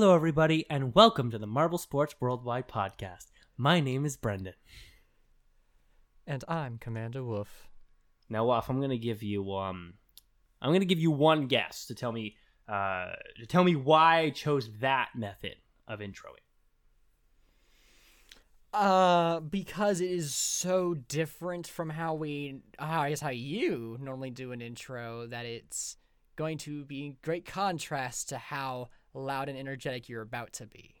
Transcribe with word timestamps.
Hello, 0.00 0.14
everybody, 0.14 0.64
and 0.70 0.94
welcome 0.94 1.28
to 1.32 1.38
the 1.38 1.46
Marble 1.48 1.76
Sports 1.76 2.14
Worldwide 2.20 2.68
podcast. 2.68 3.32
My 3.56 3.80
name 3.80 4.06
is 4.06 4.16
Brendan. 4.16 4.54
And 6.24 6.44
I'm 6.46 6.78
Commander 6.78 7.24
Wolf. 7.24 7.66
Now, 8.28 8.46
Wolf, 8.46 8.70
I'm 8.70 8.80
gonna 8.80 8.96
give 8.96 9.24
you 9.24 9.52
um, 9.54 9.94
I'm 10.62 10.72
gonna 10.72 10.84
give 10.84 11.00
you 11.00 11.10
one 11.10 11.48
guess 11.48 11.86
to 11.86 11.96
tell 11.96 12.12
me 12.12 12.36
uh, 12.68 13.06
to 13.40 13.46
tell 13.46 13.64
me 13.64 13.74
why 13.74 14.20
I 14.20 14.30
chose 14.30 14.70
that 14.78 15.08
method 15.16 15.56
of 15.88 15.98
introing. 15.98 16.44
Uh, 18.72 19.40
because 19.40 20.00
it 20.00 20.12
is 20.12 20.32
so 20.32 20.94
different 20.94 21.66
from 21.66 21.90
how 21.90 22.14
we, 22.14 22.60
how 22.78 23.00
I 23.00 23.08
guess 23.08 23.20
how 23.20 23.30
you 23.30 23.98
normally 24.00 24.30
do 24.30 24.52
an 24.52 24.62
intro 24.62 25.26
that 25.26 25.44
it's 25.44 25.96
going 26.36 26.58
to 26.58 26.84
be 26.84 27.16
great 27.20 27.44
contrast 27.44 28.28
to 28.28 28.38
how 28.38 28.90
loud 29.18 29.48
and 29.48 29.58
energetic 29.58 30.08
you're 30.08 30.22
about 30.22 30.52
to 30.54 30.66
be. 30.66 30.94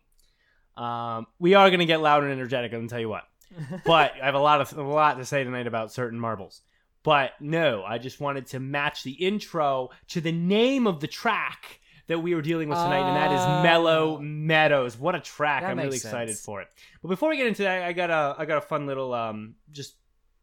Um, 0.76 1.26
we 1.38 1.54
are 1.54 1.70
gonna 1.70 1.86
get 1.86 2.00
loud 2.00 2.22
and 2.22 2.32
energetic. 2.32 2.72
I'm 2.72 2.80
gonna 2.80 2.88
tell 2.88 3.00
you 3.00 3.08
what. 3.08 3.24
But 3.84 4.12
I 4.22 4.26
have 4.26 4.34
a 4.34 4.38
lot 4.40 4.60
of 4.60 4.76
a 4.76 4.82
lot 4.82 5.18
to 5.18 5.24
say 5.24 5.42
tonight 5.42 5.66
about 5.66 5.92
certain 5.92 6.20
marbles. 6.20 6.60
But 7.02 7.32
no, 7.40 7.84
I 7.84 7.98
just 7.98 8.20
wanted 8.20 8.46
to 8.48 8.60
match 8.60 9.02
the 9.02 9.12
intro 9.12 9.90
to 10.08 10.20
the 10.20 10.32
name 10.32 10.86
of 10.86 11.00
the 11.00 11.06
track 11.06 11.80
that 12.08 12.18
we 12.20 12.34
were 12.34 12.42
dealing 12.42 12.68
with 12.68 12.78
tonight, 12.78 13.06
and 13.06 13.16
that 13.16 13.32
is 13.32 13.40
Oh. 13.40 13.62
Mellow 13.62 14.18
Meadows. 14.18 14.98
What 14.98 15.14
a 15.14 15.20
track! 15.20 15.62
I'm 15.62 15.76
really 15.78 15.90
makes 15.90 16.04
excited 16.04 16.36
for 16.36 16.60
it. 16.62 16.68
But 17.02 17.08
before 17.08 17.28
we 17.30 17.36
get 17.36 17.46
into 17.46 17.62
that, 17.62 17.82
I 17.82 17.92
got 17.92 18.10
a 18.10 18.34
I 18.38 18.44
got 18.44 18.58
a 18.58 18.62
fun 18.66 18.86
little 18.86 19.14
um 19.14 19.54
just 19.70 19.94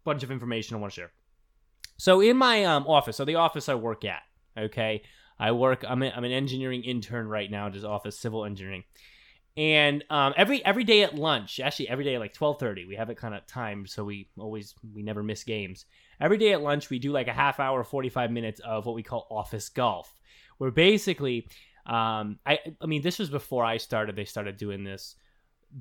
bunch 0.04 0.24
of 0.24 0.32
information 0.32 0.76
I 0.76 0.80
want 0.80 0.94
to 0.94 1.02
share. 1.02 1.12
So 1.98 2.22
in 2.22 2.38
my 2.38 2.66
um 2.66 2.86
office, 2.88 3.18
so 3.18 3.26
the 3.26 3.36
office 3.36 3.70
I 3.70 3.76
work 3.76 4.04
at, 4.06 4.22
okay, 4.58 5.04
I 5.40 5.52
work. 5.52 5.84
I'm 5.88 6.02
a, 6.04 6.10
I'm 6.10 6.24
an 6.24 6.32
engineering 6.32 6.84
intern 6.84 7.28
right 7.28 7.50
now, 7.50 7.70
just 7.70 7.86
office 7.86 8.18
civil 8.18 8.46
engineering. 8.46 8.84
And 9.58 10.04
um, 10.10 10.34
every 10.36 10.64
every 10.66 10.84
day 10.84 11.04
at 11.04 11.16
lunch, 11.16 11.60
actually 11.62 11.88
every 11.88 12.04
day 12.04 12.16
at 12.16 12.20
like 12.20 12.34
twelve 12.34 12.60
thirty, 12.60 12.86
we 12.86 12.96
have 12.96 13.10
it 13.10 13.18
kind 13.18 13.34
of 13.34 13.48
timed 13.48 13.90
so 13.90 14.04
we 14.04 14.28
always 14.38 14.76
we 14.94 15.02
never 15.02 15.24
miss 15.24 15.44
games. 15.44 15.86
Every 16.20 16.38
day 16.38 16.52
at 16.52 16.62
lunch, 16.62 16.90
we 16.90 17.00
do 17.00 17.12
like 17.12 17.28
a 17.28 17.34
half 17.34 17.60
hour, 17.60 17.84
forty 17.84 18.10
five 18.10 18.32
minutes 18.32 18.60
of 18.60 18.86
what 18.86 18.96
we 18.96 19.04
call 19.04 19.28
office 19.32 19.70
golf, 19.70 20.14
where 20.58 20.72
basically, 20.72 21.48
um, 21.86 22.40
I 22.46 22.60
I 22.82 22.86
mean 22.86 23.02
this 23.02 23.20
was 23.20 23.30
before 23.30 23.64
I 23.64 23.78
started. 23.78 24.16
They 24.18 24.26
started 24.26 24.58
doing 24.58 24.84
this 24.84 25.16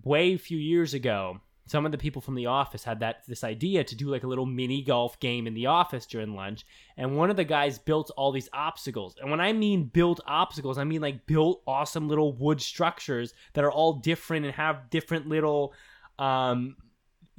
way 0.04 0.36
few 0.36 0.58
years 0.58 0.94
ago. 0.94 1.40
Some 1.66 1.86
of 1.86 1.92
the 1.92 1.98
people 1.98 2.20
from 2.20 2.34
the 2.34 2.46
office 2.46 2.84
had 2.84 3.00
that 3.00 3.22
this 3.26 3.42
idea 3.42 3.84
to 3.84 3.96
do 3.96 4.08
like 4.08 4.22
a 4.22 4.26
little 4.26 4.44
mini 4.44 4.82
golf 4.82 5.18
game 5.18 5.46
in 5.46 5.54
the 5.54 5.66
office 5.66 6.04
during 6.04 6.34
lunch, 6.34 6.66
and 6.96 7.16
one 7.16 7.30
of 7.30 7.36
the 7.36 7.44
guys 7.44 7.78
built 7.78 8.10
all 8.16 8.32
these 8.32 8.50
obstacles. 8.52 9.16
And 9.20 9.30
when 9.30 9.40
I 9.40 9.52
mean 9.52 9.84
built 9.84 10.20
obstacles, 10.26 10.76
I 10.76 10.84
mean 10.84 11.00
like 11.00 11.26
built 11.26 11.62
awesome 11.66 12.08
little 12.08 12.32
wood 12.34 12.60
structures 12.60 13.32
that 13.54 13.64
are 13.64 13.72
all 13.72 13.94
different 13.94 14.44
and 14.44 14.54
have 14.54 14.90
different 14.90 15.28
little 15.28 15.72
um, 16.18 16.76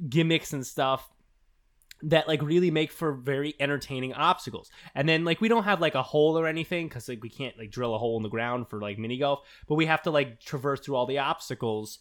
gimmicks 0.08 0.52
and 0.52 0.66
stuff 0.66 1.08
that 2.02 2.28
like 2.28 2.42
really 2.42 2.70
make 2.70 2.92
for 2.92 3.12
very 3.12 3.54
entertaining 3.58 4.12
obstacles. 4.12 4.70
And 4.94 5.08
then 5.08 5.24
like 5.24 5.40
we 5.40 5.48
don't 5.48 5.64
have 5.64 5.80
like 5.80 5.94
a 5.94 6.02
hole 6.02 6.38
or 6.38 6.46
anything 6.46 6.88
because 6.88 7.08
like 7.08 7.22
we 7.22 7.30
can't 7.30 7.56
like 7.58 7.70
drill 7.70 7.94
a 7.94 7.98
hole 7.98 8.16
in 8.16 8.22
the 8.22 8.28
ground 8.28 8.68
for 8.68 8.80
like 8.80 8.98
mini 8.98 9.18
golf, 9.18 9.40
but 9.66 9.76
we 9.76 9.86
have 9.86 10.02
to 10.02 10.10
like 10.10 10.40
traverse 10.40 10.80
through 10.80 10.96
all 10.96 11.06
the 11.06 11.18
obstacles 11.18 11.98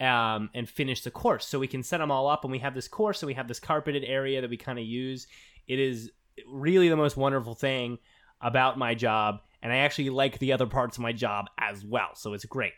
um, 0.00 0.50
and 0.54 0.68
finish 0.68 1.02
the 1.02 1.10
course. 1.10 1.46
So 1.46 1.58
we 1.58 1.66
can 1.66 1.82
set 1.82 1.98
them 1.98 2.10
all 2.10 2.28
up, 2.28 2.44
and 2.44 2.52
we 2.52 2.58
have 2.58 2.74
this 2.74 2.88
course, 2.88 3.22
and 3.22 3.28
we 3.28 3.34
have 3.34 3.48
this 3.48 3.60
carpeted 3.60 4.04
area 4.04 4.40
that 4.40 4.50
we 4.50 4.56
kind 4.56 4.78
of 4.78 4.84
use. 4.84 5.26
It 5.66 5.78
is 5.78 6.10
really 6.48 6.88
the 6.88 6.96
most 6.96 7.16
wonderful 7.16 7.54
thing 7.54 7.98
about 8.40 8.78
my 8.78 8.94
job, 8.94 9.40
and 9.62 9.72
I 9.72 9.78
actually 9.78 10.10
like 10.10 10.38
the 10.38 10.52
other 10.52 10.66
parts 10.66 10.96
of 10.96 11.02
my 11.02 11.12
job 11.12 11.46
as 11.58 11.84
well. 11.84 12.10
So 12.14 12.32
it's 12.32 12.44
great. 12.44 12.72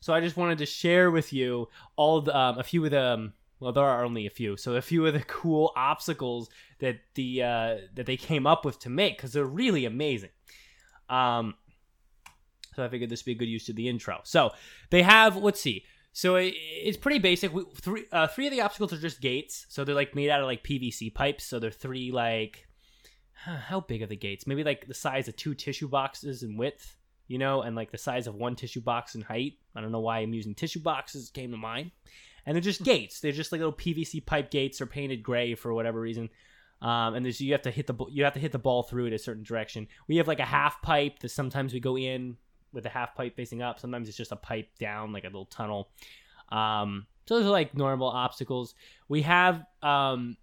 So 0.00 0.12
I 0.12 0.20
just 0.20 0.36
wanted 0.36 0.58
to 0.58 0.66
share 0.66 1.10
with 1.10 1.32
you 1.32 1.68
all 1.96 2.20
the, 2.20 2.36
um, 2.36 2.58
a 2.58 2.62
few 2.62 2.84
of 2.84 2.90
the. 2.90 3.02
Um, 3.02 3.32
well, 3.58 3.72
there 3.72 3.84
are 3.84 4.04
only 4.04 4.26
a 4.26 4.30
few. 4.30 4.58
So 4.58 4.76
a 4.76 4.82
few 4.82 5.06
of 5.06 5.14
the 5.14 5.20
cool 5.26 5.72
obstacles 5.76 6.48
that 6.78 6.96
the 7.14 7.42
uh, 7.42 7.76
that 7.94 8.06
they 8.06 8.16
came 8.16 8.46
up 8.46 8.64
with 8.64 8.78
to 8.80 8.90
make 8.90 9.16
because 9.16 9.32
they're 9.32 9.44
really 9.44 9.84
amazing. 9.84 10.30
Um, 11.08 11.54
so 12.74 12.84
I 12.84 12.88
figured 12.88 13.10
this 13.10 13.22
would 13.22 13.26
be 13.26 13.32
a 13.32 13.38
good 13.38 13.48
use 13.48 13.64
to 13.66 13.72
the 13.72 13.88
intro. 13.88 14.20
So 14.24 14.50
they 14.90 15.02
have 15.02 15.36
let's 15.36 15.60
see. 15.60 15.84
So 16.16 16.36
it, 16.36 16.54
it's 16.56 16.96
pretty 16.96 17.18
basic. 17.18 17.52
We, 17.52 17.64
three 17.74 18.06
uh, 18.10 18.26
three 18.26 18.46
of 18.46 18.50
the 18.50 18.62
obstacles 18.62 18.90
are 18.94 18.96
just 18.98 19.20
gates. 19.20 19.66
So 19.68 19.84
they're 19.84 19.94
like 19.94 20.14
made 20.14 20.30
out 20.30 20.40
of 20.40 20.46
like 20.46 20.64
PVC 20.64 21.12
pipes. 21.12 21.44
So 21.44 21.58
they're 21.58 21.70
three 21.70 22.10
like 22.10 22.66
how 23.34 23.80
big 23.80 24.00
are 24.00 24.06
the 24.06 24.16
gates? 24.16 24.46
Maybe 24.46 24.64
like 24.64 24.86
the 24.88 24.94
size 24.94 25.28
of 25.28 25.36
two 25.36 25.52
tissue 25.52 25.88
boxes 25.88 26.42
in 26.42 26.56
width, 26.56 26.96
you 27.28 27.36
know, 27.36 27.60
and 27.60 27.76
like 27.76 27.90
the 27.90 27.98
size 27.98 28.26
of 28.26 28.34
one 28.34 28.56
tissue 28.56 28.80
box 28.80 29.14
in 29.14 29.20
height. 29.20 29.58
I 29.74 29.82
don't 29.82 29.92
know 29.92 30.00
why 30.00 30.20
I'm 30.20 30.32
using 30.32 30.54
tissue 30.54 30.80
boxes. 30.80 31.28
Came 31.28 31.50
to 31.50 31.58
mind. 31.58 31.90
And 32.46 32.54
they're 32.54 32.62
just 32.62 32.82
gates. 32.82 33.20
They're 33.20 33.30
just 33.30 33.52
like 33.52 33.58
little 33.58 33.74
PVC 33.74 34.24
pipe 34.24 34.50
gates. 34.50 34.78
They're 34.78 34.86
painted 34.86 35.22
gray 35.22 35.54
for 35.54 35.74
whatever 35.74 36.00
reason. 36.00 36.30
Um, 36.80 37.14
and 37.14 37.26
there's 37.26 37.42
you 37.42 37.52
have 37.52 37.62
to 37.62 37.70
hit 37.70 37.88
the 37.88 38.06
you 38.10 38.24
have 38.24 38.32
to 38.32 38.40
hit 38.40 38.52
the 38.52 38.58
ball 38.58 38.84
through 38.84 39.04
it 39.08 39.12
a 39.12 39.18
certain 39.18 39.42
direction. 39.42 39.86
We 40.08 40.16
have 40.16 40.28
like 40.28 40.40
a 40.40 40.46
half 40.46 40.80
pipe 40.80 41.18
that 41.18 41.28
sometimes 41.28 41.74
we 41.74 41.80
go 41.80 41.98
in 41.98 42.38
with 42.76 42.86
a 42.86 42.90
half 42.90 43.16
pipe 43.16 43.34
facing 43.34 43.62
up. 43.62 43.80
Sometimes 43.80 44.06
it's 44.06 44.16
just 44.16 44.30
a 44.30 44.36
pipe 44.36 44.68
down, 44.78 45.12
like 45.12 45.24
a 45.24 45.28
little 45.28 45.46
tunnel. 45.46 45.88
Um, 46.50 47.06
so 47.26 47.36
those 47.36 47.46
are 47.46 47.50
like 47.50 47.76
normal 47.76 48.08
obstacles. 48.08 48.74
We 49.08 49.22
have 49.22 49.64
um, 49.82 50.36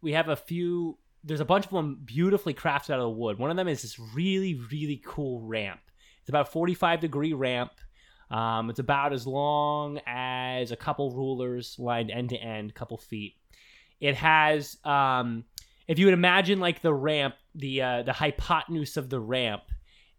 we 0.00 0.12
have 0.14 0.28
a 0.28 0.34
few. 0.34 0.98
There's 1.22 1.40
a 1.40 1.44
bunch 1.44 1.66
of 1.66 1.70
them 1.70 2.00
beautifully 2.04 2.54
crafted 2.54 2.90
out 2.90 3.00
of 3.00 3.14
wood. 3.14 3.38
One 3.38 3.50
of 3.50 3.56
them 3.56 3.68
is 3.68 3.82
this 3.82 4.00
really 4.00 4.60
really 4.72 5.00
cool 5.04 5.40
ramp. 5.42 5.80
It's 6.20 6.28
about 6.28 6.50
45 6.50 7.00
degree 7.00 7.34
ramp. 7.34 7.72
Um, 8.30 8.70
it's 8.70 8.78
about 8.78 9.12
as 9.12 9.26
long 9.26 10.00
as 10.06 10.72
a 10.72 10.76
couple 10.76 11.10
rulers 11.10 11.76
lined 11.78 12.10
end 12.10 12.30
to 12.30 12.36
end, 12.36 12.70
a 12.70 12.72
couple 12.72 12.96
feet. 12.96 13.34
It 14.00 14.14
has, 14.16 14.78
um, 14.84 15.44
if 15.86 15.98
you 15.98 16.06
would 16.06 16.14
imagine 16.14 16.58
like 16.58 16.80
the 16.80 16.94
ramp, 16.94 17.34
the 17.54 17.82
uh, 17.82 18.02
the 18.02 18.12
hypotenuse 18.12 18.96
of 18.96 19.10
the 19.10 19.20
ramp, 19.20 19.62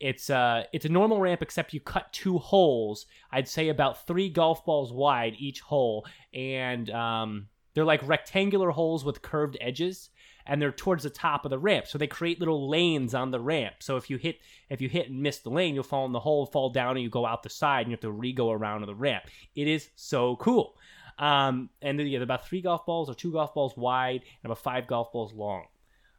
it's 0.03 0.29
uh 0.29 0.65
it's 0.73 0.83
a 0.83 0.89
normal 0.89 1.21
ramp 1.21 1.41
except 1.41 1.73
you 1.73 1.79
cut 1.79 2.11
two 2.11 2.37
holes. 2.37 3.05
I'd 3.31 3.47
say 3.47 3.69
about 3.69 4.05
three 4.05 4.29
golf 4.29 4.65
balls 4.65 4.91
wide 4.91 5.35
each 5.39 5.61
hole, 5.61 6.05
and 6.33 6.89
um, 6.89 7.47
they're 7.73 7.85
like 7.85 8.05
rectangular 8.05 8.71
holes 8.71 9.05
with 9.05 9.21
curved 9.21 9.57
edges, 9.61 10.09
and 10.45 10.61
they're 10.61 10.73
towards 10.73 11.03
the 11.03 11.09
top 11.09 11.45
of 11.45 11.51
the 11.51 11.57
ramp. 11.57 11.87
So 11.87 11.97
they 11.97 12.07
create 12.07 12.39
little 12.39 12.69
lanes 12.69 13.15
on 13.15 13.31
the 13.31 13.39
ramp. 13.39 13.75
So 13.79 13.95
if 13.95 14.09
you 14.09 14.17
hit 14.17 14.39
if 14.69 14.81
you 14.81 14.89
hit 14.89 15.09
and 15.09 15.23
miss 15.23 15.39
the 15.39 15.49
lane, 15.49 15.73
you'll 15.73 15.85
fall 15.85 16.05
in 16.05 16.11
the 16.11 16.19
hole, 16.19 16.45
fall 16.47 16.69
down, 16.69 16.97
and 16.97 17.03
you 17.03 17.09
go 17.09 17.25
out 17.25 17.41
the 17.41 17.49
side, 17.49 17.83
and 17.83 17.87
you 17.87 17.93
have 17.93 18.01
to 18.01 18.11
re-go 18.11 18.51
around 18.51 18.85
the 18.85 18.93
ramp. 18.93 19.23
It 19.55 19.69
is 19.69 19.89
so 19.95 20.35
cool. 20.35 20.75
Um, 21.17 21.69
and 21.81 21.97
yeah, 22.01 22.17
they're 22.17 22.23
about 22.23 22.45
three 22.45 22.61
golf 22.61 22.85
balls 22.85 23.09
or 23.09 23.13
two 23.13 23.31
golf 23.31 23.53
balls 23.53 23.77
wide 23.77 24.23
and 24.43 24.51
about 24.51 24.57
five 24.57 24.85
golf 24.85 25.13
balls 25.13 25.31
long. 25.31 25.67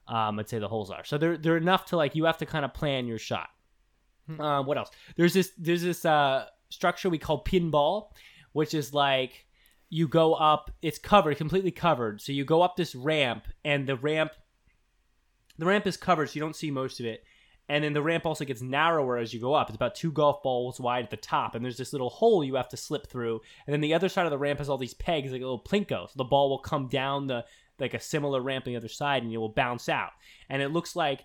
Um, 0.08 0.38
I'd 0.38 0.48
say 0.48 0.58
the 0.58 0.68
holes 0.68 0.90
are. 0.90 1.04
So 1.04 1.18
they're 1.18 1.36
they're 1.36 1.58
enough 1.58 1.84
to 1.86 1.98
like 1.98 2.14
you 2.14 2.24
have 2.24 2.38
to 2.38 2.46
kind 2.46 2.64
of 2.64 2.72
plan 2.72 3.06
your 3.06 3.18
shot. 3.18 3.50
Uh, 4.38 4.62
what 4.62 4.78
else? 4.78 4.90
There's 5.16 5.34
this 5.34 5.52
there's 5.58 5.82
this 5.82 6.04
uh, 6.04 6.46
structure 6.70 7.10
we 7.10 7.18
call 7.18 7.44
pinball, 7.44 8.08
which 8.52 8.74
is 8.74 8.94
like 8.94 9.46
you 9.90 10.08
go 10.08 10.34
up. 10.34 10.70
It's 10.82 10.98
covered, 10.98 11.36
completely 11.36 11.70
covered. 11.70 12.20
So 12.20 12.32
you 12.32 12.44
go 12.44 12.62
up 12.62 12.76
this 12.76 12.94
ramp, 12.94 13.46
and 13.64 13.86
the 13.86 13.96
ramp 13.96 14.32
the 15.58 15.66
ramp 15.66 15.86
is 15.86 15.96
covered, 15.96 16.28
so 16.30 16.34
you 16.34 16.40
don't 16.40 16.56
see 16.56 16.70
most 16.70 17.00
of 17.00 17.06
it. 17.06 17.24
And 17.68 17.82
then 17.82 17.94
the 17.94 18.02
ramp 18.02 18.26
also 18.26 18.44
gets 18.44 18.60
narrower 18.60 19.16
as 19.16 19.32
you 19.32 19.40
go 19.40 19.54
up. 19.54 19.68
It's 19.68 19.76
about 19.76 19.94
two 19.94 20.12
golf 20.12 20.42
balls 20.42 20.78
wide 20.78 21.04
at 21.04 21.10
the 21.10 21.16
top, 21.16 21.54
and 21.54 21.64
there's 21.64 21.78
this 21.78 21.92
little 21.92 22.10
hole 22.10 22.44
you 22.44 22.56
have 22.56 22.68
to 22.70 22.76
slip 22.76 23.06
through. 23.06 23.40
And 23.66 23.72
then 23.72 23.80
the 23.80 23.94
other 23.94 24.10
side 24.10 24.26
of 24.26 24.30
the 24.30 24.38
ramp 24.38 24.58
has 24.58 24.68
all 24.68 24.76
these 24.76 24.94
pegs, 24.94 25.32
like 25.32 25.40
a 25.40 25.44
little 25.44 25.62
plinko. 25.62 26.08
So 26.08 26.12
the 26.16 26.24
ball 26.24 26.50
will 26.50 26.58
come 26.58 26.88
down 26.88 27.26
the 27.26 27.44
like 27.78 27.94
a 27.94 28.00
similar 28.00 28.40
ramp 28.40 28.66
on 28.66 28.72
the 28.72 28.76
other 28.76 28.88
side, 28.88 29.22
and 29.22 29.32
it 29.32 29.38
will 29.38 29.48
bounce 29.48 29.88
out. 29.88 30.10
And 30.48 30.60
it 30.60 30.68
looks 30.68 30.94
like 30.94 31.24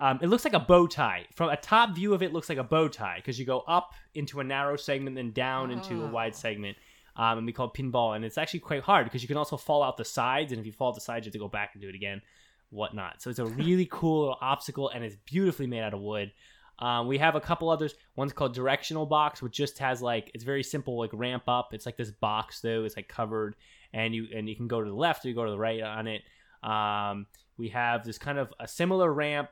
um, 0.00 0.18
it 0.22 0.28
looks 0.28 0.44
like 0.44 0.54
a 0.54 0.60
bow 0.60 0.86
tie. 0.86 1.26
From 1.34 1.50
a 1.50 1.56
top 1.56 1.94
view 1.94 2.14
of 2.14 2.22
it, 2.22 2.32
looks 2.32 2.48
like 2.48 2.58
a 2.58 2.64
bow 2.64 2.88
tie 2.88 3.16
because 3.16 3.38
you 3.38 3.44
go 3.44 3.60
up 3.60 3.92
into 4.14 4.40
a 4.40 4.44
narrow 4.44 4.76
segment, 4.76 5.16
then 5.16 5.32
down 5.32 5.70
into 5.70 6.02
a 6.02 6.08
wide 6.08 6.34
segment. 6.34 6.76
Um, 7.16 7.38
and 7.38 7.46
we 7.46 7.52
call 7.52 7.66
it 7.66 7.74
pinball, 7.74 8.16
and 8.16 8.24
it's 8.24 8.38
actually 8.38 8.60
quite 8.60 8.82
hard 8.82 9.04
because 9.04 9.20
you 9.20 9.28
can 9.28 9.36
also 9.36 9.58
fall 9.58 9.82
out 9.82 9.98
the 9.98 10.04
sides, 10.04 10.52
and 10.52 10.60
if 10.60 10.64
you 10.64 10.72
fall 10.72 10.88
out 10.88 10.94
the 10.94 11.02
sides, 11.02 11.26
you 11.26 11.28
have 11.28 11.34
to 11.34 11.38
go 11.38 11.48
back 11.48 11.70
and 11.74 11.82
do 11.82 11.88
it 11.88 11.94
again. 11.94 12.22
whatnot. 12.70 13.20
So 13.20 13.28
it's 13.28 13.40
a 13.40 13.44
really 13.44 13.86
cool 13.90 14.20
little 14.20 14.38
obstacle, 14.40 14.88
and 14.88 15.04
it's 15.04 15.16
beautifully 15.26 15.66
made 15.66 15.82
out 15.82 15.92
of 15.92 16.00
wood. 16.00 16.32
Um, 16.78 17.06
we 17.06 17.18
have 17.18 17.34
a 17.34 17.40
couple 17.40 17.68
others. 17.68 17.94
One's 18.16 18.32
called 18.32 18.54
Directional 18.54 19.04
Box, 19.04 19.42
which 19.42 19.52
just 19.52 19.78
has 19.80 20.00
like 20.00 20.30
it's 20.32 20.44
very 20.44 20.62
simple, 20.62 20.98
like 20.98 21.10
ramp 21.12 21.42
up. 21.46 21.74
It's 21.74 21.84
like 21.84 21.98
this 21.98 22.10
box 22.10 22.60
though. 22.60 22.84
It's 22.84 22.96
like 22.96 23.08
covered, 23.08 23.54
and 23.92 24.14
you 24.14 24.28
and 24.34 24.48
you 24.48 24.56
can 24.56 24.66
go 24.66 24.82
to 24.82 24.88
the 24.88 24.96
left 24.96 25.24
or 25.24 25.28
you 25.28 25.34
go 25.34 25.44
to 25.44 25.50
the 25.50 25.58
right 25.58 25.82
on 25.82 26.06
it. 26.06 26.22
Um, 26.62 27.26
we 27.58 27.68
have 27.68 28.04
this 28.04 28.16
kind 28.16 28.38
of 28.38 28.52
a 28.58 28.66
similar 28.66 29.12
ramp 29.12 29.50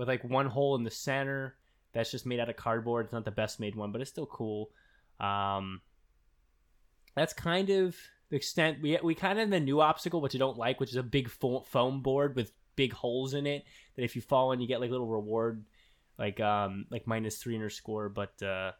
with 0.00 0.08
like 0.08 0.24
one 0.24 0.46
hole 0.46 0.76
in 0.76 0.82
the 0.82 0.90
center 0.90 1.56
that's 1.92 2.10
just 2.10 2.24
made 2.24 2.40
out 2.40 2.48
of 2.48 2.56
cardboard. 2.56 3.04
It's 3.04 3.12
not 3.12 3.26
the 3.26 3.30
best 3.30 3.60
made 3.60 3.74
one, 3.74 3.92
but 3.92 4.00
it's 4.00 4.08
still 4.08 4.24
cool. 4.24 4.70
Um, 5.20 5.82
that's 7.14 7.34
kind 7.34 7.68
of 7.68 7.94
the 8.30 8.36
extent 8.36 8.78
we 8.80 8.98
we 9.02 9.14
kind 9.14 9.38
of 9.38 9.50
the 9.50 9.60
new 9.60 9.82
obstacle, 9.82 10.22
which 10.22 10.34
I 10.34 10.38
don't 10.38 10.56
like, 10.56 10.80
which 10.80 10.88
is 10.88 10.96
a 10.96 11.02
big 11.02 11.28
fo- 11.28 11.64
foam 11.64 12.00
board 12.00 12.34
with 12.34 12.50
big 12.76 12.94
holes 12.94 13.34
in 13.34 13.46
it. 13.46 13.64
That 13.94 14.04
if 14.04 14.16
you 14.16 14.22
fall 14.22 14.52
in, 14.52 14.60
you 14.62 14.66
get 14.66 14.80
like 14.80 14.90
little 14.90 15.06
reward, 15.06 15.66
like 16.18 16.40
um 16.40 16.86
like 16.90 17.06
minus 17.06 17.36
three 17.36 17.54
in 17.54 17.60
your 17.60 17.68
score. 17.68 18.08
But 18.08 18.42
uh, 18.42 18.72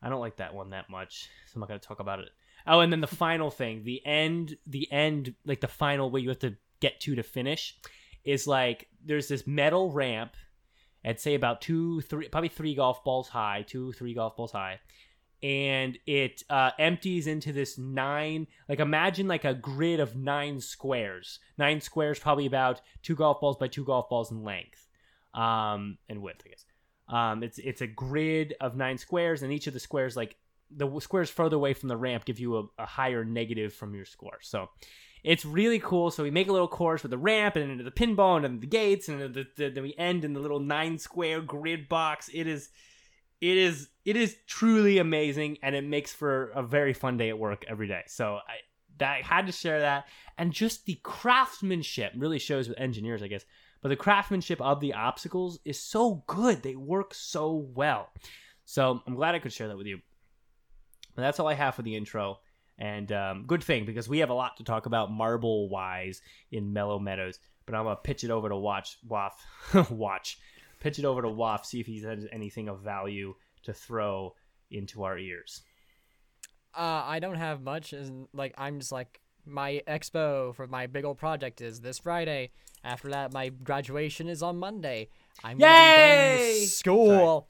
I 0.00 0.08
don't 0.08 0.20
like 0.20 0.36
that 0.36 0.54
one 0.54 0.70
that 0.70 0.88
much, 0.88 1.28
so 1.46 1.56
I'm 1.56 1.60
not 1.60 1.68
gonna 1.68 1.80
talk 1.80 1.98
about 1.98 2.20
it. 2.20 2.28
Oh, 2.68 2.78
and 2.78 2.92
then 2.92 3.00
the 3.00 3.08
final 3.08 3.50
thing, 3.50 3.82
the 3.82 4.00
end, 4.06 4.56
the 4.64 4.86
end, 4.92 5.34
like 5.44 5.60
the 5.60 5.66
final 5.66 6.08
way 6.08 6.20
you 6.20 6.28
have 6.28 6.38
to 6.40 6.54
get 6.78 7.00
to 7.00 7.16
to 7.16 7.24
finish, 7.24 7.76
is 8.22 8.46
like 8.46 8.86
there's 9.04 9.26
this 9.26 9.44
metal 9.44 9.90
ramp, 9.90 10.36
at 11.04 11.20
say 11.20 11.34
about 11.34 11.60
two, 11.60 12.00
three, 12.02 12.28
probably 12.28 12.48
three 12.48 12.74
golf 12.74 13.04
balls 13.04 13.28
high, 13.28 13.64
two, 13.66 13.92
three 13.92 14.14
golf 14.14 14.36
balls 14.36 14.52
high, 14.52 14.80
and 15.42 15.98
it 16.06 16.42
uh, 16.50 16.70
empties 16.78 17.26
into 17.26 17.52
this 17.52 17.78
nine 17.78 18.46
like 18.68 18.80
imagine 18.80 19.28
like 19.28 19.44
a 19.44 19.54
grid 19.54 20.00
of 20.00 20.16
nine 20.16 20.60
squares. 20.60 21.38
Nine 21.56 21.80
squares 21.80 22.18
probably 22.18 22.46
about 22.46 22.80
two 23.02 23.14
golf 23.14 23.40
balls 23.40 23.56
by 23.56 23.68
two 23.68 23.84
golf 23.84 24.08
balls 24.08 24.30
in 24.30 24.42
length 24.42 24.84
um 25.34 25.98
and 26.08 26.22
width 26.22 26.42
i 26.46 26.48
guess. 26.48 26.64
Um 27.08 27.42
it's 27.42 27.58
it's 27.58 27.82
a 27.82 27.86
grid 27.86 28.54
of 28.60 28.76
nine 28.76 28.98
squares 28.98 29.42
and 29.42 29.52
each 29.52 29.66
of 29.66 29.74
the 29.74 29.80
squares 29.80 30.16
like 30.16 30.36
the 30.70 31.00
squares 31.00 31.30
further 31.30 31.56
away 31.56 31.72
from 31.72 31.88
the 31.88 31.96
ramp 31.96 32.24
give 32.24 32.40
you 32.40 32.58
a, 32.58 32.82
a 32.82 32.86
higher 32.86 33.24
negative 33.24 33.72
from 33.72 33.94
your 33.94 34.04
score. 34.04 34.38
So 34.40 34.68
it's 35.28 35.44
really 35.44 35.78
cool. 35.78 36.10
So 36.10 36.22
we 36.22 36.30
make 36.30 36.48
a 36.48 36.52
little 36.52 36.66
course 36.66 37.02
with 37.02 37.10
the 37.10 37.18
ramp 37.18 37.54
and 37.54 37.70
into 37.70 37.84
the 37.84 37.90
pinball 37.90 38.36
and 38.36 38.44
then 38.46 38.60
the 38.60 38.66
gates 38.66 39.10
and 39.10 39.34
the, 39.34 39.46
the, 39.56 39.68
then 39.68 39.82
we 39.82 39.94
end 39.98 40.24
in 40.24 40.32
the 40.32 40.40
little 40.40 40.58
nine 40.58 40.96
square 40.96 41.42
grid 41.42 41.86
box. 41.86 42.30
It 42.32 42.46
is 42.46 42.70
it 43.42 43.58
is 43.58 43.90
it 44.06 44.16
is 44.16 44.36
truly 44.46 44.96
amazing 44.96 45.58
and 45.62 45.76
it 45.76 45.84
makes 45.84 46.14
for 46.14 46.48
a 46.52 46.62
very 46.62 46.94
fun 46.94 47.18
day 47.18 47.28
at 47.28 47.38
work 47.38 47.66
every 47.68 47.86
day. 47.86 48.04
So 48.06 48.38
i 48.48 48.54
that 48.96 49.18
I 49.18 49.20
had 49.22 49.44
to 49.46 49.52
share 49.52 49.80
that. 49.80 50.06
And 50.38 50.50
just 50.50 50.86
the 50.86 50.98
craftsmanship 51.02 52.14
really 52.16 52.38
shows 52.38 52.66
with 52.66 52.80
engineers 52.80 53.22
i 53.22 53.26
guess. 53.26 53.44
But 53.82 53.90
the 53.90 53.96
craftsmanship 53.96 54.62
of 54.62 54.80
the 54.80 54.94
obstacles 54.94 55.58
is 55.66 55.78
so 55.78 56.24
good. 56.26 56.62
They 56.62 56.74
work 56.74 57.12
so 57.12 57.68
well. 57.74 58.08
So 58.64 59.02
i'm 59.06 59.14
glad 59.14 59.34
i 59.34 59.40
could 59.40 59.52
share 59.52 59.68
that 59.68 59.76
with 59.76 59.88
you. 59.88 59.98
But 61.14 61.20
that's 61.20 61.38
all 61.38 61.48
i 61.48 61.52
have 61.54 61.74
for 61.74 61.82
the 61.82 61.96
intro 61.96 62.38
and 62.78 63.10
um, 63.12 63.44
good 63.46 63.62
thing 63.62 63.84
because 63.84 64.08
we 64.08 64.18
have 64.18 64.30
a 64.30 64.34
lot 64.34 64.56
to 64.56 64.64
talk 64.64 64.86
about 64.86 65.10
marble 65.10 65.68
wise 65.68 66.20
in 66.50 66.72
mellow 66.72 66.98
meadows 66.98 67.38
but 67.66 67.74
i'm 67.74 67.84
gonna 67.84 67.96
pitch 67.96 68.24
it 68.24 68.30
over 68.30 68.48
to 68.48 68.56
watch 68.56 68.98
waff 69.06 69.44
watch 69.90 70.38
pitch 70.80 70.98
it 70.98 71.04
over 71.04 71.22
to 71.22 71.28
Waff, 71.28 71.64
see 71.64 71.80
if 71.80 71.86
he 71.86 72.00
has 72.02 72.26
anything 72.32 72.68
of 72.68 72.80
value 72.80 73.34
to 73.64 73.72
throw 73.72 74.34
into 74.70 75.02
our 75.02 75.18
ears. 75.18 75.62
Uh, 76.76 77.02
I 77.04 77.18
don't 77.18 77.36
have 77.36 77.62
much, 77.62 77.92
and 77.92 78.28
like 78.32 78.54
I'm 78.56 78.78
just 78.78 78.92
like 78.92 79.20
my 79.44 79.82
expo 79.88 80.54
for 80.54 80.66
my 80.66 80.86
big 80.86 81.04
old 81.04 81.18
project 81.18 81.60
is 81.60 81.80
this 81.80 81.98
Friday. 81.98 82.50
After 82.84 83.08
that, 83.10 83.32
my 83.32 83.48
graduation 83.48 84.28
is 84.28 84.42
on 84.42 84.58
Monday. 84.58 85.08
I'm 85.42 85.58
gonna 85.58 85.72
be 85.72 86.00
done 86.00 86.38
Yay! 86.38 86.60
with 86.60 86.70
school. 86.70 87.48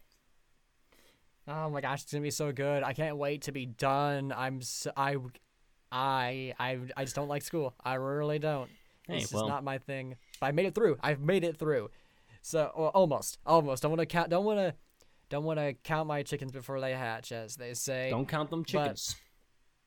Oh 1.48 1.70
my 1.70 1.80
gosh, 1.80 2.02
it's 2.02 2.12
gonna 2.12 2.22
be 2.22 2.30
so 2.30 2.52
good! 2.52 2.82
I 2.82 2.92
can't 2.92 3.16
wait 3.16 3.42
to 3.42 3.52
be 3.52 3.66
done. 3.66 4.32
I'm 4.36 4.60
so, 4.60 4.92
I, 4.96 5.16
I 5.90 6.54
I 6.58 6.78
I 6.96 7.04
just 7.04 7.16
don't 7.16 7.28
like 7.28 7.42
school. 7.42 7.74
I 7.82 7.94
really 7.94 8.38
don't. 8.38 8.70
Hey, 9.06 9.16
it's 9.16 9.30
just 9.30 9.34
well. 9.34 9.48
not 9.48 9.64
my 9.64 9.78
thing. 9.78 10.16
But 10.40 10.46
I 10.46 10.52
made 10.52 10.66
it 10.66 10.74
through. 10.74 10.98
I've 11.02 11.20
made 11.20 11.44
it 11.44 11.56
through. 11.56 11.90
So 12.42 12.70
well, 12.76 12.88
almost, 12.88 13.38
almost. 13.46 13.82
Don't 13.82 13.90
want 13.90 14.00
to 14.00 14.06
count. 14.06 14.28
Don't 14.28 14.44
want 14.44 14.58
to. 14.58 14.74
Don't 15.30 15.44
want 15.44 15.58
to 15.58 15.74
count 15.84 16.06
my 16.06 16.22
chickens 16.22 16.52
before 16.52 16.80
they 16.80 16.92
hatch, 16.92 17.32
as 17.32 17.56
they 17.56 17.74
say. 17.74 18.08
Don't 18.10 18.28
count 18.28 18.50
them 18.50 18.64
chickens. 18.64 19.16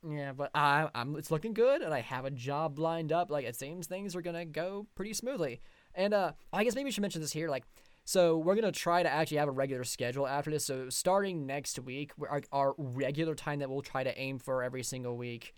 Yeah, 0.07 0.33
but 0.33 0.49
I, 0.55 0.89
I'm. 0.95 1.15
It's 1.15 1.29
looking 1.29 1.53
good, 1.53 1.81
and 1.81 1.93
I 1.93 2.01
have 2.01 2.25
a 2.25 2.31
job 2.31 2.79
lined 2.79 3.11
up. 3.11 3.29
Like 3.29 3.45
it 3.45 3.55
seems 3.55 3.85
things 3.85 4.15
are 4.15 4.21
gonna 4.21 4.45
go 4.45 4.87
pretty 4.95 5.13
smoothly. 5.13 5.61
And 5.93 6.13
uh, 6.13 6.31
I 6.51 6.63
guess 6.63 6.73
maybe 6.73 6.85
we 6.85 6.91
should 6.91 7.01
mention 7.01 7.21
this 7.21 7.33
here. 7.33 7.49
Like, 7.49 7.65
so 8.11 8.37
we're 8.37 8.55
gonna 8.55 8.73
try 8.73 9.01
to 9.01 9.09
actually 9.09 9.37
have 9.37 9.47
a 9.47 9.51
regular 9.51 9.85
schedule 9.85 10.27
after 10.27 10.51
this. 10.51 10.65
So 10.65 10.89
starting 10.89 11.45
next 11.45 11.79
week, 11.79 12.11
our, 12.29 12.41
our 12.51 12.75
regular 12.77 13.35
time 13.35 13.59
that 13.59 13.69
we'll 13.69 13.81
try 13.81 14.03
to 14.03 14.19
aim 14.19 14.37
for 14.37 14.63
every 14.63 14.83
single 14.83 15.15
week. 15.15 15.53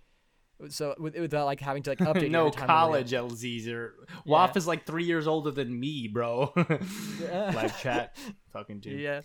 So 0.69 0.93
with, 0.99 1.17
without 1.17 1.45
like 1.45 1.59
having 1.59 1.81
to 1.83 1.89
like 1.89 1.97
update. 1.97 2.29
no 2.31 2.47
every 2.47 2.51
time 2.51 2.61
we're 2.61 2.67
college, 2.67 3.11
Elzezer. 3.11 3.93
Waff 4.25 4.55
is 4.55 4.67
like 4.67 4.85
three 4.85 5.03
years 5.03 5.25
older 5.25 5.49
than 5.49 5.77
me, 5.79 6.07
bro. 6.07 6.53
Yeah. 6.55 7.51
Live 7.55 7.81
chat, 7.81 8.15
talking 8.51 8.81
to. 8.81 8.91
Yeah. 8.91 9.21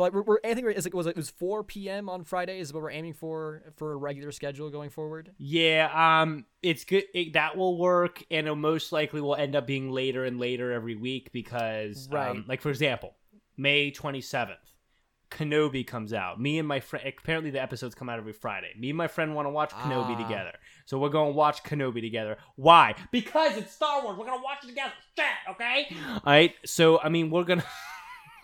But 0.00 0.14
we're, 0.14 0.22
we're 0.22 0.38
I 0.42 0.54
think 0.54 0.66
it's 0.68 0.86
like 0.86 0.94
was 0.94 1.06
it 1.06 1.14
was 1.14 1.28
4 1.28 1.62
p.m. 1.62 2.08
on 2.08 2.24
Friday 2.24 2.58
is 2.58 2.72
what 2.72 2.82
we're 2.82 2.90
aiming 2.90 3.12
for 3.12 3.62
for 3.76 3.92
a 3.92 3.96
regular 3.96 4.32
schedule 4.32 4.70
going 4.70 4.88
forward. 4.88 5.32
Yeah, 5.36 5.90
um, 6.22 6.46
it's 6.62 6.86
good. 6.86 7.04
It, 7.12 7.34
that 7.34 7.54
will 7.58 7.76
work, 7.76 8.24
and 8.30 8.48
it 8.48 8.54
most 8.54 8.92
likely 8.92 9.20
will 9.20 9.34
end 9.36 9.54
up 9.54 9.66
being 9.66 9.90
later 9.90 10.24
and 10.24 10.40
later 10.40 10.72
every 10.72 10.94
week 10.94 11.32
because, 11.32 12.08
Right. 12.10 12.30
um, 12.30 12.46
like 12.48 12.62
for 12.62 12.70
example, 12.70 13.12
May 13.58 13.90
twenty 13.90 14.22
seventh, 14.22 14.72
Kenobi 15.30 15.86
comes 15.86 16.14
out. 16.14 16.40
Me 16.40 16.58
and 16.58 16.66
my 16.66 16.80
friend. 16.80 17.06
Apparently, 17.18 17.50
the 17.50 17.60
episodes 17.60 17.94
come 17.94 18.08
out 18.08 18.18
every 18.18 18.32
Friday. 18.32 18.70
Me 18.78 18.88
and 18.88 18.96
my 18.96 19.06
friend 19.06 19.34
want 19.34 19.44
to 19.44 19.50
watch 19.50 19.70
Kenobi 19.72 20.14
Ah. 20.14 20.22
together, 20.26 20.52
so 20.86 20.98
we're 20.98 21.10
going 21.10 21.32
to 21.32 21.36
watch 21.36 21.62
Kenobi 21.62 22.00
together. 22.00 22.38
Why? 22.56 22.94
Because 23.12 23.58
it's 23.58 23.74
Star 23.74 24.02
Wars. 24.02 24.16
We're 24.16 24.24
gonna 24.24 24.42
watch 24.42 24.64
it 24.64 24.68
together. 24.68 24.94
Shit, 25.14 25.26
okay? 25.50 25.94
All 26.14 26.20
right. 26.24 26.54
So 26.64 26.98
I 27.00 27.10
mean, 27.10 27.30
we're 27.30 27.44
gonna. 27.44 27.64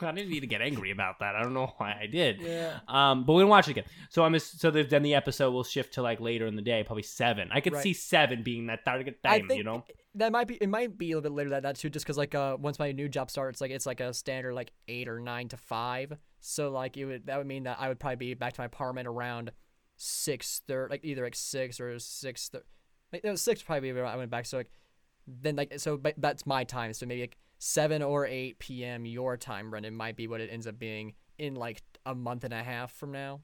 I 0.02 0.12
didn't 0.12 0.30
need 0.30 0.40
to 0.40 0.46
get 0.46 0.60
angry 0.62 0.90
about 0.90 1.18
that. 1.20 1.34
I 1.36 1.42
don't 1.42 1.54
know 1.54 1.72
why 1.78 1.96
I 2.00 2.06
did. 2.06 2.40
Yeah. 2.40 2.80
Um, 2.88 3.24
but 3.24 3.32
we're 3.34 3.40
gonna 3.42 3.50
watch 3.50 3.68
it 3.68 3.72
again. 3.72 3.84
So 4.10 4.24
I'm 4.24 4.38
so 4.38 4.70
the- 4.70 4.82
then 4.82 5.02
the 5.02 5.14
episode 5.14 5.50
We'll 5.52 5.64
shift 5.64 5.94
to 5.94 6.02
like 6.02 6.20
later 6.20 6.46
in 6.46 6.56
the 6.56 6.62
day, 6.62 6.82
probably 6.84 7.02
seven. 7.02 7.48
I 7.52 7.60
could 7.60 7.72
Right. 7.74 7.82
see 7.82 7.92
seven 7.92 8.42
being 8.42 8.66
that 8.66 8.84
target 8.84 9.22
time. 9.22 9.50
You 9.50 9.64
know, 9.64 9.84
that 10.14 10.32
might 10.32 10.46
be 10.48 10.54
it 10.56 10.68
might 10.68 10.96
be 10.98 11.12
a 11.12 11.16
little 11.16 11.30
bit 11.30 11.36
later 11.36 11.50
than 11.50 11.62
that 11.62 11.76
too, 11.76 11.90
just 11.90 12.04
because 12.04 12.16
like 12.18 12.34
uh 12.34 12.56
once 12.58 12.78
my 12.78 12.92
new 12.92 13.08
job 13.08 13.30
starts, 13.30 13.60
like 13.60 13.70
it's 13.70 13.86
like 13.86 14.00
a 14.00 14.12
standard 14.14 14.54
like 14.54 14.72
eight 14.88 15.08
or 15.08 15.20
nine 15.20 15.48
to 15.48 15.56
five. 15.56 16.12
So 16.40 16.70
like 16.70 16.96
it 16.96 17.04
would 17.06 17.26
that 17.26 17.38
would 17.38 17.46
mean 17.46 17.64
that 17.64 17.78
I 17.80 17.88
would 17.88 17.98
probably 17.98 18.16
be 18.16 18.34
back 18.34 18.52
to 18.54 18.60
my 18.60 18.66
apartment 18.66 19.08
around 19.08 19.52
six 19.96 20.60
thirty, 20.66 20.90
like 20.90 21.04
either 21.04 21.22
like 21.24 21.34
six 21.34 21.80
or 21.80 21.98
six 21.98 22.48
thirty. 22.48 22.64
Like 23.12 23.22
it 23.24 23.30
was 23.30 23.42
six 23.42 23.62
probably 23.62 23.92
when 23.92 24.04
I 24.04 24.16
went 24.16 24.30
back. 24.30 24.46
So 24.46 24.58
like 24.58 24.70
then 25.26 25.56
like 25.56 25.78
so 25.78 25.96
but 25.96 26.14
that's 26.18 26.46
my 26.46 26.64
time. 26.64 26.92
So 26.92 27.06
maybe 27.06 27.22
like 27.22 27.36
seven 27.58 28.02
or 28.02 28.26
eight 28.26 28.58
p.m. 28.58 29.06
your 29.06 29.36
time, 29.36 29.70
Brendan, 29.70 29.94
might 29.94 30.16
be 30.16 30.28
what 30.28 30.40
it 30.40 30.50
ends 30.52 30.66
up 30.66 30.78
being 30.78 31.14
in 31.38 31.54
like 31.54 31.82
a 32.04 32.14
month 32.14 32.44
and 32.44 32.54
a 32.54 32.62
half 32.62 32.92
from 32.92 33.12
now. 33.12 33.40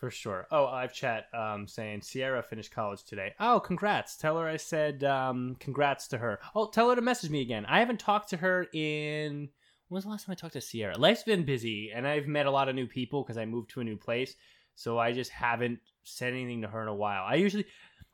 for 0.00 0.10
sure. 0.10 0.46
Oh, 0.50 0.66
I've 0.66 0.94
chat 0.94 1.26
um, 1.34 1.68
saying 1.68 2.00
Sierra 2.00 2.42
finished 2.42 2.72
college 2.72 3.04
today. 3.04 3.34
Oh, 3.38 3.60
congrats! 3.60 4.16
Tell 4.16 4.38
her 4.38 4.48
I 4.48 4.56
said 4.56 5.04
um, 5.04 5.56
congrats 5.60 6.08
to 6.08 6.18
her. 6.18 6.40
Oh, 6.54 6.68
tell 6.70 6.88
her 6.88 6.96
to 6.96 7.02
message 7.02 7.30
me 7.30 7.42
again. 7.42 7.66
I 7.66 7.80
haven't 7.80 8.00
talked 8.00 8.30
to 8.30 8.38
her 8.38 8.66
in. 8.72 9.50
When 9.88 9.96
was 9.96 10.04
the 10.04 10.10
last 10.10 10.24
time 10.26 10.32
I 10.32 10.36
talked 10.36 10.54
to 10.54 10.60
Sierra? 10.60 10.96
Life's 10.96 11.24
been 11.24 11.44
busy, 11.44 11.90
and 11.94 12.06
I've 12.06 12.26
met 12.26 12.46
a 12.46 12.50
lot 12.50 12.68
of 12.68 12.74
new 12.74 12.86
people 12.86 13.22
because 13.22 13.36
I 13.36 13.44
moved 13.44 13.70
to 13.70 13.80
a 13.80 13.84
new 13.84 13.96
place. 13.96 14.36
So 14.74 14.98
I 14.98 15.12
just 15.12 15.30
haven't 15.30 15.80
said 16.04 16.32
anything 16.32 16.62
to 16.62 16.68
her 16.68 16.80
in 16.80 16.88
a 16.88 16.94
while. 16.94 17.24
I 17.28 17.34
usually 17.34 17.66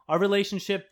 our 0.08 0.18
relationship 0.18 0.88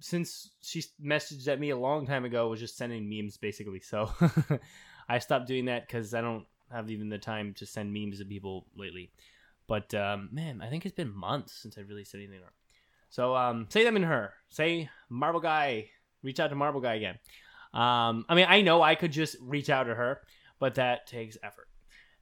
since 0.00 0.50
she 0.60 0.84
messaged 1.02 1.48
at 1.48 1.60
me 1.60 1.70
a 1.70 1.76
long 1.76 2.06
time 2.06 2.24
ago 2.24 2.48
was 2.48 2.60
just 2.60 2.76
sending 2.76 3.08
memes 3.08 3.36
basically. 3.36 3.80
So 3.80 4.10
I 5.08 5.18
stopped 5.18 5.46
doing 5.46 5.66
that 5.66 5.86
because 5.86 6.14
I 6.14 6.20
don't 6.20 6.44
have 6.70 6.90
even 6.90 7.08
the 7.08 7.18
time 7.18 7.54
to 7.54 7.66
send 7.66 7.92
memes 7.92 8.18
to 8.18 8.24
people 8.24 8.66
lately. 8.76 9.10
But 9.66 9.92
um, 9.94 10.28
man, 10.32 10.60
I 10.62 10.68
think 10.68 10.86
it's 10.86 10.94
been 10.94 11.14
months 11.14 11.52
since 11.52 11.76
I've 11.76 11.88
really 11.88 12.04
said 12.04 12.18
anything 12.18 12.38
to 12.38 12.46
her. 12.46 12.52
So 13.10 13.34
um, 13.34 13.66
say 13.70 13.84
them 13.84 13.96
in 13.96 14.02
her. 14.02 14.32
Say 14.48 14.88
Marble 15.08 15.40
Guy. 15.40 15.90
Reach 16.22 16.40
out 16.40 16.48
to 16.48 16.56
Marble 16.56 16.80
Guy 16.80 16.94
again. 16.94 17.18
Um, 17.72 18.24
I 18.28 18.34
mean, 18.34 18.46
I 18.48 18.62
know 18.62 18.82
I 18.82 18.94
could 18.94 19.12
just 19.12 19.36
reach 19.40 19.70
out 19.70 19.84
to 19.84 19.94
her, 19.94 20.20
but 20.58 20.76
that 20.76 21.06
takes 21.06 21.36
effort, 21.42 21.68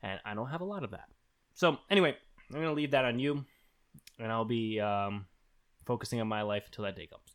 and 0.02 0.18
I 0.24 0.34
don't 0.34 0.48
have 0.48 0.60
a 0.60 0.64
lot 0.64 0.82
of 0.82 0.90
that. 0.90 1.06
So 1.54 1.78
anyway, 1.88 2.16
I'm 2.52 2.60
gonna 2.60 2.72
leave 2.72 2.90
that 2.90 3.04
on 3.04 3.18
you, 3.18 3.44
and 4.18 4.30
I'll 4.30 4.44
be 4.44 4.80
um, 4.80 5.26
focusing 5.86 6.20
on 6.20 6.26
my 6.26 6.42
life 6.42 6.64
until 6.66 6.84
that 6.84 6.96
day 6.96 7.06
comes. 7.06 7.25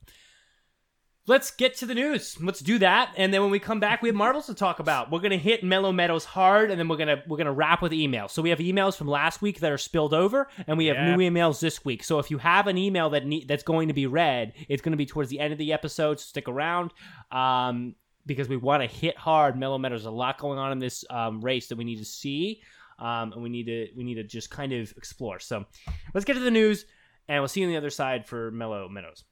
Let's 1.27 1.51
get 1.51 1.75
to 1.77 1.85
the 1.85 1.93
news. 1.95 2.37
Let's 2.41 2.59
do 2.59 2.79
that, 2.79 3.13
and 3.17 3.33
then 3.33 3.41
when 3.41 3.51
we 3.51 3.59
come 3.59 3.79
back, 3.79 4.01
we 4.01 4.09
have 4.09 4.15
marbles 4.15 4.47
to 4.47 4.53
talk 4.53 4.79
about. 4.79 5.11
We're 5.11 5.19
gonna 5.19 5.37
hit 5.37 5.63
Mellow 5.63 5.91
Meadows 5.91 6.25
hard, 6.25 6.71
and 6.71 6.79
then 6.79 6.87
we're 6.87 6.97
gonna 6.97 7.23
we're 7.27 7.37
gonna 7.37 7.51
wrap 7.53 7.81
with 7.81 7.91
emails. 7.91 8.31
So 8.31 8.41
we 8.41 8.49
have 8.49 8.59
emails 8.59 8.95
from 8.97 9.07
last 9.07 9.41
week 9.41 9.59
that 9.59 9.71
are 9.71 9.77
spilled 9.77 10.13
over, 10.13 10.47
and 10.67 10.77
we 10.77 10.87
have 10.87 10.97
Yeah. 10.97 11.15
new 11.15 11.29
emails 11.29 11.59
this 11.59 11.83
week. 11.85 12.03
So 12.03 12.19
if 12.19 12.31
you 12.31 12.37
have 12.39 12.67
an 12.67 12.77
email 12.77 13.09
that 13.11 13.25
ne- 13.25 13.45
that's 13.45 13.63
going 13.63 13.87
to 13.87 13.93
be 13.93 14.07
read, 14.07 14.53
it's 14.69 14.81
going 14.81 14.91
to 14.93 14.97
be 14.97 15.05
towards 15.05 15.29
the 15.29 15.39
end 15.39 15.51
of 15.53 15.59
the 15.59 15.73
episode. 15.73 16.19
So 16.19 16.23
stick 16.25 16.47
around. 16.47 16.91
Um, 17.31 17.95
because 18.25 18.47
we 18.47 18.55
want 18.55 18.83
to 18.83 18.87
hit 18.87 19.17
hard. 19.17 19.57
Mellow 19.57 19.79
Meadows, 19.79 20.05
a 20.05 20.11
lot 20.11 20.37
going 20.37 20.59
on 20.59 20.71
in 20.71 20.77
this 20.77 21.03
um, 21.09 21.41
race 21.41 21.67
that 21.69 21.77
we 21.77 21.83
need 21.83 21.97
to 21.97 22.05
see, 22.05 22.61
um, 22.99 23.33
and 23.33 23.41
we 23.41 23.49
need 23.49 23.65
to 23.65 23.87
we 23.97 24.03
need 24.03 24.13
to 24.15 24.23
just 24.23 24.51
kind 24.51 24.71
of 24.73 24.91
explore. 24.95 25.39
So 25.39 25.65
let's 26.13 26.23
get 26.23 26.33
to 26.35 26.39
the 26.39 26.51
news, 26.51 26.85
and 27.27 27.41
we'll 27.41 27.47
see 27.47 27.61
you 27.61 27.65
on 27.65 27.71
the 27.71 27.77
other 27.77 27.89
side 27.89 28.27
for 28.27 28.51
Mellow 28.51 28.87
Meadows. 28.89 29.23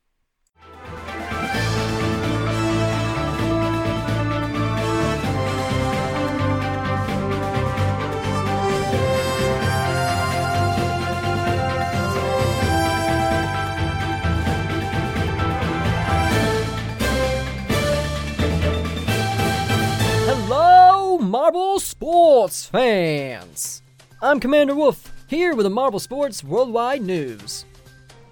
Hello, 20.52 21.18
Marble 21.18 21.80
Sports 21.80 22.66
fans! 22.66 23.82
I'm 24.22 24.40
Commander 24.40 24.76
Wolf, 24.76 25.14
here 25.28 25.56
with 25.56 25.64
the 25.64 25.70
Marble 25.70 26.00
Sports 26.00 26.44
Worldwide 26.44 27.02
News. 27.02 27.66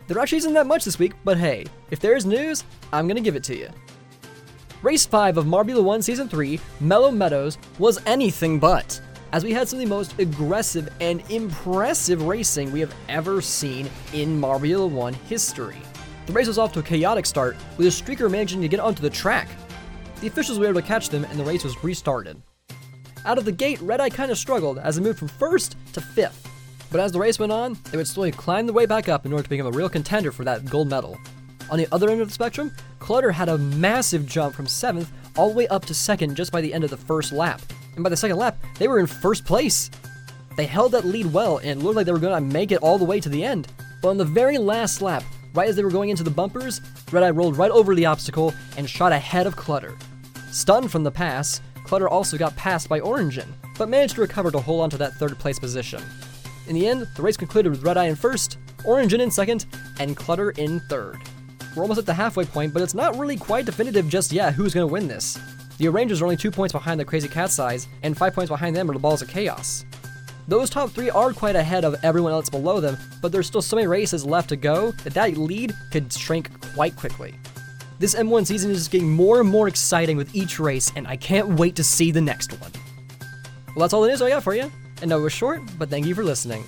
There 0.08 0.20
actually 0.20 0.40
isn't 0.40 0.54
that 0.54 0.68
much 0.68 0.86
this 0.86 1.00
week, 1.00 1.14
but 1.24 1.38
hey, 1.38 1.66
if 1.92 2.00
there 2.00 2.16
is 2.16 2.26
news, 2.26 2.64
I'm 2.94 3.08
gonna 3.08 3.22
give 3.22 3.36
it 3.36 3.44
to 3.46 3.58
you. 3.58 3.70
Race 4.82 5.06
5 5.06 5.38
of 5.38 5.46
Marbula 5.46 5.84
1 5.84 6.02
Season 6.02 6.30
3, 6.30 6.60
Mellow 6.80 7.12
Meadows, 7.12 7.58
was 7.78 8.00
anything 8.06 8.60
but, 8.60 9.02
as 9.34 9.44
we 9.44 9.52
had 9.52 9.68
some 9.68 9.80
of 9.80 9.84
the 9.84 9.90
most 9.90 10.18
aggressive 10.20 10.88
and 11.02 11.22
impressive 11.30 12.24
racing 12.24 12.72
we 12.72 12.80
have 12.80 12.96
ever 13.10 13.42
seen 13.42 13.90
in 14.14 14.40
Marbula 14.40 14.90
1 14.90 15.14
history. 15.14 15.78
The 16.26 16.34
race 16.34 16.48
was 16.48 16.58
off 16.58 16.74
to 16.74 16.80
a 16.80 16.84
chaotic 16.84 17.26
start, 17.26 17.58
with 17.78 17.88
a 17.88 17.90
streaker 17.90 18.32
managing 18.32 18.62
to 18.62 18.68
get 18.68 18.80
onto 18.80 19.02
the 19.02 19.10
track, 19.10 19.50
the 20.22 20.28
officials 20.28 20.58
were 20.58 20.66
able 20.66 20.82
to 20.82 20.88
catch 20.88 21.10
them 21.10 21.26
and 21.26 21.40
the 21.40 21.44
race 21.44 21.64
was 21.64 21.84
restarted. 21.84 22.42
Out 23.26 23.38
of 23.38 23.46
the 23.46 23.52
gate, 23.52 23.80
Red 23.82 24.02
Eye 24.02 24.10
kind 24.10 24.32
of 24.32 24.38
struggled 24.38 24.80
as 24.80 24.98
it 24.98 25.02
moved 25.02 25.20
from 25.20 25.28
first 25.28 25.76
to 25.94 26.02
fifth. 26.02 26.50
But 26.90 27.02
as 27.02 27.12
the 27.12 27.20
race 27.20 27.40
went 27.40 27.52
on, 27.52 27.78
they 27.92 27.98
would 27.98 28.08
slowly 28.08 28.32
climb 28.32 28.66
the 28.66 28.74
way 28.74 28.86
back 28.86 29.10
up 29.10 29.26
in 29.26 29.34
order 29.34 29.44
to 29.44 29.50
become 29.50 29.68
a 29.68 29.72
real 29.72 29.90
contender 29.90 30.32
for 30.32 30.44
that 30.46 30.66
gold 30.66 30.90
medal. 30.90 31.18
On 31.70 31.78
the 31.78 31.88
other 31.92 32.10
end 32.10 32.22
of 32.22 32.30
the 32.30 32.34
spectrum, 32.34 32.72
Clutter 33.00 33.32
had 33.32 33.50
a 33.50 33.58
massive 33.58 34.26
jump 34.26 34.56
from 34.56 34.68
seventh 34.68 35.12
all 35.36 35.50
the 35.50 35.56
way 35.56 35.68
up 35.68 35.86
to 35.86 35.94
second 35.94 36.36
just 36.36 36.52
by 36.52 36.62
the 36.62 36.74
end 36.74 36.84
of 36.84 36.90
the 36.90 36.98
first 36.98 37.32
lap. 37.32 37.62
And 37.96 38.04
by 38.04 38.10
the 38.10 38.18
second 38.18 38.38
lap, 38.38 38.58
they 38.80 38.88
were 38.88 39.00
in 39.00 39.08
first 39.08 39.44
place. 39.44 39.92
They 40.56 40.66
held 40.66 40.94
that 40.94 41.06
lead 41.06 41.32
well 41.34 41.58
and 41.58 41.84
looked 41.84 41.98
like 41.98 42.06
they 42.06 42.12
were 42.12 42.20
going 42.20 42.34
to 42.34 42.54
make 42.54 42.72
it 42.72 42.82
all 42.82 42.98
the 42.98 43.06
way 43.06 43.20
to 43.20 43.30
the 43.30 43.44
end. 43.44 43.68
But 44.02 44.10
on 44.10 44.18
the 44.18 44.26
very 44.26 44.58
last 44.58 45.02
lap, 45.02 45.24
right 45.54 45.68
as 45.68 45.76
they 45.76 45.84
were 45.84 45.92
going 45.92 46.10
into 46.10 46.24
the 46.24 46.30
bumpers, 46.30 46.82
Red 47.12 47.24
Eye 47.24 47.32
rolled 47.32 47.58
right 47.58 47.72
over 47.72 47.96
the 47.96 48.06
obstacle 48.06 48.54
and 48.78 48.90
shot 48.90 49.12
ahead 49.12 49.46
of 49.46 49.56
Clutter. 49.56 49.98
Stunned 50.52 50.92
from 50.92 51.04
the 51.04 51.12
pass, 51.12 51.62
Clutter 51.84 52.08
also 52.08 52.38
got 52.38 52.56
passed 52.56 52.90
by 52.90 53.00
Orangin, 53.00 53.48
but 53.78 53.90
managed 53.90 54.16
to 54.16 54.22
recover 54.22 54.52
to 54.52 54.60
hold 54.60 54.82
on 54.82 54.90
to 54.90 54.98
that 54.98 55.14
third 55.16 55.38
place 55.38 55.60
position. 55.60 56.02
In 56.68 56.76
the 56.76 56.88
end, 56.88 57.08
the 57.16 57.22
race 57.22 57.38
concluded 57.38 57.70
with 57.70 57.84
Red 57.84 57.98
Eye 57.98 58.08
in 58.08 58.16
first, 58.16 58.58
Orangin 58.80 59.22
in 59.22 59.32
second, 59.32 59.66
and 60.00 60.18
Clutter 60.18 60.52
in 60.52 60.82
third. 60.82 61.18
We're 61.76 61.84
almost 61.84 62.00
at 62.00 62.06
the 62.06 62.14
halfway 62.14 62.44
point, 62.44 62.74
but 62.74 62.82
it's 62.82 62.94
not 62.94 63.18
really 63.18 63.38
quite 63.38 63.66
definitive 63.66 64.10
just 64.10 64.32
yet 64.32 64.54
who's 64.54 64.74
going 64.74 64.88
to 64.88 64.92
win 64.92 65.08
this. 65.08 65.40
The 65.78 65.88
O'rangers 65.88 66.22
are 66.22 66.26
only 66.26 66.38
two 66.38 66.52
points 66.52 66.74
behind 66.74 67.00
the 67.00 67.06
Crazy 67.06 67.28
Cat's 67.28 67.60
eyes, 67.60 67.88
and 68.04 68.18
five 68.18 68.34
points 68.34 68.50
behind 68.50 68.76
them 68.76 68.90
are 68.90 68.94
the 68.94 69.00
Balls 69.00 69.22
of 69.22 69.30
Chaos. 69.30 69.86
Those 70.48 70.70
top 70.70 70.90
three 70.92 71.10
are 71.10 71.34
quite 71.34 71.56
ahead 71.56 71.86
of 71.86 71.96
everyone 72.04 72.32
else 72.32 72.50
below 72.50 72.82
them, 72.82 72.98
but 73.22 73.32
there's 73.32 73.48
still 73.48 73.62
so 73.62 73.76
many 73.76 73.88
races 73.88 74.26
left 74.26 74.50
to 74.50 74.56
go 74.56 74.92
that 75.04 75.14
that 75.14 75.38
lead 75.38 75.74
could 75.92 76.12
shrink 76.12 76.50
quite 76.74 76.96
quickly. 76.96 77.36
This 78.00 78.16
M1 78.16 78.46
season 78.46 78.72
is 78.72 78.78
just 78.78 78.92
getting 78.92 79.12
more 79.12 79.40
and 79.40 79.50
more 79.50 79.68
exciting 79.68 80.18
with 80.18 80.36
each 80.36 80.60
race, 80.60 80.92
and 80.96 81.08
I 81.08 81.16
can't 81.16 81.60
wait 81.60 81.76
to 81.76 81.84
see 81.84 82.12
the 82.12 82.22
next 82.22 82.60
one. 82.60 82.72
Well, 83.68 83.82
that's 83.82 83.94
all 83.94 84.02
the 84.02 84.08
news 84.08 84.22
I 84.22 84.30
got 84.30 84.44
for 84.44 84.56
you. 84.56 84.72
And 85.02 85.10
no, 85.10 85.20
it 85.20 85.24
was 85.24 85.34
short, 85.34 85.62
but 85.78 85.90
thank 85.90 86.06
you 86.06 86.16
for 86.16 86.24
listening. 86.24 86.64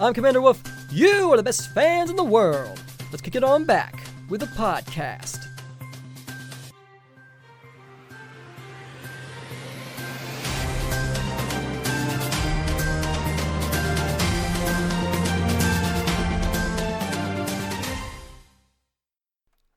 I'm 0.00 0.12
Commander 0.12 0.40
Wolf. 0.40 0.62
You 0.90 1.32
are 1.32 1.36
the 1.36 1.42
best 1.42 1.72
fans 1.72 2.10
in 2.10 2.16
the 2.16 2.24
world. 2.24 2.82
Let's 3.12 3.22
kick 3.22 3.36
it 3.36 3.44
on 3.44 3.64
back 3.64 4.02
with 4.28 4.42
a 4.42 4.46
podcast. 4.46 5.46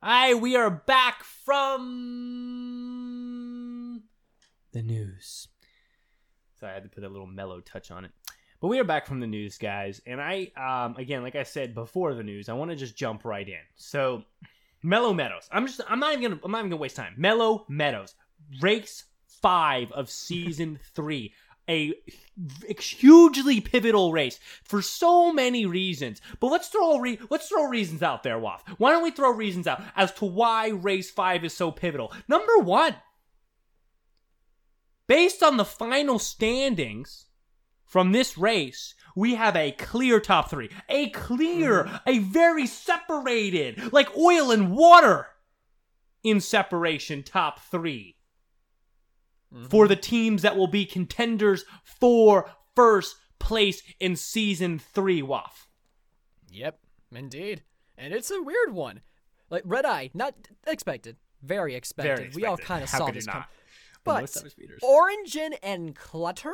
Hi, 0.01 0.33
we 0.33 0.55
are 0.55 0.69
back 0.69 1.23
from 1.23 1.83
the 4.71 4.81
news. 4.81 5.47
So 6.63 6.69
I 6.69 6.71
had 6.71 6.83
to 6.83 6.89
put 6.89 7.03
a 7.03 7.09
little 7.09 7.27
mellow 7.27 7.59
touch 7.59 7.91
on 7.91 8.05
it. 8.05 8.11
But 8.61 8.69
we 8.69 8.79
are 8.79 8.85
back 8.85 9.05
from 9.05 9.19
the 9.19 9.27
news, 9.27 9.57
guys. 9.57 10.01
And 10.07 10.21
I, 10.21 10.49
um, 10.55 10.95
again, 10.95 11.21
like 11.21 11.35
I 11.35 11.43
said 11.43 11.75
before 11.75 12.13
the 12.13 12.23
news, 12.23 12.47
I 12.47 12.53
want 12.53 12.71
to 12.71 12.77
just 12.77 12.95
jump 12.95 13.25
right 13.25 13.45
in. 13.45 13.59
So, 13.75 14.23
Mellow 14.81 15.13
Meadows. 15.13 15.49
I'm 15.51 15.67
just, 15.67 15.81
I'm 15.89 15.99
not 15.99 16.13
even 16.13 16.23
gonna, 16.23 16.41
I'm 16.41 16.51
not 16.51 16.59
even 16.59 16.69
gonna 16.69 16.79
waste 16.79 16.95
time. 16.95 17.15
Mellow 17.17 17.65
Meadows, 17.67 18.15
race 18.61 19.03
five 19.41 19.91
of 19.91 20.09
season 20.09 20.79
three. 20.95 21.33
A 21.67 21.93
hugely 22.79 23.59
pivotal 23.59 24.13
race 24.13 24.39
for 24.63 24.81
so 24.81 25.33
many 25.33 25.65
reasons. 25.65 26.21
But 26.39 26.47
let's 26.47 26.69
throw 26.69 26.97
re- 26.97 27.19
let's 27.29 27.49
throw 27.49 27.65
reasons 27.65 28.01
out 28.03 28.23
there, 28.23 28.39
Waff. 28.39 28.63
Why 28.77 28.91
don't 28.91 29.03
we 29.03 29.11
throw 29.11 29.31
reasons 29.31 29.67
out 29.67 29.81
as 29.97 30.13
to 30.13 30.25
why 30.25 30.69
race 30.69 31.11
five 31.11 31.43
is 31.43 31.53
so 31.53 31.71
pivotal? 31.71 32.13
Number 32.29 32.57
one, 32.59 32.95
based 35.07 35.43
on 35.43 35.57
the 35.57 35.65
final 35.65 36.19
standings 36.19 37.27
from 37.85 38.11
this 38.11 38.37
race, 38.37 38.95
we 39.15 39.35
have 39.35 39.55
a 39.55 39.71
clear 39.71 40.19
top 40.19 40.49
three. 40.49 40.69
A 40.89 41.09
clear, 41.09 41.83
mm-hmm. 41.83 41.95
a 42.07 42.19
very 42.19 42.65
separated, 42.65 43.93
like 43.93 44.15
oil 44.17 44.51
and 44.51 44.71
water 44.75 45.27
in 46.23 46.39
separation 46.39 47.21
top 47.21 47.59
three 47.59 48.15
mm-hmm. 49.53 49.65
for 49.65 49.87
the 49.87 49.95
teams 49.95 50.41
that 50.41 50.57
will 50.57 50.67
be 50.67 50.85
contenders 50.85 51.65
for 51.83 52.49
first 52.75 53.15
place 53.39 53.83
in 53.99 54.15
season 54.15 54.79
three, 54.79 55.21
Waff. 55.21 55.67
Yep, 56.49 56.79
indeed. 57.13 57.63
And 57.97 58.13
it's 58.13 58.31
a 58.31 58.41
weird 58.41 58.73
one. 58.73 59.01
Like 59.49 59.63
Red 59.65 59.85
Eye, 59.85 60.09
not 60.13 60.33
expected. 60.65 61.17
Very 61.41 61.75
expected. 61.75 62.17
Very 62.17 62.31
We 62.33 62.45
all 62.45 62.57
kind 62.57 62.83
of 62.83 62.89
saw 62.89 63.11
this 63.11 63.27
not? 63.27 63.49
But 64.03 64.23
us 64.23 64.43
and 65.63 65.95
Clutter, 65.95 66.53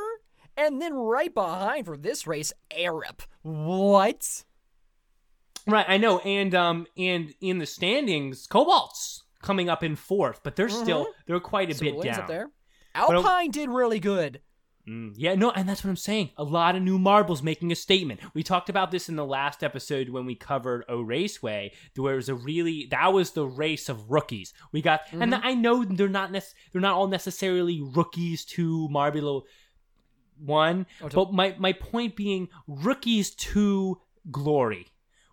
and 0.56 0.82
then 0.82 0.94
right 0.94 1.34
behind 1.34 1.86
for 1.86 1.98
this 1.98 2.28
race, 2.28 2.54
Arab. 2.76 3.24
What? 3.42 4.44
Right, 5.68 5.86
I 5.88 5.98
know, 5.98 6.20
and 6.20 6.54
um, 6.56 6.88
and 6.98 7.34
in 7.42 7.60
the 7.60 7.66
standings, 7.66 8.48
Cobalt's 8.48 9.24
coming 9.42 9.70
up 9.70 9.84
in 9.84 9.96
fourth, 9.96 10.42
but 10.44 10.56
they're 10.56 10.70
still 10.70 11.08
they're 11.28 11.40
quite 11.40 11.72
a 11.72 11.80
bit 11.80 12.02
down. 12.02 12.28
there. 12.28 12.50
Alpine 12.96 13.52
did 13.52 13.70
really 13.70 14.00
good. 14.00 14.42
Mm, 14.90 15.14
yeah, 15.16 15.36
no, 15.36 15.52
and 15.52 15.70
that's 15.70 15.84
what 15.84 15.90
I'm 15.92 15.96
saying. 15.98 16.32
A 16.38 16.44
lot 16.44 16.76
of 16.76 16.82
new 16.82 16.98
marbles 16.98 17.44
making 17.44 17.72
a 17.72 17.76
statement. 17.76 18.22
We 18.34 18.42
talked 18.42 18.70
about 18.70 18.90
this 18.90 19.08
in 19.08 19.16
the 19.16 19.26
last 19.26 19.64
episode 19.64 20.10
when 20.10 20.26
we 20.26 20.34
covered 20.34 20.84
O 20.90 21.02
Raceway. 21.02 21.74
Where 21.96 22.12
there 22.14 22.16
was 22.16 22.30
a 22.30 22.36
really 22.36 22.88
that 22.90 23.14
was 23.14 23.32
the 23.32 23.46
race 23.46 23.88
of 23.90 24.10
rookies. 24.10 24.54
We 24.72 24.82
got, 24.82 25.02
and 25.12 25.36
I 25.36 25.54
know 25.54 25.84
they're 25.84 26.08
not 26.08 26.32
nec- 26.32 26.56
they're 26.72 26.82
not 26.82 26.96
all 26.96 27.08
necessarily 27.08 27.82
rookies 27.82 28.46
to 28.46 28.90
Marbula 28.90 29.44
one, 30.40 30.88
Oh, 31.04 31.10
but 31.10 31.34
my 31.34 31.56
my 31.60 31.74
point 31.74 32.16
being 32.16 32.50
rookies 32.68 33.32
to 33.36 34.00
glory. 34.32 34.88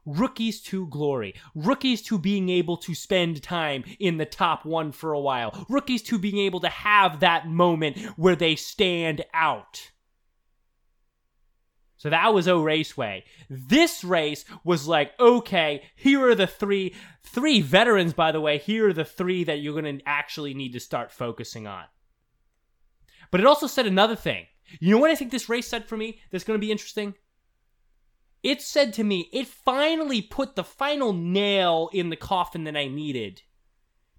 Rookies 0.07 0.63
to 0.63 0.87
glory. 0.87 1.35
Rookies 1.55 2.01
to 2.03 2.19
being 2.19 2.49
able 2.49 2.77
to 2.79 2.95
spend 2.95 3.43
time 3.43 3.85
in 3.99 4.17
the 4.17 4.25
top 4.25 4.65
one 4.65 4.93
for 4.93 5.13
a 5.13 5.21
while. 5.21 5.67
Rookies 5.69 6.03
to 6.05 6.19
being 6.19 6.39
able 6.39 6.61
to 6.61 6.69
have 6.69 7.21
that 7.21 7.49
moment 7.49 7.99
where 8.17 8.37
they 8.37 8.57
stand 8.57 9.25
out. 9.35 9.91
So 11.99 12.11
that 12.11 12.33
was 12.35 12.47
O 12.47 12.63
Raceway. 12.63 13.25
This 13.49 14.05
race 14.05 14.45
was 14.65 14.87
like, 14.87 15.19
okay, 15.19 15.83
here 15.97 16.29
are 16.29 16.35
the 16.35 16.47
three, 16.47 16.95
three 17.23 17.61
veterans, 17.61 18.13
by 18.13 18.33
the 18.33 18.41
way. 18.41 18.59
Here 18.59 18.89
are 18.89 18.93
the 18.93 19.05
three 19.05 19.45
that 19.45 19.61
you're 19.61 19.81
going 19.81 19.99
to 19.99 20.09
actually 20.09 20.55
need 20.55 20.73
to 20.75 20.81
start 20.81 21.11
focusing 21.11 21.67
on. 21.67 21.85
But 23.31 23.41
it 23.41 23.47
also 23.47 23.67
said 23.67 23.87
another 23.87 24.15
thing. 24.15 24.47
You 24.79 24.91
know 24.91 24.99
what 24.99 25.11
I 25.11 25.15
think 25.15 25.31
this 25.31 25.49
race 25.49 25.67
said 25.67 25.87
for 25.87 25.97
me 25.97 26.21
that's 26.31 26.45
going 26.45 26.61
to 26.61 26.65
be 26.65 26.71
interesting? 26.71 27.15
It 28.47 28.63
said 28.63 28.93
to 28.93 29.03
me, 29.03 29.29
it 29.33 29.49
finally 29.49 30.23
put 30.23 30.55
the 30.55 30.63
final 30.63 31.13
nail 31.13 31.91
in 31.93 32.11
the 32.11 32.17
coffin 32.17 32.63
that 32.63 32.77
I 32.77 32.87
needed 32.87 33.43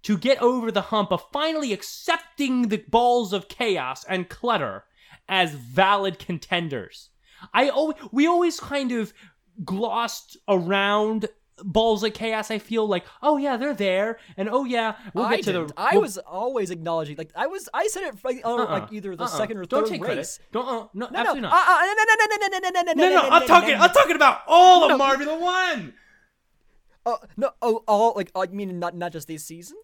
to 0.02 0.18
get 0.18 0.42
over 0.42 0.70
the 0.70 0.82
hump 0.92 1.10
of 1.12 1.24
finally 1.32 1.72
accepting 1.72 2.68
the 2.68 2.76
balls 2.76 3.32
of 3.32 3.48
chaos 3.48 4.04
and 4.04 4.28
clutter 4.28 4.84
as 5.30 5.54
valid 5.54 6.18
contenders. 6.18 7.08
I 7.54 7.70
always, 7.70 7.96
we 8.12 8.26
always 8.26 8.60
kind 8.60 8.92
of 8.92 9.14
glossed 9.64 10.36
around 10.46 11.30
balls 11.64 12.02
of 12.02 12.12
chaos. 12.14 12.50
I 12.50 12.58
feel 12.58 12.86
like, 12.86 13.04
oh 13.22 13.36
yeah, 13.36 13.56
they're 13.56 13.74
there, 13.74 14.18
and 14.36 14.48
oh 14.50 14.64
yeah, 14.64 14.94
we'll 15.14 15.24
I 15.26 15.36
get 15.36 15.44
to 15.46 15.52
didn't. 15.52 15.68
the. 15.68 15.74
I 15.80 15.90
we'll- 15.92 16.02
was 16.02 16.18
always 16.18 16.70
acknowleding, 16.70 17.16
like 17.16 17.30
I 17.36 17.46
was, 17.46 17.68
I 17.74 17.86
said 17.88 18.04
it 18.04 18.14
like, 18.24 18.40
on, 18.44 18.60
uh-uh, 18.60 18.66
like 18.80 18.92
either 18.92 19.14
the 19.16 19.24
uh-uh. 19.24 19.28
second 19.28 19.56
or 19.58 19.64
Don't 19.64 19.84
third 19.84 19.90
take 19.92 20.02
race. 20.02 20.38
credit. 20.38 20.52
Don't. 20.52 20.66
Uh, 20.68 20.88
no, 20.94 21.06
No, 21.06 21.08
no, 21.10 21.18
absolutely 21.18 21.48
uh, 21.48 21.50
not. 21.50 21.68
uh, 21.68 21.84
no, 21.86 21.94
no, 21.94 22.04
no, 22.04 22.26
no, 22.26 22.36
no, 22.36 22.58
no, 22.58 22.70
no, 22.82 22.92
no, 22.92 22.92
no, 22.92 23.22
no, 23.22 23.28
I'm 23.30 23.46
talking. 23.46 23.74
I'm 23.74 23.90
talking 23.90 24.16
about 24.16 24.40
all 24.46 24.90
of 24.90 25.00
Marbula 25.00 25.40
One. 25.40 25.94
Oh 27.06 27.18
no! 27.36 27.50
Oh, 27.62 27.82
all 27.88 28.12
like 28.16 28.30
I 28.34 28.46
mean, 28.46 28.78
not 28.78 28.94
not 28.96 29.12
just 29.12 29.28
this 29.28 29.44
season. 29.44 29.76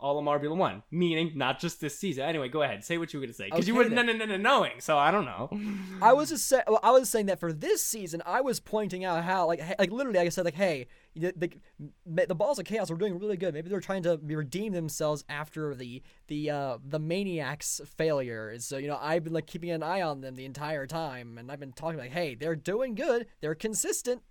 All 0.00 0.18
of 0.18 0.24
Marbula 0.24 0.56
One, 0.56 0.82
meaning 0.90 1.32
not 1.34 1.60
just 1.60 1.80
this 1.80 1.98
season. 1.98 2.24
Anyway, 2.24 2.48
go 2.48 2.62
ahead, 2.62 2.84
say 2.84 2.98
what 2.98 3.12
you 3.12 3.20
were 3.20 3.26
gonna 3.26 3.34
say 3.34 3.46
because 3.46 3.68
you 3.68 3.74
Okay, 3.74 3.88
were 3.88 3.94
no, 3.94 4.02
no, 4.02 4.12
no, 4.12 4.24
no, 4.24 4.36
knowing. 4.36 4.80
So 4.80 4.98
I 4.98 5.10
don't 5.10 5.24
know. 5.24 5.50
I 6.02 6.12
was 6.12 6.30
just 6.30 6.48
say, 6.48 6.62
well, 6.66 6.80
I 6.82 6.90
was 6.90 7.08
saying 7.08 7.26
that 7.26 7.38
for 7.40 7.52
this 7.52 7.84
season, 7.84 8.22
I 8.26 8.40
was 8.40 8.60
pointing 8.60 9.04
out 9.04 9.22
how 9.24 9.46
like 9.46 9.60
like 9.78 9.90
literally, 9.90 10.18
like 10.18 10.26
I 10.26 10.30
said, 10.30 10.44
like 10.44 10.54
hey, 10.54 10.86
the, 11.14 11.32
the 11.36 12.26
the 12.26 12.34
balls 12.34 12.58
of 12.58 12.64
chaos 12.64 12.90
are 12.90 12.96
doing 12.96 13.18
really 13.18 13.36
good. 13.36 13.54
Maybe 13.54 13.68
they're 13.68 13.80
trying 13.80 14.02
to 14.04 14.18
redeem 14.22 14.72
themselves 14.72 15.24
after 15.28 15.74
the 15.74 16.02
the 16.28 16.50
uh 16.50 16.78
the 16.84 16.98
maniacs 16.98 17.80
failure. 17.96 18.54
So 18.58 18.78
you 18.78 18.88
know, 18.88 18.98
I've 19.00 19.24
been 19.24 19.32
like 19.32 19.46
keeping 19.46 19.70
an 19.70 19.82
eye 19.82 20.02
on 20.02 20.20
them 20.20 20.34
the 20.34 20.44
entire 20.44 20.86
time, 20.86 21.38
and 21.38 21.50
I've 21.52 21.60
been 21.60 21.72
talking 21.72 21.98
like, 21.98 22.12
hey, 22.12 22.34
they're 22.34 22.56
doing 22.56 22.94
good. 22.94 23.26
They're 23.40 23.54
consistent. 23.54 24.22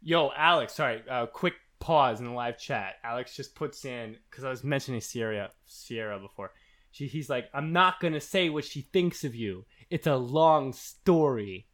Yo, 0.00 0.30
Alex, 0.36 0.74
sorry, 0.74 1.02
uh, 1.10 1.26
quick 1.26 1.54
pause 1.80 2.20
in 2.20 2.26
the 2.26 2.32
live 2.32 2.58
chat. 2.58 2.94
Alex 3.04 3.34
just 3.36 3.54
puts 3.54 3.84
in 3.84 4.16
because 4.30 4.44
I 4.44 4.50
was 4.50 4.64
mentioning 4.64 5.00
Sierra, 5.00 5.50
Sierra 5.66 6.18
before. 6.18 6.52
She, 6.90 7.06
he's 7.06 7.28
like, 7.30 7.48
I'm 7.52 7.72
not 7.72 8.00
gonna 8.00 8.20
say 8.20 8.48
what 8.48 8.64
she 8.64 8.82
thinks 8.82 9.24
of 9.24 9.34
you. 9.34 9.64
It's 9.90 10.06
a 10.06 10.16
long 10.16 10.72
story. 10.72 11.66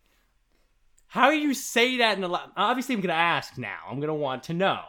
How 1.07 1.31
do 1.31 1.37
you 1.37 1.55
say 1.55 1.99
that 1.99 2.19
in 2.19 2.25
a 2.25 2.29
lot? 2.29 2.53
Obviously, 2.57 2.95
I'm 2.95 3.01
gonna 3.01 3.15
ask 3.15 3.57
now. 3.57 3.79
I'm 3.89 4.01
gonna 4.01 4.15
want 4.15 4.45
to 4.45 4.55
know 4.55 4.81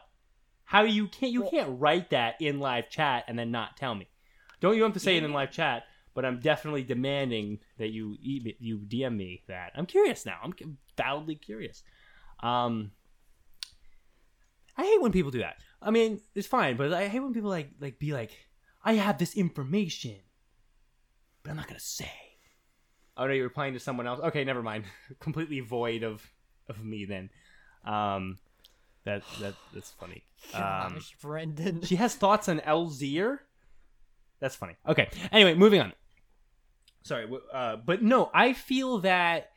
how 0.64 0.82
you 0.82 1.08
can't 1.08 1.32
you 1.32 1.42
Well- 1.42 1.52
can't 1.52 1.80
write 1.80 2.10
that 2.10 2.42
in 2.42 2.60
live 2.60 2.90
chat 2.90 3.26
and 3.28 3.38
then 3.38 3.52
not 3.52 3.78
tell 3.78 3.94
me. 3.94 4.08
Don't 4.60 4.76
you 4.76 4.84
have 4.84 4.94
to 4.94 5.00
say 5.00 5.18
it 5.18 5.24
in 5.24 5.32
live 5.34 5.52
chat? 5.52 5.84
But 6.16 6.26
I'm 6.26 6.40
definitely 6.40 6.84
demanding 6.84 7.60
that 7.78 7.90
you 7.90 8.16
you 8.20 8.80
DM 8.80 9.16
me 9.18 9.44
that. 9.48 9.74
I'm 9.76 9.86
curious 9.86 10.26
now. 10.26 10.40
I'm 10.42 10.54
validly 10.98 11.36
curious. 11.36 11.84
Um, 12.42 12.92
I 14.78 14.84
hate 14.84 15.02
when 15.02 15.12
people 15.12 15.32
do 15.32 15.40
that. 15.40 15.58
I 15.82 15.92
mean, 15.92 16.22
it's 16.34 16.48
fine, 16.48 16.78
but 16.78 16.94
I 16.94 17.08
hate 17.08 17.20
when 17.22 17.34
people 17.34 17.50
like 17.50 17.70
like 17.80 18.00
be 18.00 18.14
like, 18.14 18.32
I 18.84 18.94
have 18.94 19.18
this 19.18 19.36
information, 19.36 20.18
but 21.44 21.52
I'm 21.52 21.58
not 21.58 21.68
gonna 21.68 21.80
say. 21.80 22.12
Oh 23.18 23.28
no, 23.28 23.34
you're 23.34 23.46
replying 23.46 23.74
to 23.74 23.80
someone 23.80 24.08
else. 24.08 24.20
Okay, 24.20 24.44
never 24.44 24.62
mind. 24.62 24.86
Completely 25.20 25.62
void 25.62 26.04
of 26.04 26.22
of 26.68 26.84
me 26.84 27.06
then. 27.06 27.30
Um, 27.86 28.38
that 29.06 29.24
that 29.42 29.56
that's 29.74 29.92
funny. 29.92 30.24
Um, 30.54 30.94
Gosh, 30.94 31.16
Brendan. 31.22 31.82
she 31.82 31.96
has 31.96 32.14
thoughts 32.14 32.48
on 32.50 32.60
Elzier. 32.60 33.40
That's 34.40 34.56
funny. 34.56 34.76
Okay. 34.88 35.10
Anyway, 35.32 35.56
moving 35.56 35.82
on. 35.82 35.94
Sorry, 37.04 37.28
uh, 37.52 37.78
but 37.78 38.04
no, 38.04 38.30
I 38.34 38.54
feel 38.54 39.00
that. 39.00 39.50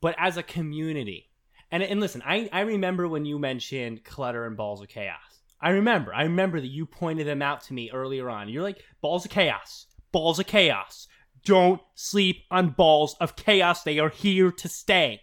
But 0.00 0.14
as 0.18 0.36
a 0.36 0.42
community, 0.42 1.28
and 1.70 1.82
and 1.82 2.00
listen, 2.00 2.22
I 2.24 2.48
I 2.52 2.60
remember 2.60 3.08
when 3.08 3.24
you 3.24 3.38
mentioned 3.38 4.04
clutter 4.04 4.44
and 4.46 4.56
balls 4.56 4.82
of 4.82 4.88
chaos. 4.88 5.20
I 5.60 5.70
remember. 5.70 6.14
I 6.14 6.24
remember 6.24 6.60
that 6.60 6.66
you 6.66 6.86
pointed 6.86 7.26
them 7.26 7.42
out 7.42 7.62
to 7.62 7.74
me 7.74 7.90
earlier 7.90 8.28
on. 8.28 8.48
You're 8.48 8.62
like 8.62 8.84
balls 9.00 9.24
of 9.24 9.30
chaos, 9.30 9.86
balls 10.12 10.38
of 10.38 10.46
chaos. 10.46 11.08
Don't 11.44 11.80
sleep 11.94 12.42
on 12.50 12.70
balls 12.70 13.16
of 13.20 13.36
chaos. 13.36 13.82
They 13.82 13.98
are 13.98 14.08
here 14.08 14.50
to 14.50 14.68
stay. 14.68 15.22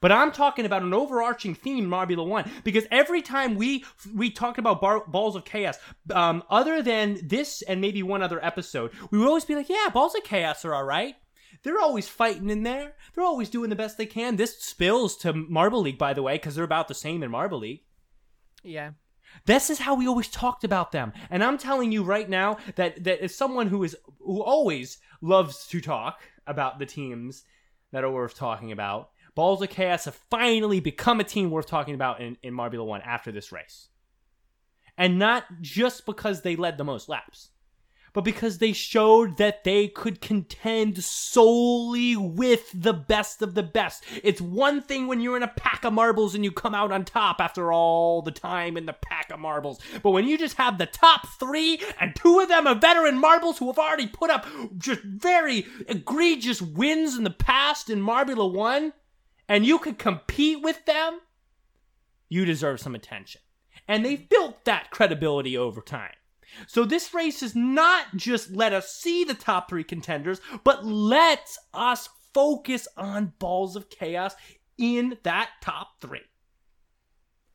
But 0.00 0.12
I'm 0.12 0.32
talking 0.32 0.64
about 0.64 0.82
an 0.82 0.94
overarching 0.94 1.54
theme 1.54 1.86
Marbula 1.88 2.26
One 2.26 2.50
because 2.64 2.86
every 2.90 3.22
time 3.22 3.56
we 3.56 3.84
we 4.14 4.30
talked 4.30 4.58
about 4.58 4.80
bar, 4.80 5.04
balls 5.06 5.36
of 5.36 5.44
chaos, 5.44 5.78
um, 6.12 6.42
other 6.50 6.82
than 6.82 7.18
this 7.26 7.62
and 7.62 7.80
maybe 7.80 8.02
one 8.02 8.22
other 8.22 8.44
episode, 8.44 8.92
we 9.10 9.18
would 9.18 9.28
always 9.28 9.44
be 9.44 9.56
like, 9.56 9.68
"Yeah, 9.68 9.88
balls 9.92 10.14
of 10.14 10.24
chaos 10.24 10.64
are 10.64 10.74
all 10.74 10.84
right. 10.84 11.16
They're 11.62 11.80
always 11.80 12.08
fighting 12.08 12.50
in 12.50 12.62
there. 12.62 12.94
They're 13.14 13.24
always 13.24 13.50
doing 13.50 13.70
the 13.70 13.76
best 13.76 13.98
they 13.98 14.06
can." 14.06 14.36
This 14.36 14.58
spills 14.58 15.16
to 15.18 15.32
Marble 15.32 15.80
League, 15.80 15.98
by 15.98 16.14
the 16.14 16.22
way, 16.22 16.34
because 16.34 16.54
they're 16.54 16.64
about 16.64 16.88
the 16.88 16.94
same 16.94 17.22
in 17.22 17.30
Marble 17.30 17.58
League. 17.58 17.82
Yeah. 18.62 18.92
This 19.44 19.70
is 19.70 19.80
how 19.80 19.94
we 19.94 20.08
always 20.08 20.28
talked 20.28 20.64
about 20.64 20.92
them. 20.92 21.12
And 21.30 21.44
I'm 21.44 21.58
telling 21.58 21.92
you 21.92 22.02
right 22.02 22.28
now 22.28 22.58
that 22.76 23.04
that 23.04 23.20
as 23.20 23.34
someone 23.34 23.68
who 23.68 23.84
is 23.84 23.96
who 24.20 24.42
always 24.42 24.98
loves 25.20 25.66
to 25.68 25.80
talk 25.80 26.20
about 26.46 26.78
the 26.78 26.86
teams 26.86 27.44
that 27.92 28.04
are 28.04 28.10
worth 28.10 28.34
talking 28.34 28.72
about, 28.72 29.10
Balls 29.34 29.62
of 29.62 29.70
Chaos 29.70 30.06
have 30.06 30.18
finally 30.30 30.80
become 30.80 31.20
a 31.20 31.24
team 31.24 31.50
worth 31.50 31.66
talking 31.66 31.94
about 31.94 32.20
in, 32.20 32.36
in 32.42 32.54
Marbula 32.54 32.84
1 32.84 33.02
after 33.02 33.30
this 33.30 33.52
race. 33.52 33.88
And 34.96 35.18
not 35.18 35.44
just 35.60 36.06
because 36.06 36.42
they 36.42 36.56
led 36.56 36.76
the 36.76 36.84
most 36.84 37.08
laps, 37.08 37.50
but 38.12 38.22
because 38.22 38.58
they 38.58 38.72
showed 38.72 39.36
that 39.38 39.64
they 39.64 39.88
could 39.88 40.20
contend 40.20 41.02
solely 41.02 42.16
with 42.16 42.70
the 42.74 42.92
best 42.92 43.42
of 43.42 43.54
the 43.54 43.62
best. 43.62 44.04
It's 44.22 44.40
one 44.40 44.82
thing 44.82 45.06
when 45.06 45.20
you're 45.20 45.36
in 45.36 45.42
a 45.42 45.48
pack 45.48 45.84
of 45.84 45.92
marbles 45.92 46.34
and 46.34 46.44
you 46.44 46.52
come 46.52 46.74
out 46.74 46.92
on 46.92 47.04
top 47.04 47.40
after 47.40 47.72
all 47.72 48.22
the 48.22 48.30
time 48.30 48.76
in 48.76 48.86
the 48.86 48.92
pack 48.92 49.30
of 49.30 49.40
marbles, 49.40 49.80
but 50.02 50.10
when 50.10 50.26
you 50.26 50.38
just 50.38 50.56
have 50.56 50.78
the 50.78 50.86
top 50.86 51.26
three 51.38 51.80
and 52.00 52.14
two 52.14 52.40
of 52.40 52.48
them 52.48 52.66
are 52.66 52.74
veteran 52.74 53.18
marbles 53.18 53.58
who 53.58 53.66
have 53.66 53.78
already 53.78 54.06
put 54.06 54.30
up 54.30 54.46
just 54.76 55.00
very 55.02 55.66
egregious 55.88 56.60
wins 56.62 57.16
in 57.16 57.24
the 57.24 57.30
past 57.30 57.90
in 57.90 58.00
Marbula 58.00 58.52
1, 58.52 58.92
and 59.48 59.66
you 59.66 59.78
could 59.78 59.98
compete 59.98 60.62
with 60.62 60.84
them, 60.84 61.20
you 62.28 62.44
deserve 62.44 62.80
some 62.80 62.94
attention. 62.94 63.40
And 63.86 64.04
they've 64.04 64.28
built 64.28 64.64
that 64.64 64.90
credibility 64.90 65.56
over 65.56 65.80
time. 65.80 66.12
So 66.66 66.84
this 66.84 67.14
race 67.14 67.42
is 67.42 67.54
not 67.54 68.16
just 68.16 68.50
let 68.50 68.72
us 68.72 68.92
see 68.92 69.24
the 69.24 69.34
top 69.34 69.68
three 69.68 69.84
contenders, 69.84 70.40
but 70.64 70.84
lets 70.84 71.58
us 71.72 72.08
focus 72.34 72.88
on 72.96 73.32
balls 73.38 73.76
of 73.76 73.90
chaos 73.90 74.34
in 74.76 75.18
that 75.24 75.50
top 75.60 76.00
three. 76.00 76.22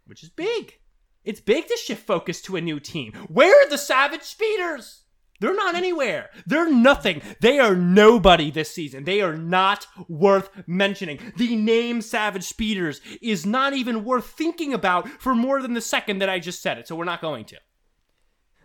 Which 0.05 0.23
is 0.23 0.29
big. 0.29 0.79
It's 1.23 1.39
big 1.39 1.67
to 1.67 1.77
shift 1.77 2.05
focus 2.05 2.41
to 2.43 2.57
a 2.57 2.61
new 2.61 2.79
team. 2.79 3.13
Where 3.29 3.65
are 3.65 3.69
the 3.69 3.77
Savage 3.77 4.23
Speeders? 4.23 5.03
They're 5.39 5.55
not 5.55 5.75
anywhere. 5.75 6.29
They're 6.45 6.71
nothing. 6.71 7.21
They 7.41 7.59
are 7.59 7.75
nobody 7.75 8.51
this 8.51 8.71
season. 8.71 9.03
They 9.03 9.19
are 9.21 9.35
not 9.35 9.87
worth 10.07 10.49
mentioning. 10.67 11.19
The 11.37 11.55
name 11.55 12.01
Savage 12.01 12.43
Speeders 12.43 13.01
is 13.21 13.45
not 13.45 13.73
even 13.73 14.05
worth 14.05 14.27
thinking 14.27 14.73
about 14.73 15.07
for 15.21 15.35
more 15.35 15.61
than 15.61 15.73
the 15.73 15.81
second 15.81 16.19
that 16.19 16.29
I 16.29 16.39
just 16.39 16.61
said 16.61 16.77
it, 16.77 16.87
so 16.87 16.95
we're 16.95 17.03
not 17.03 17.21
going 17.21 17.45
to. 17.45 17.57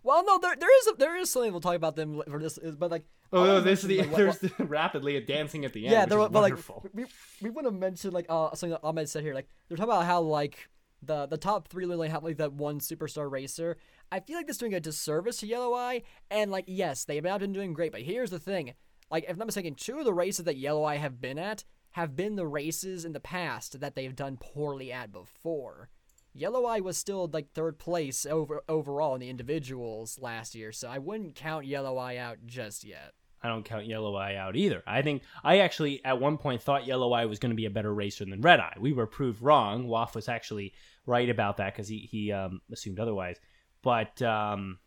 Well, 0.08 0.24
no, 0.24 0.38
there 0.38 0.56
there 0.56 0.78
is 0.80 0.86
a, 0.86 0.92
there 0.96 1.16
is 1.16 1.30
something 1.30 1.52
we'll 1.52 1.60
talk 1.60 1.74
about 1.76 1.94
them 1.96 2.22
for 2.30 2.38
this, 2.38 2.58
but 2.78 2.90
like. 2.90 3.04
Oh, 3.30 3.60
this 3.60 3.82
is 3.82 3.88
the 3.88 3.98
like, 3.98 4.10
what- 4.10 4.16
there's 4.16 4.38
the 4.38 4.50
rapidly 4.64 5.16
a 5.16 5.20
dancing 5.20 5.66
at 5.66 5.74
the 5.74 5.84
end. 5.84 5.92
yeah, 5.92 6.06
there, 6.06 6.16
but 6.18 6.32
like 6.32 6.52
wonderful. 6.52 6.86
we 6.94 7.04
we 7.42 7.50
want 7.50 7.66
to 7.66 7.70
mention 7.70 8.12
like 8.12 8.24
uh 8.30 8.48
something 8.54 8.70
that 8.70 8.80
Ahmed 8.82 9.08
said 9.10 9.22
here. 9.22 9.34
Like 9.34 9.48
they're 9.68 9.76
talking 9.76 9.92
about 9.92 10.06
how 10.06 10.22
like 10.22 10.70
the 11.02 11.26
the 11.26 11.36
top 11.36 11.68
three 11.68 11.84
literally 11.84 12.08
have 12.08 12.24
like 12.24 12.38
that 12.38 12.54
one 12.54 12.80
superstar 12.80 13.30
racer. 13.30 13.76
I 14.10 14.20
feel 14.20 14.36
like 14.36 14.46
this 14.46 14.54
is 14.56 14.60
doing 14.60 14.72
a 14.72 14.80
disservice 14.80 15.36
to 15.40 15.46
Yellow 15.46 15.74
Eye. 15.74 16.04
And 16.30 16.50
like 16.50 16.64
yes, 16.66 17.04
they 17.04 17.16
have 17.16 17.24
not 17.24 17.40
been 17.40 17.52
doing 17.52 17.74
great, 17.74 17.92
but 17.92 18.00
here's 18.00 18.30
the 18.30 18.38
thing: 18.38 18.72
like 19.10 19.24
if 19.24 19.30
I'm 19.32 19.38
not 19.38 19.44
mistaken, 19.48 19.74
two 19.74 19.98
of 19.98 20.06
the 20.06 20.14
races 20.14 20.46
that 20.46 20.56
Yellow 20.56 20.84
Eye 20.84 20.96
have 20.96 21.20
been 21.20 21.38
at 21.38 21.64
have 21.92 22.16
been 22.16 22.36
the 22.36 22.46
races 22.46 23.04
in 23.04 23.12
the 23.12 23.20
past 23.20 23.80
that 23.80 23.94
they've 23.94 24.16
done 24.16 24.38
poorly 24.40 24.90
at 24.90 25.12
before. 25.12 25.90
Yellow 26.38 26.64
Eye 26.66 26.80
was 26.80 26.96
still 26.96 27.28
like 27.32 27.52
third 27.52 27.78
place 27.78 28.24
over 28.24 28.62
overall 28.68 29.14
in 29.14 29.20
the 29.20 29.28
individuals 29.28 30.18
last 30.20 30.54
year, 30.54 30.72
so 30.72 30.88
I 30.88 30.98
wouldn't 30.98 31.34
count 31.34 31.66
Yellow 31.66 31.98
Eye 31.98 32.16
out 32.16 32.38
just 32.46 32.84
yet. 32.84 33.14
I 33.42 33.48
don't 33.48 33.64
count 33.64 33.86
Yellow 33.86 34.16
Eye 34.16 34.34
out 34.34 34.56
either. 34.56 34.82
I 34.86 35.02
think 35.02 35.22
I 35.44 35.58
actually 35.58 36.04
at 36.04 36.20
one 36.20 36.38
point 36.38 36.62
thought 36.62 36.86
Yellow 36.86 37.12
Eye 37.12 37.26
was 37.26 37.38
going 37.38 37.50
to 37.50 37.56
be 37.56 37.66
a 37.66 37.70
better 37.70 37.92
racer 37.92 38.24
than 38.24 38.40
Red 38.40 38.60
Eye. 38.60 38.76
We 38.80 38.92
were 38.92 39.06
proved 39.06 39.42
wrong. 39.42 39.86
Waff 39.86 40.14
was 40.14 40.28
actually 40.28 40.72
right 41.06 41.28
about 41.28 41.58
that 41.58 41.74
because 41.74 41.88
he 41.88 42.08
he 42.10 42.32
um, 42.32 42.60
assumed 42.72 43.00
otherwise. 43.00 43.38
But 43.82 44.20
um, 44.22 44.78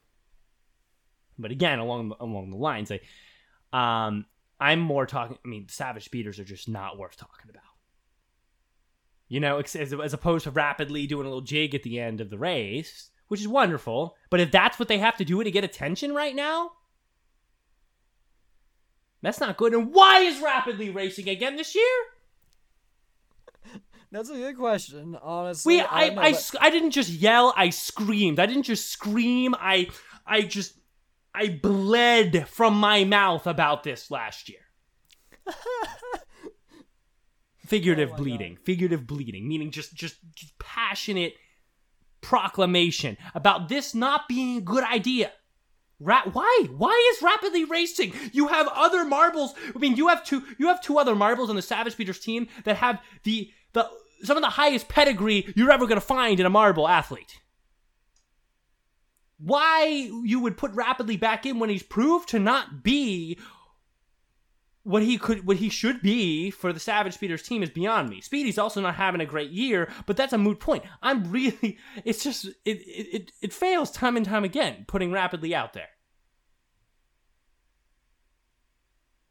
but 1.38 1.52
again, 1.52 1.80
along 1.80 2.14
along 2.20 2.50
the 2.50 2.58
lines, 2.58 2.92
I 2.92 3.00
um, 3.74 4.26
I'm 4.60 4.80
more 4.80 5.06
talking. 5.06 5.38
I 5.44 5.48
mean, 5.48 5.68
Savage 5.70 6.06
Speeders 6.06 6.40
are 6.40 6.46
just 6.46 6.70
not 6.70 6.98
worth 6.98 7.18
talking 7.18 7.50
about. 7.50 7.64
You 9.32 9.40
know, 9.40 9.60
as, 9.60 9.94
as 9.94 10.14
opposed 10.14 10.44
to 10.44 10.52
rapidly 10.52 11.08
doing 11.08 11.26
a 11.26 11.30
little 11.30 11.40
jig 11.40 11.74
at 11.74 11.84
the 11.84 12.02
end 12.02 12.20
of 12.20 12.30
the 12.30 12.38
race, 12.38 13.12
which 13.30 13.40
is 13.40 13.48
wonderful. 13.48 14.18
But 14.30 14.42
if 14.42 14.52
that's 14.52 14.78
what 14.78 14.90
they 14.90 14.98
have 14.98 15.16
to 15.16 15.24
do 15.24 15.42
to 15.42 15.50
get 15.50 15.64
attention 15.64 16.14
right 16.14 16.36
now, 16.36 16.74
that's 19.22 19.40
not 19.40 19.56
good. 19.56 19.74
And 19.74 19.94
why 19.94 20.20
is 20.20 20.42
rapidly 20.42 20.90
racing 20.90 21.30
again 21.30 21.56
this 21.56 21.74
year? 21.76 21.84
That's 24.12 24.30
a 24.30 24.34
good 24.34 24.58
question. 24.58 25.18
Honestly, 25.22 25.76
We, 25.76 25.82
I, 25.82 26.08
don't 26.08 26.16
know, 26.16 26.22
I, 26.24 26.32
but- 26.34 26.56
I 26.60 26.70
didn't 26.70 26.92
just 26.92 27.10
yell. 27.10 27.54
I 27.56 27.70
screamed. 27.70 28.38
I 28.38 28.48
didn't 28.48 28.64
just 28.64 28.90
scream. 28.90 29.56
I, 29.58 29.88
I 30.28 30.42
just, 30.42 30.74
I 31.34 31.48
bled 31.48 32.50
from 32.50 32.74
my 32.76 33.06
mouth 33.06 33.48
about 33.48 33.84
this 33.84 34.12
last 34.12 34.50
year. 34.50 34.60
Figurative 37.72 38.12
Oh 38.12 38.18
bleeding. 38.18 38.58
Figurative 38.66 39.08
bleeding, 39.08 39.48
meaning 39.48 39.72
just, 39.72 39.96
just, 39.96 40.18
just 40.36 40.60
passionate 40.60 41.36
proclamation 42.20 43.18
about 43.34 43.70
this 43.70 43.96
not 43.96 44.28
being 44.28 44.58
a 44.58 44.62
good 44.62 44.84
idea. 44.84 45.32
Ra- 45.98 46.30
why? 46.34 46.68
Why 46.76 47.14
is 47.16 47.24
rapidly 47.24 47.64
racing? 47.64 48.12
You 48.34 48.50
have 48.50 48.68
other 48.74 49.06
marbles. 49.06 49.54
I 49.74 49.80
mean, 49.80 49.96
you 49.96 50.10
have 50.10 50.26
two. 50.26 50.44
You 50.58 50.68
have 50.68 50.82
two 50.82 50.98
other 50.98 51.16
marbles 51.16 51.50
on 51.50 51.56
the 51.56 51.62
Savage 51.62 51.94
Speeders 51.94 52.20
team 52.20 52.50
that 52.66 52.76
have 52.76 53.00
the 53.24 53.50
the 53.72 53.90
some 54.24 54.36
of 54.36 54.44
the 54.44 54.50
highest 54.50 54.90
pedigree 54.90 55.54
you're 55.56 55.72
ever 55.72 55.88
gonna 55.88 56.02
find 56.02 56.42
in 56.42 56.46
a 56.46 56.50
marble 56.50 56.90
athlete. 56.90 57.40
Why 59.38 60.10
you 60.26 60.42
would 60.42 60.58
put 60.58 60.74
rapidly 60.74 61.16
back 61.16 61.46
in 61.46 61.58
when 61.58 61.70
he's 61.70 61.84
proved 61.84 62.28
to 62.30 62.40
not 62.40 62.84
be 62.84 63.40
what 64.84 65.04
he 65.04 65.18
could 65.18 65.46
what 65.46 65.58
he 65.58 65.70
should 65.70 66.02
be 66.02 66.50
for 66.50 66.74
the 66.74 66.80
Savage 66.80 67.14
Speeders 67.14 67.44
team 67.44 67.62
is 67.62 67.70
beyond 67.70 68.10
me. 68.10 68.22
Speedy's 68.22 68.58
also 68.58 68.82
not 68.82 68.96
having 68.96 69.22
a 69.22 69.26
great 69.26 69.52
year, 69.52 69.92
but 70.06 70.18
that's 70.18 70.34
a 70.34 70.38
moot 70.38 70.60
point. 70.60 70.84
I'm 71.02 71.24
really 71.32 71.78
it's 72.04 72.24
just 72.24 72.46
it 72.66 72.82
it, 72.86 73.32
it, 73.42 73.54
fails 73.54 73.92
time 73.92 74.18
and 74.18 74.26
time 74.26 74.44
again 74.44 74.86
putting 74.88 75.12
rapidly 75.12 75.54
out 75.54 75.74
there. 75.74 75.90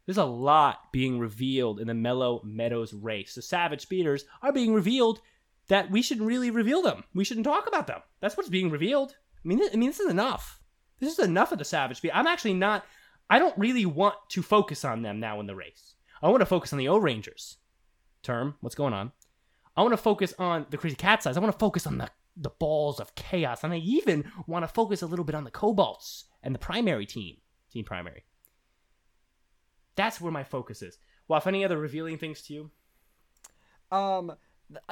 There's 0.05 0.17
a 0.17 0.25
lot 0.25 0.91
being 0.91 1.19
revealed 1.19 1.79
in 1.79 1.87
the 1.87 1.93
Mellow 1.93 2.41
Meadows 2.43 2.93
race. 2.93 3.35
The 3.35 3.41
Savage 3.41 3.81
Speeders 3.81 4.25
are 4.41 4.51
being 4.51 4.73
revealed 4.73 5.21
that 5.67 5.91
we 5.91 6.01
shouldn't 6.01 6.27
really 6.27 6.49
reveal 6.49 6.81
them. 6.81 7.03
We 7.13 7.23
shouldn't 7.23 7.45
talk 7.45 7.67
about 7.67 7.87
them. 7.87 8.01
That's 8.19 8.35
what's 8.35 8.49
being 8.49 8.71
revealed. 8.71 9.15
I 9.43 9.47
mean, 9.47 9.61
I 9.61 9.75
mean, 9.75 9.89
this 9.89 9.99
is 9.99 10.09
enough. 10.09 10.59
This 10.99 11.13
is 11.13 11.19
enough 11.19 11.51
of 11.51 11.59
the 11.59 11.65
Savage 11.65 11.97
Speed. 11.97 12.11
I'm 12.13 12.27
actually 12.27 12.53
not. 12.53 12.85
I 13.31 13.39
don't 13.39 13.57
really 13.57 13.85
want 13.85 14.15
to 14.29 14.43
focus 14.43 14.83
on 14.83 15.01
them 15.01 15.19
now 15.21 15.39
in 15.39 15.47
the 15.47 15.55
race. 15.55 15.95
I 16.21 16.27
want 16.27 16.41
to 16.41 16.45
focus 16.45 16.73
on 16.73 16.79
the 16.79 16.89
O'rangers. 16.89 17.57
Term, 18.21 18.55
what's 18.59 18.75
going 18.75 18.93
on? 18.93 19.13
I 19.75 19.81
want 19.81 19.93
to 19.93 19.97
focus 19.97 20.33
on 20.37 20.65
the 20.69 20.77
Crazy 20.77 20.97
Cat's 20.97 21.25
Eyes. 21.25 21.37
I 21.37 21.39
want 21.39 21.53
to 21.53 21.57
focus 21.57 21.87
on 21.87 21.97
the 21.97 22.11
the 22.37 22.49
balls 22.49 22.99
of 22.99 23.15
chaos, 23.15 23.63
and 23.63 23.73
I 23.73 23.77
even 23.77 24.31
want 24.47 24.63
to 24.63 24.67
focus 24.67 25.01
a 25.01 25.05
little 25.05 25.25
bit 25.25 25.35
on 25.35 25.43
the 25.43 25.51
Cobalts 25.51 26.25
and 26.43 26.55
the 26.55 26.59
primary 26.59 27.05
team, 27.05 27.37
team 27.71 27.83
primary. 27.83 28.23
That's 29.95 30.21
where 30.21 30.31
my 30.31 30.43
focus 30.43 30.81
is. 30.81 30.97
Well, 31.27 31.39
if 31.39 31.47
any 31.47 31.65
other 31.65 31.77
revealing 31.77 32.17
things 32.17 32.41
to 32.43 32.53
you, 32.53 32.71
Um, 33.91 34.33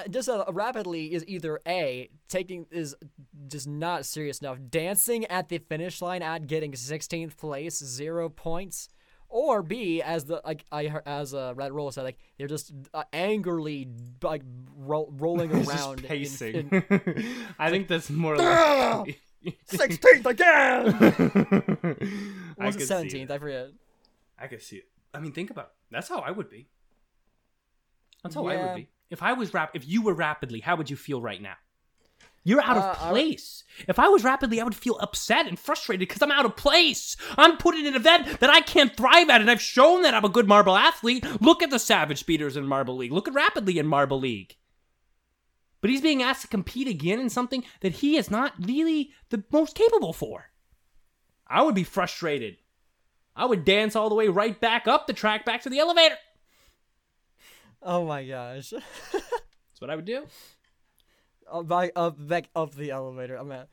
just 0.10 0.28
uh, 0.30 0.44
rapidly 0.52 1.13
is 1.13 1.24
either 1.28 1.60
a 1.68 2.10
taking 2.28 2.65
is 2.72 2.96
just 3.48 3.68
not 3.68 4.06
serious 4.06 4.39
enough, 4.39 4.58
dancing 4.70 5.26
at 5.26 5.50
the 5.50 5.58
finish 5.60 6.02
line 6.02 6.22
at 6.22 6.48
getting 6.48 6.72
16th 6.74 7.38
place, 7.38 7.78
zero 7.78 8.30
points, 8.30 8.89
or 9.30 9.62
b 9.62 10.02
as 10.02 10.26
the 10.26 10.42
like 10.44 10.65
I 10.72 10.88
as 11.06 11.34
uh, 11.34 11.54
Red 11.56 11.72
Roller 11.72 11.92
said, 11.92 12.04
like 12.04 12.18
they're 12.38 12.48
just 12.48 12.72
uh, 12.94 13.04
angrily 13.13 13.88
like 14.24 14.42
ro- 14.76 15.12
rolling 15.18 15.52
around, 15.54 15.68
just 15.68 15.88
in- 16.00 16.04
pacing. 16.04 16.70
in- 16.72 17.46
I 17.60 17.70
think 17.70 17.88
that's 17.88 18.10
more 18.10 18.36
like 18.38 19.20
16th 19.72 20.26
again. 20.26 20.88
I 22.60 22.65
was 22.65 22.76
could 22.76 22.84
it 22.84 22.88
see 22.88 22.94
17th? 22.94 23.15
it. 23.24 23.32
I 23.32 23.38
forget. 23.38 23.68
I 24.38 24.48
could 24.48 24.62
see 24.62 24.78
it. 24.78 24.86
I 25.13 25.20
mean, 25.20 25.32
think 25.32 25.50
about 25.52 25.65
it. 25.65 25.72
That's 25.92 26.10
how 26.10 26.20
I 26.20 26.32
would 26.32 26.50
be. 26.50 26.68
That's 28.24 28.36
how 28.36 28.46
I 28.48 28.56
would 28.58 28.76
be. 28.76 28.89
If 29.10 29.24
I 29.24 29.34
was 29.34 29.54
rap, 29.54 29.72
if 29.74 29.88
you 29.88 30.02
were 30.02 30.13
rapidly, 30.13 30.60
how 30.60 30.76
would 30.76 30.89
you 30.89 30.95
feel 30.95 31.22
right 31.22 31.41
now? 31.41 31.56
You're 32.43 32.62
out 32.62 32.78
Uh, 32.78 32.82
of 32.82 33.02
I- 33.04 33.10
place. 33.10 33.63
If 33.88 34.00
I 34.00 34.08
was 34.08 34.24
rapidly, 34.24 34.62
I 34.62 34.63
would 34.63 34.76
feel 34.76 34.98
upset 35.00 35.45
and 35.48 35.60
frustrated 35.60 36.08
because 36.08 36.22
I'm 36.22 36.32
out 36.32 36.45
of 36.45 36.56
place. 36.56 37.17
I'm 37.38 37.58
put 37.58 37.76
in 37.76 37.86
an 37.86 37.95
event 37.95 38.39
that 38.39 38.50
I 38.50 38.62
can't 38.62 38.95
thrive 38.95 39.30
at, 39.30 39.41
and 39.41 39.52
I've 39.52 39.62
shown 39.62 40.04
that 40.04 40.13
I'm 40.13 40.26
a 40.26 40.30
good 40.30 40.48
marble 40.48 40.76
athlete. 40.76 41.26
Look 41.41 41.62
at 41.62 41.69
the 41.69 41.80
Savage 41.80 42.19
Speeders 42.19 42.56
in 42.56 42.65
Marble 42.65 42.95
League. 42.95 43.12
Look 43.12 43.28
at 43.28 43.34
Rapidly 43.34 43.78
in 43.78 43.88
Marble 43.88 44.19
League. 44.19 44.56
But 45.82 45.89
he's 45.89 46.02
being 46.02 46.22
asked 46.24 46.41
to 46.41 46.48
compete 46.48 46.88
again 46.88 47.19
in 47.19 47.30
something 47.30 47.63
that 47.82 47.93
he 47.93 48.17
is 48.17 48.30
not 48.32 48.54
really 48.60 49.12
the 49.30 49.43
most 49.52 49.76
capable 49.76 50.13
for. 50.13 50.52
I 51.48 51.62
would 51.62 51.76
be 51.76 51.84
frustrated. 51.86 52.58
I 53.36 53.45
would 53.45 53.63
dance 53.65 53.95
all 53.95 54.10
the 54.10 54.15
way 54.15 54.28
right 54.28 54.60
back 54.60 54.88
up 54.88 55.08
the 55.08 55.13
track, 55.13 55.45
back 55.45 55.62
to 55.63 55.69
the 55.69 55.80
elevator. 55.80 56.17
Oh 57.82 58.06
my 58.06 58.26
gosh. 58.26 58.70
That's 59.12 59.80
what 59.80 59.89
I 59.89 59.96
would 59.96 60.06
do. 60.06 60.26
uh, 61.52 61.63
back 61.63 61.92
up 61.96 62.15
back 62.28 62.50
up 62.56 62.76
the 62.76 62.92
elevator. 62.92 63.36
I'm 63.36 63.52
at. 63.52 63.70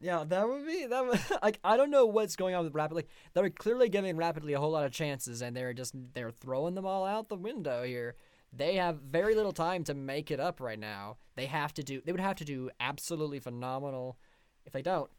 Yeah, 0.00 0.24
that 0.26 0.48
would 0.48 0.66
be 0.66 0.86
that. 0.86 1.06
Would, 1.06 1.20
like 1.42 1.60
I 1.62 1.76
don't 1.76 1.90
know 1.90 2.06
what's 2.06 2.36
going 2.36 2.54
on 2.54 2.64
with 2.64 2.74
rapidly. 2.74 3.04
They 3.34 3.42
were 3.42 3.50
clearly 3.50 3.88
giving 3.88 4.16
rapidly 4.16 4.54
a 4.54 4.60
whole 4.60 4.70
lot 4.70 4.86
of 4.86 4.92
chances, 4.92 5.42
and 5.42 5.54
they're 5.54 5.74
just 5.74 5.94
they're 6.14 6.30
throwing 6.30 6.74
them 6.74 6.86
all 6.86 7.04
out 7.04 7.28
the 7.28 7.36
window 7.36 7.82
here. 7.82 8.16
They 8.52 8.76
have 8.76 9.00
very 9.00 9.34
little 9.34 9.52
time 9.52 9.84
to 9.84 9.94
make 9.94 10.30
it 10.30 10.40
up 10.40 10.60
right 10.60 10.78
now. 10.78 11.18
They 11.36 11.46
have 11.46 11.72
to 11.74 11.82
do. 11.82 12.00
They 12.04 12.12
would 12.12 12.20
have 12.20 12.36
to 12.36 12.44
do 12.44 12.70
absolutely 12.80 13.38
phenomenal. 13.38 14.18
If 14.64 14.72
they 14.72 14.82
don't, 14.82 15.10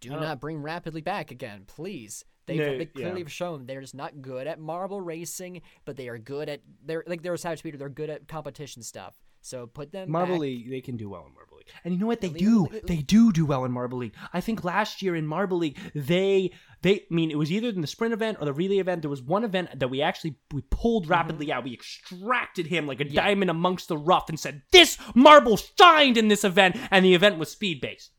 do 0.00 0.10
not 0.10 0.40
bring 0.40 0.62
rapidly 0.62 1.00
back 1.00 1.30
again, 1.30 1.64
please. 1.66 2.24
They've 2.48 2.58
No, 2.58 2.78
they 2.78 2.86
clearly 2.86 3.12
yeah. 3.12 3.18
have 3.18 3.32
shown 3.32 3.66
they're 3.66 3.82
just 3.82 3.94
not 3.94 4.22
good 4.22 4.46
at 4.46 4.58
marble 4.58 5.00
racing, 5.00 5.60
but 5.84 5.96
they 5.96 6.08
are 6.08 6.18
good 6.18 6.48
at 6.48 6.62
they're 6.84 7.04
like 7.06 7.22
they're 7.22 7.34
a 7.34 7.38
savage 7.38 7.60
speeder. 7.60 7.76
They're 7.76 7.88
good 7.88 8.10
at 8.10 8.26
competition 8.26 8.82
stuff. 8.82 9.14
So 9.42 9.66
put 9.66 9.92
them 9.92 10.10
Marble. 10.10 10.38
League, 10.38 10.68
they 10.68 10.80
can 10.80 10.96
do 10.96 11.08
well 11.08 11.24
in 11.26 11.34
Marble 11.34 11.58
League. 11.58 11.68
And 11.84 11.94
you 11.94 12.00
know 12.00 12.06
what? 12.06 12.20
They 12.20 12.30
do. 12.30 12.66
They 12.84 12.96
do 12.96 13.32
do 13.32 13.46
well 13.46 13.64
in 13.64 13.72
Marble 13.72 13.98
League. 13.98 14.14
I 14.32 14.40
think 14.40 14.64
last 14.64 15.00
year 15.02 15.14
in 15.14 15.26
Marble 15.26 15.58
League, 15.58 15.78
they 15.94 16.52
they 16.82 16.94
I 16.94 17.06
mean 17.10 17.30
it 17.30 17.38
was 17.38 17.52
either 17.52 17.68
in 17.68 17.80
the 17.80 17.86
sprint 17.86 18.14
event 18.14 18.38
or 18.40 18.46
the 18.46 18.52
relay 18.52 18.78
event. 18.78 19.02
There 19.02 19.10
was 19.10 19.22
one 19.22 19.44
event 19.44 19.78
that 19.78 19.88
we 19.88 20.02
actually 20.02 20.36
we 20.52 20.62
pulled 20.70 21.04
mm-hmm. 21.04 21.12
rapidly 21.12 21.52
out. 21.52 21.64
We 21.64 21.74
extracted 21.74 22.66
him 22.66 22.86
like 22.86 23.00
a 23.00 23.06
Yeah. 23.06 23.22
diamond 23.22 23.50
amongst 23.50 23.88
the 23.88 23.98
rough 23.98 24.28
and 24.28 24.40
said, 24.40 24.62
"This 24.72 24.98
marble 25.14 25.56
shined 25.56 26.16
in 26.16 26.28
this 26.28 26.44
event," 26.44 26.76
and 26.90 27.04
the 27.04 27.14
event 27.14 27.38
was 27.38 27.50
speed 27.50 27.80
based. 27.80 28.10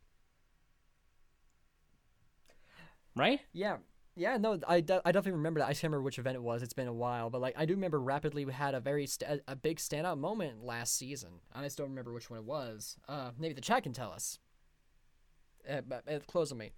Right? 3.15 3.41
Yeah, 3.51 3.77
yeah, 4.19 4.37
no, 4.37 4.59
I, 4.67 4.81
de- 4.81 5.01
I 5.05 5.11
definitely 5.11 5.37
remember 5.37 5.59
that. 5.61 5.65
I 5.67 5.73
can't 5.73 5.83
remember 5.83 6.03
which 6.03 6.19
event 6.19 6.35
it 6.35 6.43
was. 6.43 6.61
It's 6.61 6.73
been 6.73 6.87
a 6.87 6.93
while, 6.93 7.29
but 7.29 7.41
like 7.41 7.55
I 7.57 7.65
do 7.65 7.73
remember 7.73 7.99
rapidly 7.99 8.45
we 8.45 8.53
had 8.53 8.73
a 8.75 8.79
very 8.79 9.05
st- 9.07 9.41
a, 9.47 9.55
big 9.55 9.77
standout 9.77 10.17
moment 10.19 10.63
last 10.63 10.95
season. 10.97 11.29
I 11.53 11.63
just 11.63 11.77
don't 11.77 11.89
remember 11.89 12.13
which 12.13 12.29
one 12.29 12.39
it 12.39 12.45
was. 12.45 12.97
Uh, 13.07 13.31
maybe 13.39 13.53
the 13.53 13.61
chat 13.61 13.83
can 13.83 13.93
tell 13.93 14.11
us. 14.11 14.39
Uh, 15.69 15.81
but 15.87 16.03
uh, 16.11 16.19
close 16.27 16.51
on 16.51 16.57
me. 16.57 16.71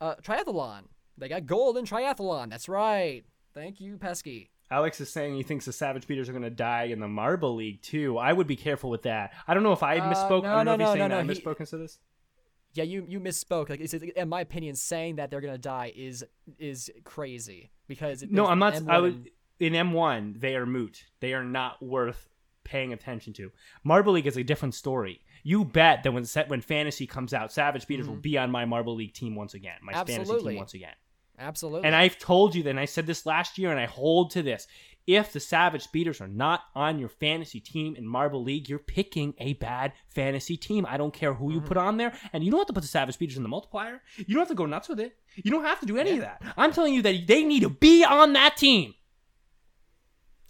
Uh, 0.00 0.14
triathlon. 0.16 0.84
They 1.16 1.28
got 1.28 1.46
gold 1.46 1.76
in 1.76 1.84
triathlon. 1.84 2.50
That's 2.50 2.68
right. 2.68 3.22
Thank 3.54 3.80
you, 3.80 3.96
Pesky. 3.98 4.50
Alex 4.70 5.00
is 5.00 5.08
saying 5.10 5.34
he 5.36 5.42
thinks 5.42 5.66
the 5.66 5.72
Savage 5.72 6.02
Speeders 6.02 6.28
are 6.28 6.32
going 6.32 6.42
to 6.42 6.50
die 6.50 6.84
in 6.84 6.98
the 6.98 7.06
Marble 7.06 7.54
League 7.54 7.82
too. 7.82 8.18
I 8.18 8.32
would 8.32 8.46
be 8.46 8.56
careful 8.56 8.90
with 8.90 9.02
that. 9.02 9.32
I 9.46 9.54
don't 9.54 9.62
know 9.62 9.72
if 9.72 9.82
I 9.82 9.98
Uh, 9.98 10.12
misspoke. 10.12 10.42
no, 10.42 10.48
I 10.56 10.64
don't 10.64 10.64
know 10.64 10.64
no, 10.64 10.72
if 10.74 10.80
he's 10.80 10.86
no, 10.86 10.92
saying 10.94 11.08
no, 11.10 11.18
I 11.18 11.22
no, 11.22 11.32
he- 11.32 11.40
misspoke 11.40 11.60
into 11.60 11.76
this. 11.76 11.98
Yeah, 12.74 12.84
you 12.84 13.06
you 13.08 13.20
misspoke. 13.20 13.70
Like, 13.70 13.80
it's, 13.80 13.94
in 13.94 14.28
my 14.28 14.40
opinion, 14.40 14.74
saying 14.74 15.16
that 15.16 15.30
they're 15.30 15.40
gonna 15.40 15.58
die 15.58 15.92
is 15.94 16.24
is 16.58 16.90
crazy 17.04 17.70
because 17.86 18.24
No, 18.28 18.46
I'm 18.46 18.58
not. 18.58 18.74
M1 18.74 18.90
I 18.90 18.98
would 19.00 19.30
in 19.60 19.72
M1. 19.72 20.40
They 20.40 20.56
are 20.56 20.66
moot. 20.66 21.04
They 21.20 21.34
are 21.34 21.44
not 21.44 21.82
worth 21.82 22.28
paying 22.64 22.92
attention 22.92 23.32
to. 23.34 23.52
Marble 23.84 24.14
League 24.14 24.26
is 24.26 24.36
a 24.36 24.42
different 24.42 24.74
story. 24.74 25.20
You 25.42 25.64
bet 25.64 26.02
that 26.02 26.12
when 26.12 26.24
set 26.24 26.48
when 26.48 26.60
fantasy 26.60 27.06
comes 27.06 27.32
out, 27.32 27.52
Savage 27.52 27.82
Speeders 27.82 28.06
will 28.06 28.14
mm-hmm. 28.14 28.22
be 28.22 28.38
on 28.38 28.50
my 28.50 28.64
Marble 28.64 28.94
League 28.96 29.14
team 29.14 29.36
once 29.36 29.54
again. 29.54 29.76
My 29.82 29.92
fantasy 30.04 30.38
team 30.38 30.56
once 30.56 30.74
again. 30.74 30.94
absolutely. 31.38 31.86
And 31.86 31.94
I've 31.94 32.18
told 32.18 32.54
you 32.54 32.62
that, 32.64 32.70
and 32.70 32.80
I 32.80 32.86
said 32.86 33.06
this 33.06 33.26
last 33.26 33.58
year, 33.58 33.70
and 33.70 33.78
I 33.78 33.86
hold 33.86 34.30
to 34.32 34.42
this. 34.42 34.66
If 35.06 35.32
the 35.32 35.40
Savage 35.40 35.82
Speeders 35.82 36.20
are 36.20 36.28
not 36.28 36.60
on 36.74 36.98
your 36.98 37.10
fantasy 37.10 37.60
team 37.60 37.94
in 37.94 38.06
Marble 38.06 38.42
League, 38.42 38.68
you're 38.68 38.78
picking 38.78 39.34
a 39.38 39.52
bad 39.54 39.92
fantasy 40.08 40.56
team. 40.56 40.86
I 40.88 40.96
don't 40.96 41.12
care 41.12 41.34
who 41.34 41.52
you 41.52 41.58
Mm-hmm. 41.58 41.68
put 41.68 41.76
on 41.76 41.96
there, 41.98 42.12
and 42.32 42.42
you 42.42 42.50
don't 42.50 42.60
have 42.60 42.66
to 42.68 42.72
put 42.72 42.82
the 42.82 42.88
Savage 42.88 43.14
Speeders 43.14 43.36
in 43.36 43.42
the 43.42 43.48
multiplier. 43.48 44.00
You 44.16 44.26
don't 44.34 44.38
have 44.38 44.48
to 44.48 44.54
go 44.54 44.66
nuts 44.66 44.88
with 44.88 45.00
it. 45.00 45.16
You 45.36 45.50
don't 45.50 45.64
have 45.64 45.80
to 45.80 45.86
do 45.86 45.98
any 45.98 46.12
of 46.12 46.20
that. 46.20 46.42
I'm 46.56 46.72
telling 46.72 46.94
you 46.94 47.02
that 47.02 47.26
they 47.26 47.44
need 47.44 47.60
to 47.60 47.70
be 47.70 48.04
on 48.04 48.32
that 48.32 48.56
team 48.56 48.94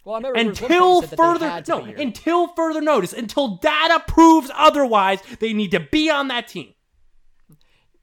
well, 0.04 0.16
I 0.16 0.18
remember 0.28 0.52
there 0.52 0.52
was 0.52 0.60
one 0.60 0.68
point 0.68 0.82
until 0.82 1.00
said 1.00 1.10
that 1.10 1.16
they 1.16 1.22
further 1.22 1.94
no 1.96 2.02
until 2.02 2.48
further 2.48 2.80
notice 2.82 3.12
until 3.12 3.56
data 3.56 4.04
proves 4.06 4.50
otherwise. 4.54 5.20
They 5.40 5.52
need 5.54 5.70
to 5.70 5.80
be 5.80 6.10
on 6.10 6.28
that 6.28 6.46
team. 6.48 6.73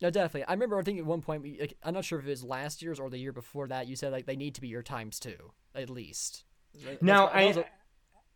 No, 0.02 0.10
definitely. 0.10 0.46
I 0.46 0.54
remember 0.54 0.80
I 0.80 0.84
think 0.84 1.00
at 1.00 1.06
one 1.06 1.22
point, 1.22 1.44
we- 1.44 1.60
like, 1.60 1.78
I'm 1.84 1.94
not 1.94 2.06
sure 2.06 2.20
if 2.20 2.26
it 2.26 2.30
was 2.30 2.44
last 2.44 2.82
year's 2.82 3.00
or 3.00 3.10
the 3.10 3.18
year 3.20 3.32
before 3.34 3.68
that, 3.68 3.88
you 3.88 3.96
said 3.96 4.12
like 4.12 4.26
they 4.26 4.36
need 4.36 4.56
to 4.56 4.62
be 4.62 4.68
your 4.68 4.82
times 4.84 5.20
two, 5.20 5.52
at 5.76 5.90
least. 5.90 6.44
Now 7.02 7.26
what- 7.26 7.34
that 7.34 7.46
was 7.48 7.58
I 7.58 7.62
a- 7.62 7.66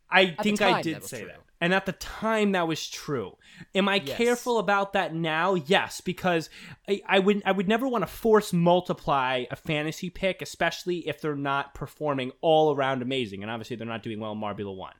I 0.07 0.25
the 0.25 0.43
think 0.43 0.61
I 0.61 0.81
did 0.83 0.97
that 0.97 1.05
say 1.05 1.19
true. 1.21 1.27
that. 1.29 1.39
And 1.59 1.73
at 1.73 1.87
the 1.87 1.93
time 1.93 2.51
that 2.51 2.67
was 2.67 2.87
true. 2.87 3.37
Am 3.73 3.89
I 3.89 3.95
Yes. 3.95 4.17
careful 4.17 4.59
about 4.59 4.93
that 4.93 5.15
now? 5.15 5.55
Yes, 5.55 5.99
because 6.01 6.49
I, 6.87 7.01
I 7.07 7.17
would 7.19 7.41
I 7.43 7.51
would 7.51 7.67
never 7.67 7.87
want 7.87 8.03
to 8.03 8.07
force 8.07 8.53
multiply 8.53 9.45
a 9.49 9.55
fantasy 9.55 10.11
pick, 10.11 10.43
especially 10.43 11.07
if 11.07 11.21
they're 11.21 11.35
not 11.35 11.73
performing 11.73 12.31
all 12.41 12.75
around 12.75 13.01
amazing. 13.01 13.41
And 13.41 13.51
obviously 13.51 13.77
they're 13.77 13.87
not 13.87 14.03
doing 14.03 14.19
well 14.19 14.33
in 14.33 14.37
Marbula 14.39 14.75
One. 14.75 14.93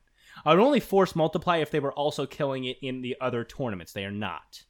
I 0.44 0.54
would 0.56 0.64
only 0.64 0.80
force 0.80 1.16
multiply 1.16 1.58
if 1.58 1.70
they 1.70 1.80
were 1.80 1.94
also 1.94 2.26
killing 2.26 2.66
it 2.66 2.78
in 2.82 3.02
the 3.02 3.16
other 3.22 3.44
tournaments. 3.44 3.94
They 3.94 4.06
are 4.06 4.12
not. 4.12 4.64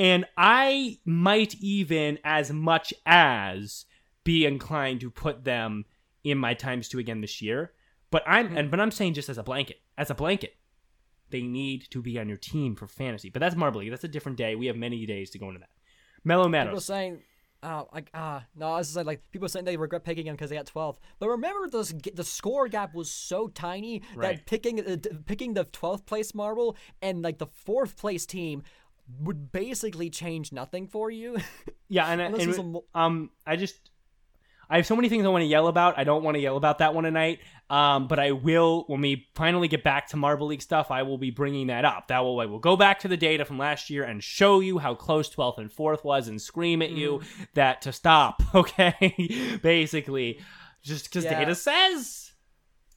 And 0.00 0.24
I 0.36 0.98
might 1.04 1.54
even 1.60 2.18
as 2.24 2.50
much 2.50 2.94
as 3.04 3.84
be 4.24 4.46
inclined 4.46 5.00
to 5.02 5.10
put 5.10 5.44
them 5.44 5.84
in 6.24 6.38
my 6.38 6.54
times 6.54 6.88
two 6.88 6.98
again 6.98 7.20
this 7.20 7.42
year. 7.42 7.72
But 8.10 8.22
I'm 8.26 8.48
Mm-hmm. 8.48 8.56
and 8.56 8.70
but 8.70 8.80
I'm 8.80 8.90
saying 8.90 9.14
just 9.14 9.28
as 9.28 9.36
a 9.38 9.42
blanket. 9.42 9.76
As 9.98 10.08
a 10.10 10.14
blanket. 10.14 10.54
They 11.28 11.42
need 11.42 11.86
to 11.90 12.00
be 12.02 12.18
on 12.18 12.28
your 12.28 12.38
team 12.38 12.74
for 12.74 12.86
fantasy. 12.88 13.28
But 13.30 13.40
that's 13.40 13.54
Marble 13.54 13.80
League. 13.80 13.90
That's 13.90 14.02
a 14.02 14.08
different 14.08 14.38
day. 14.38 14.56
We 14.56 14.66
have 14.66 14.76
many 14.76 15.04
days 15.06 15.30
to 15.30 15.38
go 15.38 15.48
into 15.48 15.60
that. 15.60 15.68
Mellow 16.24 16.48
People 16.50 16.80
saying, 16.80 17.20
uh, 17.62 17.84
like, 17.92 18.10
ah, 18.14 18.44
no, 18.56 18.66
I 18.72 18.78
was 18.78 18.88
just 18.88 18.94
saying, 18.94 19.06
like, 19.06 19.22
people 19.30 19.48
saying 19.48 19.64
they 19.64 19.76
regret 19.76 20.02
picking 20.02 20.26
him 20.26 20.34
because 20.34 20.50
they 20.50 20.56
got 20.56 20.66
12. 20.66 20.98
But 21.18 21.28
remember, 21.28 21.68
those 21.68 21.92
the 22.14 22.24
score 22.24 22.68
gap 22.68 22.94
was 22.94 23.10
so 23.10 23.48
tiny 23.48 24.02
Right. 24.16 24.38
that 24.38 24.46
picking 24.46 24.80
uh, 24.80 24.96
picking 25.26 25.54
the 25.54 25.66
12th 25.66 26.04
place 26.06 26.34
marble 26.34 26.76
and 27.00 27.22
like 27.22 27.38
the 27.38 27.46
fourth 27.46 27.96
place 27.96 28.26
team 28.26 28.62
would 29.20 29.50
basically 29.52 30.10
change 30.10 30.52
nothing 30.52 30.86
for 30.88 31.10
you. 31.10 31.36
Yeah, 31.92 32.06
and, 32.06 32.20
and 32.20 32.72
mo- 32.72 32.84
um, 32.94 33.30
I 33.44 33.56
just 33.56 33.74
I 34.72 34.76
have 34.76 34.86
so 34.86 34.94
many 34.94 35.08
things 35.08 35.24
I 35.24 35.28
want 35.28 35.42
to 35.42 35.46
yell 35.46 35.66
about. 35.66 35.98
I 35.98 36.04
don't 36.04 36.22
want 36.22 36.36
to 36.36 36.40
yell 36.40 36.56
about 36.56 36.78
that 36.78 36.94
one 36.94 37.02
tonight. 37.02 37.40
Um, 37.68 38.06
but 38.06 38.20
I 38.20 38.30
will 38.30 38.84
when 38.86 39.00
we 39.00 39.26
finally 39.34 39.66
get 39.66 39.82
back 39.82 40.06
to 40.10 40.16
Marble 40.16 40.46
League 40.46 40.62
stuff. 40.62 40.92
I 40.92 41.02
will 41.02 41.18
be 41.18 41.32
bringing 41.32 41.66
that 41.66 41.84
up. 41.84 42.06
That 42.06 42.20
will 42.20 42.38
I 42.38 42.46
will 42.46 42.60
go 42.60 42.76
back 42.76 43.00
to 43.00 43.08
the 43.08 43.16
data 43.16 43.44
from 43.44 43.58
last 43.58 43.90
year 43.90 44.04
and 44.04 44.22
show 44.22 44.60
you 44.60 44.78
how 44.78 44.94
close 44.94 45.28
12th 45.34 45.58
and 45.58 45.68
4th 45.68 46.04
was 46.04 46.28
and 46.28 46.40
scream 46.40 46.80
at 46.80 46.90
you 46.90 47.18
Mm. 47.18 47.46
that 47.54 47.82
to 47.82 47.92
stop. 47.92 48.40
Okay, 48.54 49.58
basically, 49.64 50.38
just 50.84 51.06
because 51.06 51.24
Yeah. 51.24 51.40
data 51.40 51.56
says. 51.56 52.29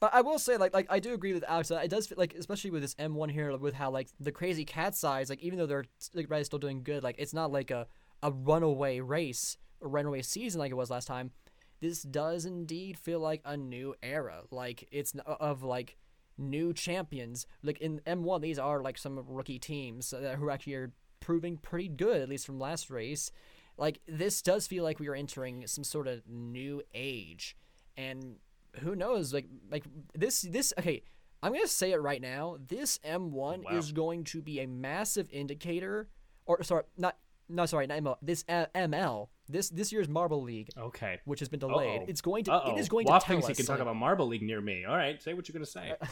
But 0.04 0.14
I 0.14 0.20
will 0.20 0.38
say, 0.38 0.58
like, 0.58 0.74
like 0.74 0.88
I 0.90 1.00
do 1.00 1.14
agree 1.14 1.32
with 1.32 1.46
Alex. 1.48 1.72
It 1.72 1.90
does 1.90 2.08
feel 2.08 2.18
like, 2.18 2.36
especially 2.38 2.72
with 2.72 2.82
this 2.82 2.94
M1 2.96 3.32
here, 3.32 3.56
with 3.56 3.74
how 3.74 3.90
like 3.90 4.10
the 4.20 4.34
crazy 4.34 4.66
cat's 4.66 5.02
eyes, 5.02 5.30
like 5.30 5.40
even 5.40 5.58
though 5.58 5.66
they're 5.66 5.86
like 6.14 6.30
Red 6.30 6.42
is 6.42 6.48
still 6.48 6.60
doing 6.60 6.84
good, 6.84 7.04
like 7.04 7.16
it's 7.18 7.34
not 7.34 7.54
like 7.54 7.72
a 7.72 7.88
a 8.22 8.30
runaway 8.30 9.00
race, 9.00 9.56
a 9.82 9.88
runaway 9.88 10.22
season 10.22 10.60
like 10.60 10.72
it 10.72 10.76
was 10.76 10.90
last 10.90 11.08
time. 11.08 11.32
This 11.80 12.02
does 12.02 12.44
indeed 12.44 12.98
feel 12.98 13.22
like 13.22 13.40
a 13.46 13.56
new 13.56 13.96
era. 14.04 14.42
Like 14.52 14.90
it's 14.92 15.14
of 15.26 15.64
like 15.64 15.96
new 16.38 16.74
champions. 16.74 17.48
Like 17.64 17.80
in 17.80 18.02
M1, 18.06 18.42
these 18.42 18.60
are 18.60 18.82
like 18.82 18.98
some 18.98 19.24
rookie 19.26 19.58
teams 19.58 20.12
uh, 20.12 20.36
who 20.38 20.50
actually 20.50 20.74
are 20.74 20.92
proving 21.22 21.56
pretty 21.56 21.88
good, 21.88 22.22
at 22.22 22.28
least 22.28 22.46
from 22.46 22.60
last 22.60 22.90
race. 22.90 23.32
Like 23.78 24.02
this 24.06 24.42
does 24.42 24.68
feel 24.68 24.84
like 24.84 25.00
we 25.00 25.08
are 25.08 25.16
entering 25.16 25.66
some 25.66 25.86
sort 25.86 26.10
of 26.10 26.28
new 26.28 26.82
age, 26.94 27.56
and 27.96 28.40
who 28.82 28.96
knows? 28.96 29.34
Like 29.34 29.46
like 29.72 29.84
this 30.16 30.42
this 30.42 30.74
okay. 30.80 31.04
I'm 31.42 31.52
gonna 31.52 31.68
say 31.68 31.92
it 31.92 31.98
right 32.02 32.22
now. 32.22 32.58
This 32.66 33.00
M1 33.00 33.32
Wow. 33.66 33.78
is 33.78 33.92
going 33.92 34.24
to 34.26 34.42
be 34.42 34.62
a 34.62 34.66
massive 34.68 35.28
indicator, 35.32 36.08
or 36.46 36.64
sorry, 36.64 36.84
not 36.98 37.18
no 37.50 37.66
sorry, 37.66 37.86
not 37.88 37.98
ML. 38.02 38.16
This 38.22 38.46
uh, 38.48 38.68
ML, 38.74 39.28
this 39.50 39.68
this 39.70 39.92
year's 39.92 40.08
Marble 40.08 40.42
League, 40.42 40.70
Okay. 40.78 41.20
which 41.26 41.42
has 41.42 41.50
been 41.50 41.60
delayed. 41.60 42.00
Uh-oh. 42.04 42.06
It's 42.08 42.22
going 42.22 42.46
to 42.46 42.54
Uh-oh. 42.54 42.72
it 42.76 42.80
is 42.80 42.88
going 42.88 43.06
Waff 43.08 43.24
to 43.24 43.28
tell 43.28 43.34
thinks 43.36 43.50
us. 43.50 43.58
he 43.58 43.62
can 43.62 43.66
talk 43.66 43.82
about 43.82 43.98
Marble 43.98 44.26
League 44.28 44.42
near 44.42 44.62
me. 44.62 44.86
All 44.86 44.96
right, 44.96 45.22
say 45.22 45.34
what 45.34 45.50
you're 45.50 45.54
gonna 45.54 45.66
say. 45.66 45.94
Uh, 46.02 46.06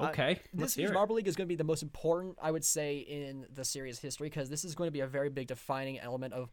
Okay, 0.08 0.40
let's 0.52 0.74
this 0.74 0.76
year's 0.78 0.90
it. 0.90 0.94
Marble 0.94 1.14
League 1.14 1.28
is 1.28 1.36
going 1.36 1.46
to 1.46 1.48
be 1.48 1.54
the 1.54 1.62
most 1.62 1.84
important, 1.84 2.36
I 2.42 2.50
would 2.50 2.64
say, 2.64 2.98
in 2.98 3.46
the 3.54 3.64
series 3.64 4.00
history 4.00 4.28
because 4.28 4.50
this 4.50 4.64
is 4.64 4.74
going 4.74 4.88
to 4.88 4.92
be 4.92 5.00
a 5.00 5.06
very 5.06 5.30
big 5.30 5.46
defining 5.46 6.00
element 6.00 6.34
of 6.34 6.52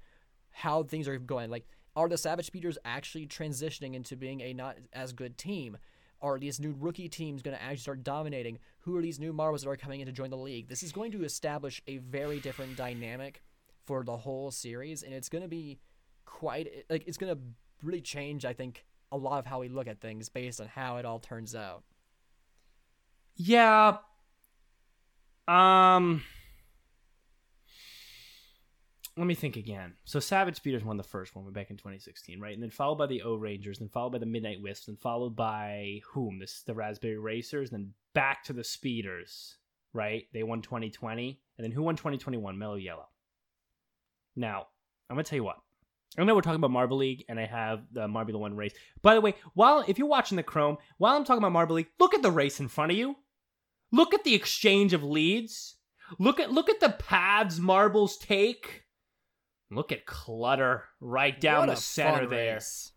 how 0.52 0.84
things 0.84 1.08
are 1.08 1.18
going. 1.18 1.50
Like, 1.50 1.66
are 1.96 2.08
the 2.08 2.18
Savage 2.18 2.46
Speeders 2.46 2.78
actually 2.86 3.28
transitioning 3.28 3.94
into 3.96 4.16
being 4.16 4.42
a 4.42 4.54
not 4.54 4.78
as 4.94 5.14
good 5.14 5.38
team? 5.38 5.78
Are 6.22 6.38
these 6.38 6.60
new 6.60 6.76
rookie 6.80 7.10
teams 7.10 7.42
going 7.42 7.58
to 7.58 7.62
actually 7.62 7.78
start 7.78 8.04
dominating? 8.04 8.60
Who 8.82 8.96
are 8.96 9.02
these 9.02 9.20
new 9.20 9.34
marbles 9.34 9.64
that 9.64 9.70
are 9.70 9.76
coming 9.76 10.02
in 10.02 10.06
to 10.06 10.12
join 10.12 10.30
the 10.30 10.38
league? 10.38 10.68
This 10.68 10.84
is 10.84 10.92
going 10.92 11.12
to 11.14 11.24
establish 11.24 11.82
a 11.88 11.98
very 11.98 12.40
different 12.40 12.78
dynamic 12.78 13.42
for 13.86 14.04
the 14.04 14.18
whole 14.18 14.52
series, 14.52 15.02
and 15.04 15.14
it's 15.14 15.30
going 15.30 15.42
to 15.42 15.48
be 15.48 15.80
quite 16.26 16.86
like 16.90 17.04
it's 17.08 17.18
going 17.18 17.36
to 17.36 17.42
really 17.82 18.02
change. 18.02 18.46
I 18.46 18.54
think 18.54 18.86
a 19.12 19.18
lot 19.18 19.40
of 19.40 19.46
how 19.48 19.60
we 19.60 19.68
look 19.68 19.88
at 19.88 20.00
things 20.00 20.30
based 20.30 20.62
on 20.62 20.68
how 20.68 20.98
it 20.98 21.06
all 21.06 21.20
turns 21.20 21.56
out. 21.56 21.84
Yeah. 23.36 23.98
Um. 25.48 26.24
Let 29.17 29.28
me 29.28 29.36
think 29.36 29.58
again. 29.58 29.93
So 30.06 30.19
Savage 30.19 30.56
Speeders 30.56 30.86
won 30.86 30.95
the 30.95 31.04
first 31.04 31.36
one 31.36 31.52
back 31.52 31.69
in 31.69 31.76
2016, 31.76 32.39
right? 32.39 32.54
And 32.54 32.63
then 32.63 32.69
followed 32.69 32.97
by 32.97 33.08
the 33.08 33.24
O'rangers, 33.24 33.80
then 33.80 33.89
followed 33.89 34.13
by 34.13 34.19
the 34.19 34.26
Midnight 34.26 34.62
Wisps, 34.62 34.88
and 34.88 35.00
followed 35.00 35.36
by 35.36 36.00
whom? 36.13 36.39
This 36.39 36.63
the 36.63 36.74
Raspberry 36.74 37.17
Racers, 37.17 37.71
then 37.71 37.93
back 38.13 38.43
to 38.45 38.54
the 38.54 38.63
Speeders, 38.63 39.58
right? 39.93 40.28
They 40.34 40.43
won 40.43 40.62
2020, 40.62 41.41
and 41.58 41.65
then 41.65 41.71
who 41.71 41.84
won 41.84 41.97
2021? 41.97 42.58
Mellow 42.58 42.76
Yellow. 42.76 43.10
Now, 44.36 44.67
I'm 45.10 45.17
gonna 45.17 45.26
tell 45.26 45.36
you 45.36 45.43
what. 45.43 45.58
I 46.17 46.24
know 46.24 46.36
we're 46.36 46.41
talking 46.41 46.56
about 46.56 46.71
Marble 46.71 46.97
League, 46.97 47.26
and 47.28 47.39
I 47.39 47.45
have 47.45 47.84
the 47.91 48.08
Marbula 48.08 48.39
One 48.39 48.56
race. 48.56 48.74
By 49.02 49.13
the 49.13 49.21
way, 49.21 49.36
while 49.54 49.84
if 49.88 49.97
you're 49.97 50.08
watching 50.08 50.38
the 50.38 50.43
Chrome, 50.43 50.78
while 50.97 51.15
I'm 51.15 51.26
talking 51.26 51.39
about 51.39 51.52
Marble 51.52 51.76
League, 51.76 51.89
look 52.00 52.13
at 52.13 52.21
the 52.21 52.32
race 52.32 52.60
in 52.62 52.69
front 52.69 52.91
of 52.91 52.97
you. 52.97 53.15
Look 53.91 54.13
at 54.13 54.24
the 54.24 54.36
exchange 54.36 54.93
of 54.93 55.04
leads. 55.04 55.76
Look 56.17 56.39
at 56.39 56.52
look 56.52 56.69
at 56.69 56.80
the 56.80 56.89
paths 56.89 57.60
marbles 57.60 58.17
take. 58.17 58.84
Look 59.72 59.92
at 59.92 60.06
clutter 60.06 60.84
right 61.00 61.40
down 61.40 61.68
What 61.68 61.76
the 61.76 61.82
center 61.82 62.28
there. 62.28 62.56
race. 62.56 62.92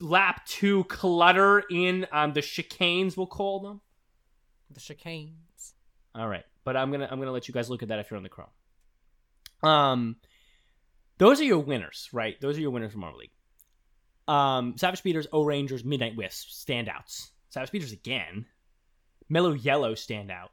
Lap 0.00 0.44
two 0.46 0.84
clutter 0.84 1.62
in 1.70 2.06
um, 2.10 2.32
the 2.32 2.40
chicanes, 2.40 3.16
we'll 3.16 3.26
call 3.26 3.60
them. 3.60 3.80
The 4.72 4.80
chicanes. 4.80 5.72
All 6.14 6.26
right, 6.28 6.44
but 6.64 6.76
I'm 6.76 6.90
gonna 6.90 7.06
I'm 7.10 7.18
gonna 7.18 7.32
let 7.32 7.46
you 7.48 7.54
guys 7.54 7.70
look 7.70 7.82
at 7.82 7.88
that 7.88 7.98
if 7.98 8.10
you're 8.10 8.16
on 8.16 8.22
the 8.22 8.28
Chrome. 8.28 8.48
Um, 9.62 10.16
those 11.18 11.40
are 11.40 11.44
your 11.44 11.58
winners, 11.58 12.08
right? 12.12 12.40
Those 12.40 12.56
are 12.56 12.60
your 12.60 12.70
winners 12.70 12.92
from 12.92 13.02
Marble 13.02 13.18
League. 13.18 13.30
Um, 14.26 14.76
Savage 14.78 14.98
Speeders, 15.00 15.26
O'rangers, 15.32 15.84
Midnight 15.84 16.16
Wisps, 16.16 16.64
standouts. 16.66 17.28
Savage 17.50 17.68
Speeders 17.68 17.92
again. 17.92 18.46
Mellow 19.28 19.52
Yellow 19.52 19.94
standout. 19.94 20.48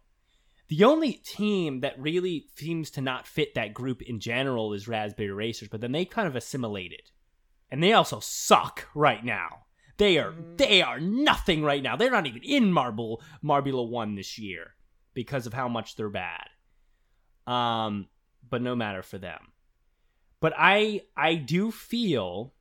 The 0.70 0.84
only 0.84 1.14
team 1.14 1.80
that 1.80 2.00
really 2.00 2.48
seems 2.56 2.92
to 2.92 3.02
not 3.02 3.26
fit 3.28 3.56
that 3.56 3.74
group 3.74 4.02
in 4.02 4.20
general 4.20 4.74
is 4.74 4.88
Raspberry 4.88 5.32
Racers, 5.32 5.70
but 5.70 5.80
then 5.80 5.94
they 5.94 6.04
kind 6.06 6.28
of 6.28 6.36
assimilated, 6.36 7.12
and 7.72 7.82
they 7.82 7.94
also 7.94 8.20
suck 8.20 8.88
right 8.94 9.24
now. 9.24 9.66
They 9.98 10.18
are 10.18 10.32
Mhm. 10.32 10.58
they 10.58 10.82
are 10.82 11.00
nothing 11.00 11.64
right 11.64 11.82
now. 11.82 11.96
They're 11.96 12.12
not 12.12 12.28
even 12.28 12.44
in 12.44 12.72
Marble 12.72 13.22
Marbula 13.44 13.88
One 13.90 14.16
this 14.16 14.38
year 14.38 14.76
because 15.14 15.48
of 15.48 15.54
how 15.54 15.68
much 15.68 15.96
they're 15.96 16.10
bad. 16.10 16.50
Um, 17.48 18.10
but 18.48 18.62
no 18.62 18.76
matter 18.76 19.02
for 19.02 19.18
them. 19.18 19.54
But 20.40 20.54
I 20.58 21.04
I 21.16 21.36
do 21.36 21.72
feel 21.72 22.54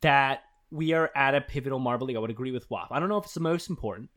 that 0.00 0.44
we 0.70 0.92
are 0.92 1.10
at 1.14 1.34
a 1.34 1.40
pivotal 1.40 1.80
Marble 1.80 2.06
League. 2.06 2.16
I 2.16 2.20
would 2.20 2.30
agree 2.30 2.52
with 2.52 2.70
Waff. 2.70 2.92
I 2.92 3.00
don't 3.00 3.08
know 3.08 3.18
if 3.18 3.24
it's 3.24 3.34
the 3.34 3.40
most 3.40 3.68
important, 3.68 4.08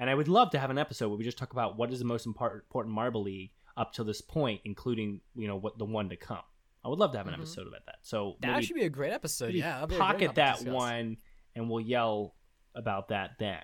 and 0.00 0.08
I 0.10 0.14
would 0.14 0.28
love 0.28 0.50
to 0.52 0.58
have 0.58 0.70
an 0.70 0.78
episode 0.78 1.08
where 1.10 1.18
we 1.18 1.24
just 1.24 1.38
talk 1.38 1.52
about 1.52 1.76
what 1.76 1.92
is 1.92 1.98
the 2.00 2.04
most 2.06 2.26
important 2.26 2.64
Marble 2.86 3.22
League 3.22 3.52
up 3.76 3.92
to 3.94 4.02
this 4.04 4.20
point, 4.20 4.62
including 4.64 5.20
you 5.36 5.46
know 5.46 5.56
what 5.56 5.78
the 5.78 5.84
one 5.84 6.08
to 6.08 6.16
come. 6.16 6.42
I 6.82 6.88
would 6.88 6.98
love 6.98 7.12
to 7.12 7.18
have 7.18 7.26
an 7.28 7.34
Mhm. 7.34 7.38
episode 7.38 7.66
about 7.66 7.84
that. 7.86 7.98
So 8.02 8.36
That 8.40 8.48
maybe- 8.48 8.56
actually 8.58 8.80
be 8.80 8.86
a 8.86 8.90
great 8.90 9.12
episode. 9.12 9.52
Yeah, 9.54 9.84
pocket 9.86 10.34
that 10.36 10.62
one, 10.62 11.18
and 11.54 11.68
we'll 11.70 11.80
yell 11.82 12.34
about 12.74 13.08
that 13.08 13.38
then. 13.38 13.62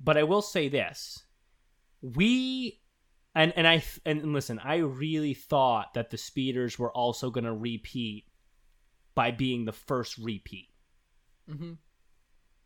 But 0.00 0.16
I 0.16 0.22
will 0.22 0.40
say 0.42 0.68
this: 0.68 1.26
we 2.00 2.80
and 3.34 3.52
and 3.56 3.66
I 3.68 3.84
and 4.06 4.32
listen, 4.32 4.58
I 4.58 4.76
really 4.76 5.34
thought 5.34 5.92
that 5.94 6.08
the 6.10 6.16
speeders 6.18 6.78
were 6.78 6.90
also 6.92 7.30
going 7.30 7.44
to 7.44 7.52
repeat 7.54 8.26
by 9.14 9.30
being 9.30 9.66
the 9.66 9.72
first 9.72 10.16
repeat, 10.18 10.70
Mhm. 11.48 11.76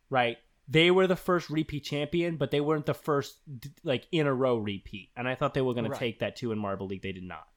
right? 0.09 0.37
They 0.67 0.89
were 0.89 1.05
the 1.07 1.15
first 1.15 1.49
repeat 1.49 1.83
champion, 1.83 2.37
but 2.37 2.49
they 2.51 2.59
weren't 2.61 2.85
the 2.87 2.93
first 2.95 3.35
like 3.83 4.07
in 4.11 4.25
a 4.25 4.33
row 4.33 4.57
repeat. 4.57 5.11
And 5.15 5.27
I 5.27 5.35
thought 5.35 5.53
they 5.53 5.61
were 5.61 5.73
going 5.73 5.85
Right. 5.85 5.93
to 5.93 5.99
take 5.99 6.19
that 6.19 6.35
too 6.35 6.51
in 6.51 6.57
Marble 6.57 6.87
League. 6.87 7.03
They 7.03 7.11
did 7.11 7.23
not, 7.23 7.47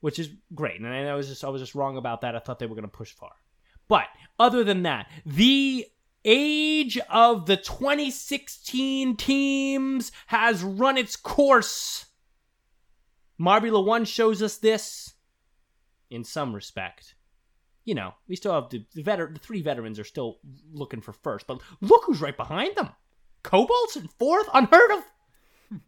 which 0.00 0.18
is 0.18 0.28
great. 0.54 0.80
And 0.80 0.86
I 0.88 1.14
was 1.14 1.28
just 1.28 1.44
I 1.44 1.48
was 1.48 1.62
just 1.62 1.74
wrong 1.74 1.96
about 1.96 2.20
that. 2.20 2.36
I 2.36 2.38
thought 2.38 2.58
they 2.58 2.66
were 2.66 2.74
going 2.74 2.82
to 2.82 2.88
push 2.88 3.12
far. 3.12 3.32
But 3.88 4.06
other 4.38 4.62
than 4.64 4.82
that, 4.82 5.10
the 5.24 5.86
age 6.24 6.98
of 7.08 7.46
the 7.46 7.56
2016 7.56 9.16
teams 9.16 10.12
has 10.26 10.62
run 10.62 10.98
its 10.98 11.16
course. 11.16 12.06
Marbula 13.40 13.82
1 13.84 14.04
shows 14.04 14.42
us 14.42 14.58
this 14.58 15.14
in 16.10 16.22
some 16.24 16.54
respect. 16.54 17.14
You 17.84 17.94
know, 17.94 18.14
we 18.28 18.36
still 18.36 18.54
have 18.54 18.68
the, 18.70 18.84
the, 18.94 19.02
veter- 19.02 19.32
the 19.32 19.40
three 19.40 19.62
veterans 19.62 19.98
are 19.98 20.04
still 20.04 20.38
looking 20.72 21.00
for 21.00 21.12
first, 21.12 21.46
but 21.46 21.60
look 21.80 22.04
who's 22.04 22.20
right 22.20 22.36
behind 22.36 22.76
them. 22.76 22.90
Cobalt's 23.42 23.96
in 23.96 24.08
fourth, 24.18 24.46
unheard 24.52 24.90
of. 24.90 25.80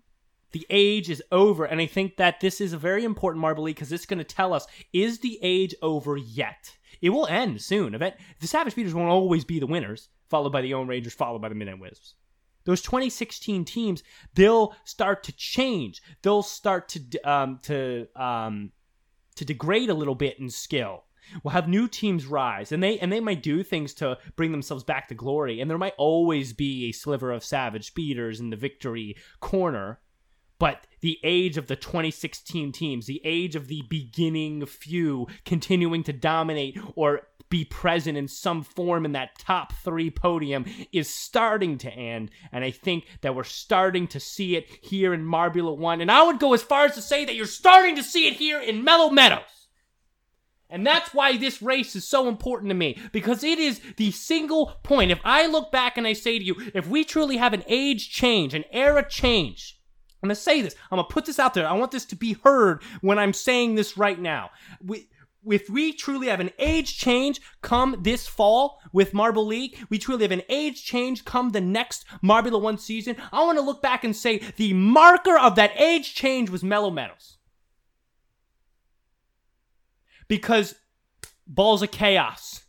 the 0.52 0.66
age 0.70 1.10
is 1.10 1.22
over, 1.30 1.64
and 1.64 1.80
I 1.80 1.86
think 1.86 2.16
that 2.16 2.40
this 2.40 2.60
is 2.60 2.72
a 2.72 2.78
very 2.78 3.04
important 3.04 3.40
Marble 3.40 3.64
because 3.64 3.92
it's 3.92 4.06
going 4.06 4.18
to 4.18 4.24
tell 4.24 4.54
us 4.54 4.66
is 4.92 5.20
the 5.20 5.38
age 5.42 5.74
over 5.82 6.16
yet? 6.16 6.76
It 7.00 7.10
will 7.10 7.26
end 7.26 7.60
soon. 7.60 7.94
Event 7.94 8.14
the 8.40 8.46
Savage 8.46 8.72
Speeders 8.72 8.94
won't 8.94 9.10
always 9.10 9.44
be 9.44 9.58
the 9.58 9.66
winners, 9.66 10.08
followed 10.28 10.52
by 10.52 10.62
the 10.62 10.72
O'rangers, 10.72 11.14
followed 11.14 11.42
by 11.42 11.48
the 11.48 11.54
Midnight 11.54 11.80
Wisps. 11.80 12.14
those 12.64 12.80
2016 12.80 13.64
teams, 13.64 14.02
they'll 14.34 14.74
start 14.84 15.24
to 15.24 15.32
change. 15.32 16.00
They'll 16.22 16.42
start 16.42 16.88
to 16.90 17.20
um, 17.22 17.58
to 17.64 18.06
um, 18.14 18.72
to 19.34 19.44
degrade 19.44 19.90
a 19.90 19.94
little 19.94 20.14
bit 20.14 20.38
in 20.38 20.48
skill. 20.48 21.04
We'll 21.42 21.52
have 21.52 21.68
new 21.68 21.88
teams 21.88 22.26
rise, 22.26 22.72
and 22.72 22.82
they 22.82 22.98
and 22.98 23.12
they 23.12 23.20
might 23.20 23.42
do 23.42 23.62
things 23.62 23.94
to 23.94 24.18
bring 24.36 24.52
themselves 24.52 24.84
back 24.84 25.08
to 25.08 25.14
glory. 25.14 25.60
And 25.60 25.70
there 25.70 25.78
might 25.78 25.94
always 25.98 26.52
be 26.52 26.88
a 26.88 26.92
sliver 26.92 27.30
of 27.30 27.44
savage 27.44 27.86
speeders 27.86 28.40
in 28.40 28.50
the 28.50 28.56
victory 28.56 29.16
corner. 29.40 30.00
But 30.58 30.86
the 31.00 31.18
age 31.24 31.56
of 31.56 31.66
the 31.66 31.74
2016 31.74 32.70
teams, 32.70 33.06
the 33.06 33.20
age 33.24 33.56
of 33.56 33.66
the 33.66 33.82
beginning 33.88 34.64
few 34.64 35.26
continuing 35.44 36.04
to 36.04 36.12
dominate 36.12 36.78
or 36.94 37.22
be 37.52 37.64
present 37.66 38.16
in 38.16 38.28
some 38.28 38.62
form 38.62 39.04
in 39.04 39.12
that 39.12 39.38
top 39.38 39.74
three 39.74 40.10
podium 40.10 40.64
is 40.90 41.12
starting 41.12 41.76
to 41.76 41.92
end. 41.92 42.30
And 42.50 42.64
I 42.64 42.70
think 42.70 43.04
that 43.20 43.34
we're 43.34 43.44
starting 43.44 44.06
to 44.08 44.20
see 44.20 44.56
it 44.56 44.68
here 44.80 45.12
in 45.12 45.22
Marbula 45.22 45.76
1. 45.76 46.00
And 46.00 46.10
I 46.10 46.22
would 46.22 46.38
go 46.38 46.54
as 46.54 46.62
far 46.62 46.86
as 46.86 46.94
to 46.94 47.02
say 47.02 47.26
that 47.26 47.34
you're 47.34 47.44
starting 47.44 47.96
to 47.96 48.02
see 48.02 48.26
it 48.26 48.34
here 48.34 48.58
in 48.58 48.84
Mellow 48.84 49.10
Meadows. 49.10 49.61
And 50.72 50.86
that's 50.86 51.12
why 51.12 51.36
this 51.36 51.60
race 51.60 51.94
is 51.94 52.08
so 52.08 52.28
important 52.28 52.70
to 52.70 52.74
me 52.74 52.98
because 53.12 53.44
it 53.44 53.58
is 53.58 53.82
the 53.98 54.10
single 54.10 54.72
point. 54.82 55.10
If 55.10 55.20
I 55.22 55.46
look 55.46 55.70
back 55.70 55.98
and 55.98 56.06
I 56.06 56.14
say 56.14 56.38
to 56.38 56.44
you, 56.44 56.56
if 56.74 56.88
we 56.88 57.04
truly 57.04 57.36
have 57.36 57.52
an 57.52 57.62
age 57.68 58.10
change, 58.10 58.54
an 58.54 58.64
era 58.72 59.06
change, 59.06 59.78
I'm 60.22 60.28
going 60.28 60.34
to 60.34 60.40
say 60.40 60.62
this. 60.62 60.74
I'm 60.90 60.96
going 60.96 61.06
to 61.06 61.12
put 61.12 61.26
this 61.26 61.38
out 61.38 61.52
there. 61.52 61.68
I 61.68 61.74
want 61.74 61.90
this 61.90 62.06
to 62.06 62.16
be 62.16 62.38
heard 62.42 62.82
when 63.02 63.18
I'm 63.18 63.34
saying 63.34 63.74
this 63.74 63.98
right 63.98 64.18
now. 64.18 64.50
We, 64.82 65.10
if 65.44 65.68
we 65.68 65.92
truly 65.92 66.28
have 66.28 66.40
an 66.40 66.52
age 66.58 66.96
change 66.96 67.40
come 67.60 67.96
this 68.00 68.26
fall 68.26 68.80
with 68.94 69.12
Marble 69.12 69.44
League, 69.44 69.76
we 69.90 69.98
truly 69.98 70.22
have 70.22 70.32
an 70.32 70.42
age 70.48 70.84
change 70.84 71.26
come 71.26 71.50
the 71.50 71.60
next 71.60 72.06
Marbula 72.24 72.62
1 72.62 72.78
season, 72.78 73.16
I 73.30 73.44
want 73.44 73.58
to 73.58 73.64
look 73.64 73.82
back 73.82 74.04
and 74.04 74.16
say 74.16 74.38
the 74.56 74.72
marker 74.72 75.36
of 75.36 75.56
that 75.56 75.72
age 75.78 76.14
change 76.14 76.48
was 76.48 76.64
Mellow 76.64 76.90
Meadows. 76.90 77.36
Because 80.32 80.76
Balls 81.46 81.82
of 81.82 81.90
Chaos 81.90 82.62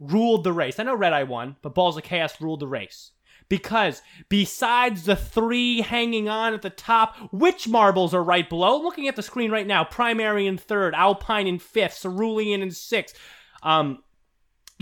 ruled 0.00 0.44
the 0.44 0.52
race. 0.54 0.78
I 0.78 0.84
know 0.84 0.94
Red 0.94 1.12
Eye 1.12 1.24
won, 1.24 1.56
but 1.60 1.74
Balls 1.74 1.98
of 1.98 2.04
Chaos 2.04 2.40
ruled 2.40 2.60
the 2.60 2.66
race. 2.66 3.10
Because 3.50 4.00
besides 4.30 5.04
the 5.04 5.14
three 5.14 5.82
hanging 5.82 6.30
on 6.30 6.54
at 6.54 6.62
the 6.62 6.70
top, 6.70 7.18
which 7.30 7.68
marbles 7.68 8.14
are 8.14 8.24
right 8.24 8.48
below? 8.48 8.80
Looking 8.80 9.08
at 9.08 9.16
the 9.16 9.22
screen 9.22 9.50
right 9.50 9.66
now, 9.66 9.84
Primary 9.84 10.46
in 10.46 10.56
third, 10.56 10.94
Alpine 10.94 11.46
in 11.46 11.58
fifth, 11.58 12.00
Cerulean 12.00 12.62
in 12.62 12.70
sixth, 12.70 13.14
um, 13.62 14.02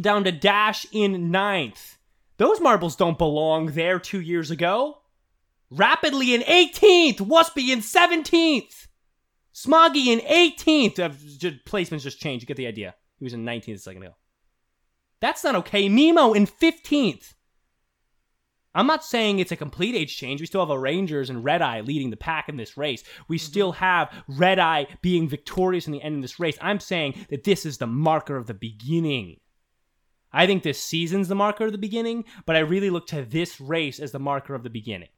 down 0.01 0.23
to 0.23 0.31
Dash 0.31 0.87
in 0.93 1.33
ninth. 1.33 1.99
Those 2.37 2.61
marbles 2.61 2.95
don't 2.95 3.19
belong 3.19 3.73
there 3.73 3.99
two 3.99 4.21
years 4.21 4.53
ago. 4.53 4.99
Rapidly 5.69 6.33
in 6.33 6.43
18th, 6.43 7.17
Waspy 7.17 7.71
in 7.71 7.81
17th. 7.81 8.87
Smoggy 9.67 10.07
in 10.07 10.21
18th. 10.21 10.99
Uh, 10.99 11.09
placements 11.67 12.03
just 12.03 12.21
changed. 12.21 12.43
You 12.43 12.47
get 12.47 12.57
the 12.57 12.67
idea. 12.67 12.95
He 13.19 13.25
was 13.25 13.35
in 13.35 13.45
19th 13.45 13.75
a 13.75 13.79
second 13.79 14.03
ago. 14.03 14.15
That's 15.21 15.45
not 15.45 15.55
okay. 15.57 15.89
Nemo 15.89 16.33
in 16.33 16.47
15th. 16.47 17.35
I'm 18.75 18.87
not 18.87 19.05
saying 19.05 19.39
it's 19.39 19.53
a 19.53 19.57
complete 19.57 19.97
age 19.97 20.17
change. 20.17 20.41
We 20.41 20.47
still 20.47 20.61
have 20.61 20.71
O'rangers 20.71 21.29
and 21.29 21.45
Red 21.45 21.61
Eye 21.61 21.81
leading 21.81 22.11
the 22.11 22.17
pack 22.17 22.49
in 22.49 22.57
this 22.57 22.77
race. 22.77 23.03
We 23.29 23.37
still 23.37 23.73
have 23.73 24.13
Red 24.29 24.59
Eye 24.61 24.87
being 25.03 25.29
victorious 25.29 25.87
in 25.87 25.93
the 25.93 26.03
end 26.03 26.17
of 26.17 26.23
this 26.23 26.39
race. 26.39 26.57
I'm 26.61 26.79
saying 26.79 27.27
that 27.31 27.45
this 27.45 27.67
is 27.67 27.79
the 27.79 27.89
marker 27.89 28.37
of 28.37 28.47
the 28.47 28.55
beginning. 28.55 29.41
I 30.33 30.47
think 30.47 30.63
this 30.63 30.81
season's 30.81 31.27
the 31.27 31.35
marker 31.35 31.67
of 31.67 31.73
the 31.73 31.79
beginning, 31.79 32.25
but 32.47 32.55
I 32.55 32.61
really 32.61 32.91
look 32.91 33.09
to 33.09 33.25
this 33.25 33.61
race 33.61 33.99
as 33.99 34.13
the 34.13 34.21
marker 34.21 34.55
of 34.55 34.63
the 34.63 34.71
beginning. 34.71 35.09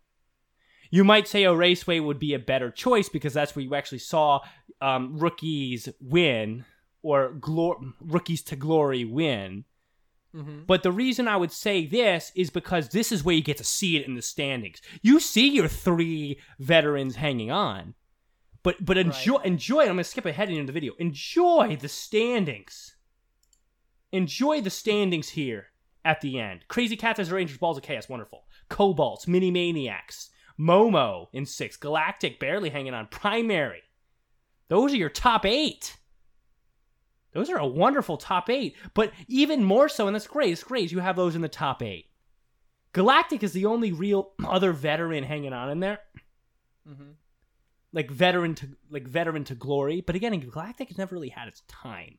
You 0.92 1.04
might 1.04 1.26
say 1.26 1.44
a 1.44 1.54
raceway 1.54 2.00
would 2.00 2.18
be 2.18 2.34
a 2.34 2.38
better 2.38 2.70
choice 2.70 3.08
because 3.08 3.32
that's 3.32 3.56
where 3.56 3.64
you 3.64 3.74
actually 3.74 3.98
saw 3.98 4.40
um, 4.82 5.16
rookies 5.16 5.88
win 6.02 6.66
or 7.02 7.32
glor- 7.32 7.94
rookies 7.98 8.42
to 8.42 8.56
glory 8.56 9.06
win. 9.06 9.64
Mm-hmm. 10.36 10.64
But 10.66 10.82
the 10.82 10.92
reason 10.92 11.28
I 11.28 11.38
would 11.38 11.50
say 11.50 11.86
this 11.86 12.30
is 12.34 12.50
because 12.50 12.90
this 12.90 13.10
is 13.10 13.24
where 13.24 13.34
you 13.34 13.42
get 13.42 13.56
to 13.56 13.64
see 13.64 13.96
it 13.96 14.06
in 14.06 14.16
the 14.16 14.22
standings. 14.22 14.82
You 15.00 15.18
see 15.18 15.48
your 15.48 15.66
three 15.66 16.38
veterans 16.58 17.16
hanging 17.16 17.50
on. 17.50 17.94
But 18.62 18.84
but 18.84 18.98
enjoy 18.98 19.38
enjoy 19.38 19.80
I'm 19.80 19.88
gonna 19.88 20.04
skip 20.04 20.26
ahead 20.26 20.50
into 20.50 20.66
the 20.66 20.72
video. 20.72 20.92
Enjoy 20.98 21.78
the 21.80 21.88
standings. 21.88 22.96
Enjoy 24.12 24.60
the 24.60 24.70
standings 24.70 25.30
here 25.30 25.68
at 26.04 26.20
the 26.20 26.38
end. 26.38 26.66
Crazy 26.68 26.96
Cat's 26.96 27.18
Eyes 27.18 27.32
O'rangers 27.32 27.56
Balls 27.56 27.78
of 27.78 27.82
Chaos, 27.82 28.10
wonderful. 28.10 28.44
Cobalts, 28.68 29.26
Mini 29.26 29.50
Maniacs, 29.50 30.30
Momo 30.58 31.28
in 31.32 31.46
six, 31.46 31.76
Galactic 31.76 32.38
barely 32.38 32.70
hanging 32.70 32.94
on, 32.94 33.06
Primary. 33.08 33.82
Those 34.68 34.92
are 34.92 34.96
your 34.96 35.08
top 35.08 35.44
eight. 35.44 35.96
Those 37.32 37.50
are 37.50 37.58
a 37.58 37.66
wonderful 37.66 38.16
top 38.16 38.50
eight. 38.50 38.76
But 38.94 39.12
even 39.28 39.64
more 39.64 39.88
so, 39.88 40.06
and 40.06 40.14
that's 40.14 40.26
great, 40.26 40.52
it's 40.52 40.64
great, 40.64 40.92
you 40.92 41.00
have 41.00 41.16
those 41.16 41.34
in 41.34 41.42
the 41.42 41.48
top 41.48 41.82
eight. 41.82 42.06
Galactic 42.92 43.42
is 43.42 43.52
the 43.52 43.66
only 43.66 43.92
real 43.92 44.32
other 44.44 44.72
veteran 44.72 45.24
hanging 45.24 45.52
on 45.52 45.70
in 45.70 45.80
there. 45.80 45.98
Mm-hmm. 46.88 47.12
Like 47.94 48.10
veteran 48.10 48.54
to 48.56 48.68
like 48.90 49.06
veteran 49.06 49.44
to 49.44 49.54
glory. 49.54 50.00
But 50.00 50.16
again, 50.16 50.38
Galactic 50.40 50.88
has 50.88 50.98
never 50.98 51.14
really 51.14 51.28
had 51.28 51.48
its 51.48 51.62
time. 51.68 52.18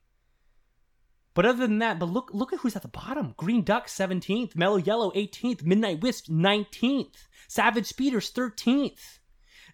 But 1.34 1.46
other 1.46 1.66
than 1.66 1.80
that, 1.80 2.00
but 2.00 2.10
look 2.10 2.30
look 2.34 2.54
at 2.54 2.60
who's 2.60 2.76
at 2.76 2.84
the 2.84 2.88
bottom. 2.88 3.34
Green 3.38 3.64
Duck 3.64 3.88
17th, 3.88 4.56
Mellow 4.56 4.78
Yellow 4.78 5.12
18th, 5.12 5.64
Midnight 5.64 6.02
Wisp 6.02 6.28
19th, 6.28 7.28
Savage 7.48 7.88
Speeders 7.88 8.32
13th. 8.32 9.20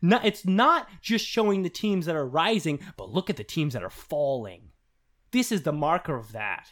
No, 0.01 0.19
it's 0.23 0.45
not 0.45 0.87
just 1.01 1.25
showing 1.25 1.63
the 1.63 1.69
teams 1.69 2.05
that 2.05 2.15
are 2.15 2.25
rising, 2.25 2.79
but 2.95 3.09
look 3.09 3.29
at 3.29 3.35
the 3.35 3.43
teams 3.43 3.73
that 3.73 3.83
are 3.83 3.89
falling. 3.89 4.69
This 5.31 5.51
is 5.51 5.63
the 5.63 5.73
marker 5.73 6.15
of 6.15 6.31
that. 6.31 6.69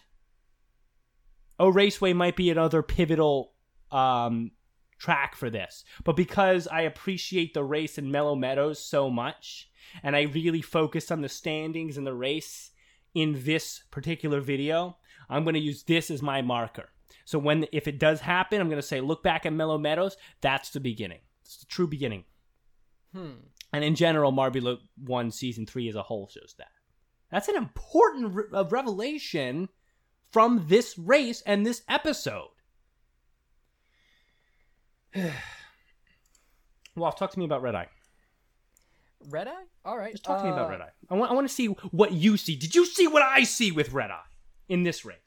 Oh, 1.59 1.69
Raceway 1.69 2.13
might 2.13 2.35
be 2.35 2.49
another 2.49 2.81
pivotal 2.81 3.53
um, 3.91 4.51
track 4.99 5.35
for 5.35 5.49
this, 5.49 5.83
but 6.05 6.15
because 6.15 6.67
I 6.67 6.81
appreciate 6.81 7.53
the 7.53 7.63
race 7.63 7.97
in 7.97 8.11
Mellow 8.11 8.35
Meadows 8.35 8.79
so 8.79 9.09
much, 9.09 9.69
and 10.03 10.15
I 10.15 10.21
really 10.23 10.61
focused 10.61 11.11
on 11.11 11.21
the 11.21 11.29
standings 11.29 11.97
and 11.97 12.07
the 12.07 12.13
race 12.13 12.71
in 13.13 13.43
this 13.43 13.83
particular 13.91 14.41
video, 14.41 14.97
I'm 15.29 15.43
going 15.43 15.55
to 15.55 15.59
use 15.59 15.83
this 15.83 16.09
as 16.11 16.21
my 16.21 16.41
marker. 16.41 16.89
So 17.25 17.39
when 17.39 17.65
if 17.71 17.87
it 17.87 17.99
does 17.99 18.21
happen, 18.21 18.61
I'm 18.61 18.69
going 18.69 18.81
to 18.81 18.87
say 18.87 19.01
look 19.01 19.23
back 19.23 19.45
at 19.45 19.53
Mellow 19.53 19.77
Meadows. 19.77 20.15
That's 20.41 20.69
the 20.69 20.79
beginning. 20.79 21.19
It's 21.43 21.57
the 21.57 21.65
true 21.65 21.87
beginning. 21.87 22.23
Hmm. 23.13 23.31
And 23.73 23.83
in 23.83 23.95
general, 23.95 24.31
Marbula 24.31 24.77
One 25.03 25.31
season 25.31 25.65
three 25.65 25.89
as 25.89 25.95
a 25.95 26.03
whole 26.03 26.29
shows 26.29 26.55
that. 26.57 26.71
That's 27.31 27.49
an 27.49 27.55
important 27.55 28.33
re- 28.33 28.45
revelation 28.69 29.67
from 30.31 30.65
this 30.67 30.97
race 30.97 31.41
and 31.45 31.65
this 31.65 31.81
episode. 31.89 32.49
well, 36.95 37.11
talk 37.11 37.31
to 37.31 37.39
me 37.39 37.45
about 37.45 37.61
Red 37.61 37.75
Eye. 37.75 37.87
Red 39.29 39.47
Eye? 39.47 39.63
All 39.83 39.97
right. 39.97 40.13
Just 40.13 40.23
talk 40.23 40.39
to 40.39 40.45
me 40.45 40.51
about 40.51 40.67
uh, 40.67 40.69
Red 40.69 40.81
Eye. 40.81 40.91
I 41.09 41.15
want, 41.15 41.31
I 41.31 41.33
want 41.33 41.47
to 41.47 41.53
see 41.53 41.67
what 41.67 42.11
you 42.13 42.37
see. 42.37 42.55
Did 42.55 42.75
you 42.75 42.85
see 42.85 43.07
what 43.07 43.23
I 43.23 43.43
see 43.43 43.71
with 43.71 43.91
Red 43.93 44.11
Eye 44.11 44.21
in 44.69 44.83
this 44.83 45.05
race? 45.05 45.17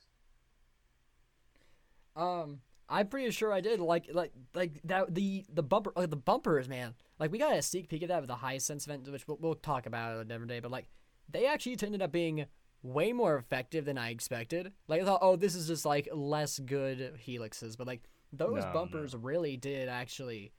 Um, 2.17 2.61
I'm 2.89 3.09
pretty 3.09 3.31
sure 3.31 3.53
I 3.53 3.61
did. 3.61 3.81
Like, 3.81 4.09
like, 4.13 4.33
like 4.55 4.81
that. 4.85 5.15
The 5.15 5.45
the 5.53 5.63
bumper, 5.63 5.93
like 5.97 6.11
the 6.11 6.17
bumpers, 6.17 6.69
man. 6.69 6.95
Like 7.19 7.33
we 7.33 7.39
got 7.39 7.57
a 7.57 7.63
sneak 7.63 7.89
peek 7.89 8.03
of 8.03 8.09
that 8.09 8.21
with 8.21 8.29
the 8.29 8.37
high 8.37 8.59
sense 8.59 8.87
event, 8.87 9.11
which 9.11 9.27
we'll, 9.27 9.39
we'll 9.41 9.55
talk 9.55 9.87
about 9.87 10.21
a 10.21 10.25
different 10.25 10.49
day. 10.49 10.61
But 10.61 10.71
like, 10.71 10.87
they 11.31 11.47
actually 11.47 11.77
ended 11.83 12.03
up 12.03 12.13
being 12.13 12.47
way 12.83 13.13
more 13.13 13.37
effective 13.37 13.85
than 13.85 13.99
I 13.99 14.11
expected. 14.11 14.73
Like 14.89 15.03
I 15.03 15.05
thought, 15.05 15.21
oh, 15.23 15.37
this 15.37 15.55
is 15.55 15.67
just 15.67 15.85
like 15.85 16.09
less 16.13 16.59
good 16.59 17.19
helixes, 17.27 17.77
but 17.77 17.87
like 17.87 18.03
those 18.33 18.65
No, 18.65 18.73
bumpers 18.73 19.15
really 19.15 19.57
did 19.57 19.89
actually 19.89 20.53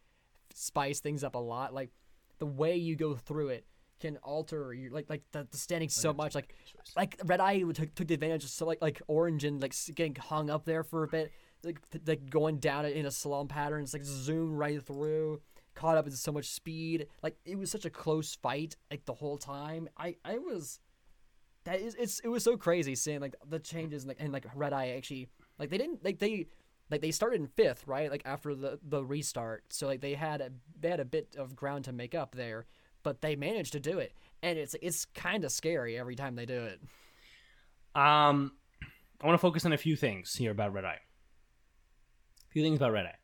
spice 0.54 1.00
things 1.00 1.24
up 1.24 1.36
a 1.36 1.40
lot. 1.40 1.74
Like 1.74 1.90
the 2.42 2.48
way 2.48 2.76
you 2.76 2.96
go 2.96 3.14
through 3.14 3.50
it 3.50 3.66
can 4.00 4.18
alter 4.18 4.74
your 4.74 4.92
like 4.92 5.08
like 5.12 5.22
the, 5.32 5.48
the 5.52 5.58
standings 5.58 5.94
so 5.94 6.12
much. 6.12 6.34
Like 6.34 6.56
like 6.98 7.22
red 7.24 7.40
eye 7.40 7.60
took, 7.60 7.94
took 7.94 8.08
the 8.08 8.16
advantage 8.16 8.44
of 8.44 8.50
so 8.50 8.66
like 8.66 8.82
like 8.82 9.00
orange 9.08 9.44
and 9.44 9.62
like 9.62 9.76
getting 9.94 10.16
hung 10.16 10.50
up 10.50 10.66
there 10.66 10.84
for 10.84 11.04
a 11.04 11.08
bit 11.08 11.32
like 11.64 11.80
th- 11.92 12.04
like 12.08 12.30
going 12.32 12.58
down 12.58 12.86
it 12.86 12.96
in 12.96 13.06
a 13.06 13.10
slalom 13.10 13.48
pattern 13.48 13.84
it's 13.84 13.94
like 13.94 14.04
zoom 14.04 14.56
right 14.56 14.84
through 14.84 15.40
caught 15.76 15.98
up 15.98 16.08
in 16.08 16.12
so 16.12 16.32
much 16.32 16.50
speed 16.50 17.06
like 17.22 17.38
it 17.46 17.56
was 17.58 17.70
such 17.70 17.86
a 17.86 17.90
close 17.92 18.34
fight 18.34 18.76
like 18.90 19.06
the 19.06 19.14
whole 19.14 19.38
time 19.38 19.88
i 19.96 20.16
i 20.26 20.40
was 20.40 20.80
that 21.66 21.80
is 21.80 21.94
it's 21.96 22.20
it 22.22 22.28
was 22.28 22.44
so 22.44 22.58
crazy 22.58 22.96
seeing 22.96 23.22
like 23.22 23.36
the 23.48 23.60
changes 23.60 24.04
and 24.04 24.10
like, 24.10 24.18
and 24.20 24.34
like 24.34 24.48
red 24.56 24.74
eye 24.74 24.96
actually 24.98 25.30
like 25.60 25.70
they 25.70 25.78
didn't 25.78 26.04
like 26.04 26.18
they 26.18 26.48
like 26.92 27.02
they 27.02 27.12
started 27.12 27.40
in 27.40 27.48
fifth 27.48 27.88
right 27.88 28.12
like 28.12 28.22
after 28.26 28.54
the 28.54 28.78
the 28.84 29.04
restart 29.04 29.64
so 29.70 29.88
like 29.88 30.02
they 30.02 30.14
had 30.14 30.42
a 30.42 30.52
they 30.80 30.90
had 30.90 31.00
a 31.00 31.06
bit 31.06 31.36
of 31.38 31.56
ground 31.56 31.86
to 31.86 31.92
make 31.94 32.14
up 32.14 32.36
there 32.36 32.66
but 33.02 33.22
they 33.22 33.36
managed 33.36 33.72
to 33.72 33.80
do 33.80 33.98
it 33.98 34.14
and 34.44 34.60
it's 34.60 34.76
it's 34.82 35.06
kind 35.06 35.44
of 35.46 35.52
scary 35.52 35.98
every 35.98 36.16
time 36.16 36.36
they 36.36 36.46
do 36.46 36.64
it 36.64 36.80
Um, 37.94 38.54
I 39.22 39.28
want 39.28 39.36
to 39.36 39.42
focus 39.42 39.66
on 39.66 39.74
a 39.74 39.78
few 39.78 39.96
things 39.96 40.36
here 40.36 40.52
about 40.52 40.74
Red 40.74 40.86
Eye. 40.86 41.00
A 42.50 42.52
few 42.52 42.64
things 42.64 42.78
about 42.78 42.94
Red 42.94 43.06
Eye. 43.06 43.18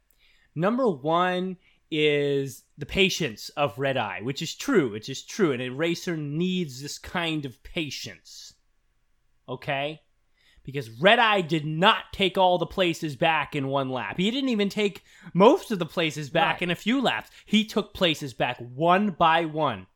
Number 0.56 0.90
one 0.90 1.58
is 1.90 2.64
the 2.78 2.86
patience 2.86 3.50
of 3.56 3.80
Red 3.80 3.96
Eye, 3.98 4.20
which 4.22 4.42
is 4.42 4.54
true. 4.56 4.94
It 4.94 5.08
is 5.08 5.24
true. 5.24 5.54
And 5.54 5.62
a 5.62 5.70
racer 5.70 6.18
needs 6.18 6.82
this 6.82 7.00
kind 7.00 7.46
of 7.46 7.64
patience. 7.64 8.54
Okay? 9.48 10.02
Because 10.68 10.90
Red 10.90 11.18
Eye 11.18 11.40
did 11.40 11.66
not 11.66 12.12
take 12.12 12.38
all 12.38 12.58
the 12.58 12.66
places 12.66 13.16
back 13.16 13.56
in 13.56 13.70
one 13.70 13.88
lap. 13.90 14.18
He 14.18 14.30
didn't 14.30 14.50
even 14.50 14.68
take 14.68 15.02
most 15.34 15.72
of 15.72 15.80
the 15.80 15.86
places 15.86 16.30
back 16.30 16.56
Right. 16.56 16.64
in 16.64 16.72
a 16.72 16.76
few 16.76 17.02
laps. 17.02 17.32
He 17.46 17.64
took 17.64 17.94
places 17.94 18.34
back 18.34 18.58
one 18.60 19.12
by 19.12 19.46
one 19.46 19.88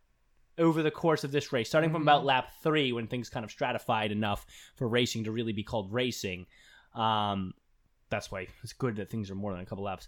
over 0.58 0.82
the 0.82 0.90
course 0.90 1.26
of 1.26 1.32
this 1.34 1.52
race, 1.52 1.68
starting 1.68 1.92
from 1.92 2.04
about 2.04 2.24
lap 2.24 2.52
three 2.64 2.94
when 2.94 3.08
things 3.08 3.30
kind 3.30 3.44
of 3.44 3.52
stratified 3.52 4.14
enough 4.14 4.46
for 4.78 4.88
racing 4.88 5.26
to 5.26 5.32
really 5.34 5.52
be 5.52 5.64
called 5.64 5.92
racing. 5.92 6.46
Um, 6.96 7.54
that's 8.10 8.32
why 8.32 8.48
it's 8.64 8.72
good 8.74 8.96
that 8.96 9.10
things 9.10 9.30
are 9.30 9.36
more 9.36 9.52
than 9.52 9.60
a 9.62 9.66
couple 9.66 9.84
laps. 9.84 10.08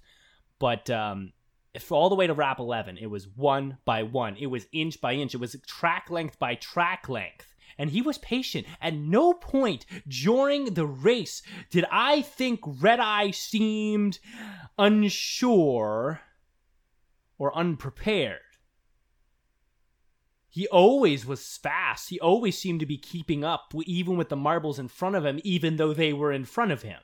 But 0.60 0.90
um, 0.90 1.34
if 1.74 1.92
all 1.92 2.08
the 2.08 2.16
way 2.16 2.28
to 2.28 2.34
lap 2.34 2.60
11, 2.60 3.00
it 3.00 3.08
was 3.08 3.28
one 3.28 3.80
by 3.84 4.04
one. 4.04 4.38
It 4.38 4.48
was 4.48 4.66
inch 4.72 5.02
by 5.02 5.14
inch. 5.16 5.34
It 5.34 5.42
was 5.42 5.58
track 5.68 6.10
length 6.10 6.40
by 6.40 6.56
track 6.56 7.10
length. 7.10 7.53
And 7.78 7.90
he 7.90 8.02
was 8.02 8.18
patient. 8.20 8.68
At 8.82 8.94
no 8.94 9.34
point 9.34 9.86
during 10.08 10.74
the 10.74 10.86
race 10.86 11.42
did 11.70 11.86
I 11.92 12.22
think 12.22 12.60
Red 12.66 13.00
Eye 13.00 13.32
seemed 13.32 14.20
unsure 14.78 16.22
or 17.38 17.58
unprepared. 17.58 18.40
He 20.50 20.68
always 20.68 21.26
was 21.26 21.58
fast. 21.58 22.10
He 22.10 22.20
always 22.20 22.56
seemed 22.56 22.80
to 22.82 22.86
be 22.86 22.98
keeping 22.98 23.44
up, 23.44 23.74
even 23.86 24.18
with 24.18 24.30
the 24.30 24.36
marbles 24.36 24.78
in 24.78 24.88
front 24.88 25.16
of 25.16 25.26
him, 25.26 25.40
even 25.44 25.78
though 25.78 25.94
they 25.94 26.14
were 26.14 26.32
in 26.32 26.46
front 26.46 26.72
of 26.72 26.84
him. 26.84 27.00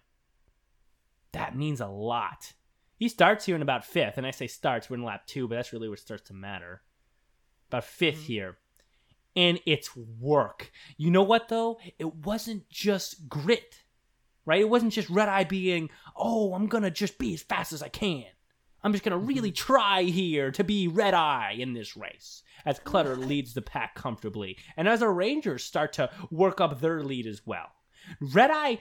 That 1.32 1.56
means 1.56 1.82
a 1.82 1.88
lot. 1.88 2.54
He 2.98 3.10
starts 3.10 3.46
here 3.46 3.56
in 3.56 3.64
about 3.64 3.86
fifth, 3.86 4.18
and 4.18 4.28
I 4.28 4.32
say 4.32 4.46
starts, 4.46 4.90
we're 4.90 4.98
in 4.98 5.04
lap 5.04 5.26
two, 5.26 5.48
but 5.48 5.56
that's 5.56 5.74
really 5.74 5.88
where 5.88 5.96
it 5.96 6.02
starts 6.02 6.28
to 6.28 6.34
matter. 6.34 6.84
About 7.70 7.84
5th 7.84 8.14
mm-hmm. 8.14 8.22
here. 8.22 8.58
And 9.36 9.60
it's 9.66 9.96
work. 9.96 10.72
You 10.98 11.12
know 11.12 11.24
what, 11.24 11.50
though? 11.50 11.80
It 11.98 12.16
wasn't 12.16 12.70
just 12.70 13.30
grit, 13.30 13.84
right? 14.46 14.62
It 14.62 14.70
wasn't 14.70 14.94
just 14.94 15.10
Red 15.10 15.30
Eye 15.30 15.44
being, 15.44 15.90
oh, 16.16 16.54
I'm 16.54 16.68
going 16.68 16.84
to 16.84 16.92
just 16.92 17.18
be 17.18 17.34
as 17.34 17.42
fast 17.42 17.72
as 17.72 17.82
I 17.82 17.90
can. 17.90 18.26
I'm 18.82 18.92
just 18.92 19.04
going 19.04 19.12
to 19.12 19.18
mm-hmm. 19.18 19.28
really 19.28 19.52
try 19.52 20.04
here 20.04 20.52
to 20.52 20.64
be 20.64 20.88
Red 20.88 21.14
Eye 21.14 21.56
in 21.58 21.74
this 21.74 21.98
race 21.98 22.44
as 22.66 22.80
Clutter 22.80 23.16
leads 23.18 23.54
the 23.54 23.62
pack 23.62 23.96
comfortably. 23.96 24.58
And 24.78 24.88
as 24.88 25.04
O'rangers 25.04 25.64
start 25.64 25.94
to 25.94 26.10
work 26.32 26.62
up 26.62 26.80
their 26.80 27.04
lead 27.04 27.28
as 27.28 27.46
well. 27.46 27.68
Red 28.20 28.52
Eye 28.52 28.80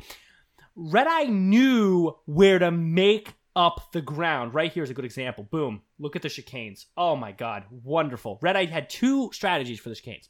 Red 0.81 1.09
Eye 1.09 1.25
knew 1.25 2.15
where 2.27 2.61
to 2.61 2.71
make 2.71 3.35
up 3.57 3.91
the 3.93 4.01
ground. 4.01 4.55
Right 4.55 4.73
here 4.73 4.85
is 4.85 4.91
a 4.91 4.95
good 4.95 5.05
example. 5.05 5.43
Boom. 5.43 5.83
Look 5.99 6.15
at 6.15 6.23
the 6.23 6.29
chicanes. 6.29 6.87
Oh 6.97 7.17
my 7.17 7.33
god. 7.33 7.65
Wonderful. 7.71 8.39
Red 8.41 8.55
Eye 8.55 8.67
had 8.67 8.89
two 8.89 9.31
strategies 9.33 9.81
for 9.81 9.89
the 9.89 9.97
chicanes. 9.97 10.29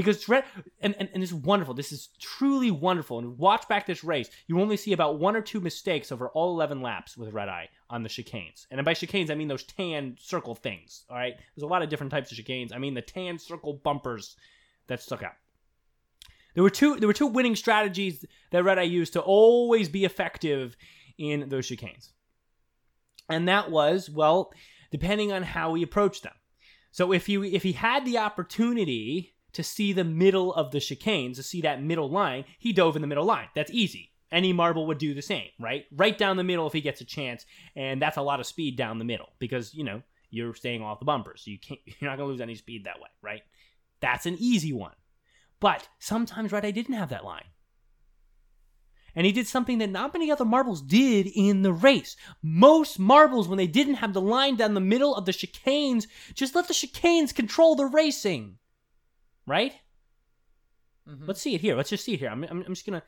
Because 0.00 0.26
and, 0.80 0.94
and, 0.98 1.10
and 1.12 1.22
this 1.22 1.30
is 1.30 1.34
wonderful. 1.34 1.74
This 1.74 1.92
is 1.92 2.08
truly 2.18 2.70
wonderful. 2.70 3.18
And 3.18 3.36
watch 3.36 3.68
back 3.68 3.84
this 3.84 4.02
race. 4.02 4.30
You 4.46 4.58
only 4.58 4.78
see 4.78 4.94
about 4.94 5.18
one 5.18 5.36
or 5.36 5.42
two 5.42 5.60
mistakes 5.60 6.10
over 6.10 6.30
all 6.30 6.54
eleven 6.54 6.80
laps 6.80 7.18
with 7.18 7.34
Red 7.34 7.50
Eye 7.50 7.68
on 7.90 8.02
the 8.02 8.08
chicanes. 8.08 8.66
And 8.70 8.82
by 8.84 8.94
chicanes 8.94 9.30
I 9.30 9.34
mean 9.34 9.48
those 9.48 9.64
tan 9.64 10.16
circle 10.18 10.54
things. 10.54 11.04
Alright? 11.10 11.34
There's 11.54 11.64
a 11.64 11.66
lot 11.66 11.82
of 11.82 11.90
different 11.90 12.12
types 12.12 12.32
of 12.32 12.38
chicanes. 12.38 12.74
I 12.74 12.78
mean 12.78 12.94
the 12.94 13.02
tan 13.02 13.38
circle 13.38 13.74
bumpers 13.74 14.36
that 14.86 15.02
stuck 15.02 15.22
out. 15.22 15.34
There 16.54 16.62
were 16.62 16.70
two 16.70 16.96
there 16.96 17.06
were 17.06 17.12
two 17.12 17.26
winning 17.26 17.56
strategies 17.56 18.24
that 18.52 18.64
Red 18.64 18.78
Eye 18.78 18.82
used 18.82 19.12
to 19.12 19.20
always 19.20 19.90
be 19.90 20.06
effective 20.06 20.76
in 21.18 21.50
those 21.50 21.68
chicanes. 21.68 22.10
And 23.28 23.48
that 23.48 23.70
was, 23.70 24.08
well, 24.08 24.52
depending 24.90 25.30
on 25.30 25.42
how 25.42 25.74
he 25.74 25.82
approached 25.82 26.22
them. 26.22 26.32
So 26.90 27.12
if 27.12 27.28
you 27.28 27.44
if 27.44 27.62
he 27.62 27.72
had 27.72 28.06
the 28.06 28.18
opportunity 28.18 29.34
to 29.52 29.62
see 29.62 29.92
the 29.92 30.04
middle 30.04 30.52
of 30.54 30.70
the 30.70 30.78
chicanes, 30.78 31.36
to 31.36 31.42
see 31.42 31.60
that 31.62 31.82
middle 31.82 32.10
line, 32.10 32.44
he 32.58 32.72
dove 32.72 32.96
in 32.96 33.02
the 33.02 33.08
middle 33.08 33.24
line. 33.24 33.48
That's 33.54 33.70
easy. 33.70 34.12
Any 34.32 34.52
marble 34.52 34.86
would 34.86 34.98
do 34.98 35.12
the 35.12 35.22
same, 35.22 35.48
right? 35.58 35.86
Right 35.90 36.16
down 36.16 36.36
the 36.36 36.44
middle 36.44 36.66
if 36.66 36.72
he 36.72 36.80
gets 36.80 37.00
a 37.00 37.04
chance, 37.04 37.44
and 37.74 38.00
that's 38.00 38.16
a 38.16 38.22
lot 38.22 38.38
of 38.38 38.46
speed 38.46 38.76
down 38.76 38.98
the 38.98 39.04
middle 39.04 39.30
because 39.40 39.74
you 39.74 39.82
know 39.82 40.02
you're 40.30 40.54
staying 40.54 40.82
off 40.82 41.00
the 41.00 41.04
bumpers. 41.04 41.42
So 41.44 41.50
you 41.50 41.58
can't 41.58 41.80
you're 41.86 42.10
not 42.10 42.16
gonna 42.16 42.28
lose 42.28 42.40
any 42.40 42.54
speed 42.54 42.84
that 42.84 43.00
way, 43.00 43.08
right? 43.22 43.42
That's 44.00 44.26
an 44.26 44.36
easy 44.38 44.72
one. 44.72 44.94
But 45.58 45.88
sometimes 45.98 46.52
Red 46.52 46.64
Eye 46.64 46.70
didn't 46.70 46.94
have 46.94 47.10
that 47.10 47.24
line. 47.24 47.44
And 49.14 49.26
he 49.26 49.32
did 49.32 49.48
something 49.48 49.78
that 49.78 49.90
not 49.90 50.14
many 50.14 50.30
other 50.30 50.44
marbles 50.44 50.80
did 50.80 51.26
in 51.34 51.62
the 51.62 51.72
race. 51.72 52.16
Most 52.42 52.98
marbles, 52.98 53.48
when 53.48 53.58
they 53.58 53.66
didn't 53.66 53.94
have 53.94 54.12
the 54.12 54.20
line 54.20 54.56
down 54.56 54.74
the 54.74 54.80
middle 54.80 55.14
of 55.16 55.26
the 55.26 55.32
chicanes, 55.32 56.06
just 56.34 56.54
let 56.54 56.68
the 56.68 56.74
chicanes 56.74 57.34
control 57.34 57.74
the 57.74 57.86
racing. 57.86 58.56
Right? 59.46 59.74
Mhm. 61.08 61.26
Let's 61.26 61.40
see 61.40 61.54
it 61.54 61.60
here. 61.60 61.76
Let's 61.76 61.90
just 61.90 62.04
see 62.04 62.14
it 62.14 62.20
here. 62.20 62.30
I'm, 62.30 62.44
I'm, 62.44 62.62
I'm 62.66 62.74
just 62.74 62.86
going 62.86 63.00
to. 63.00 63.06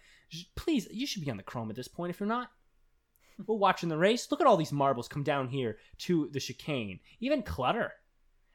Please, 0.57 0.89
you 0.91 1.07
should 1.07 1.25
be 1.25 1.31
on 1.31 1.37
the 1.37 1.43
Chrome 1.43 1.71
at 1.71 1.77
this 1.77 1.89
point 1.89 2.11
if 2.11 2.19
you're 2.21 2.29
not. 2.29 2.49
We're 3.47 3.57
watching 3.57 3.89
the 3.89 3.99
race. 3.99 4.29
Look 4.31 4.41
at 4.41 4.47
all 4.47 4.57
these 4.57 4.73
marbles 4.73 5.09
come 5.09 5.23
down 5.23 5.49
here 5.49 5.79
to 5.99 6.29
the 6.33 6.41
chicane. 6.41 7.01
Even 7.21 7.43
Clutter. 7.43 7.93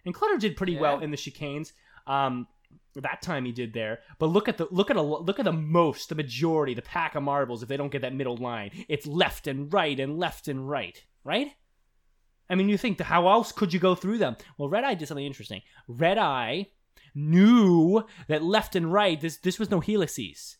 And 0.05 0.13
Clutter 0.13 0.37
did 0.37 0.55
pretty 0.57 0.77
well 0.77 0.99
in 0.99 1.11
the 1.11 1.17
chicanes. 1.17 1.73
Um, 2.07 2.47
that 2.95 3.21
time 3.21 3.45
he 3.45 3.51
did 3.51 3.73
there. 3.73 3.99
But 4.19 4.27
look 4.27 4.47
at 4.47 4.57
the 4.57 4.67
look 4.71 4.89
at 4.89 4.95
a 4.95 5.01
look 5.01 5.39
at 5.39 5.45
the 5.45 5.51
most, 5.51 6.09
the 6.09 6.15
majority, 6.15 6.73
the 6.73 6.81
pack 6.81 7.15
of 7.15 7.23
marbles. 7.23 7.61
If 7.61 7.69
they 7.69 7.77
don't 7.77 7.91
get 7.91 8.01
that 8.01 8.15
middle 8.15 8.37
line, 8.37 8.71
it's 8.87 9.05
left 9.05 9.47
and 9.47 9.71
right 9.71 9.99
and 9.99 10.17
left 10.17 10.47
and 10.47 10.67
right, 10.67 11.03
right? 11.23 11.51
I 12.49 12.55
mean, 12.55 12.69
you 12.69 12.77
think 12.77 12.99
how 13.01 13.27
else 13.27 13.51
could 13.51 13.73
you 13.73 13.79
go 13.79 13.93
through 13.93 14.17
them? 14.19 14.37
Well, 14.57 14.69
Red 14.69 14.83
Eye 14.85 14.93
did 14.95 15.07
something 15.07 15.25
interesting. 15.25 15.61
Red 15.87 16.17
Eye 16.17 16.67
knew 17.17 18.03
that 18.27 18.43
left 18.43 18.75
and 18.75 18.93
right. 18.93 19.19
This 19.19 19.37
this 19.37 19.59
was 19.59 19.71
no 19.71 19.79
helices. 19.79 20.57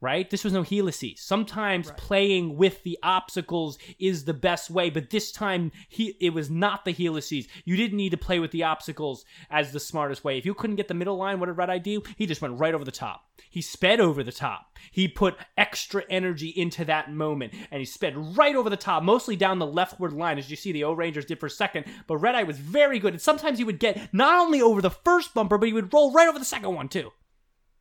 Right? 0.00 0.30
This 0.30 0.44
was 0.44 0.52
no 0.52 0.62
helices. 0.62 1.20
Sometimes 1.20 1.88
Right. 1.88 1.96
playing 1.96 2.56
with 2.56 2.84
the 2.84 2.96
obstacles 3.02 3.78
is 3.98 4.24
the 4.24 4.34
best 4.34 4.70
way, 4.70 4.90
but 4.90 5.10
this 5.10 5.32
time 5.32 5.72
he 5.88 6.16
it 6.20 6.32
was 6.32 6.48
not 6.48 6.84
the 6.84 6.92
helices. 6.92 7.48
You 7.64 7.76
didn't 7.76 7.96
need 7.96 8.10
to 8.10 8.16
play 8.16 8.38
with 8.38 8.52
the 8.52 8.62
obstacles 8.62 9.24
as 9.50 9.72
the 9.72 9.80
smartest 9.80 10.22
way. 10.22 10.38
If 10.38 10.46
you 10.46 10.54
couldn't 10.54 10.76
get 10.76 10.86
the 10.86 10.94
middle 10.94 11.16
line, 11.16 11.40
what 11.40 11.46
did 11.46 11.56
Red 11.56 11.68
Eye 11.70 11.78
do? 11.78 12.04
He 12.16 12.26
just 12.26 12.40
went 12.40 12.60
right 12.60 12.74
over 12.74 12.84
the 12.84 12.92
top. 12.92 13.24
He 13.50 13.60
sped 13.60 13.98
over 13.98 14.22
the 14.22 14.30
top. 14.30 14.78
He 14.92 15.08
put 15.08 15.36
extra 15.56 16.04
energy 16.08 16.48
into 16.48 16.84
that 16.84 17.12
moment, 17.12 17.54
and 17.72 17.80
he 17.80 17.84
sped 17.84 18.36
right 18.36 18.54
over 18.54 18.70
the 18.70 18.76
top, 18.76 19.02
mostly 19.02 19.34
down 19.34 19.58
the 19.58 19.66
leftward 19.66 20.12
line, 20.12 20.38
as 20.38 20.48
you 20.48 20.56
see 20.56 20.70
the 20.70 20.84
O'rangers 20.84 21.24
did 21.24 21.40
for 21.40 21.46
a 21.46 21.50
second. 21.50 21.86
But 22.06 22.18
Red 22.18 22.36
Eye 22.36 22.44
was 22.44 22.58
very 22.58 23.00
good, 23.00 23.14
and 23.14 23.22
sometimes 23.22 23.58
he 23.58 23.64
would 23.64 23.80
get 23.80 24.14
not 24.14 24.38
only 24.38 24.62
over 24.62 24.80
the 24.80 24.90
first 24.90 25.34
bumper, 25.34 25.58
but 25.58 25.66
he 25.66 25.72
would 25.72 25.92
roll 25.92 26.12
right 26.12 26.28
over 26.28 26.38
the 26.38 26.44
second 26.44 26.74
one 26.74 26.88
too. 26.88 27.10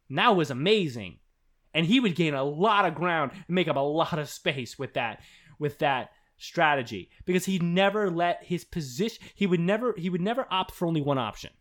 And 0.09 0.17
that 0.17 0.35
was 0.35 0.49
amazing 0.49 1.19
and 1.77 1.85
he 1.85 1.99
would 1.99 2.15
gain 2.15 2.33
a 2.33 2.43
lot 2.43 2.85
of 2.85 2.95
ground 2.95 3.31
and 3.33 3.55
make 3.55 3.67
up 3.67 3.75
a 3.75 3.79
lot 3.79 4.17
of 4.17 4.27
space 4.27 4.79
with 4.79 4.95
that 4.95 5.21
with 5.59 5.77
that 5.77 6.09
strategy. 6.37 7.11
Because 7.25 7.45
he 7.45 7.59
never 7.59 8.09
let 8.09 8.43
his 8.43 8.65
position 8.65 9.23
he 9.35 9.45
would 9.45 9.59
never 9.59 9.93
he 9.95 10.09
would 10.09 10.19
never 10.19 10.47
opt 10.49 10.71
for 10.71 10.87
only 10.87 11.01
one 11.01 11.19
option. 11.19 11.51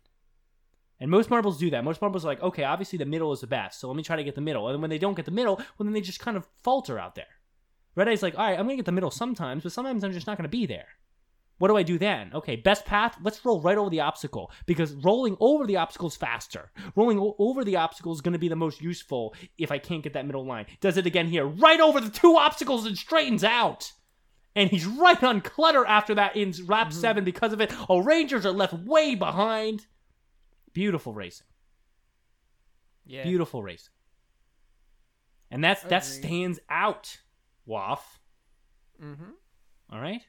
And 0.99 1.11
most 1.11 1.29
marbles 1.29 1.59
do 1.59 1.69
that. 1.69 1.83
Most 1.83 2.01
marbles 2.01 2.25
are 2.25 2.29
like 2.29 2.41
okay 2.41 2.63
obviously 2.63 2.97
the 2.97 3.05
middle 3.05 3.31
is 3.31 3.41
the 3.41 3.47
best 3.47 3.79
so 3.79 3.87
let 3.87 3.95
me 3.95 4.01
try 4.01 4.15
to 4.15 4.23
get 4.23 4.33
the 4.33 4.41
middle. 4.41 4.67
And 4.67 4.81
when 4.81 4.89
they 4.89 4.97
don't 4.97 5.13
get 5.13 5.25
the 5.25 5.31
middle 5.31 5.57
well 5.57 5.85
then 5.85 5.93
they 5.93 6.01
just 6.01 6.19
kind 6.19 6.35
of 6.35 6.47
falter 6.63 6.97
out 6.97 7.13
there. 7.13 7.25
Red 7.95 8.09
eye's 8.09 8.23
like 8.23 8.37
all 8.37 8.45
right 8.45 8.57
i'm 8.57 8.65
gonna 8.65 8.75
get 8.75 8.85
the 8.85 8.91
middle 8.91 9.11
sometimes 9.11 9.63
but 9.63 9.71
sometimes 9.71 10.03
i'm 10.03 10.13
just 10.13 10.27
not 10.27 10.37
gonna 10.37 10.49
be 10.49 10.65
there 10.65 10.87
what 11.57 11.69
do 11.69 11.77
I 11.77 11.83
do 11.83 11.97
then? 11.97 12.31
Okay, 12.33 12.55
best 12.55 12.85
path, 12.85 13.17
let's 13.23 13.43
roll 13.43 13.61
right 13.61 13.77
over 13.77 13.89
the 13.89 14.01
obstacle 14.01 14.51
because 14.65 14.93
rolling 14.93 15.37
over 15.39 15.65
the 15.65 15.77
obstacle 15.77 16.07
is 16.07 16.15
faster. 16.15 16.71
Rolling 16.95 17.19
o- 17.19 17.35
over 17.39 17.63
the 17.63 17.77
obstacle 17.77 18.13
is 18.13 18.21
going 18.21 18.33
to 18.33 18.39
be 18.39 18.47
the 18.49 18.55
most 18.55 18.81
useful 18.81 19.33
if 19.57 19.71
I 19.71 19.79
can't 19.79 20.03
get 20.03 20.13
that 20.13 20.25
middle 20.25 20.45
line. 20.45 20.65
Does 20.81 20.97
it 20.97 21.05
again 21.05 21.27
here, 21.27 21.45
right 21.45 21.79
over 21.79 21.99
the 21.99 22.09
two 22.09 22.37
obstacles 22.37 22.85
and 22.85 22.97
straightens 22.97 23.43
out. 23.43 23.91
And 24.55 24.71
he's 24.71 24.85
right 24.87 25.21
on 25.23 25.41
clutter 25.41 25.85
after 25.85 26.15
that 26.15 26.35
in 26.35 26.51
lap 26.65 26.91
seven 26.91 27.23
because 27.23 27.53
of 27.53 27.61
it. 27.61 27.71
Oh, 27.89 27.99
Rangers 27.99 28.43
are 28.43 28.51
left 28.51 28.73
way 28.73 29.13
behind. 29.13 29.85
Beautiful 30.73 31.13
racing. 31.13 31.45
Yeah. 33.05 33.23
Beautiful 33.23 33.61
racing. 33.61 33.93
And 35.51 35.63
that's 35.63 35.83
that 35.83 36.03
stands 36.03 36.59
out, 36.69 37.19
Waff. 37.65 38.19
Mm-hmm. 39.01 39.29
All 39.91 40.01
right? 40.01 40.21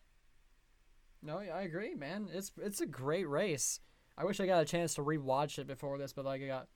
No, 1.22 1.38
I 1.38 1.62
agree, 1.62 1.94
man. 1.94 2.28
It's 2.32 2.52
it's 2.60 2.80
a 2.80 2.86
great 2.86 3.28
race. 3.28 3.80
I 4.16 4.24
wish 4.24 4.40
I 4.40 4.46
got 4.46 4.62
a 4.62 4.66
chance 4.66 4.94
to 4.94 5.02
rewatch 5.02 5.58
it 5.58 5.66
before 5.66 5.98
this, 5.98 6.12
but 6.12 6.24
like 6.24 6.42
I 6.42 6.46
got 6.46 6.68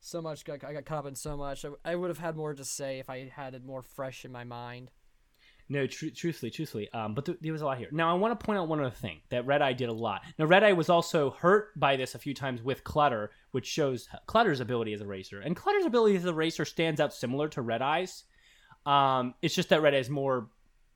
so 0.00 0.22
much, 0.22 0.48
I 0.48 0.56
got 0.56 0.84
caught 0.84 0.98
up 0.98 1.06
in 1.06 1.14
so 1.14 1.36
much. 1.36 1.64
I, 1.64 1.68
I 1.84 1.94
would 1.94 2.08
have 2.08 2.18
had 2.18 2.36
more 2.36 2.54
to 2.54 2.64
say 2.64 2.98
if 2.98 3.10
I 3.10 3.30
had 3.34 3.54
it 3.54 3.64
more 3.64 3.82
fresh 3.82 4.24
in 4.24 4.32
my 4.32 4.44
mind. 4.44 4.90
No, 5.68 5.86
tr- 5.86 6.06
truthfully, 6.14 6.50
truthfully. 6.50 6.92
Um, 6.92 7.14
but 7.14 7.26
th- 7.26 7.38
there 7.40 7.52
was 7.52 7.62
a 7.62 7.64
lot 7.64 7.78
here. 7.78 7.88
Now, 7.92 8.10
I 8.10 8.18
want 8.18 8.38
to 8.38 8.44
point 8.44 8.58
out 8.58 8.66
one 8.66 8.80
other 8.80 8.90
thing 8.90 9.20
that 9.30 9.46
Red 9.46 9.62
Eye 9.62 9.72
did 9.72 9.88
a 9.88 9.92
lot. 9.92 10.22
Now, 10.36 10.46
Red 10.46 10.64
Eye 10.64 10.72
was 10.72 10.88
also 10.88 11.30
hurt 11.30 11.78
by 11.78 11.94
this 11.94 12.16
a 12.16 12.18
few 12.18 12.34
times 12.34 12.60
with 12.60 12.82
Clutter, 12.82 13.30
which 13.52 13.66
shows 13.66 14.08
Clutter's 14.26 14.58
ability 14.58 14.92
as 14.94 15.00
a 15.00 15.06
racer. 15.06 15.40
And 15.40 15.54
Clutter's 15.54 15.86
ability 15.86 16.16
as 16.16 16.24
a 16.24 16.34
racer 16.34 16.64
stands 16.64 17.00
out 17.00 17.14
similar 17.14 17.48
to 17.50 17.62
Red 17.62 17.82
Eye's. 17.82 18.24
Um, 18.84 19.34
it's 19.42 19.54
just 19.54 19.68
that 19.68 19.80
Red 19.80 19.94
Eye 19.94 19.98
is 19.98 20.10
more 20.10 20.48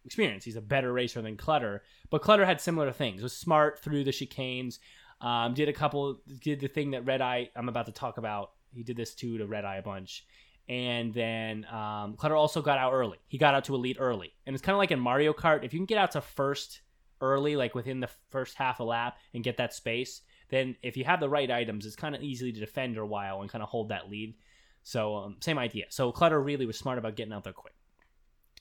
experience. 0.04 0.44
He's 0.44 0.56
a 0.56 0.62
better 0.62 0.92
racer 0.92 1.22
than 1.22 1.36
Clutter, 1.36 1.82
but 2.10 2.22
Clutter 2.22 2.44
had 2.44 2.60
similar 2.60 2.92
things. 2.92 3.22
Was 3.22 3.36
smart 3.36 3.80
through 3.80 4.04
the 4.04 4.10
chicanes. 4.10 4.78
Um, 5.20 5.54
did 5.54 5.68
a 5.68 5.72
couple. 5.72 6.20
Did 6.40 6.60
the 6.60 6.68
thing 6.68 6.90
that 6.92 7.06
Red 7.06 7.20
Eye 7.20 7.50
I'm 7.56 7.68
about 7.68 7.86
to 7.86 7.92
talk 7.92 8.18
about. 8.18 8.52
He 8.72 8.82
did 8.82 8.96
this 8.96 9.14
too 9.14 9.38
to 9.38 9.46
Red 9.46 9.64
Eye 9.64 9.76
a 9.76 9.82
bunch. 9.82 10.26
And 10.68 11.12
then 11.12 11.66
um, 11.66 12.14
Clutter 12.14 12.36
also 12.36 12.62
got 12.62 12.78
out 12.78 12.92
early. 12.92 13.18
He 13.28 13.36
got 13.36 13.54
out 13.54 13.64
to 13.64 13.74
elite 13.74 13.98
early, 14.00 14.32
and 14.46 14.54
it's 14.54 14.62
kind 14.62 14.74
of 14.74 14.78
like 14.78 14.90
in 14.90 15.00
Mario 15.00 15.32
Kart. 15.32 15.64
If 15.64 15.74
you 15.74 15.78
can 15.78 15.86
get 15.86 15.98
out 15.98 16.12
to 16.12 16.20
first 16.20 16.80
early, 17.20 17.54
like 17.54 17.74
within 17.74 18.00
the 18.00 18.08
first 18.30 18.56
half 18.56 18.80
a 18.80 18.84
lap, 18.84 19.18
and 19.34 19.44
get 19.44 19.58
that 19.58 19.74
space, 19.74 20.22
then 20.48 20.76
if 20.82 20.96
you 20.96 21.04
have 21.04 21.20
the 21.20 21.28
right 21.28 21.50
items, 21.50 21.84
it's 21.84 21.96
kind 21.96 22.14
of 22.14 22.22
easy 22.22 22.52
to 22.52 22.60
defend 22.60 22.94
for 22.96 23.02
a 23.02 23.06
while 23.06 23.42
and 23.42 23.50
kind 23.50 23.62
of 23.62 23.68
hold 23.68 23.90
that 23.90 24.10
lead. 24.10 24.34
So 24.82 25.16
um, 25.16 25.36
same 25.40 25.58
idea. 25.58 25.86
So 25.88 26.12
Clutter 26.12 26.40
really 26.40 26.66
was 26.66 26.78
smart 26.78 26.98
about 26.98 27.16
getting 27.16 27.32
out 27.32 27.44
there 27.44 27.52
quick. 27.52 27.74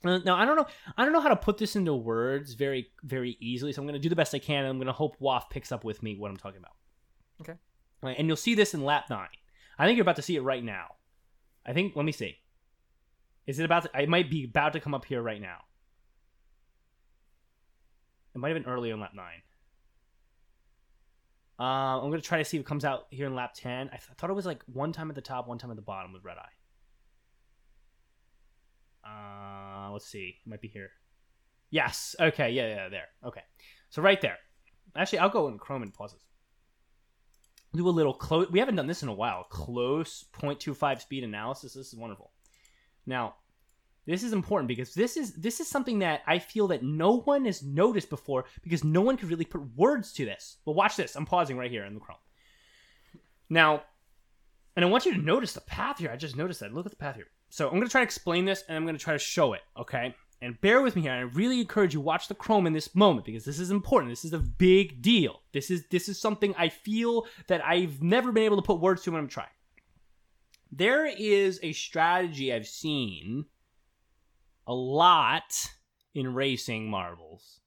Uh, 0.04 0.20
Now 0.20 0.36
I 0.36 0.45
don't 0.45 0.56
know. 0.56 0.68
I 0.97 1.04
don't 1.04 1.14
know 1.14 1.22
how 1.22 1.30
to 1.30 1.36
put 1.36 1.58
this 1.58 1.76
into 1.76 1.93
words 1.95 2.54
very, 2.54 2.89
very 3.04 3.38
easily. 3.39 3.72
So 3.74 3.82
I'm 3.82 3.88
going 3.88 3.93
to 3.93 3.99
do 3.99 4.10
the 4.10 4.16
best 4.16 4.36
I 4.36 4.39
can. 4.39 4.60
And 4.60 4.68
I'm 4.68 4.78
going 4.78 4.88
to 4.88 4.93
hope 4.93 5.16
Waff 5.20 5.49
picks 5.49 5.72
up 5.72 5.84
with 5.84 6.04
me 6.04 6.16
what 6.18 6.30
I'm 6.30 6.38
talking 6.38 6.60
about. 6.60 6.74
Okay. 7.41 7.60
Right, 8.01 8.16
and 8.18 8.28
you'll 8.28 8.36
see 8.36 8.54
this 8.54 8.74
in 8.74 8.84
lap 8.84 9.06
nine. 9.10 9.28
I 9.80 9.86
think 9.86 9.95
you're 9.95 10.04
about 10.04 10.18
to 10.18 10.22
see 10.22 10.36
it 10.36 10.41
right 10.41 10.64
now. 10.64 10.88
I 11.66 11.74
think. 11.74 11.95
Let 11.95 12.06
me 12.06 12.12
see. 12.12 12.38
Is 13.47 13.60
it 13.60 13.66
about? 13.66 13.84
To, 13.84 13.97
I 13.97 14.06
might 14.06 14.30
be 14.30 14.43
about 14.43 14.74
to 14.74 14.80
come 14.80 14.93
up 14.93 15.06
here 15.06 15.22
right 15.22 15.41
now. 15.41 15.60
It 18.36 18.39
might 18.39 18.49
have 18.54 18.62
been 18.62 18.72
earlier 18.72 18.93
in 18.93 18.99
lap 18.99 19.14
nine. 19.16 19.41
Uh, 21.60 22.01
I'm 22.01 22.10
gonna 22.10 22.22
try 22.22 22.39
to 22.39 22.45
see 22.45 22.58
if 22.58 22.62
it 22.62 22.66
comes 22.66 22.84
out 22.84 23.06
here 23.10 23.28
in 23.28 23.36
lap 23.36 23.54
ten. 23.56 23.88
I, 23.88 23.97
th- 23.97 24.10
I 24.12 24.14
thought 24.16 24.30
it 24.30 24.34
was 24.34 24.45
like 24.45 24.64
one 24.66 24.91
time 24.91 25.10
at 25.10 25.16
the 25.16 25.22
top, 25.22 25.47
one 25.47 25.58
time 25.58 25.70
at 25.70 25.76
the 25.76 25.82
bottom 25.82 26.12
with 26.12 26.24
red 26.24 26.38
eye. 26.38 26.49
Uh, 29.06 29.91
let's 29.91 30.08
see. 30.08 30.36
It 30.45 30.49
might 30.49 30.62
be 30.62 30.68
here. 30.68 30.91
Yes. 31.70 32.16
Okay. 32.20 32.51
Yeah. 32.51 32.68
Yeah. 32.68 32.89
There. 32.89 33.08
Okay. 33.26 33.41
So 33.89 34.01
right 34.01 34.22
there. 34.22 34.38
Actually, 34.95 35.20
I'll 35.20 35.30
go 35.30 35.47
in 35.47 35.58
Chrome 35.58 35.84
and 35.84 35.93
pause 35.93 36.14
this. 36.14 36.24
Do 37.76 37.88
a 37.88 37.89
little 37.89 38.14
close. 38.14 38.49
We 38.51 38.60
haven't 38.60 38.76
done 38.76 38.88
this 38.88 39.01
in 39.01 39.10
a 39.10 39.14
while. 39.14 39.45
Close 39.45 40.26
0.25 40.34 41.01
speed 41.01 41.24
analysis. 41.24 41.74
This 41.74 41.88
is 41.88 41.95
wonderful. 41.95 42.32
Now, 43.06 43.36
this 44.06 44.24
is 44.24 44.34
important 44.34 44.68
because 44.68 44.93
this 44.93 45.18
is 45.18 45.34
this 45.34 45.60
is 45.60 45.68
something 45.68 45.99
that 45.99 46.22
I 46.28 46.38
feel 46.38 46.68
that 46.68 46.84
no 46.84 47.22
one 47.22 47.45
has 47.45 47.64
noticed 47.64 48.10
before 48.10 48.45
because 48.62 48.84
no 48.84 49.01
one 49.01 49.18
could 49.18 49.30
really 49.30 49.45
put 49.45 49.76
words 49.76 50.14
to 50.14 50.26
this. 50.26 50.58
But 50.66 50.74
watch 50.74 50.97
this. 50.97 51.16
I'm 51.16 51.26
pausing 51.26 51.58
right 51.58 51.72
here 51.72 51.86
in 51.86 51.93
the 51.93 51.99
Chrome. 51.99 52.18
Now, 53.49 53.84
and 54.76 54.84
I 54.84 54.89
want 54.89 55.06
you 55.06 55.14
to 55.14 55.22
notice 55.22 55.54
the 55.54 55.62
path 55.62 55.99
here. 55.99 56.12
I 56.12 56.18
just 56.18 56.36
noticed 56.36 56.60
that. 56.60 56.74
Look 56.74 56.86
at 56.86 56.91
the 56.91 56.97
path 56.97 57.16
here. 57.16 57.28
So 57.54 57.68
I'm 57.68 57.76
going 57.76 57.84
to 57.84 57.89
try 57.89 58.01
to 58.01 58.06
explain 58.06 58.45
this 58.45 58.64
and 58.68 58.76
I'm 58.76 58.84
going 58.84 58.97
to 58.97 59.04
try 59.04 59.14
to 59.14 59.20
show 59.20 59.54
it, 59.54 59.62
okay? 59.78 60.16
And 60.41 60.60
bear 60.62 60.82
with 60.82 60.95
me 60.95 61.04
here. 61.04 61.12
I 61.12 61.20
really 61.20 61.62
encourage 61.62 61.93
you 61.93 62.01
watch 62.01 62.28
the 62.28 62.34
Chrome 62.34 62.66
in 62.66 62.74
this 62.74 62.95
moment 62.95 63.28
because 63.28 63.45
this 63.45 63.60
is 63.60 63.70
important. 63.70 64.12
This 64.12 64.26
is 64.26 64.34
a 64.34 64.39
big 64.39 65.04
deal. 65.04 65.39
This 65.54 65.70
is 65.70 65.86
this 65.91 66.10
is 66.10 66.20
something 66.20 66.56
I 66.58 66.70
feel 66.70 67.28
that 67.49 67.64
I've 67.64 68.01
never 68.01 68.32
been 68.32 68.41
able 68.41 68.56
to 68.56 68.64
put 68.64 68.80
words 68.80 69.04
to 69.04 69.12
when 69.12 69.22
I'm 69.22 69.28
trying. 69.28 69.54
There 70.72 71.06
is 71.06 71.60
a 71.62 71.74
strategy 71.74 72.51
I've 72.51 72.66
seen 72.66 73.45
a 74.66 74.74
lot 74.74 75.70
in 76.16 76.34
racing 76.34 76.89
marbles 76.89 77.60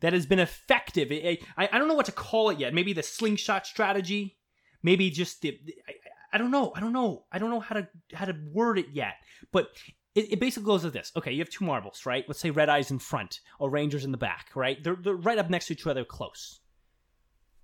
that 0.00 0.14
has 0.14 0.24
been 0.24 0.38
effective. 0.38 1.12
I, 1.12 1.36
I, 1.58 1.68
I 1.70 1.78
don't 1.78 1.88
know 1.88 1.94
what 1.94 2.06
to 2.06 2.12
call 2.12 2.48
it 2.48 2.58
yet. 2.58 2.72
Maybe 2.72 2.94
the 2.94 3.02
slingshot 3.02 3.66
strategy. 3.66 4.38
Maybe 4.82 5.10
just 5.10 5.42
the. 5.42 5.60
I, 6.34 6.38
don't 6.38 6.50
know. 6.50 6.72
I 6.74 6.80
don't 6.80 6.92
know. 6.92 7.24
I 7.32 7.38
don't 7.38 7.50
know 7.50 7.60
how 7.60 7.76
to 7.76 7.88
how 8.12 8.24
to 8.26 8.36
word 8.52 8.78
it 8.78 8.88
yet. 8.92 9.14
But 9.52 9.68
it, 10.14 10.32
it 10.34 10.40
basically 10.40 10.66
goes 10.66 10.84
like 10.84 10.92
this. 10.92 11.12
Okay, 11.16 11.32
you 11.32 11.40
have 11.40 11.50
two 11.50 11.64
marbles, 11.64 12.06
right? 12.06 12.24
Let's 12.28 12.40
say 12.40 12.50
Red 12.50 12.68
Eye's 12.68 12.90
in 12.90 12.98
front, 12.98 13.40
O'rangers 13.60 14.04
in 14.04 14.12
the 14.12 14.18
back, 14.18 14.50
right? 14.54 14.82
They're, 14.82 14.96
they're 14.96 15.14
right 15.14 15.38
up 15.38 15.50
next 15.50 15.66
to 15.66 15.72
each 15.72 15.86
other, 15.86 16.04
close. 16.04 16.60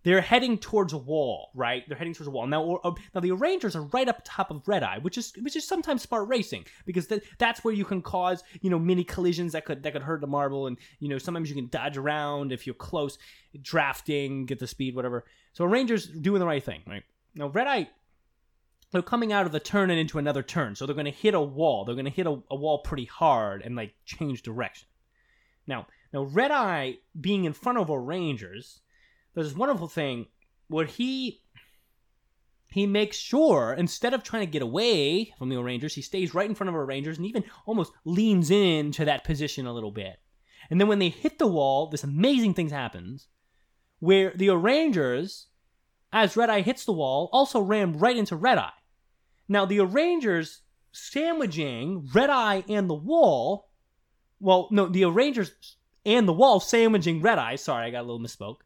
They're 0.02 0.22
heading 0.22 0.56
towards 0.56 0.94
a 0.94 0.98
wall, 0.98 1.50
right? 1.54 1.84
They're 1.86 1.98
heading 1.98 2.14
towards 2.14 2.28
a 2.28 2.30
wall. 2.30 2.46
Now, 2.46 2.62
or, 2.62 2.80
or- 2.84 2.94
now 3.14 3.20
the 3.20 3.32
Rangers 3.32 3.76
are 3.76 3.82
right 3.82 4.08
up 4.08 4.22
top 4.24 4.50
of 4.50 4.66
Red 4.66 4.82
Eye, 4.82 4.98
which 4.98 5.18
is 5.18 5.32
which 5.42 5.56
is 5.56 5.68
sometimes 5.68 6.02
smart 6.02 6.26
racing 6.28 6.64
because 6.86 7.06
that 7.08 7.22
that's 7.38 7.62
where 7.62 7.74
you 7.74 7.84
can 7.84 8.00
cause 8.00 8.42
you 8.62 8.70
know 8.70 8.78
mini 8.78 9.04
collisions 9.04 9.52
that 9.52 9.66
could 9.66 9.82
that 9.82 9.92
could 9.92 10.02
hurt 10.02 10.22
the 10.22 10.26
marble, 10.26 10.68
and 10.68 10.78
you 11.00 11.08
know 11.08 11.18
sometimes 11.18 11.50
you 11.50 11.54
can 11.54 11.68
dodge 11.68 11.98
around 11.98 12.50
if 12.50 12.66
you're 12.66 12.74
close, 12.74 13.18
drafting, 13.60 14.46
get 14.46 14.58
the 14.58 14.66
speed, 14.66 14.96
whatever. 14.96 15.26
So 15.52 15.66
Rangers 15.66 16.06
doing 16.06 16.40
the 16.40 16.46
right 16.46 16.64
thing, 16.64 16.80
right? 16.86 17.02
Now 17.34 17.48
Red 17.48 17.66
Eye 17.66 17.88
they're 18.92 19.02
coming 19.02 19.32
out 19.32 19.46
of 19.46 19.52
the 19.52 19.60
turn 19.60 19.90
and 19.90 20.00
into 20.00 20.18
another 20.18 20.42
turn. 20.42 20.74
So 20.74 20.86
they're 20.86 20.94
going 20.94 21.04
to 21.04 21.10
hit 21.10 21.34
a 21.34 21.40
wall. 21.40 21.84
They're 21.84 21.94
going 21.94 22.04
to 22.06 22.10
hit 22.10 22.26
a, 22.26 22.40
a 22.50 22.56
wall 22.56 22.78
pretty 22.78 23.04
hard 23.04 23.62
and 23.62 23.76
like 23.76 23.94
change 24.04 24.42
direction. 24.42 24.88
Now, 25.66 25.86
now 26.12 26.24
Red 26.24 26.50
Eye 26.50 26.98
being 27.18 27.44
in 27.44 27.52
front 27.52 27.78
of 27.78 27.90
O'rangers, 27.90 28.80
there's 29.34 29.48
this 29.48 29.56
wonderful 29.56 29.88
thing 29.88 30.26
where 30.68 30.86
he 30.86 31.42
he 32.72 32.86
makes 32.86 33.16
sure 33.16 33.74
instead 33.76 34.14
of 34.14 34.22
trying 34.22 34.46
to 34.46 34.50
get 34.50 34.62
away 34.62 35.34
from 35.38 35.48
the 35.48 35.60
Rangers, 35.60 35.94
he 35.94 36.02
stays 36.02 36.34
right 36.34 36.48
in 36.48 36.54
front 36.54 36.68
of 36.68 36.76
O'rangers 36.76 37.16
and 37.16 37.26
even 37.26 37.44
almost 37.66 37.92
leans 38.04 38.50
into 38.50 39.04
that 39.04 39.24
position 39.24 39.66
a 39.66 39.72
little 39.72 39.90
bit. 39.90 40.20
And 40.70 40.80
then 40.80 40.86
when 40.86 41.00
they 41.00 41.08
hit 41.08 41.38
the 41.38 41.48
wall, 41.48 41.88
this 41.88 42.04
amazing 42.04 42.54
thing 42.54 42.68
happens 42.68 43.26
where 43.98 44.32
the 44.36 44.50
Rangers, 44.50 45.48
as 46.12 46.36
Red 46.36 46.48
Eye 46.48 46.60
hits 46.60 46.84
the 46.84 46.92
wall, 46.92 47.28
also 47.32 47.60
ram 47.60 47.94
right 47.94 48.16
into 48.16 48.36
Red 48.36 48.58
Eye. 48.58 48.70
Now 49.50 49.66
the 49.66 49.80
O'rangers 49.80 50.62
sandwiching 50.92 52.08
Red 52.14 52.30
Eye 52.30 52.62
and 52.68 52.88
the 52.88 52.94
wall. 52.94 53.68
Well, 54.38 54.68
no, 54.70 54.86
the 54.86 55.04
O'rangers 55.04 55.50
and 56.06 56.28
the 56.28 56.32
wall 56.32 56.60
sandwiching 56.60 57.20
Red 57.20 57.38
Eye. 57.38 57.56
Sorry, 57.56 57.84
I 57.84 57.90
got 57.90 58.02
a 58.02 58.08
little 58.08 58.20
misspoke. 58.20 58.58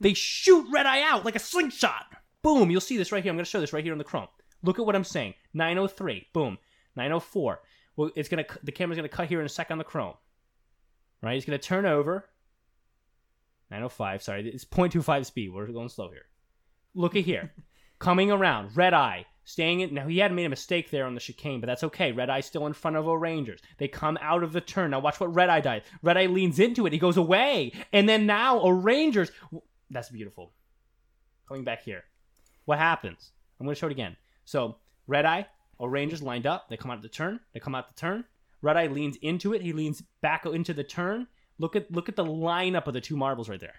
They 0.00 0.14
shoot 0.14 0.66
Red 0.72 0.86
Eye 0.86 1.02
out 1.02 1.26
like 1.26 1.36
a 1.36 1.38
slingshot. 1.38 2.06
Boom! 2.40 2.70
You'll 2.70 2.80
see 2.80 2.96
this 2.96 3.12
right 3.12 3.22
here. 3.22 3.30
I'm 3.30 3.36
going 3.36 3.44
to 3.44 3.50
show 3.50 3.60
this 3.60 3.74
right 3.74 3.84
here 3.84 3.92
on 3.92 3.98
the 3.98 4.04
Chrome. 4.04 4.28
Look 4.62 4.78
at 4.78 4.86
what 4.86 4.96
I'm 4.96 5.04
saying. 5.04 5.34
903. 5.52 6.28
Boom. 6.32 6.56
904. 6.96 7.60
Well, 7.96 8.10
it's 8.16 8.30
gonna. 8.30 8.46
The 8.62 8.72
camera's 8.72 8.96
gonna 8.96 9.10
cut 9.10 9.28
here 9.28 9.40
in 9.40 9.46
a 9.46 9.50
sec 9.50 9.70
on 9.70 9.76
the 9.76 9.84
Chrome. 9.84 10.14
Right? 11.22 11.36
It's 11.36 11.44
gonna 11.44 11.58
turn 11.58 11.84
over. 11.84 12.30
905. 13.70 14.22
Sorry, 14.22 14.48
it's 14.48 14.64
0.25 14.64 15.26
speed. 15.26 15.52
We're 15.52 15.66
going 15.66 15.90
slow 15.90 16.10
here. 16.10 16.26
Look 16.94 17.16
at 17.16 17.24
here. 17.24 17.52
Coming 17.98 18.30
around, 18.30 18.76
red 18.76 18.92
eye, 18.92 19.24
staying 19.46 19.80
in. 19.80 19.94
Now 19.94 20.06
he 20.06 20.18
had 20.18 20.32
made 20.32 20.44
a 20.44 20.50
mistake 20.50 20.90
there 20.90 21.06
on 21.06 21.14
the 21.14 21.20
chicane, 21.20 21.60
but 21.60 21.66
that's 21.66 21.84
okay. 21.84 22.12
Red 22.12 22.28
eye 22.28 22.40
still 22.40 22.66
in 22.66 22.74
front 22.74 22.96
of 22.98 23.08
O'Rangers. 23.08 23.62
They 23.78 23.88
come 23.88 24.18
out 24.20 24.42
of 24.42 24.52
the 24.52 24.60
turn. 24.60 24.90
Now 24.90 25.00
watch 25.00 25.18
what 25.18 25.34
red 25.34 25.48
eye 25.48 25.60
does. 25.60 25.82
Red 26.02 26.18
eye 26.18 26.26
leans 26.26 26.58
into 26.58 26.84
it. 26.86 26.92
He 26.92 26.98
goes 26.98 27.16
away, 27.16 27.72
and 27.92 28.06
then 28.06 28.26
now 28.26 28.60
O'Rangers. 28.60 29.30
That's 29.88 30.10
beautiful. 30.10 30.52
Coming 31.48 31.64
back 31.64 31.82
here, 31.82 32.04
what 32.66 32.78
happens? 32.78 33.30
I'm 33.58 33.66
going 33.66 33.74
to 33.74 33.78
show 33.78 33.86
it 33.86 33.92
again. 33.92 34.16
So 34.44 34.76
red 35.06 35.24
eye, 35.24 35.46
O'Rangers 35.80 36.22
lined 36.22 36.46
up. 36.46 36.68
They 36.68 36.76
come 36.76 36.90
out 36.90 36.98
of 36.98 37.02
the 37.02 37.08
turn. 37.08 37.40
They 37.54 37.60
come 37.60 37.74
out 37.74 37.88
the 37.88 37.98
turn. 37.98 38.24
Red 38.60 38.76
eye 38.76 38.88
leans 38.88 39.16
into 39.22 39.54
it. 39.54 39.62
He 39.62 39.72
leans 39.72 40.02
back 40.20 40.44
into 40.44 40.74
the 40.74 40.84
turn. 40.84 41.28
Look 41.58 41.76
at 41.76 41.90
look 41.90 42.08
at 42.08 42.16
the 42.16 42.24
lineup 42.24 42.86
of 42.86 42.94
the 42.94 43.00
two 43.00 43.16
marbles 43.16 43.48
right 43.48 43.60
there 43.60 43.76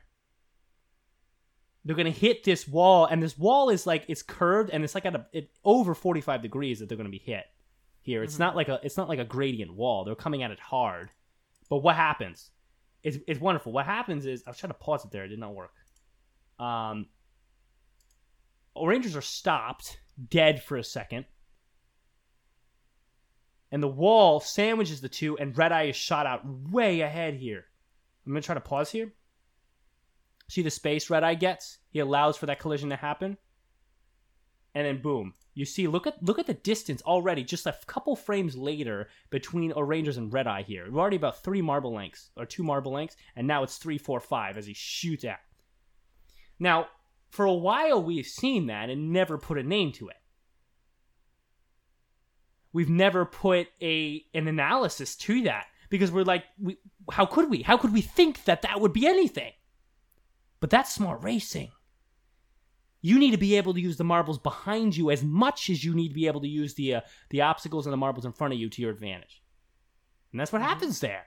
they're 1.87 1.95
gonna 1.95 2.11
hit 2.11 2.43
this 2.43 2.67
wall, 2.67 3.05
and 3.05 3.23
this 3.23 3.37
wall 3.37 3.69
is 3.69 3.87
like 3.87 4.03
it's 4.09 4.21
curved, 4.21 4.71
and 4.71 4.83
it's 4.83 4.93
like 4.93 5.05
at 5.05 5.15
a 5.15 5.25
it, 5.31 5.49
over 5.63 5.95
forty 5.95 6.19
five 6.19 6.41
degrees 6.41 6.79
that 6.79 6.89
they're 6.89 6.97
gonna 6.97 7.07
be 7.07 7.17
hit. 7.17 7.45
Here, 8.01 8.23
it's 8.23 8.37
not 8.37 8.57
like 8.57 8.67
a 8.67 8.81
it's 8.83 8.97
not 8.97 9.07
like 9.07 9.19
a 9.19 9.25
gradient 9.25 9.73
wall. 9.73 10.03
They're 10.03 10.13
coming 10.13 10.43
at 10.43 10.51
it 10.51 10.59
hard, 10.59 11.11
but 11.69 11.77
what 11.77 11.95
happens? 11.95 12.51
It's 13.03 13.17
it's 13.25 13.39
wonderful. 13.39 13.71
What 13.71 13.85
happens 13.85 14.25
is 14.25 14.43
I 14.45 14.49
was 14.49 14.57
trying 14.57 14.73
to 14.73 14.79
pause 14.79 15.05
it 15.05 15.11
there, 15.11 15.23
it 15.23 15.29
did 15.29 15.39
not 15.39 15.55
work. 15.55 15.71
Um, 16.59 17.07
Rangers 18.81 19.15
are 19.15 19.21
stopped 19.21 19.97
dead 20.29 20.61
for 20.61 20.75
a 20.75 20.83
second, 20.83 21.23
and 23.71 23.81
the 23.81 23.87
wall 23.87 24.41
sandwiches 24.41 24.99
the 24.99 25.07
two, 25.07 25.37
and 25.37 25.57
Red 25.57 25.71
Eye 25.71 25.83
is 25.83 25.95
shot 25.95 26.25
out 26.25 26.41
way 26.45 26.99
ahead 26.99 27.35
here. 27.35 27.63
I'm 28.25 28.33
gonna 28.33 28.41
try 28.41 28.55
to 28.55 28.61
pause 28.61 28.91
here. 28.91 29.13
See 30.49 30.61
the 30.61 30.69
space 30.69 31.09
Red 31.09 31.23
Eye 31.23 31.35
gets? 31.35 31.77
He 31.89 31.99
allows 31.99 32.37
for 32.37 32.45
that 32.45 32.59
collision 32.59 32.89
to 32.89 32.95
happen. 32.95 33.37
And 34.73 34.85
then 34.85 35.01
boom. 35.01 35.33
You 35.53 35.65
see, 35.65 35.87
look 35.87 36.05
at 36.05 36.21
look 36.21 36.37
at 36.37 36.45
the 36.45 36.53
distance 36.53 37.01
already, 37.01 37.43
just 37.43 37.65
a 37.65 37.75
couple 37.87 38.15
frames 38.15 38.55
later 38.55 39.09
between 39.31 39.73
O'Rangers 39.73 40.17
and 40.17 40.31
Red 40.31 40.45
Eye 40.45 40.61
here. 40.61 40.85
We're 40.89 41.01
already 41.01 41.15
about 41.15 41.43
three 41.43 41.63
marble 41.63 41.93
lengths, 41.93 42.29
or 42.37 42.45
two 42.45 42.61
marble 42.61 42.91
lengths, 42.91 43.17
and 43.35 43.47
now 43.47 43.63
it's 43.63 43.77
three, 43.77 43.97
four, 43.97 44.19
five 44.19 44.55
as 44.55 44.67
he 44.67 44.75
shoots 44.75 45.25
out. 45.25 45.39
Now, 46.59 46.87
for 47.29 47.45
a 47.45 47.53
while 47.53 48.01
we've 48.01 48.27
seen 48.27 48.67
that 48.67 48.91
and 48.91 49.11
never 49.11 49.39
put 49.39 49.57
a 49.57 49.63
name 49.63 49.91
to 49.93 50.09
it. 50.09 50.17
We've 52.71 52.89
never 52.89 53.25
put 53.25 53.69
a 53.81 54.23
an 54.35 54.47
analysis 54.47 55.15
to 55.15 55.41
that 55.43 55.65
because 55.89 56.11
we're 56.11 56.23
like, 56.23 56.43
we, 56.61 56.77
how 57.11 57.25
could 57.25 57.49
we? 57.49 57.63
How 57.63 57.77
could 57.77 57.93
we 57.93 58.01
think 58.01 58.43
that 58.43 58.61
that 58.61 58.79
would 58.79 58.93
be 58.93 59.07
anything? 59.07 59.53
But 60.59 60.69
that's 60.69 60.93
smart 60.93 61.23
racing. 61.23 61.71
You 63.01 63.19
need 63.19 63.31
to 63.31 63.37
be 63.37 63.55
able 63.55 63.73
to 63.73 63.79
use 63.79 63.97
the 63.97 64.03
marbles 64.03 64.39
behind 64.39 64.97
you 64.97 65.11
as 65.11 65.23
much 65.23 65.69
as 65.69 65.83
you 65.83 65.93
need 65.93 66.09
to 66.09 66.13
be 66.15 66.27
able 66.27 66.41
to 66.41 66.47
use 66.47 66.73
the 66.73 66.95
uh, 66.95 67.01
the 67.29 67.41
obstacles 67.41 67.85
and 67.85 67.93
the 67.93 67.97
marbles 67.97 68.25
in 68.25 68.33
front 68.33 68.53
of 68.53 68.59
you 68.59 68.69
to 68.69 68.81
your 68.81 68.91
advantage. 68.91 69.43
And 70.31 70.41
that's 70.41 70.51
what 70.51 70.61
happens 70.61 70.99
there. 70.99 71.25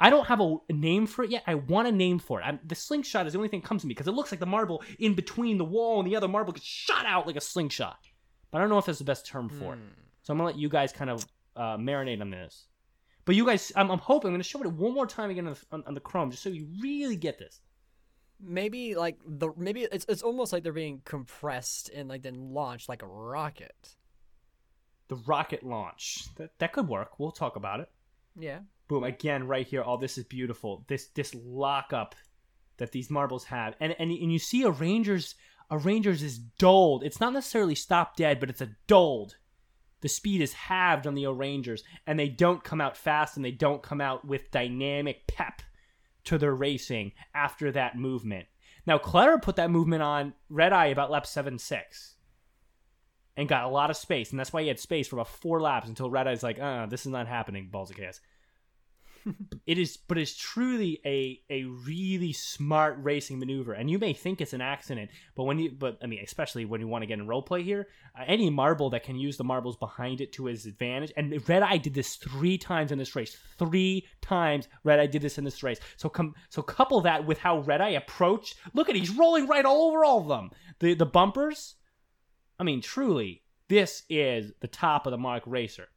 I 0.00 0.10
don't 0.10 0.26
have 0.26 0.40
a, 0.40 0.56
name 0.70 1.06
for 1.06 1.24
it 1.24 1.30
yet. 1.30 1.44
I 1.46 1.54
want 1.54 1.88
a 1.88 1.92
name 1.92 2.18
for 2.18 2.40
it. 2.40 2.44
I'm, 2.44 2.58
the 2.64 2.74
slingshot 2.74 3.26
is 3.26 3.32
the 3.32 3.38
only 3.38 3.48
thing 3.48 3.60
that 3.60 3.66
comes 3.66 3.82
to 3.82 3.86
me 3.86 3.94
because 3.94 4.08
it 4.08 4.12
looks 4.12 4.32
like 4.32 4.40
the 4.40 4.46
marble 4.46 4.82
in 4.98 5.14
between 5.14 5.56
the 5.56 5.64
wall 5.64 6.00
and 6.00 6.10
the 6.10 6.16
other 6.16 6.28
marble 6.28 6.52
gets 6.52 6.66
shot 6.66 7.06
out 7.06 7.26
like 7.26 7.36
a 7.36 7.40
slingshot. 7.40 7.98
But 8.50 8.58
I 8.58 8.60
don't 8.62 8.70
know 8.70 8.78
if 8.78 8.86
that's 8.86 8.98
the 8.98 9.04
best 9.04 9.26
term 9.26 9.48
for 9.48 9.74
it. 9.74 9.78
Hmm. 9.78 9.88
So 10.22 10.32
I'm 10.32 10.38
gonna 10.38 10.46
let 10.46 10.58
you 10.58 10.68
guys 10.68 10.92
kind 10.92 11.10
of 11.10 11.26
uh, 11.56 11.76
marinate 11.76 12.20
on 12.20 12.30
this. 12.30 12.66
But 13.24 13.34
you 13.36 13.46
guys, 13.46 13.72
I'm, 13.76 13.90
I'm 13.90 13.98
hoping 13.98 14.28
I'm 14.28 14.34
gonna 14.34 14.44
show 14.44 14.62
it 14.62 14.72
one 14.72 14.94
more 14.94 15.06
time 15.06 15.30
again 15.30 15.46
on 15.46 15.54
the, 15.54 15.60
on, 15.72 15.84
on 15.86 15.94
the 15.94 16.00
Chrome 16.00 16.30
just 16.30 16.42
so 16.42 16.48
you 16.48 16.68
really 16.80 17.16
get 17.16 17.38
this. 17.38 17.60
Maybe 18.40 18.94
like 18.94 19.18
the 19.26 19.50
maybe 19.56 19.82
it's 19.90 20.04
it's 20.08 20.22
almost 20.22 20.52
like 20.52 20.62
they're 20.62 20.72
being 20.72 21.02
compressed 21.04 21.90
and 21.94 22.08
like 22.08 22.22
then 22.22 22.52
launched 22.52 22.88
like 22.88 23.02
a 23.02 23.06
rocket. 23.06 23.96
The 25.08 25.16
rocket 25.16 25.62
launch 25.62 26.26
that 26.36 26.58
that 26.58 26.72
could 26.72 26.88
work. 26.88 27.18
We'll 27.18 27.32
talk 27.32 27.56
about 27.56 27.80
it. 27.80 27.90
Yeah. 28.36 28.60
boom 28.88 29.04
again 29.04 29.46
right 29.46 29.64
here 29.64 29.84
oh 29.86 29.96
this 29.96 30.18
is 30.18 30.24
beautiful 30.24 30.84
this 30.88 31.06
this 31.14 31.32
lockup 31.36 32.16
that 32.78 32.90
these 32.90 33.08
marbles 33.08 33.44
have 33.44 33.76
and 33.78 33.94
and, 34.00 34.10
and 34.10 34.32
you 34.32 34.40
see 34.40 34.64
O'rangers 34.64 35.36
a 35.70 35.78
rangers 35.78 36.20
is 36.20 36.38
dulled 36.38 37.04
it's 37.04 37.20
not 37.20 37.32
necessarily 37.32 37.76
stop 37.76 38.16
dead 38.16 38.40
but 38.40 38.50
it's 38.50 38.60
a 38.60 38.70
dulled 38.88 39.36
the 40.04 40.08
speed 40.10 40.42
is 40.42 40.52
halved 40.52 41.06
on 41.06 41.14
the 41.14 41.26
O'Rangers, 41.26 41.82
and 42.06 42.18
they 42.18 42.28
don't 42.28 42.62
come 42.62 42.78
out 42.78 42.94
fast 42.94 43.36
and 43.36 43.44
they 43.44 43.50
don't 43.50 43.82
come 43.82 44.02
out 44.02 44.22
with 44.22 44.50
dynamic 44.50 45.26
pep 45.26 45.62
to 46.24 46.38
their 46.38 46.54
racing 46.54 47.12
after 47.34 47.70
that 47.72 47.96
movement. 47.96 48.46
Now, 48.86 48.98
Clutter 48.98 49.38
put 49.38 49.56
that 49.56 49.70
movement 49.70 50.02
on 50.02 50.34
Red 50.48 50.72
Eye 50.72 50.86
about 50.86 51.10
lap 51.10 51.26
7 51.26 51.58
6 51.58 52.14
and 53.36 53.48
got 53.48 53.64
a 53.64 53.68
lot 53.68 53.90
of 53.90 53.96
space, 53.96 54.30
and 54.30 54.38
that's 54.38 54.52
why 54.52 54.62
he 54.62 54.68
had 54.68 54.78
space 54.78 55.08
for 55.08 55.16
about 55.16 55.28
four 55.28 55.60
laps 55.60 55.88
until 55.88 56.10
Red 56.10 56.28
Eye's 56.28 56.42
like, 56.42 56.58
uh, 56.58 56.86
this 56.86 57.06
is 57.06 57.12
not 57.12 57.26
happening, 57.26 57.68
balls 57.70 57.90
of 57.90 57.96
chaos. 57.96 58.20
It 59.66 59.78
is, 59.78 59.96
but 59.96 60.18
it's 60.18 60.36
truly 60.36 61.00
a 61.04 61.40
a 61.50 61.64
really 61.64 62.32
smart 62.32 62.98
racing 63.00 63.38
maneuver, 63.38 63.72
and 63.72 63.90
you 63.90 63.98
may 63.98 64.12
think 64.12 64.40
it's 64.40 64.52
an 64.52 64.60
accident, 64.60 65.10
but 65.34 65.44
when 65.44 65.58
you, 65.58 65.70
but 65.70 65.98
I 66.02 66.06
mean, 66.06 66.20
especially 66.22 66.64
when 66.64 66.80
you 66.80 66.88
want 66.88 67.02
to 67.02 67.06
get 67.06 67.18
in 67.18 67.26
role 67.26 67.42
play 67.42 67.62
here, 67.62 67.88
uh, 68.18 68.24
any 68.26 68.50
marble 68.50 68.90
that 68.90 69.04
can 69.04 69.16
use 69.16 69.36
the 69.36 69.44
marbles 69.44 69.76
behind 69.76 70.20
it 70.20 70.32
to 70.34 70.46
his 70.46 70.66
advantage, 70.66 71.12
and 71.16 71.48
Red 71.48 71.62
Eye 71.62 71.78
did 71.78 71.94
this 71.94 72.16
three 72.16 72.58
times 72.58 72.92
in 72.92 72.98
this 72.98 73.16
race, 73.16 73.36
three 73.58 74.06
times 74.20 74.68
Red 74.82 75.00
Eye 75.00 75.06
did 75.06 75.22
this 75.22 75.38
in 75.38 75.44
this 75.44 75.62
race. 75.62 75.80
So 75.96 76.08
come, 76.08 76.34
so 76.50 76.62
couple 76.62 77.00
that 77.02 77.26
with 77.26 77.38
how 77.38 77.60
Red 77.60 77.80
Eye 77.80 77.90
approached. 77.90 78.56
Look 78.74 78.88
at, 78.88 78.96
he's 78.96 79.10
rolling 79.10 79.46
right 79.46 79.64
all 79.64 79.88
over 79.88 80.04
all 80.04 80.20
of 80.20 80.28
them. 80.28 80.50
The 80.80 80.94
the 80.94 81.06
bumpers. 81.06 81.76
I 82.58 82.62
mean, 82.62 82.80
truly, 82.82 83.42
this 83.68 84.04
is 84.08 84.52
the 84.60 84.68
top 84.68 85.06
of 85.06 85.10
the 85.10 85.18
mark 85.18 85.42
racer. 85.46 85.88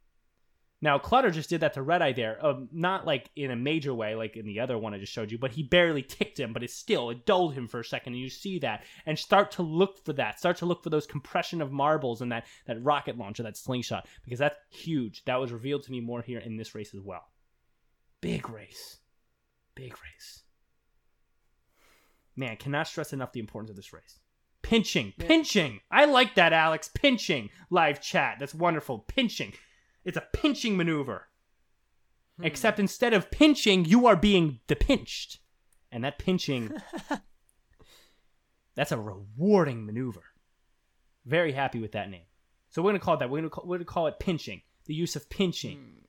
Now, 0.80 0.96
Clutter 0.96 1.32
just 1.32 1.50
did 1.50 1.62
that 1.62 1.72
to 1.74 1.82
Red 1.82 2.02
Eye 2.02 2.12
there, 2.12 2.44
um, 2.44 2.68
not 2.70 3.04
like 3.04 3.30
in 3.34 3.50
a 3.50 3.56
major 3.56 3.92
way, 3.92 4.14
like 4.14 4.36
in 4.36 4.46
the 4.46 4.60
other 4.60 4.78
one 4.78 4.94
I 4.94 4.98
just 4.98 5.12
showed 5.12 5.32
you, 5.32 5.36
but 5.36 5.50
he 5.50 5.64
barely 5.64 6.02
ticked 6.02 6.38
him, 6.38 6.52
but 6.52 6.62
it 6.62 6.70
still, 6.70 7.10
it 7.10 7.26
dulled 7.26 7.54
him 7.54 7.66
for 7.66 7.80
a 7.80 7.84
second, 7.84 8.12
and 8.12 8.22
you 8.22 8.30
see 8.30 8.60
that, 8.60 8.84
and 9.04 9.18
start 9.18 9.50
to 9.52 9.62
look 9.62 10.04
for 10.04 10.12
that, 10.12 10.38
start 10.38 10.56
to 10.58 10.66
look 10.66 10.84
for 10.84 10.90
those 10.90 11.06
compression 11.06 11.60
of 11.60 11.72
marbles 11.72 12.20
and 12.20 12.30
that, 12.30 12.46
that 12.66 12.82
rocket 12.84 13.18
launcher, 13.18 13.42
that 13.42 13.56
slingshot, 13.56 14.06
because 14.22 14.38
that's 14.38 14.56
huge. 14.70 15.24
That 15.24 15.40
was 15.40 15.50
revealed 15.50 15.82
to 15.82 15.90
me 15.90 16.00
more 16.00 16.22
here 16.22 16.38
in 16.38 16.56
this 16.56 16.76
race 16.76 16.94
as 16.94 17.00
well. 17.00 17.24
Big 18.20 18.48
race. 18.48 18.98
Big 19.74 19.92
race. 19.92 20.42
Man, 22.36 22.56
cannot 22.56 22.86
stress 22.86 23.12
enough 23.12 23.32
the 23.32 23.40
importance 23.40 23.70
of 23.70 23.76
this 23.76 23.92
race. 23.92 24.20
Pinching, 24.62 25.12
pinching. 25.18 25.80
I 25.90 26.04
like 26.04 26.36
that, 26.36 26.52
Alex. 26.52 26.88
Pinching. 26.94 27.50
Live 27.70 28.00
chat. 28.00 28.36
That's 28.38 28.54
wonderful. 28.54 29.00
Pinching. 29.00 29.54
It's 30.04 30.16
a 30.16 30.26
pinching 30.32 30.76
maneuver. 30.76 31.26
Hmm. 32.38 32.44
Except 32.44 32.78
instead 32.80 33.12
of 33.14 33.30
pinching, 33.30 33.84
you 33.84 34.06
are 34.06 34.16
being 34.16 34.60
the 34.66 34.76
pinched. 34.76 35.40
And 35.90 36.04
that 36.04 36.18
pinching, 36.18 36.70
that's 38.74 38.92
a 38.92 38.98
rewarding 38.98 39.86
maneuver. 39.86 40.22
Very 41.24 41.52
happy 41.52 41.80
with 41.80 41.92
that 41.92 42.10
name. 42.10 42.26
So 42.70 42.82
we're 42.82 42.90
going 42.90 43.00
to 43.00 43.04
call 43.04 43.14
it 43.14 43.20
that. 43.20 43.30
We're 43.30 43.38
going 43.38 43.44
to 43.44 43.50
call, 43.50 43.64
we're 43.66 43.78
to 43.78 43.84
call 43.84 44.06
it 44.06 44.18
pinching. 44.20 44.62
The 44.84 44.94
use 44.94 45.16
of 45.16 45.28
pinching. 45.30 45.76
Hmm. 45.78 46.04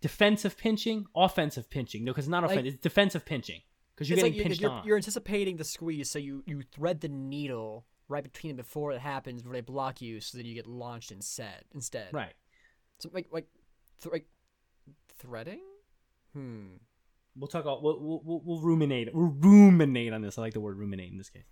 Defensive 0.00 0.56
pinching, 0.58 1.06
offensive 1.16 1.70
pinching. 1.70 2.04
No, 2.04 2.12
because 2.12 2.24
it's 2.26 2.30
not 2.30 2.42
Like- 2.42 2.52
offensive. 2.52 2.74
It's 2.74 2.82
defensive 2.82 3.24
pinching. 3.24 3.60
Because 3.94 4.10
you're 4.10 4.18
it's 4.18 4.22
like 4.24 4.32
getting 4.32 4.38
you- 4.38 4.48
pinched 4.50 4.60
you're, 4.60 4.70
on. 4.70 4.86
you're 4.86 4.96
anticipating 4.96 5.56
the 5.56 5.64
squeeze, 5.64 6.10
so 6.10 6.18
you 6.18 6.42
you 6.46 6.62
thread 6.62 7.00
the 7.00 7.08
needle 7.08 7.86
right 8.08 8.22
between 8.22 8.50
them 8.50 8.56
before 8.56 8.92
it 8.92 9.00
happens, 9.00 9.44
where 9.44 9.52
they 9.52 9.60
block 9.60 10.00
you, 10.00 10.20
so 10.20 10.38
that 10.38 10.46
you 10.46 10.54
get 10.54 10.66
launched 10.66 11.12
instead. 11.12 11.64
Instead, 11.74 12.08
Right. 12.12 12.34
So 12.98 13.10
like 13.12 13.28
like, 13.30 13.46
th- 14.02 14.12
like 14.12 14.26
threading. 15.18 15.60
Hmm. 16.32 16.76
We'll 17.38 17.48
talk. 17.48 17.66
All, 17.66 17.82
we'll, 17.82 18.00
we'll, 18.00 18.22
we'll, 18.24 18.42
we'll 18.44 18.60
ruminate. 18.60 19.14
We'll 19.14 19.34
ruminate 19.38 20.12
on 20.12 20.22
this. 20.22 20.38
I 20.38 20.42
like 20.42 20.54
the 20.54 20.60
word 20.60 20.78
ruminate 20.78 21.12
in 21.12 21.18
this 21.18 21.28
case. 21.28 21.44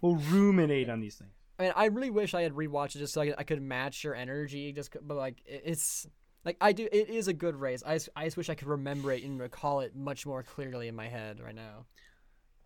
We'll 0.00 0.16
ruminate 0.16 0.88
on 0.88 1.00
these 1.00 1.16
things. 1.16 1.32
I 1.58 1.62
mean, 1.64 1.72
I 1.76 1.86
really 1.86 2.10
wish 2.10 2.34
I 2.34 2.42
had 2.42 2.52
rewatched 2.52 2.96
it 2.96 3.00
just 3.00 3.12
so 3.12 3.20
I 3.20 3.26
could, 3.26 3.34
I 3.38 3.42
could 3.42 3.60
match 3.60 4.04
your 4.04 4.14
energy. 4.14 4.72
Just, 4.72 4.96
but 5.02 5.16
like, 5.16 5.42
it's 5.46 6.06
like 6.44 6.56
I 6.60 6.72
do. 6.72 6.88
It 6.90 7.08
is 7.08 7.28
a 7.28 7.32
good 7.32 7.56
race. 7.56 7.82
I 7.84 7.94
just, 7.94 8.08
I 8.16 8.24
just 8.24 8.36
wish 8.36 8.48
I 8.48 8.54
could 8.54 8.68
remember 8.68 9.12
it 9.12 9.22
and 9.22 9.40
recall 9.40 9.80
it 9.80 9.94
much 9.94 10.26
more 10.26 10.42
clearly 10.42 10.88
in 10.88 10.94
my 10.94 11.08
head 11.08 11.40
right 11.40 11.54
now. 11.54 11.86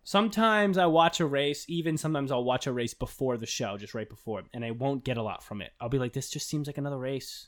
Sometimes 0.07 0.77
I 0.77 0.85
watch 0.85 1.19
a 1.19 1.25
race, 1.25 1.65
even 1.67 1.97
sometimes 1.97 2.31
I'll 2.31 2.45
watch 2.45 2.65
a 2.65 2.71
race 2.71 2.93
before 2.93 3.35
the 3.35 3.45
show, 3.45 3.75
just 3.75 3.93
right 3.93 4.07
before, 4.07 4.43
and 4.53 4.63
I 4.63 4.71
won't 4.71 5.03
get 5.03 5.17
a 5.17 5.21
lot 5.21 5.43
from 5.43 5.61
it. 5.61 5.73
I'll 5.81 5.89
be 5.89 5.99
like, 5.99 6.13
this 6.13 6.29
just 6.29 6.47
seems 6.47 6.65
like 6.65 6.77
another 6.77 6.97
race. 6.97 7.47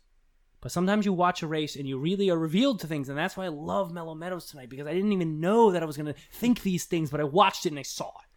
But 0.60 0.74
sometimes 0.74 1.06
you 1.06 1.14
watch 1.14 1.42
a 1.42 1.48
race 1.48 1.78
and 1.78 1.88
you 1.88 1.98
really 1.98 2.30
are 2.30 2.38
revealed 2.38 2.82
to 2.82 2.88
things, 2.88 3.08
and 3.08 3.18
that's 3.18 3.38
why 3.38 3.46
I 3.46 3.48
love 3.48 3.94
Mellow 3.94 4.14
Meadows 4.14 4.48
tonight 4.48 4.68
because 4.68 4.88
I 4.88 4.94
didn't 4.94 5.14
even 5.14 5.40
know 5.40 5.72
that 5.72 5.82
I 5.82 5.86
was 5.86 5.96
going 5.96 6.14
to 6.14 6.20
think 6.34 6.62
these 6.62 6.84
things, 6.84 7.10
but 7.10 7.22
I 7.22 7.24
watched 7.24 7.66
it 7.66 7.70
and 7.70 7.80
I 7.80 7.84
saw 7.84 8.10
it. 8.10 8.29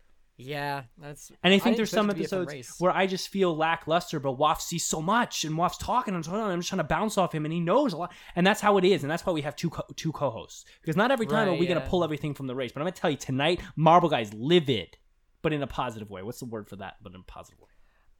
Yeah, 0.45 0.85
that's. 0.99 1.31
And 1.43 1.53
I 1.53 1.59
think 1.59 1.65
didn't 1.65 1.77
there's 1.79 1.91
some 1.91 2.11
it 2.11 2.15
to 2.15 2.19
be 2.19 2.25
a 2.25 2.29
fun 2.29 2.43
episodes 2.43 2.77
where 2.81 2.93
I 2.93 3.07
just 3.07 3.29
feel 3.29 3.57
lackluster, 3.57 4.21
but 4.21 4.33
Waff 4.33 4.61
sees 4.61 4.85
so 4.85 5.01
much, 5.03 5.45
and 5.45 5.57
Waff's 5.57 5.79
talking, 5.79 6.15
and 6.15 6.27
I'm 6.29 6.61
just 6.61 6.69
trying 6.69 6.79
to 6.79 6.85
bounce 6.85 7.19
off 7.19 7.35
him, 7.35 7.45
and 7.45 7.53
he 7.53 7.61
knows 7.61 7.93
a 7.93 7.97
lot, 7.97 8.13
and 8.37 8.47
that's 8.47 8.61
how 8.61 8.79
it 8.79 8.85
is, 8.85 9.03
and 9.03 9.11
that's 9.11 9.25
why 9.25 9.33
we 9.33 9.43
have 9.43 9.57
two 9.57 9.71
co- 9.71 9.87
two 9.97 10.13
co-hosts 10.13 10.65
because 10.81 10.97
not 10.97 11.11
every 11.11 11.27
time 11.27 11.49
are 11.49 11.51
Right, 11.53 11.61
we 11.61 11.67
gonna 11.67 11.81
pull 11.81 12.05
everything 12.05 12.35
from 12.35 12.47
the 12.47 12.55
race. 12.55 12.73
But 12.73 12.81
I'm 12.81 12.85
gonna 12.87 12.93
tell 12.97 13.11
you 13.11 13.17
tonight, 13.17 13.61
Marble 13.77 14.09
Guy's 14.09 14.33
livid, 14.35 14.97
but 15.43 15.53
in 15.53 15.63
a 15.63 15.67
positive 15.67 16.11
way. 16.11 16.23
What's 16.23 16.39
the 16.41 16.47
word 16.47 16.69
for 16.69 16.77
that? 16.77 16.97
But 17.03 17.15
in 17.15 17.21
a 17.21 17.25
positive 17.25 17.61
way. 17.61 17.69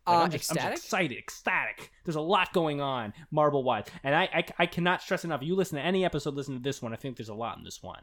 Like, 0.07 0.17
Uh, 0.17 0.21
I'm, 0.25 0.31
just, 0.33 0.51
I'm 0.51 0.57
just 0.57 0.85
excited, 0.85 1.17
ecstatic. 1.17 1.93
There's 2.05 2.17
a 2.17 2.21
lot 2.21 2.53
going 2.53 2.81
on, 2.81 3.13
marble 3.31 3.63
wise, 3.63 3.85
and 4.03 4.15
I, 4.17 4.23
I 4.35 4.45
I 4.61 4.67
cannot 4.67 5.01
stress 5.01 5.25
enough. 5.25 5.43
You 5.43 5.55
listen 5.55 5.79
to 5.79 5.85
any 5.85 6.05
episode, 6.05 6.35
listen 6.35 6.57
to 6.57 6.61
this 6.63 6.83
one. 6.83 6.93
I 6.93 6.97
think 6.97 7.17
there's 7.17 7.29
a 7.29 7.35
lot 7.35 7.57
in 7.59 7.65
this 7.65 7.83
one. 7.83 8.03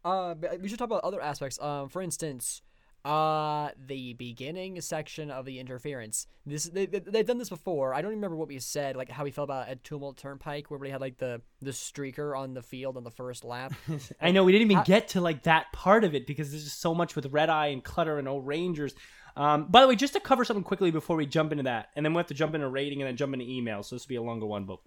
Uh, 0.04 0.36
we 0.62 0.68
should 0.68 0.80
talk 0.80 0.88
about 0.88 1.04
other 1.04 1.22
aspects. 1.22 1.60
Um, 1.62 1.90
for 1.90 2.02
instance, 2.02 2.62
uh, 3.06 3.70
the 3.86 4.14
beginning 4.14 4.80
section 4.80 5.30
of 5.30 5.46
the 5.46 5.60
interference. 5.60 6.28
This 6.46 6.66
they, 6.66 6.86
they 6.86 7.00
they've 7.00 7.26
done 7.26 7.38
this 7.38 7.50
before. 7.50 7.94
I 7.94 8.02
don't 8.02 8.12
remember 8.12 8.36
what 8.36 8.48
we 8.48 8.60
said, 8.60 8.96
like 8.96 9.10
how 9.10 9.24
we 9.24 9.32
felt 9.32 9.48
about 9.48 9.68
at 9.68 9.84
Tumult 9.84 10.18
Turnpike, 10.18 10.72
where 10.72 10.80
we 10.80 10.90
had 10.90 11.02
like 11.02 11.18
the 11.18 11.42
the 11.62 11.72
streaker 11.72 12.38
on 12.38 12.54
the 12.54 12.62
field 12.62 12.96
on 12.96 13.04
the 13.04 13.12
first 13.12 13.44
lap. 13.44 13.74
I 14.22 14.32
know 14.32 14.44
we 14.44 14.52
didn't 14.52 14.68
even 14.68 14.78
How- 14.78 14.84
get 14.84 15.10
to 15.10 15.22
like 15.22 15.44
that 15.44 15.72
part 15.74 16.04
of 16.04 16.16
it 16.16 16.26
because 16.28 16.52
there's 16.52 16.64
just 16.64 16.82
so 16.82 16.94
much 16.94 17.16
with 17.16 17.26
Red 17.28 17.50
Eye 17.50 17.68
and 17.68 17.84
Clutter 17.84 18.20
and 18.20 18.28
O'rangers. 18.28 18.94
Um, 19.36 19.66
by 19.66 19.82
the 19.82 19.88
way, 19.88 19.96
just 19.96 20.14
to 20.14 20.20
cover 20.20 20.46
something 20.46 20.64
quickly 20.64 20.92
before 20.92 21.16
we 21.18 21.26
jump 21.26 21.52
into 21.52 21.64
that, 21.64 21.90
and 21.96 22.06
then 22.06 22.14
we 22.14 22.18
have 22.18 22.28
to 22.28 22.36
jump 22.36 22.54
into 22.54 22.70
rating 22.70 23.02
and 23.02 23.08
then 23.08 23.18
jump 23.18 23.34
into 23.34 23.46
emails. 23.46 23.86
So 23.86 23.96
this 23.96 24.06
will 24.06 24.10
be 24.10 24.16
a 24.18 24.22
longer 24.22 24.46
one, 24.46 24.66
but 24.66 24.80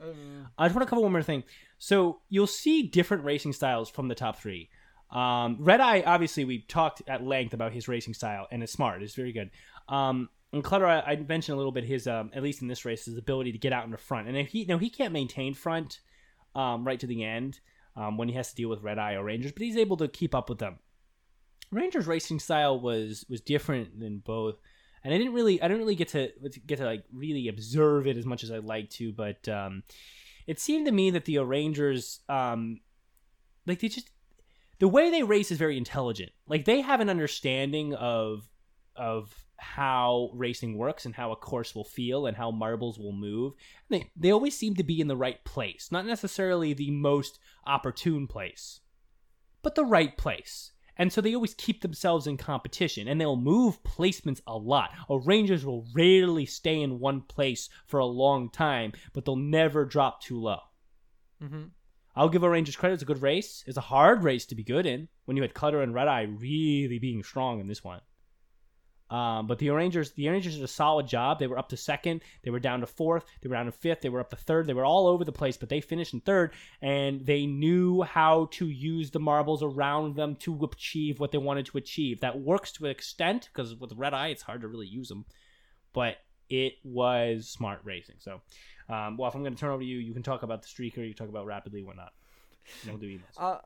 I 0.56 0.66
just 0.68 0.76
want 0.76 0.86
to 0.86 0.90
cover 0.90 1.02
one 1.02 1.12
more 1.12 1.22
thing. 1.22 1.42
So 1.78 2.20
you'll 2.28 2.46
see 2.46 2.84
different 2.84 3.24
racing 3.24 3.54
styles 3.54 3.90
from 3.90 4.08
the 4.08 4.14
top 4.14 4.38
three. 4.38 4.70
Um, 5.11 5.59
Red 5.61 5.80
Eye, 5.80 6.02
obviously, 6.04 6.44
we 6.44 6.61
talked 6.61 7.02
at 7.07 7.24
length 7.24 7.54
about 7.54 7.72
his 7.72 7.88
racing 7.88 8.14
style, 8.14 8.46
and 8.50 8.62
it's 8.62 8.72
smart. 8.72 9.02
It's 9.02 9.14
very 9.14 9.32
good. 9.32 9.50
Um, 9.88 10.28
and 10.52 10.64
Clutter, 10.64 10.86
I, 10.86 11.00
I 11.00 11.16
mentioned 11.16 11.54
a 11.54 11.57
little 11.57 11.72
bit 11.72 11.84
his, 11.84 12.07
um, 12.07 12.30
at 12.34 12.42
least 12.42 12.62
in 12.62 12.68
this 12.68 12.84
race, 12.84 13.04
his 13.04 13.16
ability 13.16 13.52
to 13.52 13.59
get 13.59 13.72
out 13.72 13.84
in 13.84 13.90
the 13.90 13.98
front. 13.98 14.28
And 14.28 14.48
he, 14.48 14.64
no, 14.64 14.78
he 14.78 14.90
can't 14.90 15.12
maintain 15.12 15.54
front 15.54 16.00
um, 16.54 16.84
right 16.84 16.98
to 16.98 17.07
the 17.07 17.24
end 17.24 17.61
um, 17.96 18.16
when 18.16 18.28
he 18.28 18.34
has 18.34 18.50
to 18.50 18.57
deal 18.57 18.68
with 18.68 18.82
Red 18.82 18.98
Eye 18.98 19.14
or 19.14 19.24
Rangers, 19.24 19.52
but 19.52 19.62
he's 19.62 19.76
able 19.76 19.96
to 19.98 20.09
keep 20.09 20.34
up 20.34 20.48
with 20.48 20.59
them. 20.59 20.78
Rangers' 21.70 22.07
racing 22.07 22.38
style 22.38 22.78
was 22.78 23.24
was 23.28 23.40
different 23.40 23.98
than 23.98 24.18
both, 24.18 24.57
and 25.02 25.12
I 25.12 25.18
didn't 25.18 25.32
really 25.32 25.61
I 25.61 25.66
didn't 25.66 25.80
really 25.80 25.96
get 25.96 26.09
to 26.09 26.30
get 26.66 26.78
to 26.78 26.84
like 26.84 27.04
really 27.12 27.48
observe 27.48 28.07
it 28.07 28.16
as 28.16 28.24
much 28.24 28.44
as 28.44 28.52
I'd 28.52 28.64
like 28.64 28.88
to, 28.90 29.12
but 29.12 29.48
um, 29.48 29.82
it 30.46 30.61
seemed 30.61 30.86
to 30.86 30.92
me 30.92 31.11
that 31.11 31.24
the 31.24 31.38
Rangers 31.38 32.20
um, 32.28 32.80
like 33.66 33.80
they 33.80 33.88
just 33.88 34.11
the 34.79 34.89
way 34.89 35.11
they 35.11 35.22
race 35.22 35.51
is 35.51 35.59
very 35.59 35.77
intelligent. 35.77 36.33
Like 36.47 36.64
they 36.64 36.81
have 36.81 37.01
an 37.01 37.09
understanding 37.09 37.95
of 37.95 38.49
of 38.95 39.47
how 39.59 40.31
racing 40.35 40.77
works 40.77 41.07
and 41.07 41.14
how 41.14 41.33
a 41.33 41.37
course 41.37 41.74
will 41.74 41.85
feel 41.85 42.27
and 42.27 42.37
how 42.37 42.51
marbles 42.51 42.99
will 42.99 43.12
move. 43.12 43.55
They 43.89 44.11
they 44.16 44.33
always 44.33 44.57
seem 44.57 44.74
to 44.77 44.85
be 44.85 45.01
in 45.01 45.09
the 45.09 45.16
right 45.16 45.43
place, 45.45 45.91
not 45.91 46.07
necessarily 46.07 46.72
the 46.72 46.91
most 46.91 47.39
opportune 47.66 48.27
place, 48.27 48.81
but 49.62 49.74
the 49.74 49.85
right 49.85 50.16
place. 50.16 50.72
And 50.99 51.12
so 51.12 51.20
they 51.20 51.35
always 51.35 51.55
keep 51.55 51.83
themselves 51.83 52.27
in 52.27 52.39
competition 52.39 53.07
and 53.07 53.20
they'll 53.20 53.37
move 53.37 53.83
placements 53.83 54.41
a 54.47 54.57
lot. 54.57 54.91
O'rangers 55.11 55.64
will 55.64 55.87
rarely 55.95 56.47
stay 56.47 56.81
in 56.81 56.99
one 56.99 57.20
place 57.20 57.68
for 57.87 58.01
a 58.01 58.07
long 58.07 58.49
time, 58.49 58.93
but 59.12 59.24
they'll 59.24 59.37
never 59.37 59.85
drop 59.85 60.22
too 60.22 60.41
low. 60.41 60.61
mm-hmm. 61.43 61.64
I'll 62.16 62.30
give 62.30 62.42
O'rangers 62.42 62.76
credit. 62.76 62.94
It's 62.94 63.02
a 63.02 63.06
good 63.06 63.22
race. 63.22 63.62
It's 63.66 63.76
a 63.76 63.82
hard 63.82 64.24
race 64.24 64.46
to 64.46 64.54
be 64.54 64.64
good 64.64 64.86
in 64.86 65.08
when 65.26 65.36
you 65.36 65.42
had 65.42 65.54
Clutter 65.54 65.82
and 65.82 65.94
Red 65.94 66.08
Eye 66.08 66.22
really 66.22 66.98
being 66.98 67.22
strong 67.22 67.60
in 67.60 67.66
this 67.66 67.84
one. 67.84 68.00
Um, 69.08 69.46
but 69.46 69.58
the 69.60 69.70
O'rangers, 69.70 70.12
the 70.12 70.28
O'rangers 70.28 70.56
did 70.56 70.64
a 70.64 70.68
solid 70.68 71.06
job. 71.06 71.38
They 71.38 71.46
were 71.46 71.58
up 71.58 71.68
to 71.68 71.76
second. 71.76 72.22
They 72.42 72.50
were 72.50 72.58
down 72.58 72.80
to 72.80 72.86
fourth. 72.86 73.24
They 73.40 73.48
were 73.48 73.54
down 73.54 73.66
to 73.66 73.72
fifth. 73.72 74.00
They 74.00 74.08
were 74.08 74.18
up 74.18 74.30
to 74.30 74.36
third. 74.36 74.66
They 74.66 74.74
were 74.74 74.84
all 74.84 75.06
over 75.06 75.24
the 75.24 75.30
place, 75.30 75.56
but 75.56 75.68
they 75.68 75.80
finished 75.80 76.12
in 76.12 76.20
third, 76.20 76.54
and 76.82 77.24
they 77.24 77.46
knew 77.46 78.02
how 78.02 78.48
to 78.52 78.66
use 78.66 79.10
the 79.10 79.20
marbles 79.20 79.62
around 79.62 80.16
them 80.16 80.34
to 80.36 80.58
achieve 80.64 81.20
what 81.20 81.30
they 81.30 81.38
wanted 81.38 81.66
to 81.66 81.78
achieve. 81.78 82.20
That 82.20 82.40
works 82.40 82.72
to 82.72 82.86
an 82.86 82.90
extent 82.90 83.48
because 83.52 83.76
with 83.76 83.92
Red 83.92 84.14
Eye, 84.14 84.28
it's 84.28 84.42
hard 84.42 84.62
to 84.62 84.68
really 84.68 84.88
use 84.88 85.08
them, 85.08 85.24
but 85.92 86.16
it 86.49 86.74
was 86.84 87.49
smart 87.49 87.80
racing. 87.84 88.16
So, 88.18 88.40
um, 88.88 89.16
well, 89.16 89.28
if 89.28 89.34
I'm 89.34 89.42
going 89.42 89.55
to 89.55 89.61
turn 89.61 89.70
over 89.70 89.82
to 89.82 89.86
you, 89.86 89.99
you 89.99 90.12
can 90.12 90.22
talk 90.22 90.42
about 90.42 90.62
the 90.62 90.68
streaker. 90.68 91.07
You 91.07 91.14
talk 91.14 91.28
about 91.28 91.47
rapidly, 91.47 91.82
whatnot. 91.82 92.12
And 92.82 92.92
we'll 92.92 93.01
do 93.01 93.09
emails. 93.09 93.36
Uh, 93.36 93.59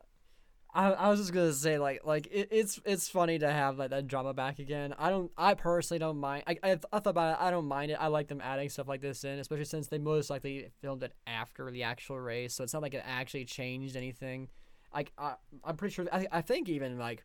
I, 0.72 0.93
I 0.93 1.09
was 1.09 1.18
just 1.18 1.33
gonna 1.33 1.53
say 1.53 1.78
like 1.78 2.05
like 2.05 2.28
it, 2.31 2.49
it's 2.51 2.81
it's 2.85 3.09
funny 3.09 3.39
to 3.41 3.51
have 3.51 3.78
like 3.78 3.91
that 3.91 4.07
drama 4.07 4.33
back 4.33 4.59
again. 4.59 4.95
I 4.99 5.11
don't 5.11 5.31
I 5.37 5.55
personally 5.55 5.99
don't 5.99 6.18
mind. 6.18 6.45
I, 6.47 6.59
I, 6.62 6.70
I 6.72 6.76
thought 6.76 7.07
about 7.07 7.35
it. 7.35 7.43
I 7.43 7.51
don't 7.51 7.66
mind 7.66 7.91
it. 7.91 7.95
I 7.95 8.07
like 8.07 8.28
them 8.28 8.41
adding 8.41 8.68
stuff 8.68 8.87
like 8.87 9.01
this 9.01 9.24
in, 9.24 9.39
especially 9.39 9.64
since 9.64 9.89
they 9.89 9.99
most 9.99 10.31
likely 10.31 10.68
filmed 10.81 11.03
it 11.03 11.12
after 11.26 11.70
the 11.70 11.83
actual 11.83 12.20
race, 12.20 12.55
so 12.55 12.62
it's 12.62 12.72
not 12.72 12.83
like 12.83 12.95
it 12.95 13.03
actually 13.05 13.47
changed 13.47 13.97
anything. 13.97 14.49
Like 14.95 15.12
I 15.18 15.35
I'm 15.64 15.76
pretty 15.76 15.95
sure. 15.95 16.07
I 16.12 16.26
I 16.31 16.41
think 16.41 16.68
even 16.68 16.99
like 16.99 17.24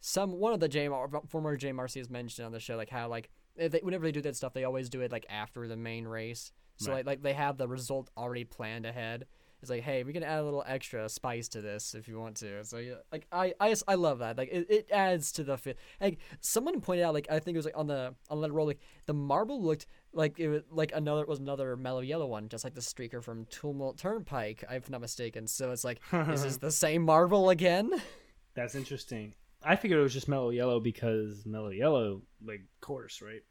some 0.00 0.32
one 0.32 0.52
of 0.52 0.60
the 0.60 1.20
former 1.28 1.56
JMRC 1.56 1.96
has 1.98 2.10
mentioned 2.10 2.46
on 2.46 2.52
the 2.52 2.60
show 2.60 2.76
like 2.76 2.90
how 2.90 3.08
like 3.08 3.30
they, 3.58 3.80
whenever 3.82 4.04
they 4.06 4.12
do 4.12 4.20
that 4.22 4.36
stuff 4.36 4.52
they 4.52 4.64
always 4.64 4.88
do 4.88 5.00
it 5.00 5.10
like 5.12 5.26
after 5.28 5.66
the 5.66 5.76
main 5.76 6.06
race. 6.06 6.52
So 6.76 6.92
Right. 6.92 6.98
like 6.98 7.06
like 7.06 7.22
they 7.22 7.32
have 7.32 7.56
the 7.58 7.66
result 7.66 8.08
already 8.16 8.44
planned 8.44 8.86
ahead. 8.86 9.26
It's 9.60 9.70
like, 9.70 9.82
hey, 9.82 10.04
we 10.04 10.12
can 10.12 10.22
add 10.22 10.38
a 10.38 10.44
little 10.44 10.62
extra 10.64 11.08
spice 11.08 11.48
to 11.48 11.60
this 11.60 11.96
if 11.96 12.06
you 12.06 12.16
want 12.20 12.36
to. 12.36 12.64
So 12.64 12.76
yeah, 12.78 12.94
like 13.10 13.26
I, 13.32 13.54
I 13.58 13.70
just 13.70 13.82
I 13.88 13.96
love 13.96 14.20
that. 14.20 14.38
Like 14.38 14.50
it, 14.52 14.66
it 14.70 14.88
adds 14.92 15.32
to 15.32 15.42
the 15.42 15.58
fit. 15.58 15.76
Like 16.00 16.18
someone 16.40 16.80
pointed 16.80 17.02
out, 17.04 17.12
like 17.14 17.26
I 17.28 17.40
think 17.40 17.56
it 17.56 17.58
was 17.58 17.64
like 17.64 17.76
on 17.76 17.88
the 17.88 18.14
on 18.30 18.40
the 18.40 18.52
roll, 18.52 18.68
like 18.68 18.78
the 19.06 19.14
marble 19.14 19.60
looked 19.60 19.86
like 20.12 20.38
it 20.38 20.48
was 20.48 20.62
like 20.70 20.92
another 20.94 21.22
it 21.22 21.28
was 21.28 21.40
another 21.40 21.76
mellow 21.76 21.98
yellow 21.98 22.26
one, 22.28 22.48
just 22.48 22.62
like 22.62 22.74
the 22.74 22.80
streaker 22.80 23.20
from 23.20 23.46
Tumult 23.46 23.98
Turnpike, 23.98 24.62
if 24.70 24.86
I'm 24.86 24.92
not 24.92 25.00
mistaken. 25.00 25.48
So 25.48 25.72
it's 25.72 25.82
like, 25.82 25.98
this 26.12 26.44
is 26.44 26.44
this 26.44 26.56
the 26.58 26.70
same 26.70 27.02
marble 27.02 27.50
again? 27.50 27.90
That's 28.54 28.76
interesting. 28.76 29.34
I 29.64 29.74
figured 29.74 29.98
it 29.98 30.02
was 30.04 30.12
just 30.14 30.28
mellow 30.28 30.50
yellow 30.50 30.78
because 30.78 31.44
mellow 31.44 31.70
yellow, 31.70 32.22
like 32.46 32.60
course, 32.80 33.20
right? 33.20 33.42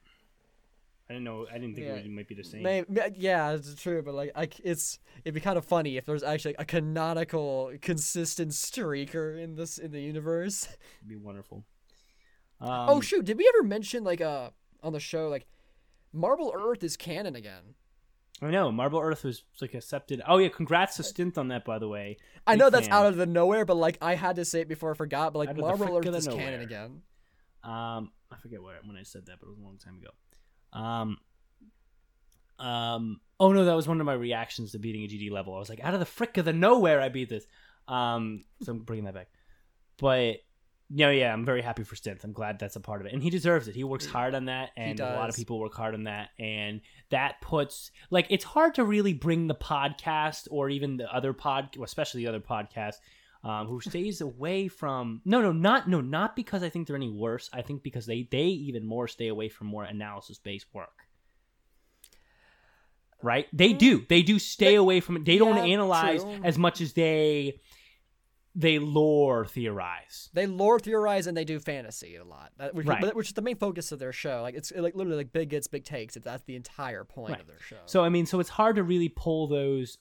I 1.09 1.13
didn't 1.13 1.23
know. 1.23 1.47
I 1.49 1.53
didn't 1.53 1.75
think 1.75 1.87
Yeah. 1.87 1.93
it 1.95 2.09
might 2.09 2.27
be 2.27 2.35
the 2.35 2.43
same. 2.43 2.63
Maybe, 2.63 2.87
yeah, 3.15 3.51
it's 3.53 3.75
true, 3.75 4.01
but 4.01 4.13
like, 4.13 4.31
I, 4.35 4.49
it's 4.63 4.99
it'd 5.23 5.33
be 5.33 5.39
kind 5.39 5.57
of 5.57 5.63
funny 5.65 5.95
if 5.95 6.05
there's 6.05 6.23
actually 6.23 6.55
a 6.59 6.65
canonical, 6.65 7.71
consistent 7.81 8.51
streaker 8.51 9.41
in 9.41 9.55
this 9.55 9.77
in 9.77 9.91
the 9.91 10.01
universe. 10.01 10.65
It'd 10.99 11.07
be 11.07 11.15
wonderful. 11.15 11.63
Um, 12.59 12.89
oh 12.89 13.01
shoot, 13.01 13.23
did 13.23 13.37
we 13.37 13.49
ever 13.55 13.63
mention 13.65 14.03
like 14.03 14.19
uh 14.19 14.49
on 14.83 14.91
the 14.91 14.99
show 14.99 15.29
like 15.29 15.47
Marble 16.11 16.51
Earth 16.55 16.83
is 16.83 16.97
canon 16.97 17.35
again? 17.35 17.75
I 18.41 18.51
know 18.51 18.71
Marble 18.71 18.99
Earth 18.99 19.23
was 19.23 19.43
like 19.61 19.73
accepted. 19.73 20.21
Oh 20.27 20.37
yeah, 20.37 20.49
congrats 20.49 20.97
to 20.97 21.03
Stint 21.03 21.37
on 21.37 21.47
that, 21.47 21.63
by 21.65 21.79
the 21.79 21.87
way. 21.87 22.17
I 22.45 22.55
know 22.55 22.69
that's 22.69 22.89
out 22.89 23.05
of 23.07 23.15
the 23.15 23.25
nowhere, 23.25 23.63
but 23.63 23.77
like 23.77 23.97
I 24.01 24.15
had 24.15 24.35
to 24.35 24.45
say 24.45 24.61
it 24.61 24.67
before 24.67 24.91
I 24.91 24.93
forgot. 24.95 25.33
But 25.33 25.39
like 25.39 25.57
Marble 25.57 25.97
Earth 25.97 26.05
is 26.07 26.27
canon 26.27 26.61
again. 26.61 27.01
Um, 27.63 28.11
I 28.31 28.37
forget 28.41 28.61
where 28.61 28.75
when 28.85 28.97
I 28.97 29.03
said 29.03 29.25
that, 29.27 29.39
but 29.39 29.47
it 29.47 29.49
was 29.49 29.59
a 29.59 29.63
long 29.63 29.77
time 29.77 29.97
ago. 29.97 30.09
Um, 30.73 31.17
um, 32.59 33.21
oh 33.39 33.51
no, 33.51 33.65
that 33.65 33.75
was 33.75 33.87
one 33.87 33.99
of 33.99 34.05
my 34.05 34.13
reactions 34.13 34.71
to 34.71 34.79
beating 34.79 35.03
a 35.03 35.07
GD 35.07 35.31
level. 35.31 35.55
I 35.55 35.59
was 35.59 35.69
like, 35.69 35.83
out 35.83 35.93
of 35.93 35.99
the 35.99 36.05
frick 36.05 36.37
of 36.37 36.45
the 36.45 36.53
nowhere, 36.53 37.01
I 37.01 37.09
beat 37.09 37.29
this. 37.29 37.45
Um, 37.87 38.43
so 38.61 38.71
I'm 38.71 38.79
bringing 38.79 39.05
that 39.05 39.13
back. 39.13 39.29
But 39.99 40.37
no, 40.89 41.09
yeah, 41.09 41.33
I'm 41.33 41.45
very 41.45 41.61
happy 41.61 41.83
for 41.83 41.95
Stint. 41.95 42.23
I'm 42.23 42.31
glad 42.31 42.59
that's 42.59 42.75
a 42.77 42.79
part 42.79 43.01
of 43.01 43.07
it, 43.07 43.13
and 43.13 43.21
he 43.21 43.29
deserves 43.29 43.67
it. 43.67 43.75
He 43.75 43.83
works 43.83 44.05
hard 44.05 44.33
on 44.35 44.45
that, 44.45 44.69
and 44.77 44.99
a 44.99 45.15
lot 45.15 45.29
of 45.29 45.35
people 45.35 45.59
work 45.59 45.73
hard 45.73 45.93
on 45.93 46.03
that, 46.05 46.29
and 46.39 46.81
that 47.09 47.41
puts 47.41 47.91
like 48.09 48.27
it's 48.29 48.45
hard 48.45 48.75
to 48.75 48.85
really 48.85 49.13
bring 49.13 49.47
the 49.47 49.55
podcast 49.55 50.47
or 50.49 50.69
even 50.69 50.97
the 50.97 51.13
other 51.13 51.33
pod, 51.33 51.75
especially 51.83 52.23
the 52.23 52.29
other 52.29 52.39
podcast, 52.39 52.95
um, 53.47 53.67
who 53.67 53.79
stays 53.79 54.19
away 54.21 54.67
from 54.67 55.21
no 55.23 55.41
no 55.41 55.51
not 55.51 55.87
no 55.87 56.01
not 56.01 56.35
because 56.35 56.63
I 56.63 56.69
think 56.69 56.85
they're 56.87 56.95
any 56.97 57.09
worse. 57.09 57.49
I 57.53 57.61
think 57.61 57.81
because 57.83 58.05
they 58.05 58.27
they 58.29 58.43
even 58.45 58.85
more 58.85 59.07
stay 59.07 59.27
away 59.29 59.47
from 59.49 59.67
more 59.67 59.83
analysis 59.85 60.37
based 60.37 60.67
work. 60.73 60.89
Right? 63.23 63.47
They 63.51 63.73
do. 63.73 64.05
They 64.07 64.21
do 64.21 64.37
stay 64.37 64.75
away 64.75 64.99
from 64.99 65.17
it. 65.17 65.25
They 65.25 65.37
don't 65.39 65.55
Mm. 65.55 65.67
yeah, 65.67 65.73
analyze 65.73 66.23
true. 66.23 66.39
as 66.43 66.57
much 66.57 66.81
as 66.81 66.93
they 66.93 67.59
they 68.53 68.79
lore 68.79 69.45
theorize. 69.45 70.31
They 70.33 70.47
lore 70.47 70.79
theorize 70.79 71.27
and 71.27 71.37
they 71.37 71.45
do 71.45 71.59
fantasy 71.59 72.15
a 72.15 72.23
lot, 72.23 72.53
that, 72.57 72.73
which, 72.73 72.87
Right. 72.87 73.15
which 73.15 73.27
is 73.27 73.33
the 73.33 73.43
main 73.43 73.55
focus 73.55 73.91
of 73.91 73.99
their 73.99 74.11
show. 74.11 74.41
Like 74.41 74.55
it's 74.55 74.71
like 74.75 74.95
literally 74.95 75.17
like 75.17 75.31
big 75.31 75.49
gets 75.49 75.67
big 75.67 75.83
takes. 75.85 76.15
That's 76.15 76.41
the 76.43 76.55
entire 76.55 77.03
point 77.03 77.33
Right. 77.33 77.41
of 77.41 77.45
their 77.47 77.59
show. 77.59 77.77
So 77.85 78.03
I 78.03 78.09
mean, 78.09 78.25
so 78.25 78.39
it's 78.39 78.49
hard 78.49 78.75
to 78.77 78.83
really 78.83 79.09
pull 79.09 79.45
those 79.47 79.99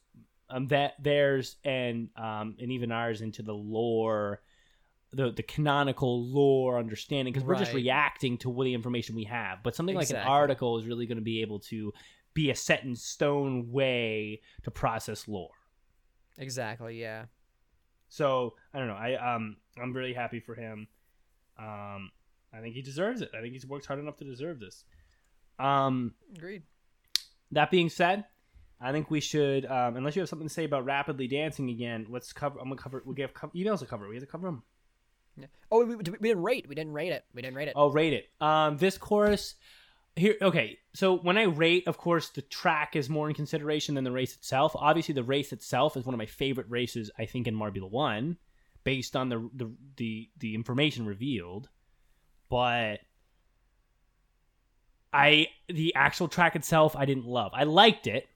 um, 0.49 0.67
that 0.69 0.95
theirs 1.03 1.57
and 1.65 2.09
um, 2.17 2.57
and 2.61 2.71
even 2.73 2.93
ours 2.93 3.21
into 3.21 3.43
the 3.43 3.53
lore, 3.55 4.43
the 5.13 5.31
the 5.33 5.43
canonical 5.43 6.23
lore 6.25 6.79
understanding 6.79 7.33
because 7.33 7.47
we're 7.47 7.57
just 7.57 7.73
Right. 7.73 7.83
reacting 7.83 8.39
to 8.39 8.51
what 8.51 8.65
the 8.65 8.75
information 8.75 9.15
we 9.17 9.25
have. 9.25 9.63
But 9.63 9.75
something 9.75 9.95
like 9.97 10.11
an 10.11 10.17
Exactly. 10.17 10.33
article 10.33 10.79
is 10.79 10.87
really 10.87 11.07
going 11.07 11.19
to 11.19 11.25
be 11.25 11.43
able 11.43 11.61
to 11.61 11.93
be 12.35 12.51
a 12.51 12.55
set 12.55 12.85
in 12.85 12.95
stone 12.95 13.71
way 13.73 14.41
to 14.63 14.71
process 14.71 15.27
lore. 15.27 15.51
exactly, 16.39 17.01
yeah. 17.01 17.25
So 18.09 18.55
I 18.73 18.79
don't 18.79 18.89
know. 18.89 18.95
I 18.95 19.35
um 19.35 19.57
I'm 19.81 19.93
really 19.93 20.13
happy 20.15 20.39
for 20.41 20.55
him. 20.55 20.87
Um, 21.59 22.11
I 22.53 22.61
think 22.61 22.75
he 22.75 22.83
deserves 22.83 23.21
it. 23.23 23.31
I 23.37 23.41
think 23.41 23.53
he's 23.55 23.67
worked 23.67 23.87
hard 23.87 23.99
enough 23.99 24.17
to 24.19 24.25
deserve 24.25 24.61
this. 24.61 24.85
Um, 25.59 26.15
Agreed. 26.37 26.63
that 27.53 27.71
being 27.71 27.89
said, 27.89 28.25
I 28.81 28.93
think 28.93 29.11
we 29.11 29.20
should, 29.20 29.64
um, 29.66 29.97
unless 29.97 30.16
you 30.16 30.20
have 30.20 30.29
something 30.29 30.49
to 30.49 30.53
say 30.53 30.64
about 30.64 30.85
rapidly 30.85 31.27
dancing 31.27 31.70
again, 31.70 32.07
let's 32.11 32.33
cover. 32.33 32.59
I'm 32.59 32.68
gonna 32.68 32.81
cover. 32.81 33.03
We 33.07 33.20
have 33.22 33.33
co- 33.33 33.51
emails 33.55 33.79
to 33.79 33.87
cover. 33.87 34.07
We 34.09 34.16
have 34.16 34.22
to 34.22 34.31
cover 34.31 34.47
them. 34.47 34.62
Yeah. 35.39 35.47
Oh, 35.70 35.85
we, 35.85 35.97
we, 35.97 35.97
we 35.97 36.29
didn't 36.29 36.43
rate. 36.43 36.68
We 36.68 36.74
didn't 36.74 36.93
rate 36.93 37.12
it. 37.12 37.24
We 37.35 37.43
didn't 37.43 37.57
rate 37.57 37.68
it. 37.68 37.74
Oh, 37.77 37.91
rate 37.91 38.12
it. 38.12 38.29
Um, 38.41 38.77
this 38.77 38.99
chorus 38.99 39.55
here. 40.14 40.35
Okay, 40.43 40.79
so 40.95 41.16
when 41.16 41.39
I 41.39 41.45
rate, 41.45 41.89
of 41.89 41.97
course, 41.97 42.29
the 42.31 42.43
track 42.43 42.97
is 42.97 43.09
more 43.09 43.29
in 43.29 43.35
consideration 43.35 43.95
than 43.95 44.05
the 44.05 44.12
race 44.12 44.35
itself. 44.35 44.72
Obviously, 44.74 45.14
the 45.14 45.22
race 45.22 45.53
itself 45.53 45.97
is 45.97 46.05
one 46.05 46.14
of 46.14 46.18
my 46.18 46.27
favorite 46.27 46.68
races. 46.68 47.11
I 47.18 47.24
think 47.24 47.47
in 47.47 47.57
Marbula 47.57 47.91
One, 47.91 48.37
based 48.85 49.16
on 49.16 49.31
the 49.31 49.51
the 49.55 49.72
the, 49.97 50.31
the 50.39 50.55
information 50.55 51.07
revealed, 51.07 51.68
but. 52.51 53.01
I 55.12 55.47
the 55.68 55.95
actual 55.95 56.29
track 56.29 56.57
itself 56.57 56.95
I 56.95 57.07
didn't 57.07 57.24
love. 57.24 57.53
I 57.55 57.64
liked 57.64 58.07
it. 58.07 58.29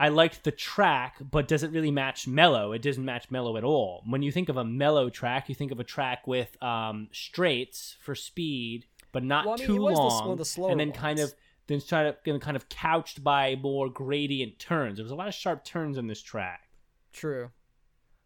I 0.00 0.08
liked 0.08 0.44
the 0.44 0.52
track, 0.52 1.16
but 1.20 1.48
does 1.48 1.62
it 1.62 1.72
really 1.72 1.90
match 1.90 2.28
mellow? 2.28 2.72
It 2.72 2.82
doesn't 2.82 3.04
match 3.04 3.30
mellow 3.30 3.56
at 3.56 3.64
all. 3.64 4.04
When 4.06 4.22
you 4.22 4.30
think 4.30 4.48
of 4.48 4.56
a 4.56 4.64
mellow 4.64 5.10
track, 5.10 5.48
you 5.48 5.54
think 5.54 5.72
of 5.72 5.80
a 5.80 5.84
track 5.84 6.26
with 6.26 6.60
um, 6.62 7.08
straights 7.10 7.96
for 8.00 8.14
speed, 8.14 8.86
but 9.10 9.24
not 9.24 9.44
Well, 9.44 9.54
I 9.54 9.58
mean, 9.58 9.66
too 9.66 9.80
was 9.80 9.96
the 9.96 10.60
long, 10.60 10.68
the 10.68 10.72
and 10.72 10.80
then 10.80 10.92
kind 10.92 11.18
of 11.18 11.34
then 11.66 11.80
try 11.80 12.10
to 12.10 12.38
kind 12.38 12.56
of 12.56 12.68
couched 12.68 13.24
by 13.24 13.56
more 13.56 13.88
gradient 13.90 14.58
turns. 14.58 14.98
There 14.98 15.04
was 15.04 15.12
a 15.12 15.16
lot 15.16 15.28
of 15.28 15.34
sharp 15.34 15.64
turns 15.64 15.98
on 15.98 16.06
this 16.06 16.22
track. 16.22 16.68
True. 17.12 17.50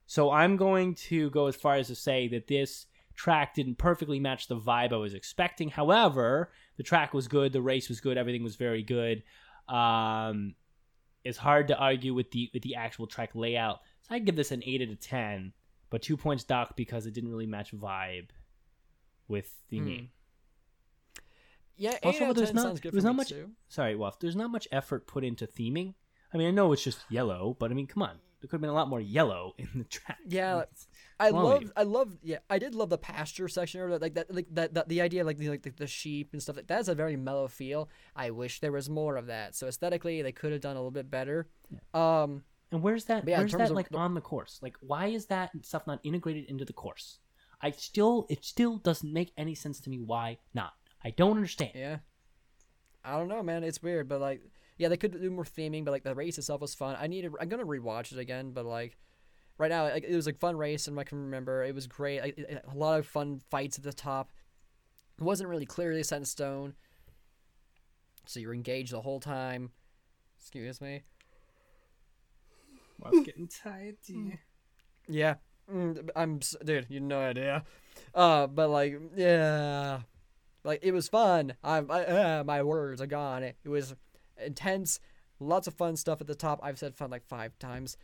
So 0.06 0.30
I'm 0.30 0.56
going 0.56 0.94
to 0.94 1.30
go 1.30 1.46
as 1.46 1.56
far 1.56 1.76
as 1.76 1.88
to 1.88 1.94
say 1.94 2.28
that 2.28 2.46
this 2.46 2.86
track 3.14 3.54
didn't 3.54 3.78
perfectly 3.78 4.20
match 4.20 4.46
the 4.46 4.58
vibe 4.58 4.92
I 4.92 4.96
was 4.96 5.14
expecting. 5.14 5.70
However, 5.70 6.50
the 6.76 6.82
track 6.82 7.14
was 7.14 7.28
good, 7.28 7.52
the 7.52 7.62
race 7.62 7.88
was 7.88 8.00
good, 8.00 8.18
everything 8.18 8.42
was 8.42 8.56
very 8.56 8.82
good. 8.82 9.22
Um, 9.68 10.54
it's 11.24 11.38
hard 11.38 11.68
to 11.68 11.76
argue 11.76 12.14
with 12.14 12.30
the 12.30 12.50
with 12.52 12.62
the 12.62 12.74
actual 12.74 13.06
track 13.06 13.30
layout. 13.34 13.80
So 14.02 14.14
I'd 14.14 14.24
give 14.24 14.36
this 14.36 14.50
an 14.50 14.62
eight 14.66 14.82
out 14.82 14.88
of 14.88 15.00
ten, 15.00 15.52
but 15.90 16.02
two 16.02 16.16
points 16.16 16.44
docked 16.44 16.76
because 16.76 17.06
it 17.06 17.14
didn't 17.14 17.30
really 17.30 17.46
match 17.46 17.72
vibe 17.72 18.28
with 19.28 19.54
the 19.68 19.78
Hmm. 19.78 19.84
name. 19.86 20.10
Yeah, 21.76 21.92
eight 21.94 22.04
Also, 22.04 22.24
out 22.24 22.30
of 22.30 22.36
there's 22.36 22.48
10 22.50 22.56
not- 22.56 22.62
sounds 22.62 22.80
good 22.80 22.92
there's 22.92 23.02
for 23.02 23.08
not 23.08 23.12
me 23.14 23.16
much- 23.18 23.28
too. 23.30 23.50
Sorry, 23.68 23.96
Wolf. 23.96 24.18
There's 24.20 24.36
not 24.36 24.50
much 24.50 24.68
effort 24.70 25.06
put 25.06 25.24
into 25.24 25.46
theming. 25.46 25.94
I 26.32 26.36
mean, 26.38 26.48
I 26.48 26.50
know 26.50 26.72
it's 26.72 26.84
just 26.84 27.00
yellow, 27.10 27.56
but 27.58 27.70
I 27.70 27.74
mean, 27.74 27.86
come 27.86 28.02
on, 28.02 28.18
there 28.40 28.48
could 28.48 28.52
have 28.52 28.60
been 28.60 28.70
a 28.70 28.74
lot 28.74 28.88
more 28.88 29.00
yellow 29.00 29.54
in 29.58 29.68
the 29.74 29.84
track. 29.84 30.18
Yeah, 30.26 30.54
What's 30.56 30.86
I 31.26 31.30
love. 31.30 31.72
I 31.76 31.82
love, 31.84 32.16
yeah, 32.22 32.38
I 32.50 32.58
did 32.58 32.74
love 32.74 32.88
the 32.90 32.98
pasture 32.98 33.48
section 33.48 33.80
or 33.80 33.98
like 33.98 34.14
that, 34.14 34.34
like 34.34 34.46
that, 34.52 34.74
that 34.74 34.88
the 34.88 35.00
idea 35.00 35.20
of 35.22 35.26
like 35.26 35.38
the 35.38 35.48
like 35.48 35.62
the, 35.62 35.70
the 35.70 35.86
sheep 35.86 36.30
and 36.32 36.42
stuff. 36.42 36.56
Like 36.56 36.66
that's 36.66 36.88
a 36.88 36.94
very 36.94 37.16
mellow 37.16 37.48
feel. 37.48 37.88
I 38.16 38.30
wish 38.30 38.60
there 38.60 38.72
was 38.72 38.88
more 38.90 39.16
of 39.16 39.26
that. 39.26 39.54
So 39.54 39.66
aesthetically, 39.68 40.22
they 40.22 40.32
could 40.32 40.52
have 40.52 40.60
done 40.60 40.76
a 40.76 40.78
little 40.80 40.90
bit 40.90 41.10
better. 41.10 41.48
Um, 41.94 42.44
And 42.70 42.82
where's 42.82 43.04
that? 43.06 43.26
Yeah, 43.28 43.38
where's 43.38 43.52
that 43.52 43.70
of 43.70 43.76
like 43.76 43.88
the- 43.90 43.98
on 43.98 44.14
the 44.14 44.20
course? 44.20 44.58
Like, 44.62 44.76
why 44.80 45.06
is 45.06 45.26
that 45.26 45.50
stuff 45.62 45.86
not 45.86 46.00
integrated 46.02 46.46
into 46.46 46.64
the 46.64 46.72
course? 46.72 47.18
I 47.60 47.70
still, 47.70 48.26
it 48.28 48.44
still 48.44 48.76
doesn't 48.78 49.12
make 49.12 49.32
any 49.36 49.54
sense 49.54 49.78
to 49.80 49.90
me. 49.90 49.98
Why 50.00 50.38
not? 50.54 50.72
I 51.04 51.10
don't 51.10 51.36
understand. 51.36 51.72
yeah, 51.74 51.98
I 53.04 53.18
don't 53.18 53.28
know, 53.28 53.42
man. 53.42 53.64
It's 53.64 53.82
weird, 53.82 54.08
but 54.08 54.20
like, 54.20 54.40
yeah, 54.78 54.88
they 54.88 54.96
could 54.96 55.12
do 55.20 55.30
more 55.30 55.44
theming. 55.44 55.84
But 55.84 55.90
like 55.92 56.02
the 56.04 56.14
race 56.14 56.38
itself 56.38 56.60
was 56.60 56.74
fun. 56.74 56.96
I 56.98 57.06
needed, 57.06 57.32
I'm 57.40 57.48
gonna 57.48 57.64
rewatch 57.66 58.12
it 58.12 58.18
again, 58.18 58.52
but 58.52 58.64
like. 58.64 58.96
Right 59.62 59.70
now, 59.70 59.84
like, 59.84 60.04
it 60.04 60.14
was 60.14 60.26
a 60.26 60.32
fun 60.34 60.56
race, 60.56 60.88
and 60.88 60.98
I 60.98 61.04
can 61.04 61.18
remember 61.18 61.62
it 61.64 61.74
was 61.74 61.86
great. 61.86 62.20
Like, 62.20 62.36
it- 62.38 62.50
it- 62.50 62.64
a 62.70 62.74
lot 62.76 62.98
of 62.98 63.06
fun 63.06 63.40
fights 63.50 63.78
at 63.78 63.84
the 63.84 63.92
top. 63.92 64.32
It 65.18 65.22
wasn't 65.24 65.48
really 65.48 65.66
clearly 65.66 66.02
set 66.02 66.18
in 66.18 66.24
stone, 66.24 66.74
so 68.26 68.40
you're 68.40 68.54
engaged 68.54 68.92
the 68.92 69.00
whole 69.02 69.20
time. 69.20 69.70
Excuse 70.38 70.80
me. 70.80 71.02
I'm 73.04 73.22
getting 73.24 73.48
tired. 73.48 73.96
Yeah, 75.08 75.34
mm, 75.70 76.08
I'm 76.14 76.40
dude. 76.64 76.86
You 76.88 77.00
no 77.00 77.20
idea. 77.20 77.64
Uh, 78.14 78.46
but 78.46 78.68
like, 78.68 78.98
yeah, 79.16 80.02
like 80.64 80.80
it 80.82 80.92
was 80.92 81.08
fun. 81.08 81.54
I'm, 81.64 81.90
I, 81.90 82.04
uh, 82.04 82.44
my 82.44 82.62
words 82.62 83.00
are 83.00 83.06
gone. 83.06 83.42
It, 83.42 83.56
it 83.64 83.68
was 83.68 83.94
intense. 84.44 85.00
Lots 85.40 85.66
of 85.66 85.74
fun 85.74 85.96
stuff 85.96 86.20
at 86.20 86.26
the 86.28 86.36
top. 86.36 86.60
I've 86.62 86.78
said 86.78 86.94
fun 86.94 87.10
like 87.10 87.24
five 87.26 87.58
times. 87.58 87.96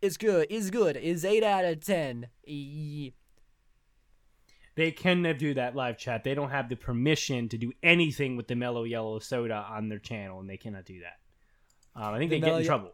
It's 0.00 0.16
good. 0.16 0.46
It's 0.50 0.70
good. 0.70 0.96
It's 0.96 1.24
eight 1.24 1.42
out 1.42 1.64
of 1.64 1.84
ten. 1.84 2.28
E- 2.44 3.12
They 4.76 4.92
cannot 4.92 5.38
do 5.38 5.54
that 5.54 5.74
live 5.74 5.98
chat. 5.98 6.22
They 6.22 6.34
don't 6.34 6.50
have 6.50 6.68
the 6.68 6.76
permission 6.76 7.48
to 7.48 7.58
do 7.58 7.72
anything 7.82 8.36
with 8.36 8.46
the 8.46 8.54
mellow 8.54 8.84
yellow 8.84 9.18
soda 9.18 9.66
on 9.68 9.88
their 9.88 9.98
channel, 9.98 10.38
and 10.40 10.48
they 10.48 10.56
cannot 10.56 10.84
do 10.84 11.00
that. 11.00 11.18
Um, 12.00 12.14
I 12.14 12.18
think 12.18 12.30
The 12.30 12.36
they 12.40 12.46
get 12.46 12.60
in 12.60 12.64
trouble. 12.66 12.92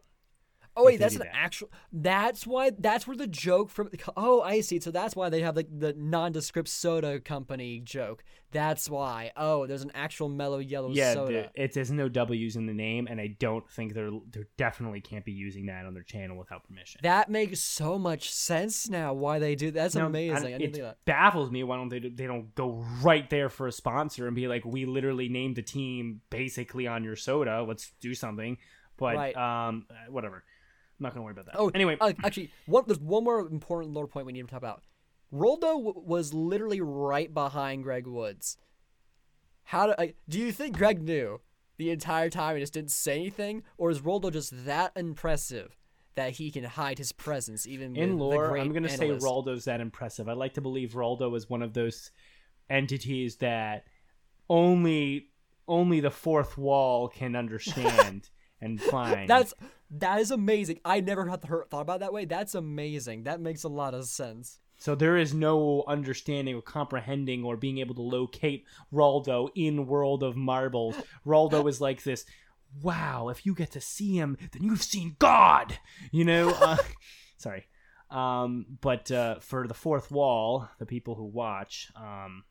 Oh 0.77 0.85
wait, 0.85 0.99
that's 0.99 1.15
an 1.15 1.21
that. 1.21 1.35
actual. 1.35 1.71
That's 1.93 2.47
why. 2.47 2.71
That's 2.77 3.07
where 3.07 3.17
the 3.17 3.27
joke 3.29 3.71
from. 3.71 3.91
Oh, 4.17 4.41
I 4.43 4.61
see. 4.61 4.81
So 4.81 4.91
that's 4.91 5.15
why 5.15 5.29
they 5.29 5.41
have 5.43 5.55
like 5.57 5.69
the 5.71 5.93
nondescript 5.93 6.69
soda 6.69 7.21
company 7.21 7.81
joke. 7.81 8.25
That's 8.51 8.89
why. 8.91 9.33
Oh, 9.37 9.67
there's 9.67 9.83
an 9.83 9.93
actual 9.95 10.29
mellow 10.29 10.59
yellow 10.59 10.91
Yeah, 10.91 11.15
soda. 11.15 11.51
the, 11.55 11.63
it 11.63 11.73
there's 11.75 11.91
no 11.91 12.09
W's 12.09 12.57
in 12.57 12.67
the 12.67 12.75
name, 12.75 13.07
and 13.09 13.21
I 13.21 13.37
don't 13.39 13.69
think 13.71 13.95
they're 13.95 14.11
they 14.31 14.45
definitely 14.57 15.01
can't 15.01 15.25
be 15.25 15.33
using 15.33 15.67
that 15.67 15.87
on 15.87 15.95
their 15.95 16.03
channel 16.03 16.37
without 16.37 16.65
permission. 16.65 17.01
That 17.05 17.31
makes 17.31 17.61
so 17.61 17.99
much 17.99 18.31
sense 18.33 18.89
now. 18.89 19.13
Why 19.13 19.39
they 19.39 19.55
do 19.55 19.71
that's 19.71 19.95
amazing. 19.95 20.37
I, 20.37 20.59
didn't 20.59 20.63
it 20.63 20.73
think 20.73 20.85
that. 20.85 20.99
baffles 21.05 21.51
me 21.51 21.63
why 21.63 21.77
don't 21.77 21.89
they 21.89 22.01
they 22.01 22.27
don't 22.27 22.55
go 22.55 22.85
right 23.03 23.29
there 23.31 23.49
for 23.49 23.67
a 23.69 23.73
sponsor 23.73 24.27
and 24.27 24.35
be 24.35 24.49
like, 24.49 24.65
we 24.65 24.87
literally 24.87 25.29
named 25.29 25.57
the 25.57 25.63
team 25.63 26.21
basically 26.31 26.87
on 26.87 27.05
your 27.05 27.17
soda. 27.17 27.63
Let's 27.63 27.93
do 28.01 28.15
something. 28.15 28.59
But 28.97 29.17
Right. 29.17 29.37
um, 29.37 29.87
whatever. 30.09 30.45
I'm 30.99 31.05
not 31.05 31.13
gonna 31.13 31.25
worry 31.25 31.33
about 31.33 31.47
that. 31.47 31.57
Oh, 31.59 31.71
anyway, 31.75 31.97
uh, 32.01 32.13
actually, 32.23 32.51
one 32.67 32.85
there's 32.87 33.01
one 33.01 33.25
more 33.25 33.41
important 33.41 33.95
lore 33.95 34.07
point 34.07 34.27
we 34.27 34.33
need 34.33 34.43
to 34.43 34.49
talk 34.49 34.59
about. 34.59 34.83
Roldo 35.33 35.61
w- 35.63 35.95
was 35.97 36.33
literally 36.33 36.81
right 36.81 37.33
behind 37.33 37.83
Greg 37.83 38.07
Woods. 38.07 38.57
How 39.65 39.89
do 39.89 39.95
I, 39.99 40.15
do 40.29 40.39
you 40.39 40.53
think 40.53 40.77
Greg 40.77 41.03
knew 41.03 41.41
the 41.77 41.91
entire 41.91 42.31
time 42.31 42.55
and 42.55 42.63
just 42.63 42.73
didn't 42.75 42.93
say 42.93 43.15
anything, 43.17 43.65
or 43.77 43.91
is 43.91 44.01
Roldo 44.01 44.33
just 44.33 44.65
that 44.67 44.93
impressive 44.95 45.77
that 46.15 46.35
he 46.35 46.53
can 46.53 46.63
hide 46.63 46.99
his 46.99 47.11
presence 47.11 47.67
even 47.67 47.97
in 47.97 48.19
lore, 48.19 48.57
I'm 48.57 48.73
gonna 48.73 48.89
say 48.89 49.07
analyst? 49.07 49.27
Roldo's 49.27 49.65
that 49.65 49.81
impressive. 49.81 50.29
I'd 50.29 50.37
like 50.37 50.55
to 50.55 50.61
believe 50.61 50.93
Roldo 50.93 51.35
is 51.37 51.51
one 51.51 51.63
of 51.63 51.73
those 51.73 52.13
entities 52.71 53.37
that 53.37 53.85
only 54.49 55.31
only 55.67 56.01
the 56.01 56.11
fourth 56.11 56.57
wall 56.57 57.09
can 57.09 57.35
understand 57.37 58.29
and 58.65 58.81
find. 58.81 59.29
That's 59.29 59.55
that 59.91 60.21
is 60.21 60.31
amazing. 60.31 60.81
I 60.85 61.01
never 61.01 61.27
had 61.27 61.43
thought 61.43 61.81
about 61.81 62.01
that 62.01 62.13
way. 62.13 62.25
That's 62.25 62.55
amazing. 62.55 63.25
That 63.25 63.41
makes 63.41 63.65
a 63.65 63.69
lot 63.69 63.95
of 63.95 64.07
sense. 64.07 64.59
So 64.79 64.95
there 64.95 65.17
is 65.17 65.33
no 65.33 65.85
understanding 65.87 66.55
or 66.57 66.63
comprehending 66.63 67.45
or 67.45 67.57
being 67.57 67.79
able 67.79 67.95
to 67.95 68.03
locate 68.03 68.67
Raldo 68.93 69.49
in 69.55 69.87
World 69.87 70.23
of 70.23 70.37
Marbles. 70.37 70.97
Raldo 71.25 71.69
is 71.69 71.81
like 71.81 72.03
this. 72.03 72.25
Wow, 72.83 73.29
if 73.29 73.47
you 73.47 73.55
get 73.55 73.71
to 73.73 73.81
see 73.81 74.17
him, 74.17 74.37
then 74.53 74.65
you've 74.65 74.83
seen 74.83 75.17
God. 75.19 75.79
You 76.11 76.25
know. 76.25 76.51
Uh, 76.51 76.77
sorry, 77.37 77.67
um, 78.11 78.67
but 78.81 79.11
uh, 79.11 79.39
for 79.41 79.69
the 79.69 79.75
fourth 79.75 80.11
wall, 80.11 80.69
the 80.79 80.87
people 80.87 81.15
who 81.15 81.25
watch, 81.25 81.91
um, 81.97 82.45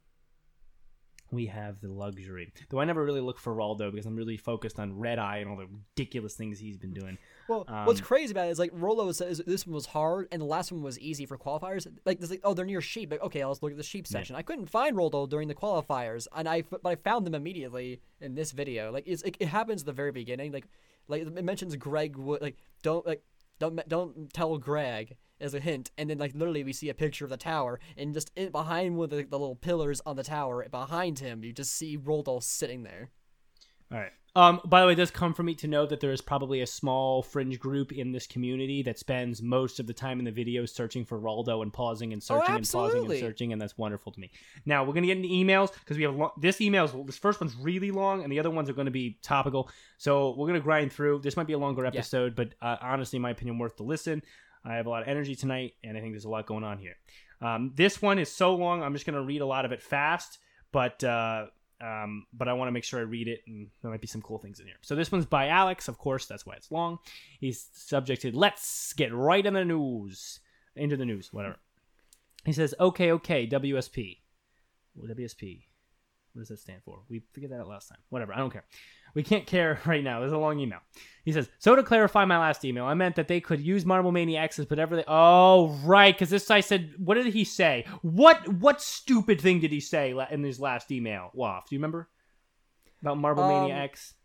we 1.34 1.48
have 1.48 1.82
the 1.82 1.90
luxury. 1.90 2.52
Though 2.70 2.80
I 2.80 2.86
never 2.86 3.04
really 3.04 3.22
look 3.22 3.40
for 3.40 3.54
Raldo 3.54 3.92
because 3.92 4.06
I'm 4.06 4.16
really 4.16 4.38
focused 4.38 4.80
on 4.80 4.98
Red 4.98 5.20
Eye 5.20 5.38
and 5.38 5.50
all 5.50 5.58
the 5.58 5.68
ridiculous 5.68 6.36
things 6.36 6.60
he's 6.60 6.78
been 6.78 6.94
doing. 6.94 7.18
Well, 7.50 7.66
what's 7.86 8.00
Um, 8.00 8.06
crazy 8.06 8.32
about 8.32 8.48
it 8.48 8.52
is 8.52 8.60
like 8.60 8.72
Rolo 8.74 9.12
says 9.12 9.42
this 9.46 9.68
one 9.68 9.74
was 9.74 9.88
hard 9.88 10.28
and 10.32 10.42
the 10.42 10.46
last 10.46 10.72
one 10.72 10.82
was 10.82 10.98
easy 11.00 11.26
for 11.26 11.38
qualifiers. 11.38 11.88
Like, 12.06 12.20
this, 12.20 12.30
like 12.30 12.42
oh, 12.44 12.54
they're 12.54 12.66
near 12.66 12.82
sheep. 12.82 13.12
Like, 13.12 13.22
okay, 13.22 13.44
let's 13.44 13.62
look 13.62 13.72
at 13.72 13.78
the 13.78 13.84
sheep 13.84 14.08
section. 14.08 14.36
I 14.36 14.42
couldn't 14.44 14.68
find 14.68 14.96
Roldo 14.96 15.28
during 15.28 15.48
the 15.48 15.56
qualifiers, 15.56 16.28
and 16.36 16.48
I 16.48 16.62
but 16.62 16.86
I 16.86 16.96
found 16.96 17.26
them 17.26 17.36
immediately 17.36 18.00
in 18.22 18.36
this 18.36 18.52
video. 18.52 18.92
Like, 18.92 19.04
it's 19.08 19.24
it, 19.24 19.36
it 19.40 19.48
happens 19.48 19.82
at 19.82 19.86
the 19.88 19.94
very 19.94 20.12
beginning. 20.12 20.52
Like, 20.52 20.68
like 21.08 21.24
it 21.24 21.44
mentions 21.44 21.76
Greg 21.76 22.16
Wood. 22.16 22.42
Like, 22.42 22.58
don't 22.82 23.06
like 23.06 23.24
don't 23.60 23.88
don't 23.90 24.32
tell 24.34 24.58
Greg 24.58 25.18
as 25.44 25.54
a 25.54 25.60
hint, 25.60 25.92
and 25.98 26.10
then 26.10 26.18
like 26.18 26.34
literally 26.34 26.64
we 26.64 26.74
see 26.74 26.90
a 26.90 26.94
picture 26.94 27.26
of 27.26 27.30
the 27.30 27.38
tower, 27.38 27.80
and 27.98 28.14
just 28.14 28.32
in, 28.36 28.52
behind 28.52 28.98
one 28.98 29.06
of 29.06 29.10
the, 29.12 29.24
the 29.24 29.38
little 29.38 29.56
pillars 29.56 30.02
on 30.06 30.16
the 30.16 30.24
tower, 30.24 30.66
behind 30.70 31.20
him, 31.20 31.44
you 31.44 31.54
just 31.54 31.74
see 31.74 31.98
Roldo 31.98 32.42
sitting 32.42 32.84
there. 32.84 33.12
All 33.92 34.00
right. 34.00 34.12
Um, 34.36 34.62
by 34.66 34.82
the 34.82 34.88
way, 34.88 34.94
it 34.94 34.96
does 34.96 35.12
come 35.12 35.36
for 35.36 35.44
me 35.44 35.54
to 35.56 35.68
know 35.68 35.86
that 35.86 36.00
there 36.00 36.12
is 36.12 36.20
probably 36.20 36.62
a 36.62 36.68
small 36.68 37.22
fringe 37.22 37.60
group 37.60 37.92
in 37.92 38.12
this 38.12 38.26
community 38.26 38.82
that 38.82 38.98
spends 38.98 39.44
most 39.44 39.80
of 39.80 39.86
the 39.86 39.94
time 39.94 40.18
in 40.18 40.26
the 40.26 40.32
videos 40.32 40.70
searching 40.70 41.06
for 41.06 41.20
Raldo 41.20 41.62
and 41.62 41.72
pausing 41.72 42.14
and 42.14 42.24
searching 42.24 42.56
and 42.56 42.68
pausing 42.68 43.12
and 43.12 43.20
searching, 43.20 43.54
and 43.54 43.62
that's 43.62 43.78
wonderful 43.78 44.12
to 44.12 44.20
me. 44.20 44.32
Now 44.66 44.84
we're 44.84 44.94
gonna 44.94 45.06
get 45.06 45.18
into 45.18 45.30
emails 45.30 45.72
because 45.72 45.98
we 45.98 46.04
have 46.04 46.16
lo- 46.16 46.34
this 46.42 46.58
emails. 46.58 47.06
This 47.06 47.20
first 47.20 47.40
one's 47.40 47.56
really 47.56 47.92
long, 47.92 48.24
and 48.24 48.32
the 48.32 48.40
other 48.40 48.50
ones 48.50 48.72
are 48.72 48.74
going 48.74 48.86
to 48.86 48.92
be 48.92 49.20
topical. 49.22 49.70
So 50.00 50.34
we're 50.36 50.48
gonna 50.48 50.62
grind 50.62 50.92
through. 50.92 51.20
This 51.20 51.38
might 51.38 51.46
be 51.46 51.54
a 51.54 51.60
longer 51.60 51.86
episode, 51.86 52.36
but 52.36 52.56
uh, 52.60 52.78
honestly, 52.82 53.18
in 53.18 53.22
my 53.22 53.30
opinion, 53.30 53.60
worth 53.60 53.78
the 53.78 53.84
listen. 53.84 54.24
I 54.66 54.76
have 54.76 54.86
a 54.86 54.90
lot 54.90 55.02
of 55.02 55.08
energy 55.08 55.36
tonight, 55.36 55.74
and 55.84 55.98
I 55.98 56.02
think 56.02 56.14
there's 56.14 56.26
a 56.26 56.30
lot 56.30 56.46
going 56.46 56.64
on 56.64 56.78
here. 56.78 56.96
Um, 57.42 57.74
this 57.76 58.02
one 58.02 58.20
is 58.20 58.32
so 58.32 58.56
long, 58.56 58.82
I'm 58.82 58.94
just 58.94 59.06
gonna 59.06 59.22
read 59.22 59.42
a 59.42 59.46
lot 59.46 59.66
of 59.66 59.72
it 59.72 59.82
fast, 59.82 60.40
but. 60.72 61.04
Uh, 61.04 61.48
um, 61.82 62.28
but 62.32 62.48
I 62.48 62.54
want 62.54 62.70
to 62.70 62.72
make 62.72 62.86
sure 62.86 63.02
I 63.02 63.04
read 63.04 63.28
it, 63.28 63.42
and 63.46 63.68
there 63.82 63.92
might 63.92 64.00
be 64.00 64.08
some 64.08 64.22
cool 64.22 64.38
things 64.38 64.62
in 64.62 64.68
here. 64.68 64.78
So 64.82 64.96
this 64.96 65.12
one's 65.12 65.26
by 65.26 65.50
Alex, 65.50 65.90
of 65.90 65.98
course. 65.98 66.26
That's 66.26 66.46
why 66.46 66.54
it's 66.54 66.72
long. 66.72 67.00
He's 67.42 67.68
subjected. 67.74 68.36
Let's 68.36 68.94
get 68.94 69.14
right 69.14 69.46
in 69.46 69.54
the 69.54 69.66
news. 69.66 70.40
Into 70.78 70.96
the 70.96 71.06
news, 71.06 71.34
whatever. 71.34 71.58
He 72.46 72.54
says, 72.54 72.74
"Okay, 72.80 73.12
okay, 73.12 73.46
WSP, 73.46 74.22
WSP. 74.98 75.66
What 76.34 76.42
does 76.42 76.50
that 76.50 76.60
stand 76.60 76.82
for? 76.84 77.04
We 77.10 77.22
figured 77.34 77.52
that 77.52 77.60
out 77.60 77.68
last 77.68 77.90
time. 77.90 78.00
Whatever. 78.10 78.34
I 78.34 78.38
don't 78.38 78.52
care. 78.52 78.66
We 79.14 79.24
can't 79.24 79.46
care 79.46 79.80
right 79.86 80.04
now. 80.04 80.20
There's 80.20 80.32
a 80.32 80.38
long 80.38 80.60
email. 80.60 80.80
He 81.26 81.32
says, 81.32 81.50
so 81.58 81.76
to 81.76 81.84
clarify 81.84 82.26
my 82.26 82.38
last 82.38 82.66
email, 82.66 82.84
I 82.86 82.96
meant 82.96 83.16
that 83.16 83.30
they 83.30 83.40
could 83.40 83.62
use 83.62 83.86
Marble 83.86 84.12
Mania 84.12 84.42
X's, 84.42 84.70
whatever 84.70 84.98
they. 84.98 85.06
Oh, 85.08 85.70
right. 85.86 86.14
Because 86.14 86.30
this 86.30 86.46
guy 86.48 86.60
said, 86.60 86.94
what 86.98 87.16
did 87.16 87.28
he 87.28 87.46
say? 87.46 87.86
What 88.02 88.46
what 88.50 88.82
stupid 88.82 89.40
thing 89.40 89.62
did 89.62 89.72
he 89.72 89.80
say 89.80 90.14
in 90.32 90.44
his 90.44 90.60
last 90.60 90.92
email? 90.92 91.32
Waff, 91.34 91.70
do 91.70 91.76
you 91.76 91.80
remember 91.80 92.10
about 93.02 93.18
Marble 93.18 93.48
Mania 93.48 93.76
Um, 93.76 93.82
X? 93.82 94.16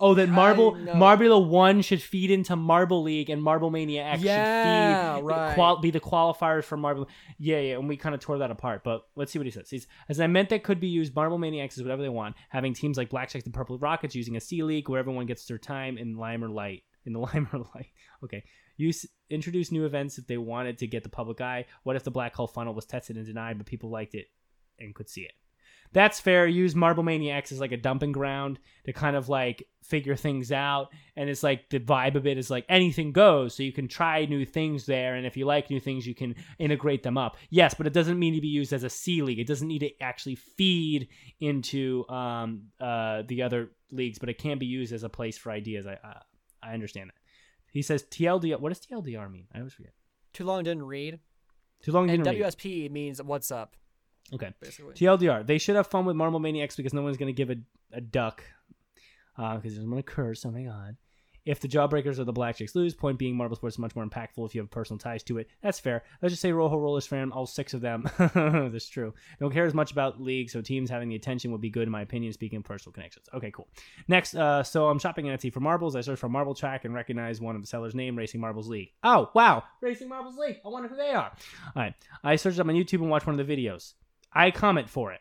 Oh, 0.00 0.14
that 0.14 0.28
Marble. 0.28 0.72
Marbula 0.74 1.46
One 1.46 1.82
should 1.82 2.02
feed 2.02 2.30
into 2.30 2.56
Marble 2.56 3.02
League, 3.02 3.30
and 3.30 3.42
Marble 3.42 3.70
Mania 3.70 4.04
X 4.04 4.22
Yeah, 4.22 5.14
should 5.16 5.20
feed 5.22 5.26
right. 5.26 5.54
qual- 5.54 5.80
be 5.80 5.90
the 5.90 6.00
qualifiers 6.00 6.64
for 6.64 6.76
Marble. 6.76 7.08
Yeah, 7.38 7.58
yeah, 7.60 7.74
and 7.78 7.88
we 7.88 7.96
kind 7.96 8.14
of 8.14 8.20
tore 8.20 8.38
that 8.38 8.50
apart. 8.50 8.84
But 8.84 9.02
let's 9.16 9.32
see 9.32 9.38
what 9.38 9.46
he 9.46 9.50
says. 9.50 9.70
He's 9.70 9.86
as 10.08 10.20
I 10.20 10.26
meant 10.26 10.50
that 10.50 10.62
could 10.62 10.80
be 10.80 10.88
used. 10.88 11.14
Marble 11.14 11.38
Mania 11.38 11.64
X 11.64 11.76
is 11.76 11.82
whatever 11.82 12.02
they 12.02 12.08
want. 12.08 12.36
Having 12.50 12.74
teams 12.74 12.96
like 12.96 13.10
Blackjacks 13.10 13.44
and 13.44 13.54
Purple 13.54 13.78
Rockets 13.78 14.14
using 14.14 14.36
a 14.36 14.40
C 14.40 14.62
League 14.62 14.88
where 14.88 15.00
everyone 15.00 15.26
gets 15.26 15.44
their 15.46 15.58
time 15.58 15.98
in 15.98 16.16
Limer 16.16 16.52
Light. 16.52 16.82
In 17.04 17.12
the 17.12 17.20
Limer 17.26 17.66
Light. 17.74 17.86
Okay. 18.24 18.44
Use 18.76 19.06
introduce 19.30 19.72
new 19.72 19.84
events 19.86 20.18
if 20.18 20.26
they 20.26 20.38
wanted 20.38 20.78
to 20.78 20.86
get 20.86 21.02
the 21.02 21.08
public 21.08 21.40
eye. 21.40 21.64
What 21.82 21.96
if 21.96 22.04
the 22.04 22.10
Black 22.12 22.34
Hole 22.34 22.46
Funnel 22.46 22.74
was 22.74 22.84
tested 22.86 23.16
and 23.16 23.26
denied, 23.26 23.58
but 23.58 23.66
people 23.66 23.90
liked 23.90 24.14
it 24.14 24.26
and 24.78 24.94
could 24.94 25.08
see 25.08 25.22
it? 25.22 25.32
That's 25.92 26.20
fair. 26.20 26.46
Use 26.46 26.74
Marble 26.74 27.02
Mania 27.02 27.34
X 27.34 27.52
as 27.52 27.60
like 27.60 27.72
a 27.72 27.76
dumping 27.76 28.12
ground 28.12 28.58
to 28.84 28.92
kind 28.92 29.16
of 29.16 29.28
like 29.28 29.66
figure 29.82 30.16
things 30.16 30.52
out. 30.52 30.88
And 31.16 31.30
it's 31.30 31.42
like 31.42 31.70
the 31.70 31.80
vibe 31.80 32.14
of 32.14 32.26
it 32.26 32.38
is 32.38 32.50
like 32.50 32.66
anything 32.68 33.12
goes. 33.12 33.54
So 33.54 33.62
you 33.62 33.72
can 33.72 33.88
try 33.88 34.24
new 34.26 34.44
things 34.44 34.86
there. 34.86 35.14
And 35.14 35.26
if 35.26 35.36
you 35.36 35.46
like 35.46 35.70
new 35.70 35.80
things, 35.80 36.06
you 36.06 36.14
can 36.14 36.34
integrate 36.58 37.02
them 37.02 37.16
up. 37.16 37.36
Yes, 37.50 37.74
but 37.74 37.86
it 37.86 37.92
doesn't 37.92 38.18
mean 38.18 38.34
to 38.34 38.40
be 38.40 38.48
used 38.48 38.72
as 38.72 38.84
a 38.84 38.90
C 38.90 39.22
league. 39.22 39.38
It 39.38 39.46
doesn't 39.46 39.68
need 39.68 39.80
to 39.80 39.90
actually 40.02 40.36
feed 40.36 41.08
into 41.40 42.06
um, 42.08 42.64
uh, 42.80 43.22
the 43.26 43.42
other 43.42 43.70
leagues, 43.90 44.18
but 44.18 44.28
it 44.28 44.38
can 44.38 44.58
be 44.58 44.66
used 44.66 44.92
as 44.92 45.02
a 45.02 45.08
place 45.08 45.38
for 45.38 45.50
ideas. 45.50 45.86
I, 45.86 45.94
uh, 45.94 46.20
I 46.62 46.74
understand 46.74 47.10
that. 47.10 47.16
He 47.72 47.82
says 47.82 48.02
TLDR. 48.04 48.60
What 48.60 48.70
does 48.70 48.80
TLDR 48.80 49.30
mean? 49.30 49.46
I 49.54 49.58
always 49.58 49.72
forget. 49.72 49.92
Too 50.32 50.44
long 50.44 50.64
didn't 50.64 50.84
read. 50.84 51.20
Too 51.82 51.92
long 51.92 52.06
didn't 52.06 52.26
read. 52.26 52.40
WSP 52.40 52.90
means 52.90 53.22
what's 53.22 53.50
up, 53.50 53.76
Okay. 54.32 54.52
basically. 54.60 54.94
TLDR. 54.94 55.46
They 55.46 55.58
should 55.58 55.76
have 55.76 55.86
fun 55.86 56.04
with 56.04 56.16
Marble 56.16 56.40
Maniacs 56.40 56.76
because 56.76 56.92
no 56.94 57.02
one's 57.02 57.16
going 57.16 57.34
to 57.34 57.36
give 57.36 57.50
a, 57.50 57.56
a 57.92 58.00
duck 58.00 58.42
because 59.36 59.74
there's 59.74 59.86
going 59.86 59.96
to 59.96 60.02
curse. 60.02 60.44
Oh 60.44 60.50
my 60.50 60.62
god. 60.62 60.96
if 61.46 61.60
the 61.60 61.68
jawbreakers 61.68 62.18
or 62.18 62.24
the 62.24 62.32
Blackjacks 62.32 62.74
lose. 62.74 62.92
Point 62.94 63.18
being, 63.18 63.34
marble 63.36 63.56
sports 63.56 63.76
is 63.76 63.78
much 63.78 63.94
more 63.96 64.04
impactful 64.04 64.44
if 64.44 64.54
you 64.54 64.60
have 64.60 64.70
personal 64.70 64.98
ties 64.98 65.22
to 65.22 65.38
it. 65.38 65.48
That's 65.62 65.78
fair. 65.80 66.02
Let's 66.20 66.32
just 66.32 66.42
say 66.42 66.52
Rojo 66.52 66.76
Rollers 66.76 67.06
fan, 67.06 67.30
all 67.32 67.46
six 67.46 67.72
of 67.72 67.80
them. 67.80 68.06
That's 68.18 68.88
true. 68.88 69.14
Don't 69.40 69.52
care 69.52 69.64
as 69.64 69.72
much 69.72 69.92
about 69.92 70.20
league, 70.20 70.50
so 70.50 70.60
teams 70.60 70.90
having 70.90 71.08
the 71.08 71.14
attention 71.14 71.52
would 71.52 71.60
be 71.62 71.70
good 71.70 71.84
in 71.84 71.90
my 71.90 72.02
opinion. 72.02 72.32
Speaking 72.34 72.58
of 72.58 72.64
personal 72.64 72.92
connections. 72.92 73.28
Okay, 73.32 73.50
cool. 73.52 73.68
Next, 74.08 74.34
uh, 74.34 74.62
so 74.62 74.88
I'm 74.88 74.98
shopping 74.98 75.28
at 75.28 75.40
Etsy 75.40 75.50
for 75.50 75.60
marbles. 75.60 75.96
I 75.96 76.00
search 76.02 76.18
for 76.18 76.28
Marble 76.28 76.54
Track 76.54 76.84
and 76.84 76.92
recognize 76.92 77.40
one 77.40 77.54
of 77.56 77.62
the 77.62 77.68
seller's 77.68 77.94
name, 77.94 78.18
Racing 78.18 78.40
Marbles 78.40 78.68
League. 78.68 78.92
Oh 79.02 79.30
wow, 79.34 79.62
Racing 79.80 80.08
Marbles 80.08 80.36
League. 80.36 80.58
I 80.66 80.68
wonder 80.68 80.88
who 80.88 80.96
they 80.96 81.10
are. 81.10 81.32
All 81.76 81.82
right, 81.82 81.94
I 82.24 82.34
searched 82.36 82.58
up 82.58 82.66
on 82.66 82.74
YouTube 82.74 83.00
and 83.00 83.08
watched 83.08 83.26
one 83.26 83.38
of 83.38 83.46
the 83.46 83.56
videos. 83.56 83.94
I 84.32 84.50
comment 84.50 84.88
for 84.88 85.12
it. 85.12 85.20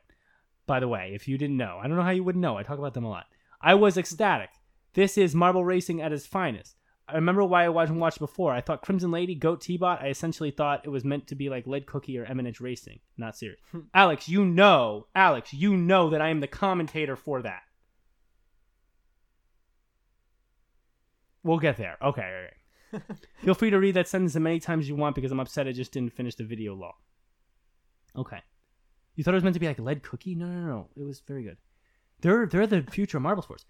By 0.66 0.80
the 0.80 0.88
way, 0.88 1.12
if 1.14 1.28
you 1.28 1.38
didn't 1.38 1.58
know, 1.58 1.80
I 1.82 1.88
don't 1.88 1.97
know 1.97 2.03
how 2.03 2.12
you 2.12 2.24
wouldn't 2.24 2.41
know. 2.41 2.58
I 2.58 2.64
talk 2.64 2.78
about 2.78 2.93
them 2.93 3.05
a 3.05 3.10
lot. 3.10 3.26
I 3.62 3.76
was 3.76 3.97
ecstatic. 3.97 4.49
This 4.93 5.18
is 5.18 5.34
marble 5.34 5.64
racing 5.64 6.01
at 6.01 6.12
its 6.12 6.28
finest. 6.28 6.76
I 7.10 7.16
remember 7.16 7.43
why 7.45 7.64
I 7.64 7.70
wasn't 7.70 7.99
watched 7.99 8.20
before. 8.20 8.51
I 8.51 8.60
thought 8.60 8.82
Crimson 8.82 9.12
Lady, 9.12 9.34
Goat 9.34 9.62
T-Bot, 9.62 10.01
I 10.01 10.10
essentially 10.10 10.51
thought 10.51 10.84
it 10.84 10.89
was 10.89 11.05
meant 11.05 11.28
to 11.28 11.36
be 11.36 11.49
like 11.49 11.66
Lead 11.66 11.86
Cookie 11.86 12.18
or 12.20 12.26
Eminence 12.26 12.60
Racing. 12.60 12.99
Not 13.18 13.38
serious. 13.38 13.62
Hmm. 13.72 13.82
Alex, 13.93 14.28
you 14.28 14.43
know, 14.43 15.08
Alex, 15.16 15.53
you 15.53 15.78
know 15.78 16.10
that 16.10 16.22
I 16.22 16.30
am 16.30 16.41
the 16.41 16.47
commentator 16.47 17.16
for 17.16 17.41
that. 17.43 17.62
We'll 21.43 21.60
get 21.60 21.78
there. 21.78 21.95
Okay, 22.01 22.49
okay. 22.93 23.03
Feel 23.43 23.53
free 23.53 23.70
to 23.70 23.80
read 23.80 23.95
that 23.95 24.10
sentence 24.10 24.36
as 24.36 24.41
many 24.41 24.60
times 24.60 24.86
as 24.86 24.89
you 24.89 24.95
want 24.95 25.16
because 25.16 25.32
I'm 25.32 25.39
upset 25.39 25.68
I 25.68 25.72
just 25.72 25.93
didn't 25.93 26.14
finish 26.14 26.36
the 26.36 26.43
video 26.43 26.74
long. 26.76 26.93
Okay. 28.18 28.41
You 29.18 29.24
thought 29.24 29.34
it 29.34 29.36
was 29.36 29.43
meant 29.43 29.55
to 29.55 29.59
be 29.59 29.68
like 29.68 29.80
lead 29.80 30.03
cookie? 30.03 30.36
No, 30.36 30.45
no, 30.45 30.68
no. 30.68 30.88
It 30.95 31.03
was 31.03 31.22
very 31.22 31.43
good. 31.43 31.57
They're 32.22 32.45
they're 32.45 32.68
the 32.68 32.84
future 32.84 33.18
of 33.18 33.24
marble 33.24 33.43
sports. 33.43 33.65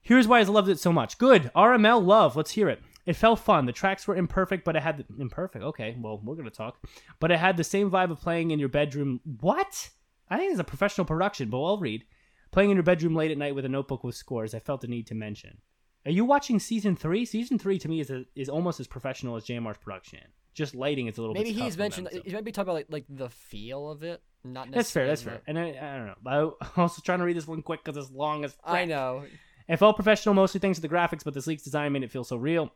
Here's 0.00 0.26
why 0.26 0.40
I 0.40 0.42
loved 0.42 0.70
it 0.70 0.80
so 0.80 0.92
much. 0.92 1.18
Good. 1.18 1.50
RML 1.54 2.04
love. 2.04 2.34
Let's 2.34 2.50
hear 2.50 2.68
it. 2.68 2.82
It 3.06 3.14
felt 3.14 3.38
fun. 3.38 3.66
The 3.66 3.72
tracks 3.72 4.08
were 4.08 4.16
imperfect, 4.16 4.64
but 4.64 4.74
it 4.74 4.82
had 4.82 4.98
the, 4.98 5.04
imperfect. 5.20 5.62
Okay, 5.64 5.96
well, 6.00 6.18
we're 6.24 6.34
gonna 6.34 6.50
talk. 6.50 6.78
But 7.20 7.30
it 7.30 7.38
had 7.38 7.58
the 7.58 7.64
same 7.64 7.90
vibe 7.90 8.10
of 8.10 8.20
playing 8.20 8.50
in 8.50 8.58
your 8.58 8.70
bedroom. 8.70 9.20
What? 9.40 9.90
I 10.30 10.38
think 10.38 10.50
it's 10.50 10.60
a 10.60 10.64
professional 10.64 11.04
production, 11.04 11.50
but 11.50 11.62
I'll 11.62 11.78
read. 11.78 12.04
Playing 12.50 12.70
in 12.70 12.76
your 12.76 12.84
bedroom 12.84 13.14
late 13.14 13.30
at 13.30 13.38
night 13.38 13.54
with 13.54 13.66
a 13.66 13.68
notebook 13.68 14.02
with 14.02 14.14
scores. 14.14 14.54
I 14.54 14.60
felt 14.60 14.80
the 14.80 14.86
need 14.86 15.06
to 15.08 15.14
mention. 15.14 15.58
Are 16.06 16.10
you 16.10 16.24
watching 16.24 16.58
season 16.58 16.96
three? 16.96 17.26
Season 17.26 17.58
three 17.58 17.78
to 17.78 17.88
me 17.88 18.00
is 18.00 18.10
a, 18.10 18.24
is 18.34 18.48
almost 18.48 18.80
as 18.80 18.86
professional 18.86 19.36
as 19.36 19.44
JMR's 19.44 19.78
production. 19.78 20.20
Just 20.54 20.74
lighting 20.74 21.08
is 21.08 21.18
a 21.18 21.20
little 21.20 21.34
Maybe 21.34 21.52
he's 21.52 21.76
mentioned. 21.76 22.08
He 22.24 22.32
might 22.32 22.44
be 22.44 22.52
talking 22.52 22.70
about 22.70 22.76
like 22.76 22.86
like 22.90 23.04
the 23.08 23.28
feel 23.28 23.90
of 23.90 24.02
it, 24.02 24.22
not 24.44 24.70
That's 24.70 24.90
fair. 24.90 25.06
That's 25.06 25.22
fair. 25.22 25.40
And 25.46 25.58
I, 25.58 25.68
I 25.70 25.96
don't 25.96 26.06
know. 26.06 26.14
But 26.22 26.32
I'm 26.76 26.82
also 26.82 27.02
trying 27.02 27.20
to 27.20 27.24
read 27.24 27.36
this 27.36 27.46
one 27.48 27.62
quick 27.62 27.82
because 27.84 28.02
it's 28.02 28.14
long 28.14 28.44
as. 28.44 28.56
I 28.64 28.84
know. 28.84 29.24
It 29.66 29.78
felt 29.78 29.96
professional, 29.96 30.34
mostly 30.34 30.60
thanks 30.60 30.78
to 30.78 30.82
the 30.82 30.94
graphics, 30.94 31.24
but 31.24 31.32
this 31.32 31.46
leak's 31.46 31.62
design 31.62 31.92
made 31.92 32.02
it 32.02 32.10
feel 32.10 32.24
so 32.24 32.36
real. 32.36 32.70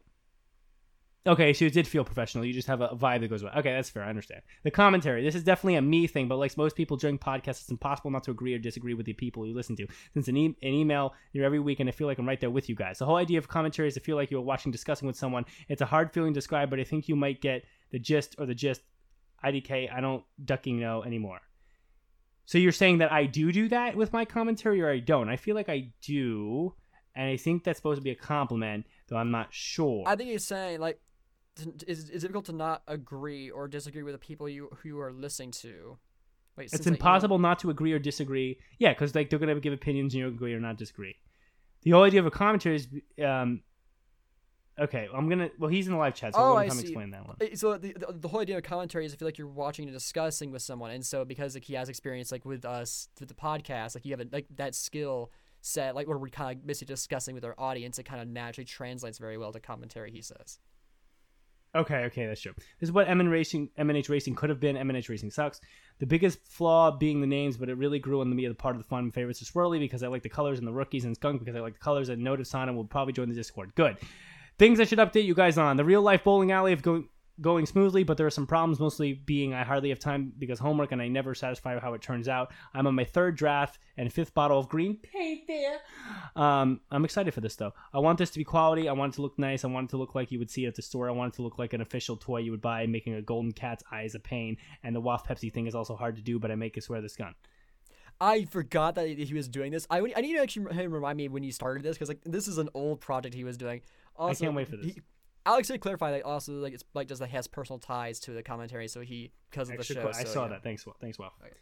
Okay, 1.27 1.53
so 1.53 1.67
it 1.67 1.75
did 1.75 1.87
feel 1.87 2.05
professional. 2.05 2.43
You 2.45 2.55
just 2.55 2.69
have 2.69 2.81
a 2.81 2.89
vibe 2.89 3.21
that 3.21 3.29
goes 3.29 3.43
with. 3.43 3.55
Okay, 3.55 3.73
that's 3.75 3.91
fair. 3.91 4.03
I 4.03 4.09
understand. 4.09 4.41
The 4.63 4.71
commentary. 4.71 5.23
This 5.23 5.35
is 5.35 5.43
definitely 5.43 5.75
a 5.75 5.83
me 5.83 6.07
thing, 6.07 6.27
but 6.27 6.37
like 6.37 6.57
most 6.57 6.75
people 6.75 6.97
during 6.97 7.19
podcasts, 7.19 7.61
it's 7.61 7.69
impossible 7.71 8.11
not 8.11 8.23
to 8.25 8.31
agree 8.31 8.55
or 8.55 8.59
disagree 8.59 8.95
with 8.95 9.05
the 9.05 9.13
people 9.13 9.47
you 9.47 9.55
listen 9.55 9.77
to. 9.77 9.87
Since 10.15 10.29
an, 10.29 10.37
e- 10.39 10.57
an 10.63 10.73
email 10.73 11.13
you're 11.35 11.45
every 11.45 11.61
week, 11.61 11.81
and 11.81 11.89
I 11.89 11.93
feel 11.93 12.07
like 12.07 12.19
I'm 12.19 12.27
right 12.27 12.41
there 12.41 12.49
with 12.49 12.71
you 12.71 12.75
guys. 12.75 12.99
The 12.99 13.05
whole 13.05 13.17
idea 13.17 13.37
of 13.37 13.49
commentary 13.49 13.89
is 13.89 13.95
to 13.95 14.01
feel 14.01 14.17
like 14.17 14.31
you're 14.31 14.41
watching, 14.41 14.73
discussing 14.73 15.07
with 15.07 15.17
someone. 15.17 15.45
It's 15.69 15.83
a 15.83 15.87
hard 15.87 16.15
feeling 16.15 16.33
to 16.33 16.39
describe, 16.39 16.71
but 16.71 16.81
I 16.81 16.85
think 16.85 17.09
you 17.09 17.17
might 17.17 17.43
get 17.43 17.65
the 17.91 17.99
gist 17.99 18.37
or 18.39 18.47
the 18.47 18.55
gist. 18.55 18.81
IDK, 19.45 19.93
I 19.93 20.01
don't 20.01 20.25
ducking 20.45 20.81
know 20.81 21.05
anymore. 21.05 21.41
So 22.49 22.57
you're 22.57 22.73
saying 22.73 22.99
that 22.99 23.13
I 23.13 23.27
do 23.27 23.53
do 23.53 23.69
that 23.69 23.95
with 23.95 24.15
my 24.15 24.25
commentary, 24.25 24.81
or 24.81 24.91
I 24.91 25.01
don't? 25.01 25.29
I 25.29 25.37
feel 25.37 25.55
like 25.55 25.69
I 25.69 25.91
do, 26.01 26.73
and 27.15 27.29
I 27.29 27.37
think 27.37 27.63
that's 27.63 27.79
supposed 27.79 27.99
to 27.99 28.03
be 28.03 28.09
a 28.09 28.15
compliment, 28.15 28.87
though 29.09 29.19
I'm 29.19 29.31
not 29.31 29.49
sure. 29.51 30.05
I 30.07 30.17
think 30.17 30.31
he's 30.31 30.47
saying 30.47 30.81
like 30.81 30.99
it's, 31.87 32.05
it's 32.09 32.23
difficult 32.23 32.47
to 32.47 32.55
not 32.55 32.85
agree 32.89 33.51
or 33.51 33.69
disagree 33.69 34.03
with 34.03 34.15
the 34.15 34.19
people 34.19 34.49
you 34.49 34.71
who 34.79 34.89
you 34.89 34.99
are 34.99 35.13
listening 35.13 35.51
to. 35.61 35.99
Wait, 36.57 36.73
it's 36.73 36.87
impossible 36.87 37.39
not 37.39 37.59
to 37.59 37.69
agree 37.69 37.93
or 37.93 37.99
disagree. 37.99 38.59
Yeah, 38.79 38.95
because 38.95 39.15
like 39.15 39.29
they're 39.29 39.39
gonna 39.39 39.61
give 39.61 39.75
opinions 39.75 40.15
and 40.15 40.21
you 40.21 40.29
agree 40.29 40.55
or 40.55 40.61
not 40.61 40.79
disagree. 40.79 41.17
The 41.83 41.91
whole 41.91 42.05
idea 42.05 42.21
of 42.21 42.27
a 42.27 42.31
commentary 42.31 42.77
is, 42.77 42.89
um, 43.23 43.61
okay. 44.81 45.09
I'm 45.13 45.29
gonna. 45.29 45.51
Well, 45.59 45.71
he's 45.71 45.87
in 45.87 45.93
the 45.93 45.99
live 45.99 46.15
chat, 46.15 46.35
so 46.35 46.41
Oh, 46.41 46.57
I'm 46.57 46.69
gonna 46.69 46.81
explain 46.81 47.11
that 47.11 47.27
one. 47.27 47.37
Uh, 47.41 47.55
So 47.55 47.77
the, 47.79 47.93
the 47.93 48.13
the 48.13 48.29
whole 48.29 48.41
idea 48.41 48.57
of 48.57 48.63
commentary 48.63 49.07
is 49.07 49.13
I 49.13 49.17
feel 49.17 49.27
like 49.29 49.39
you're 49.39 49.47
watching 49.47 49.85
and 49.87 49.93
discussing 49.93 50.51
with 50.51 50.63
someone, 50.63 50.91
and 50.91 51.05
so 51.05 51.25
because 51.25 51.55
like 51.55 51.65
he 51.65 51.75
has 51.75 51.89
experience 51.89 52.33
like 52.33 52.45
with 52.45 52.65
us 52.65 53.09
with 53.21 53.29
the 53.29 53.35
podcast, 53.35 53.95
like 53.95 54.05
you 54.05 54.13
have 54.13 54.21
a, 54.21 54.27
like 54.33 54.47
that 54.57 54.75
skill 54.75 55.31
set, 55.61 55.95
like 55.95 56.07
where 56.07 56.19
we're 56.19 56.29
kind 56.29 56.59
of 56.59 56.67
basically 56.67 56.93
discussing 56.93 57.35
with 57.35 57.45
our 57.45 57.55
audience, 57.59 57.99
it 57.99 58.05
kind 58.05 58.23
of 58.23 58.29
naturally 58.29 58.65
translates 58.65 59.19
very 59.19 59.37
well 59.39 59.53
to 59.53 59.61
commentary. 59.61 60.11
He 60.11 60.23
says. 60.23 60.59
Okay, 61.75 62.05
okay, 62.05 62.27
that's 62.27 62.41
true. 62.41 62.55
This 62.81 62.89
is 62.89 62.93
what 62.93 63.15
MN 63.15 63.29
Racing, 63.29 63.69
MNH 63.79 64.09
Racing 64.09 64.35
could 64.35 64.49
have 64.49 64.59
been. 64.59 64.75
MNH 64.75 65.11
Racing 65.11 65.31
sucks. 65.31 65.61
The 65.99 66.07
biggest 66.07 66.39
flaw 66.47 66.91
being 66.91 67.21
the 67.21 67.27
names, 67.27 67.59
but 67.59 67.69
it 67.69 67.75
really 67.75 67.99
grew 67.99 68.23
on 68.23 68.35
me 68.35 68.47
as 68.47 68.55
part 68.55 68.75
of 68.75 68.81
the 68.83 68.89
fun 68.89 69.13
favorites 69.13 69.43
of 69.43 69.49
Swirly 69.49 69.79
because 69.79 70.03
I 70.03 70.09
like 70.09 70.23
the 70.23 70.31
colors 70.31 70.59
and 70.59 70.67
the 70.67 70.73
rookies, 70.73 71.05
and 71.05 71.15
Skunk 71.15 71.41
because 71.41 71.55
I 71.57 71.61
like 71.61 71.75
the 71.75 71.79
colors. 71.81 72.09
And 72.09 72.23
Note 72.25 72.41
of 72.41 72.47
Sana 72.47 72.73
will 72.73 72.85
probably 72.85 73.13
join 73.13 73.29
the 73.29 73.35
Discord. 73.35 73.75
Good. 73.75 73.99
Things 74.59 74.81
I 74.81 74.85
should 74.85 74.99
update 74.99 75.25
you 75.25 75.35
guys 75.35 75.57
on. 75.57 75.77
The 75.77 75.85
real 75.85 76.03
life 76.03 76.25
bowling 76.25 76.51
alley 76.53 76.73
of 76.73 76.83
going 76.83 77.09
going 77.41 77.67
smoothly, 77.67 78.03
but 78.03 78.17
there 78.17 78.27
are 78.27 78.31
some 78.31 78.47
problems, 78.47 78.81
mostly 78.81 79.13
being 79.13 79.55
I 79.55 79.63
hardly 79.63 79.91
have 79.91 80.01
time 80.01 80.33
because 80.39 80.59
homework 80.59 80.91
and 80.93 81.01
I 81.01 81.07
never 81.09 81.35
satisfy 81.35 81.79
how 81.79 81.95
it 81.95 82.03
turns 82.03 82.29
out. 82.29 82.53
I'm 82.75 82.87
on 82.87 82.97
my 82.97 83.05
third 83.05 83.37
draft 83.37 83.79
and 83.97 84.13
fifth 84.13 84.35
bottle 84.35 84.59
of 84.59 84.69
green 84.69 84.97
paint 84.97 85.47
there. 85.47 85.79
Um, 86.35 86.81
I'm 86.91 87.05
excited 87.05 87.33
for 87.33 87.41
this 87.41 87.55
though. 87.55 87.73
I 87.93 88.01
want 88.01 88.19
this 88.19 88.31
to 88.31 88.39
be 88.39 88.45
quality. 88.45 88.89
I 88.89 88.93
want 88.93 89.15
it 89.15 89.17
to 89.17 89.23
look 89.23 89.39
nice. 89.39 89.65
I 89.65 89.69
want 89.69 89.89
it 89.89 89.91
to 89.91 89.97
look 89.97 90.15
like 90.15 90.33
you 90.33 90.39
would 90.39 90.51
see 90.51 90.65
it 90.65 90.69
at 90.69 90.75
the 90.75 90.83
store. 90.83 91.09
I 91.09 91.13
want 91.13 91.35
it 91.35 91.37
to 91.37 91.43
look 91.43 91.59
like 91.59 91.73
an 91.73 91.81
official 91.81 92.17
toy 92.17 92.39
you 92.39 92.51
would 92.51 92.61
buy, 92.61 92.87
making 92.87 93.15
a 93.15 93.23
golden 93.23 93.53
cat's 93.53 93.85
eyes 93.93 94.15
a 94.15 94.21
pain. 94.21 94.57
And 94.83 94.95
the 94.95 95.01
Waff 95.01 95.27
Pepsi 95.27 95.53
thing 95.53 95.67
is 95.67 95.75
also 95.75 95.95
hard 95.95 96.17
to 96.17 96.23
do, 96.23 96.41
but 96.41 96.51
I 96.51 96.57
make 96.57 96.77
it 96.77 96.83
swear 96.83 97.01
this 97.01 97.17
gun. 97.17 97.35
I 98.21 98.47
forgot 98.47 98.97
that 98.97 99.07
he 99.07 99.33
was 99.33 99.47
doing 99.47 99.71
this. 99.71 99.87
I, 99.91 99.99
I 99.99 100.21
need 100.21 100.35
to 100.35 100.43
actually 100.43 100.89
remind 100.89 101.17
me 101.17 101.29
when 101.29 101.45
he 101.45 101.53
started 101.53 101.85
this 101.85 101.97
because 101.97 102.09
like 102.09 102.21
this 102.25 102.49
is 102.49 102.59
an 102.59 102.69
old 102.75 103.01
project 103.01 103.35
he 103.35 103.45
was 103.45 103.57
doing. 103.57 103.81
Also, 104.19 104.45
can't 104.45 104.57
wait 104.57 104.69
for 104.69 104.77
this. 104.77 104.95
He, 104.95 105.03
Alex 105.47 105.69
did 105.69 105.81
clarify 105.81 106.11
that 106.11 106.25
also 106.25 106.53
like 106.55 106.75
it's 106.75 106.85
like 106.93 107.09
just 107.09 107.21
like 107.21 107.31
has 107.31 107.47
personal 107.47 107.79
ties 107.79 108.21
to 108.21 108.33
the 108.33 108.43
commentary, 108.43 108.89
so 108.89 109.01
he 109.01 109.33
because 109.51 109.71
of 109.71 109.79
the 109.79 109.85
show. 109.85 110.03
quick. 110.03 110.17
I 110.17 110.25
saw 110.25 110.43
yeah. 110.43 110.51
that. 110.51 110.63
Thanks, 110.63 110.85
thanks, 111.01 111.19
Waff. 111.19 111.33
Okay. 111.41 111.55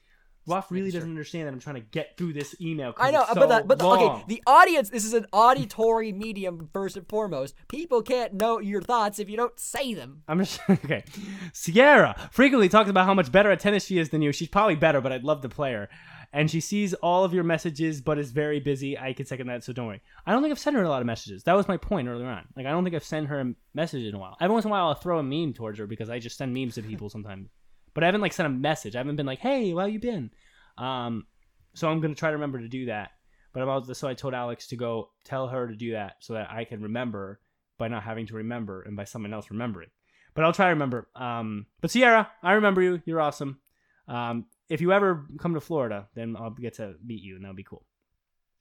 Waff 0.46 0.70
really 0.70 0.90
sure. 0.90 1.00
doesn't 1.00 1.10
understand 1.10 1.48
that 1.48 1.52
I'm 1.52 1.60
trying 1.60 1.74
to 1.74 1.80
get 1.80 2.16
through 2.16 2.32
this 2.32 2.54
email. 2.60 2.94
I 2.98 3.10
know, 3.10 3.24
but 3.34 3.34
so 3.34 3.46
the, 3.48 3.64
but 3.66 3.78
the, 3.78 3.86
okay, 3.86 4.24
the 4.28 4.42
audience. 4.46 4.90
This 4.90 5.04
is 5.04 5.12
an 5.12 5.26
auditory 5.32 6.12
medium 6.12 6.68
first 6.72 6.96
and 6.96 7.06
foremost. 7.08 7.54
People 7.68 8.00
can't 8.02 8.34
know 8.34 8.60
your 8.60 8.80
thoughts 8.80 9.18
if 9.18 9.28
you 9.28 9.36
don't 9.36 9.58
say 9.58 9.94
them. 9.94 10.22
I'm 10.28 10.38
just 10.38 10.60
okay. 10.70 11.04
Sierra 11.52 12.28
frequently 12.30 12.68
talks 12.68 12.88
about 12.88 13.06
how 13.06 13.14
much 13.14 13.32
better 13.32 13.50
at 13.50 13.58
tennis 13.58 13.84
she 13.84 13.98
is 13.98 14.10
than 14.10 14.22
you. 14.22 14.30
She's 14.30 14.48
probably 14.48 14.76
better, 14.76 15.00
but 15.00 15.10
I'd 15.10 15.24
love 15.24 15.42
to 15.42 15.48
play 15.48 15.72
her. 15.72 15.88
And 16.36 16.50
she 16.50 16.60
sees 16.60 16.92
all 16.92 17.24
of 17.24 17.32
your 17.32 17.44
messages, 17.44 18.02
but 18.02 18.18
is 18.18 18.30
very 18.30 18.60
busy. 18.60 18.98
I 18.98 19.14
can 19.14 19.24
second 19.24 19.46
that, 19.46 19.64
so 19.64 19.72
don't 19.72 19.86
worry. 19.86 20.02
I 20.26 20.32
don't 20.32 20.42
think 20.42 20.52
I've 20.52 20.58
sent 20.58 20.76
her 20.76 20.82
a 20.82 20.88
lot 20.88 21.00
of 21.00 21.06
messages. 21.06 21.44
That 21.44 21.56
was 21.56 21.66
my 21.66 21.78
point 21.78 22.08
earlier 22.08 22.26
on. 22.26 22.46
Like 22.54 22.66
I 22.66 22.70
don't 22.72 22.84
think 22.84 22.94
I've 22.94 23.02
sent 23.02 23.28
her 23.28 23.40
a 23.40 23.54
message 23.72 24.04
in 24.04 24.14
a 24.14 24.18
while. 24.18 24.36
Every 24.38 24.52
once 24.52 24.66
in 24.66 24.70
a 24.70 24.72
while, 24.72 24.88
I'll 24.88 24.94
throw 24.94 25.18
a 25.18 25.22
meme 25.22 25.54
towards 25.54 25.78
her 25.78 25.86
because 25.86 26.10
I 26.10 26.18
just 26.18 26.36
send 26.36 26.52
memes 26.52 26.74
to 26.74 26.82
people 26.82 27.08
sometimes. 27.08 27.48
But 27.94 28.04
I 28.04 28.06
haven't 28.06 28.20
like 28.20 28.34
sent 28.34 28.46
a 28.48 28.50
message. 28.50 28.94
I 28.94 28.98
haven't 28.98 29.16
been 29.16 29.24
like, 29.24 29.38
"Hey, 29.38 29.70
how 29.70 29.86
you 29.86 29.98
been?" 29.98 30.30
Um, 30.76 31.26
so 31.74 31.88
I'm 31.88 32.02
gonna 32.02 32.14
try 32.14 32.28
to 32.28 32.36
remember 32.36 32.60
to 32.60 32.68
do 32.68 32.84
that. 32.84 33.12
But 33.54 33.62
I'm 33.62 33.70
also, 33.70 33.94
so 33.94 34.06
I 34.06 34.12
told 34.12 34.34
Alex 34.34 34.66
to 34.66 34.76
go 34.76 35.12
tell 35.24 35.48
her 35.48 35.66
to 35.66 35.74
do 35.74 35.92
that 35.92 36.16
so 36.20 36.34
that 36.34 36.50
I 36.50 36.66
can 36.66 36.82
remember 36.82 37.40
by 37.78 37.88
not 37.88 38.02
having 38.02 38.26
to 38.26 38.34
remember 38.34 38.82
and 38.82 38.94
by 38.94 39.04
someone 39.04 39.32
else 39.32 39.50
remembering. 39.50 39.88
But 40.34 40.44
I'll 40.44 40.52
try 40.52 40.66
to 40.66 40.74
remember. 40.74 41.08
Um, 41.16 41.64
but 41.80 41.90
Sierra, 41.90 42.30
I 42.42 42.52
remember 42.52 42.82
you. 42.82 43.00
You're 43.06 43.22
awesome. 43.22 43.58
Um, 44.06 44.44
if 44.68 44.80
you 44.80 44.92
ever 44.92 45.26
come 45.38 45.54
to 45.54 45.60
Florida, 45.60 46.08
then 46.14 46.36
I'll 46.38 46.50
get 46.50 46.74
to 46.74 46.94
meet 47.04 47.22
you, 47.22 47.36
and 47.36 47.44
that'll 47.44 47.56
be 47.56 47.62
cool. 47.62 47.84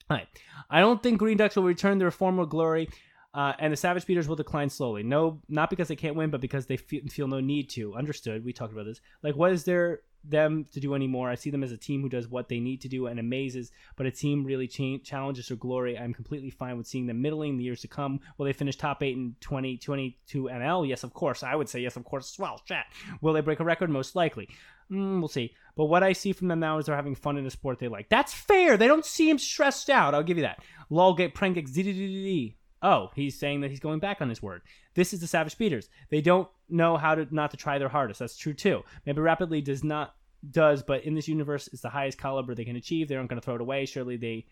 All 0.10 0.18
right. 0.18 0.28
I 0.70 0.80
don't 0.80 1.02
think 1.02 1.18
Green 1.18 1.38
Ducks 1.38 1.56
will 1.56 1.64
return 1.64 1.98
their 1.98 2.12
former 2.12 2.46
glory, 2.46 2.90
uh, 3.34 3.54
and 3.60 3.74
the 3.74 3.78
Savage 3.78 4.04
Speeders 4.04 4.28
will 4.28 4.36
decline 4.36 4.70
slowly. 4.70 5.04
No, 5.04 5.42
not 5.50 5.70
because 5.70 5.88
they 5.88 5.96
can't 5.96 6.16
win, 6.16 6.30
but 6.30 6.42
because 6.42 6.68
they 6.68 6.78
feel, 6.78 7.02
feel 7.10 7.28
no 7.28 7.40
need 7.40 7.70
to. 7.72 7.96
Understood. 7.96 8.46
We 8.46 8.54
talked 8.54 8.72
about 8.72 8.86
this. 8.86 9.02
Like, 9.24 9.36
what 9.36 9.52
is 9.52 9.64
there 9.64 10.02
them 10.24 10.66
to 10.72 10.80
do 10.80 10.94
anymore? 10.96 11.30
I 11.30 11.36
see 11.36 11.50
them 11.50 11.64
as 11.64 11.72
a 11.72 11.78
team 11.78 12.02
who 12.02 12.10
does 12.10 12.28
what 12.28 12.50
they 12.50 12.60
need 12.60 12.82
to 12.82 12.88
do 12.88 13.08
and 13.08 13.20
amazes, 13.20 13.72
but 13.96 14.06
a 14.06 14.12
team 14.12 14.44
really 14.44 14.68
cha- 14.68 15.04
challenges 15.04 15.48
their 15.48 15.58
glory. 15.58 15.98
I'm 15.98 16.14
completely 16.14 16.50
fine 16.52 16.78
with 16.78 16.88
seeing 16.88 17.08
them 17.08 17.22
middling 17.22 17.52
in 17.52 17.58
the 17.58 17.64
years 17.64 17.82
to 17.82 17.88
come. 17.88 18.20
Will 18.38 18.46
they 18.46 18.54
finish 18.54 18.76
top 18.76 19.02
eight 19.04 19.18
in 19.18 19.36
2022 19.42 20.44
NL? 20.44 20.88
Yes, 20.88 21.04
of 21.04 21.14
course. 21.14 21.44
I 21.44 21.56
would 21.56 21.68
say 21.68 21.82
yes, 21.82 21.96
of 21.96 22.06
course. 22.06 22.38
Well, 22.38 22.62
chat. 22.66 22.86
Will 23.22 23.34
they 23.34 23.42
break 23.42 23.60
a 23.60 23.66
record? 23.66 23.90
Most 23.90 24.16
likely. 24.16 24.50
Mm, 24.92 25.20
we'll 25.20 25.28
see. 25.28 25.54
But 25.76 25.86
what 25.86 26.04
I 26.04 26.14
see 26.14 26.32
from 26.32 26.48
them 26.48 26.60
now 26.60 26.78
is 26.78 26.86
they're 26.86 26.96
having 26.96 27.16
fun 27.16 27.38
in 27.38 27.46
a 27.46 27.50
sport 27.50 27.80
they 27.80 27.88
like. 27.88 28.10
That's 28.10 28.34
fair. 28.34 28.78
They 28.78 28.88
don't 28.88 29.06
seem 29.06 29.38
stressed 29.38 29.90
out. 29.90 30.14
I'll 30.14 30.24
give 30.24 30.38
you 30.38 30.44
that. 30.44 30.64
Lol 30.90 31.16
get 31.16 31.34
prank 31.34 31.58
XDDDD. 31.58 32.56
Oh, 32.82 33.10
he's 33.16 33.38
saying 33.38 33.62
that 33.62 33.72
he's 33.72 33.80
going 33.80 34.00
back 34.00 34.22
on 34.22 34.30
his 34.30 34.44
word. 34.44 34.62
This 34.94 35.14
is 35.14 35.20
the 35.20 35.28
Savage 35.28 35.54
Speeders. 35.54 35.90
They 36.10 36.22
don't 36.22 36.48
know 36.70 36.98
how 36.98 37.16
to 37.16 37.28
not 37.34 37.52
to 37.52 37.58
try 37.58 37.78
their 37.78 37.90
hardest. 37.90 38.20
That's 38.20 38.38
true 38.38 38.54
too. 38.54 38.84
Maybe 39.06 39.22
rapidly 39.22 39.62
does 39.62 39.84
not 39.84 40.14
does, 40.52 40.84
but 40.84 41.04
in 41.04 41.16
this 41.16 41.28
universe, 41.28 41.68
it's 41.74 41.82
the 41.82 41.90
highest 41.90 42.20
caliber 42.20 42.54
they 42.54 42.66
can 42.66 42.76
achieve. 42.76 43.08
They 43.08 43.16
aren't 43.16 43.30
going 43.30 43.42
to 43.42 43.46
throw 43.46 43.56
it 43.56 43.62
away. 43.62 43.86
Surely 43.86 44.18
they 44.18 44.46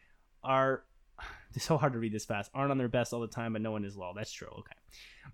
are. 0.44 0.84
it's 1.54 1.66
so 1.66 1.78
hard 1.78 1.94
to 1.94 2.00
read 2.00 2.14
this 2.14 2.26
fast. 2.26 2.50
Aren't 2.54 2.72
on 2.72 2.78
their 2.78 2.90
best 2.90 3.14
all 3.14 3.22
the 3.22 3.28
time, 3.28 3.54
but 3.54 3.62
no 3.62 3.72
one 3.72 3.86
is 3.86 3.96
low. 3.96 4.14
That's 4.16 4.32
true. 4.32 4.50
Okay. 4.50 4.76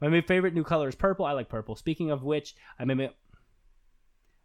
My 0.01 0.21
favorite 0.21 0.53
new 0.53 0.63
color 0.63 0.87
is 0.87 0.95
purple. 0.95 1.25
I 1.25 1.31
like 1.31 1.49
purple. 1.49 1.75
Speaking 1.75 2.11
of 2.11 2.23
which, 2.23 2.55
I 2.77 2.85
made 2.85 3.09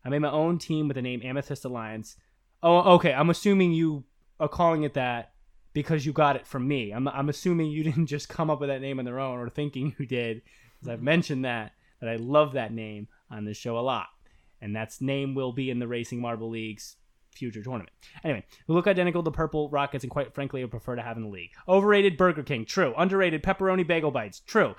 I 0.05 0.09
made 0.11 0.21
my 0.21 0.31
own 0.31 0.59
team 0.59 0.89
with 0.89 0.97
the 0.97 1.03
name 1.03 1.21
Amethyst 1.25 1.65
Alliance. 1.65 2.17
Oh, 2.63 2.95
okay. 2.95 3.13
I'm 3.13 3.31
assuming 3.31 3.73
you 3.73 4.05
are 4.39 4.49
calling 4.49 4.83
it 4.83 4.95
that 4.95 5.33
because 5.73 6.05
you 6.05 6.13
got 6.13 6.37
it 6.37 6.47
from 6.47 6.67
me. 6.67 6.93
I'm, 6.93 7.09
I'm 7.09 7.29
assuming 7.29 7.71
you 7.71 7.83
didn't 7.85 8.07
just 8.07 8.29
come 8.29 8.51
up 8.51 8.61
with 8.61 8.69
that 8.69 8.81
name 8.81 8.99
on 8.99 9.05
their 9.05 9.21
own 9.21 9.39
or 9.39 9.49
thinking 9.49 9.95
you 9.99 10.07
did. 10.07 10.43
Because 10.79 10.93
I've 10.93 11.03
mentioned 11.03 11.45
that, 11.45 11.73
that 12.01 12.09
I 12.09 12.17
love 12.17 12.53
that 12.53 12.73
name 12.73 13.09
on 13.31 13.45
this 13.45 13.57
show 13.57 13.79
a 13.79 13.81
lot. 13.81 14.09
And 14.61 14.75
that's 14.75 15.01
name 15.01 15.35
will 15.35 15.53
be 15.53 15.71
in 15.71 15.79
the 15.79 15.89
Racing 15.89 16.21
Marble 16.21 16.51
League's 16.51 16.97
future 17.35 17.63
tournament. 17.63 17.91
Anyway, 18.23 18.45
we 18.67 18.75
look 18.75 18.87
identical 18.87 19.23
to 19.23 19.31
purple 19.31 19.69
Rockets, 19.69 20.05
and 20.05 20.11
quite 20.11 20.35
frankly, 20.35 20.63
I 20.63 20.67
prefer 20.67 20.97
to 20.97 21.03
have 21.03 21.17
in 21.17 21.25
the 21.25 21.29
league. 21.29 21.51
Overrated 21.69 22.17
Burger 22.17 22.43
King, 22.43 22.65
true. 22.65 22.95
Underrated 22.97 23.43
pepperoni 23.43 23.87
bagel 23.87 24.11
bites, 24.11 24.41
true. 24.41 24.75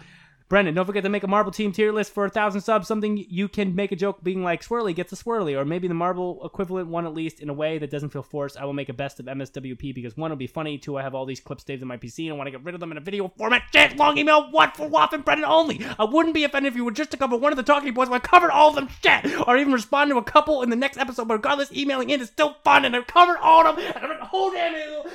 Brendan, 0.48 0.76
don't 0.76 0.86
forget 0.86 1.04
to 1.04 1.10
make 1.10 1.24
a 1.24 1.28
marble 1.28 1.52
team 1.52 1.72
tier 1.72 1.92
list 1.92 2.14
for 2.14 2.26
a 2.26 2.30
thousand 2.30 2.62
subs. 2.62 2.88
Something 2.88 3.26
you 3.30 3.48
can 3.48 3.74
make 3.74 3.92
a 3.92 3.96
joke 3.96 4.24
being 4.24 4.44
like 4.44 4.64
swirly 4.64 4.94
gets 4.94 5.12
a 5.12 5.16
swirly, 5.16 5.58
or 5.58 5.66
maybe 5.66 5.88
the 5.88 5.96
marble 5.96 6.40
equivalent 6.46 6.88
one 6.88 7.08
at 7.08 7.16
least 7.16 7.40
in 7.40 7.50
a 7.50 7.54
way 7.54 7.80
that 7.80 7.90
doesn't 7.90 8.10
feel 8.10 8.22
forced. 8.22 8.56
I 8.56 8.66
will 8.66 8.74
make 8.74 8.90
a 8.90 8.94
best 8.94 9.20
of 9.20 9.26
MSWP 9.26 9.96
because 9.96 10.16
one 10.16 10.30
will 10.30 10.38
be 10.38 10.46
funny. 10.46 10.78
Two, 10.78 10.98
I 10.98 11.02
have 11.02 11.16
all 11.16 11.26
these 11.26 11.40
clips 11.40 11.66
saved 11.66 11.82
in 11.82 11.88
my 11.88 11.98
PC 11.98 12.26
and 12.26 12.34
I 12.34 12.38
want 12.38 12.46
to 12.48 12.52
get 12.52 12.64
rid 12.64 12.76
of 12.76 12.80
them 12.80 12.92
in 12.92 12.98
a 12.98 13.02
video 13.02 13.32
format. 13.38 13.64
Shit, 13.74 13.98
long 13.98 14.20
email, 14.20 14.52
what 14.52 14.78
for 14.78 14.88
Waff 14.88 15.14
and 15.14 15.26
Brendan 15.26 15.46
only. 15.46 15.84
I 15.98 16.04
wouldn't 16.04 16.36
be 16.36 16.44
offended 16.44 16.74
if 16.74 16.78
you 16.78 16.86
were 16.86 16.92
just 16.92 17.10
to 17.12 17.18
cover 17.18 17.36
one 17.36 17.52
of 17.52 17.58
the 17.58 17.64
talking 17.64 17.96
points, 17.96 18.12
I 18.12 18.20
covered 18.20 18.52
all 18.52 18.70
of 18.70 18.76
them. 18.76 18.88
Shit, 19.04 19.48
or 19.48 19.58
even 19.58 19.74
respond 19.74 20.12
to 20.12 20.18
a 20.18 20.24
couple 20.24 20.62
in 20.62 20.70
the 20.70 20.76
next 20.76 20.98
episode. 21.00 21.28
But 21.28 21.36
regardless, 21.36 21.72
emailing 21.72 22.12
in 22.12 22.22
is 22.22 22.28
still 22.28 22.56
fun, 22.64 22.86
and 22.86 22.96
I've 22.96 23.08
covered 23.08 23.38
all 23.38 23.66
of 23.66 23.78
them. 23.78 23.86
And 23.96 24.06
I'm. 24.06 24.30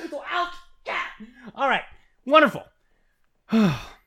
So 0.09 0.23
out. 0.29 0.49
All 1.55 1.69
right, 1.69 1.83
wonderful. 2.25 2.63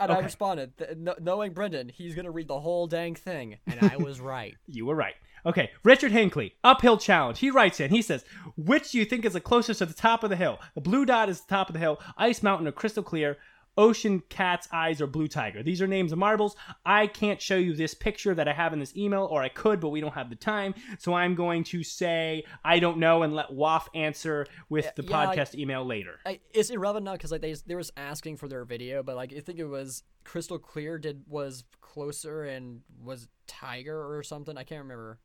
And 0.00 0.10
I 0.10 0.18
responded, 0.20 0.76
th- 0.76 0.96
knowing 1.20 1.52
Brendan, 1.52 1.88
he's 1.88 2.14
gonna 2.14 2.30
read 2.30 2.48
the 2.48 2.60
whole 2.60 2.86
dang 2.86 3.14
thing, 3.14 3.58
and 3.66 3.90
I 3.90 3.96
was 3.96 4.20
right. 4.20 4.54
You 4.66 4.86
were 4.86 4.94
right. 4.94 5.14
Okay, 5.46 5.70
Richard 5.82 6.10
Hinckley, 6.10 6.54
uphill 6.64 6.96
challenge. 6.96 7.38
He 7.38 7.50
writes 7.50 7.78
in. 7.78 7.90
He 7.90 8.00
says, 8.02 8.24
"Which 8.56 8.92
do 8.92 8.98
you 8.98 9.04
think 9.04 9.24
is 9.24 9.34
the 9.34 9.40
closest 9.40 9.78
to 9.80 9.86
the 9.86 9.92
top 9.94 10.24
of 10.24 10.30
the 10.30 10.36
hill? 10.36 10.58
The 10.74 10.80
blue 10.80 11.04
dot 11.04 11.28
is 11.28 11.42
the 11.42 11.48
top 11.48 11.68
of 11.68 11.74
the 11.74 11.78
hill. 11.80 12.00
Ice 12.16 12.42
Mountain 12.42 12.66
or 12.66 12.72
Crystal 12.72 13.02
Clear. 13.02 13.36
Ocean 13.76 14.22
Cat's 14.28 14.68
Eyes 14.72 15.00
or 15.00 15.06
Blue 15.06 15.28
Tiger. 15.28 15.62
These 15.62 15.82
are 15.82 15.86
names 15.86 16.12
of 16.12 16.18
marbles. 16.18 16.56
I 16.84 17.06
can't 17.06 17.40
show 17.40 17.56
you 17.56 17.74
this 17.74 17.94
picture 17.94 18.34
that 18.34 18.48
I 18.48 18.52
have 18.52 18.72
in 18.72 18.78
this 18.78 18.96
email, 18.96 19.24
or 19.24 19.42
I 19.42 19.48
could, 19.48 19.80
but 19.80 19.88
we 19.88 20.00
don't 20.00 20.14
have 20.14 20.30
the 20.30 20.36
time. 20.36 20.74
So 20.98 21.14
I'm 21.14 21.34
going 21.34 21.64
to 21.64 21.82
say 21.82 22.44
I 22.64 22.78
don't 22.78 22.98
know 22.98 23.22
and 23.22 23.34
let 23.34 23.52
Waff 23.52 23.88
answer 23.94 24.46
with 24.68 24.94
the 24.94 25.04
yeah, 25.04 25.18
I- 25.18 25.36
podcast 25.36 25.54
email 25.54 25.84
later. 25.84 26.20
I, 26.24 26.40
it's 26.52 26.70
irrelevant 26.70 27.04
now 27.04 27.12
because 27.12 27.32
like 27.32 27.40
they 27.40 27.54
they 27.66 27.74
was 27.74 27.92
asking 27.96 28.36
for 28.36 28.48
their 28.48 28.64
video, 28.64 29.02
but 29.02 29.16
like 29.16 29.32
I 29.32 29.40
think 29.40 29.58
it 29.58 29.66
was 29.66 30.02
Crystal 30.24 30.58
Clear 30.58 30.98
did 30.98 31.24
was 31.26 31.64
closer 31.80 32.44
and 32.44 32.80
was 33.02 33.28
Tiger 33.46 34.16
or 34.16 34.22
something. 34.22 34.56
I 34.56 34.64
can't 34.64 34.82
remember. 34.82 35.18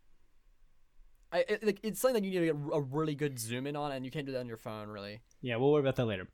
I 1.32 1.46
it, 1.48 1.64
like, 1.64 1.80
it's 1.84 2.00
something 2.00 2.22
that 2.22 2.28
you 2.28 2.40
need 2.40 2.48
to 2.48 2.54
get 2.54 2.74
a 2.74 2.82
really 2.82 3.16
good 3.16 3.40
zoom 3.40 3.68
in 3.68 3.76
on, 3.76 3.92
and 3.92 4.04
you 4.04 4.12
can't 4.12 4.26
do 4.26 4.32
that 4.32 4.40
on 4.40 4.48
your 4.48 4.58
phone 4.58 4.90
really. 4.90 5.22
Yeah, 5.42 5.58
we'll 5.58 5.72
worry 5.72 5.82
about 5.82 5.96
that 5.98 6.06
later. 6.06 6.28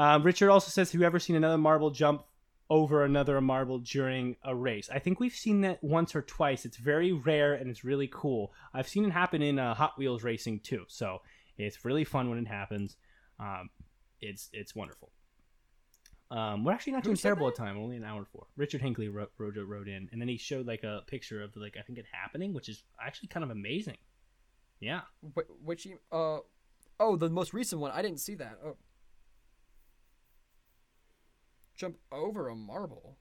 Um, 0.00 0.22
Richard 0.22 0.48
also 0.48 0.70
says, 0.70 0.90
"Have 0.92 1.00
you 1.02 1.06
ever 1.06 1.18
seen 1.18 1.36
another 1.36 1.58
marble 1.58 1.90
jump 1.90 2.24
over 2.70 3.04
another 3.04 3.38
marble 3.42 3.80
during 3.80 4.36
a 4.42 4.54
race?" 4.54 4.88
I 4.88 4.98
think 4.98 5.20
we've 5.20 5.34
seen 5.34 5.60
that 5.60 5.84
once 5.84 6.16
or 6.16 6.22
twice. 6.22 6.64
It's 6.64 6.78
very 6.78 7.12
rare 7.12 7.52
and 7.52 7.68
it's 7.68 7.84
really 7.84 8.08
cool. 8.10 8.54
I've 8.72 8.88
seen 8.88 9.04
it 9.04 9.10
happen 9.10 9.42
in 9.42 9.58
uh, 9.58 9.74
Hot 9.74 9.98
Wheels 9.98 10.24
racing 10.24 10.60
too, 10.60 10.86
so 10.88 11.18
it's 11.58 11.84
really 11.84 12.04
fun 12.04 12.30
when 12.30 12.38
it 12.38 12.48
happens. 12.48 12.96
Um, 13.38 13.68
it's 14.22 14.48
it's 14.54 14.74
wonderful. 14.74 15.10
Um, 16.30 16.64
we're 16.64 16.72
actually 16.72 16.94
not 16.94 17.04
doing 17.04 17.16
said 17.16 17.28
terrible 17.28 17.48
at 17.48 17.56
time. 17.56 17.76
Only 17.76 17.98
an 17.98 18.04
hour 18.04 18.20
and 18.20 18.28
four. 18.28 18.46
Richard 18.56 18.80
Hinckley 18.80 19.10
wrote, 19.10 19.32
wrote 19.36 19.54
wrote 19.58 19.86
in, 19.86 20.08
and 20.12 20.18
then 20.18 20.28
he 20.28 20.38
showed 20.38 20.66
like 20.66 20.82
a 20.82 21.02
picture 21.08 21.42
of 21.42 21.54
like 21.56 21.76
I 21.78 21.82
think 21.82 21.98
it 21.98 22.06
happening, 22.10 22.54
which 22.54 22.70
is 22.70 22.84
actually 23.04 23.28
kind 23.28 23.44
of 23.44 23.50
amazing. 23.50 23.98
Yeah. 24.80 25.02
Wh- 25.36 25.62
which 25.62 25.86
uh 26.10 26.38
oh 26.98 27.16
the 27.16 27.28
most 27.28 27.52
recent 27.52 27.82
one 27.82 27.90
I 27.90 28.00
didn't 28.00 28.20
see 28.20 28.36
that. 28.36 28.58
Oh. 28.64 28.78
Jump 31.80 31.96
over 32.12 32.48
a 32.48 32.54
marble. 32.54 33.16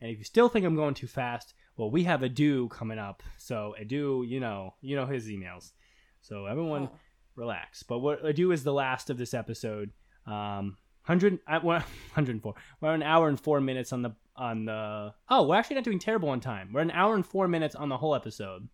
And 0.00 0.12
if 0.12 0.18
you 0.18 0.24
still 0.24 0.48
think 0.48 0.64
I'm 0.64 0.76
going 0.76 0.94
too 0.94 1.08
fast, 1.08 1.54
well, 1.76 1.90
we 1.90 2.04
have 2.04 2.20
Adu 2.20 2.70
coming 2.70 3.00
up. 3.00 3.24
So 3.36 3.74
Adu, 3.82 4.28
you 4.28 4.38
know, 4.38 4.74
you 4.80 4.94
know 4.94 5.06
his 5.06 5.26
emails. 5.26 5.72
So 6.20 6.46
everyone, 6.46 6.88
relax. 7.34 7.82
But 7.82 7.98
what 7.98 8.22
Adu 8.22 8.54
is 8.54 8.62
the 8.62 8.72
last 8.72 9.10
of 9.10 9.18
this 9.18 9.34
episode. 9.34 9.90
Um, 10.24 10.76
hundred, 11.02 11.40
uh, 11.48 11.58
well, 11.64 11.80
104. 11.80 12.54
We're 12.80 12.94
an 12.94 13.02
hour 13.02 13.28
and 13.28 13.40
four 13.40 13.60
minutes 13.60 13.92
on 13.92 14.02
the 14.02 14.14
on 14.36 14.66
the. 14.66 15.14
Oh, 15.28 15.48
we're 15.48 15.56
actually 15.56 15.76
not 15.76 15.84
doing 15.84 15.98
terrible 15.98 16.28
on 16.28 16.38
time. 16.38 16.70
We're 16.72 16.82
an 16.82 16.92
hour 16.92 17.16
and 17.16 17.26
four 17.26 17.48
minutes 17.48 17.74
on 17.74 17.88
the 17.88 17.96
whole 17.96 18.14
episode. 18.14 18.68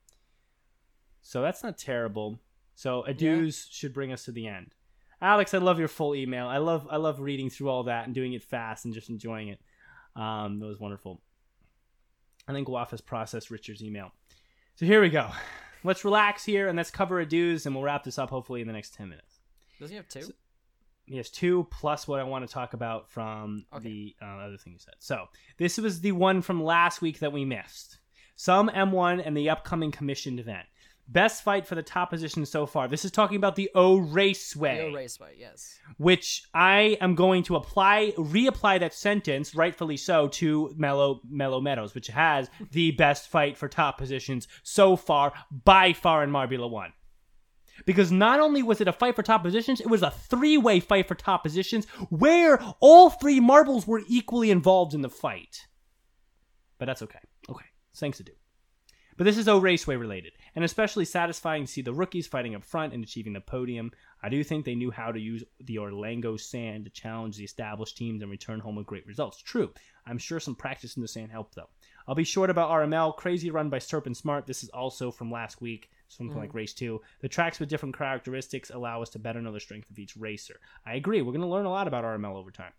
So 1.22 1.40
that's 1.40 1.62
not 1.62 1.78
terrible. 1.78 2.42
So 2.74 3.02
Adu's 3.08 3.66
should 3.70 3.94
bring 3.94 4.12
us 4.12 4.26
to 4.26 4.32
the 4.32 4.46
end. 4.46 4.74
Alex, 5.20 5.52
I 5.54 5.58
love 5.58 5.78
your 5.78 5.88
full 5.88 6.14
email. 6.14 6.46
I 6.46 6.58
love 6.58 6.86
I 6.90 6.96
love 6.96 7.20
reading 7.20 7.50
through 7.50 7.68
all 7.70 7.84
that 7.84 8.06
and 8.06 8.14
doing 8.14 8.32
it 8.34 8.42
fast 8.42 8.84
and 8.84 8.94
just 8.94 9.10
enjoying 9.10 9.48
it. 9.48 9.60
Um, 10.14 10.60
that 10.60 10.66
was 10.66 10.78
wonderful. 10.78 11.20
I 12.46 12.52
think 12.52 12.68
Waff 12.68 12.90
has 12.92 13.00
processed 13.00 13.50
Richard's 13.50 13.82
email. 13.82 14.12
So 14.76 14.86
here 14.86 15.02
we 15.02 15.10
go. 15.10 15.28
Let's 15.84 16.04
relax 16.04 16.44
here 16.44 16.68
and 16.68 16.76
let's 16.76 16.90
cover 16.90 17.20
a 17.20 17.26
dues 17.26 17.66
and 17.66 17.74
we'll 17.74 17.84
wrap 17.84 18.04
this 18.04 18.18
up 18.18 18.30
hopefully 18.30 18.60
in 18.60 18.66
the 18.66 18.72
next 18.72 18.94
10 18.94 19.08
minutes. 19.08 19.40
Does 19.78 19.90
he 19.90 19.96
have 19.96 20.08
two? 20.08 20.32
He 21.06 21.16
has 21.16 21.30
two 21.30 21.66
plus 21.70 22.06
what 22.08 22.20
I 22.20 22.24
want 22.24 22.46
to 22.46 22.52
talk 22.52 22.74
about 22.74 23.10
from 23.10 23.64
Okay. 23.74 23.88
the 23.88 24.16
uh, 24.22 24.38
other 24.46 24.56
thing 24.56 24.72
you 24.72 24.78
said. 24.78 24.94
So 24.98 25.26
this 25.56 25.78
was 25.78 26.00
the 26.00 26.12
one 26.12 26.42
from 26.42 26.62
last 26.62 27.00
week 27.00 27.20
that 27.20 27.32
we 27.32 27.44
missed. 27.44 27.98
Some 28.36 28.68
M1 28.68 29.22
and 29.24 29.36
the 29.36 29.50
upcoming 29.50 29.90
commissioned 29.90 30.38
event. 30.40 30.66
Best 31.10 31.42
fight 31.42 31.66
for 31.66 31.74
the 31.74 31.82
top 31.82 32.10
position 32.10 32.44
so 32.44 32.66
far. 32.66 32.86
This 32.86 33.04
is 33.04 33.10
talking 33.10 33.38
about 33.38 33.56
the 33.56 33.70
O 33.74 33.96
Raceway 33.96 34.90
Yo, 34.90 34.94
Raceway, 34.94 35.36
yes. 35.38 35.78
which 35.96 36.42
I 36.52 36.98
am 37.00 37.14
going 37.14 37.42
to 37.44 37.56
apply, 37.56 38.12
reapply 38.18 38.80
that 38.80 38.92
sentence, 38.92 39.54
rightfully 39.54 39.96
so, 39.96 40.28
to 40.28 40.74
Mellow 40.76 41.22
Mellow 41.26 41.62
Meadows, 41.62 41.94
which 41.94 42.08
has 42.08 42.50
the 42.72 42.90
best 42.90 43.30
fight 43.30 43.56
for 43.56 43.68
top 43.68 43.96
positions 43.96 44.48
so 44.62 44.96
far, 44.96 45.32
by 45.64 45.94
far 45.94 46.22
in 46.22 46.30
Marbula 46.30 46.68
One. 46.68 46.92
Because 47.86 48.12
not 48.12 48.40
only 48.40 48.62
was 48.62 48.82
it 48.82 48.88
a 48.88 48.92
fight 48.92 49.16
for 49.16 49.22
top 49.22 49.42
positions, 49.42 49.80
it 49.80 49.88
was 49.88 50.02
a 50.02 50.10
three-way 50.10 50.80
fight 50.80 51.08
for 51.08 51.14
top 51.14 51.42
positions 51.42 51.86
where 52.10 52.60
all 52.80 53.08
three 53.08 53.40
marbles 53.40 53.86
were 53.86 54.02
equally 54.08 54.50
involved 54.50 54.92
in 54.92 55.00
the 55.00 55.08
fight. 55.08 55.68
But 56.78 56.86
that's 56.86 57.02
okay. 57.02 57.20
Okay, 57.48 57.66
thanks 57.96 58.18
to 58.18 58.24
do. 58.24 58.32
But 59.16 59.24
this 59.24 59.36
is 59.36 59.48
O 59.48 59.58
Raceway 59.58 59.96
related, 59.96 60.32
and 60.54 60.64
especially 60.64 61.04
satisfying 61.04 61.64
to 61.64 61.70
see 61.70 61.82
the 61.82 61.92
rookies 61.92 62.26
fighting 62.26 62.54
up 62.54 62.64
front 62.64 62.92
and 62.92 63.02
achieving 63.02 63.32
the 63.32 63.40
podium. 63.40 63.90
I 64.22 64.28
do 64.28 64.42
think 64.42 64.64
they 64.64 64.74
knew 64.74 64.90
how 64.90 65.12
to 65.12 65.20
use 65.20 65.44
the 65.60 65.78
Orlando 65.78 66.36
sand 66.36 66.84
to 66.84 66.90
challenge 66.90 67.36
the 67.36 67.44
established 67.44 67.96
teams 67.96 68.22
and 68.22 68.30
return 68.30 68.60
home 68.60 68.76
with 68.76 68.86
great 68.86 69.06
results. 69.06 69.42
True, 69.42 69.70
I'm 70.06 70.18
sure 70.18 70.40
some 70.40 70.54
practice 70.54 70.96
in 70.96 71.02
the 71.02 71.08
sand 71.08 71.30
helped 71.30 71.54
though. 71.54 71.68
I'll 72.06 72.14
be 72.14 72.24
short 72.24 72.50
about 72.50 72.70
RML. 72.70 73.16
Crazy 73.16 73.50
run 73.50 73.68
by 73.68 73.78
Serpent 73.78 74.16
Smart. 74.16 74.46
This 74.46 74.62
is 74.62 74.70
also 74.70 75.10
from 75.10 75.30
last 75.30 75.60
week, 75.60 75.90
something 76.08 76.38
like 76.38 76.52
mm. 76.52 76.54
race 76.54 76.72
two. 76.72 77.00
The 77.20 77.28
tracks 77.28 77.60
with 77.60 77.68
different 77.68 77.96
characteristics 77.96 78.70
allow 78.70 79.02
us 79.02 79.10
to 79.10 79.18
better 79.18 79.42
know 79.42 79.52
the 79.52 79.60
strength 79.60 79.90
of 79.90 79.98
each 79.98 80.16
racer. 80.16 80.58
I 80.86 80.94
agree. 80.94 81.20
We're 81.20 81.32
going 81.32 81.42
to 81.42 81.46
learn 81.46 81.66
a 81.66 81.70
lot 81.70 81.86
about 81.86 82.04
RML 82.04 82.36
over 82.36 82.50
time. 82.50 82.72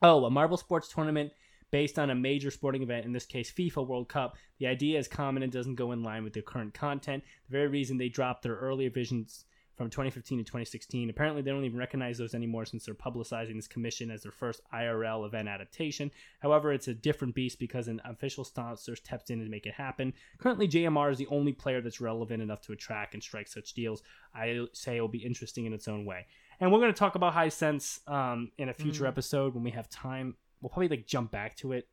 Oh, 0.00 0.24
a 0.24 0.30
Marble 0.30 0.56
Sports 0.56 0.88
tournament 0.88 1.32
based 1.72 1.98
on 1.98 2.10
a 2.10 2.14
major 2.14 2.52
sporting 2.52 2.82
event, 2.82 3.04
in 3.04 3.12
this 3.12 3.26
case 3.26 3.50
FIFA 3.50 3.86
World 3.88 4.08
Cup. 4.08 4.36
The 4.58 4.68
idea 4.68 4.98
is 4.98 5.08
common 5.08 5.42
and 5.42 5.50
doesn't 5.50 5.74
go 5.74 5.90
in 5.90 6.04
line 6.04 6.22
with 6.22 6.34
their 6.34 6.42
current 6.42 6.74
content. 6.74 7.24
The 7.48 7.52
very 7.52 7.66
reason 7.66 7.98
they 7.98 8.08
dropped 8.08 8.42
their 8.42 8.54
earlier 8.54 8.90
visions 8.90 9.46
from 9.74 9.88
2015 9.88 10.38
to 10.38 10.44
2016. 10.44 11.08
Apparently, 11.08 11.40
they 11.40 11.50
don't 11.50 11.64
even 11.64 11.78
recognize 11.78 12.18
those 12.18 12.34
anymore 12.34 12.66
since 12.66 12.84
they're 12.84 12.94
publicizing 12.94 13.56
this 13.56 13.66
commission 13.66 14.10
as 14.10 14.22
their 14.22 14.30
first 14.30 14.60
IRL 14.72 15.26
event 15.26 15.48
adaptation. 15.48 16.10
However, 16.40 16.74
it's 16.74 16.88
a 16.88 16.94
different 16.94 17.34
beast 17.34 17.58
because 17.58 17.88
an 17.88 18.00
official 18.04 18.44
sponsor 18.44 18.94
steps 18.94 19.30
in 19.30 19.42
to 19.42 19.48
make 19.48 19.64
it 19.64 19.72
happen. 19.72 20.12
Currently, 20.38 20.68
JMR 20.68 21.10
is 21.10 21.18
the 21.18 21.26
only 21.28 21.52
player 21.52 21.80
that's 21.80 22.02
relevant 22.02 22.42
enough 22.42 22.60
to 22.62 22.72
attract 22.72 23.14
and 23.14 23.22
strike 23.22 23.48
such 23.48 23.72
deals. 23.72 24.02
I 24.34 24.66
say 24.74 24.98
it 24.98 25.00
will 25.00 25.08
be 25.08 25.24
interesting 25.24 25.64
in 25.64 25.72
its 25.72 25.88
own 25.88 26.04
way. 26.04 26.26
And 26.60 26.70
we're 26.70 26.80
going 26.80 26.92
to 26.92 26.98
talk 26.98 27.14
about 27.14 27.34
Hisense 27.34 28.06
um, 28.08 28.52
in 28.58 28.68
a 28.68 28.74
future 28.74 29.06
episode 29.06 29.54
when 29.54 29.64
we 29.64 29.70
have 29.70 29.88
time. 29.88 30.36
We'll 30.62 30.70
probably 30.70 30.88
like 30.88 31.06
jump 31.06 31.30
back 31.30 31.56
to 31.56 31.72
it. 31.72 31.88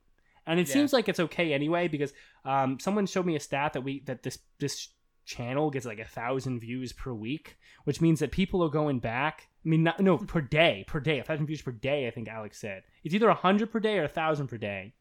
And 0.47 0.59
it 0.59 0.67
Yeah. 0.67 0.73
seems 0.73 0.93
like 0.93 1.09
it's 1.09 1.19
okay 1.19 1.53
anyway 1.53 1.87
because 1.89 2.13
um, 2.45 2.79
someone 2.79 3.05
showed 3.05 3.25
me 3.25 3.35
a 3.35 3.39
stat 3.39 3.73
that 3.73 3.81
we 3.81 3.99
that 4.05 4.23
this 4.23 4.39
this 4.59 4.89
channel 5.25 5.69
gets 5.69 5.85
like 5.85 5.99
a 5.99 6.05
thousand 6.05 6.59
views 6.59 6.91
per 6.93 7.13
week, 7.13 7.57
which 7.83 8.01
means 8.01 8.19
that 8.19 8.31
people 8.31 8.63
are 8.63 8.69
going 8.69 8.99
back. 8.99 9.47
I 9.65 9.69
mean, 9.69 9.83
not, 9.83 9.99
no, 9.99 10.17
per 10.17 10.41
day, 10.41 10.85
per 10.87 10.99
day, 10.99 11.19
a 11.19 11.23
thousand 11.23 11.45
views 11.47 11.61
per 11.61 11.71
day. 11.71 12.07
I 12.07 12.11
think 12.11 12.27
Alex 12.29 12.57
said 12.59 12.83
it's 13.03 13.13
either 13.13 13.29
a 13.29 13.35
hundred 13.35 13.71
per 13.71 13.79
day 13.79 13.99
or 13.99 14.05
a 14.05 14.09
thousand 14.09 14.47
per 14.47 14.57
day. 14.57 14.93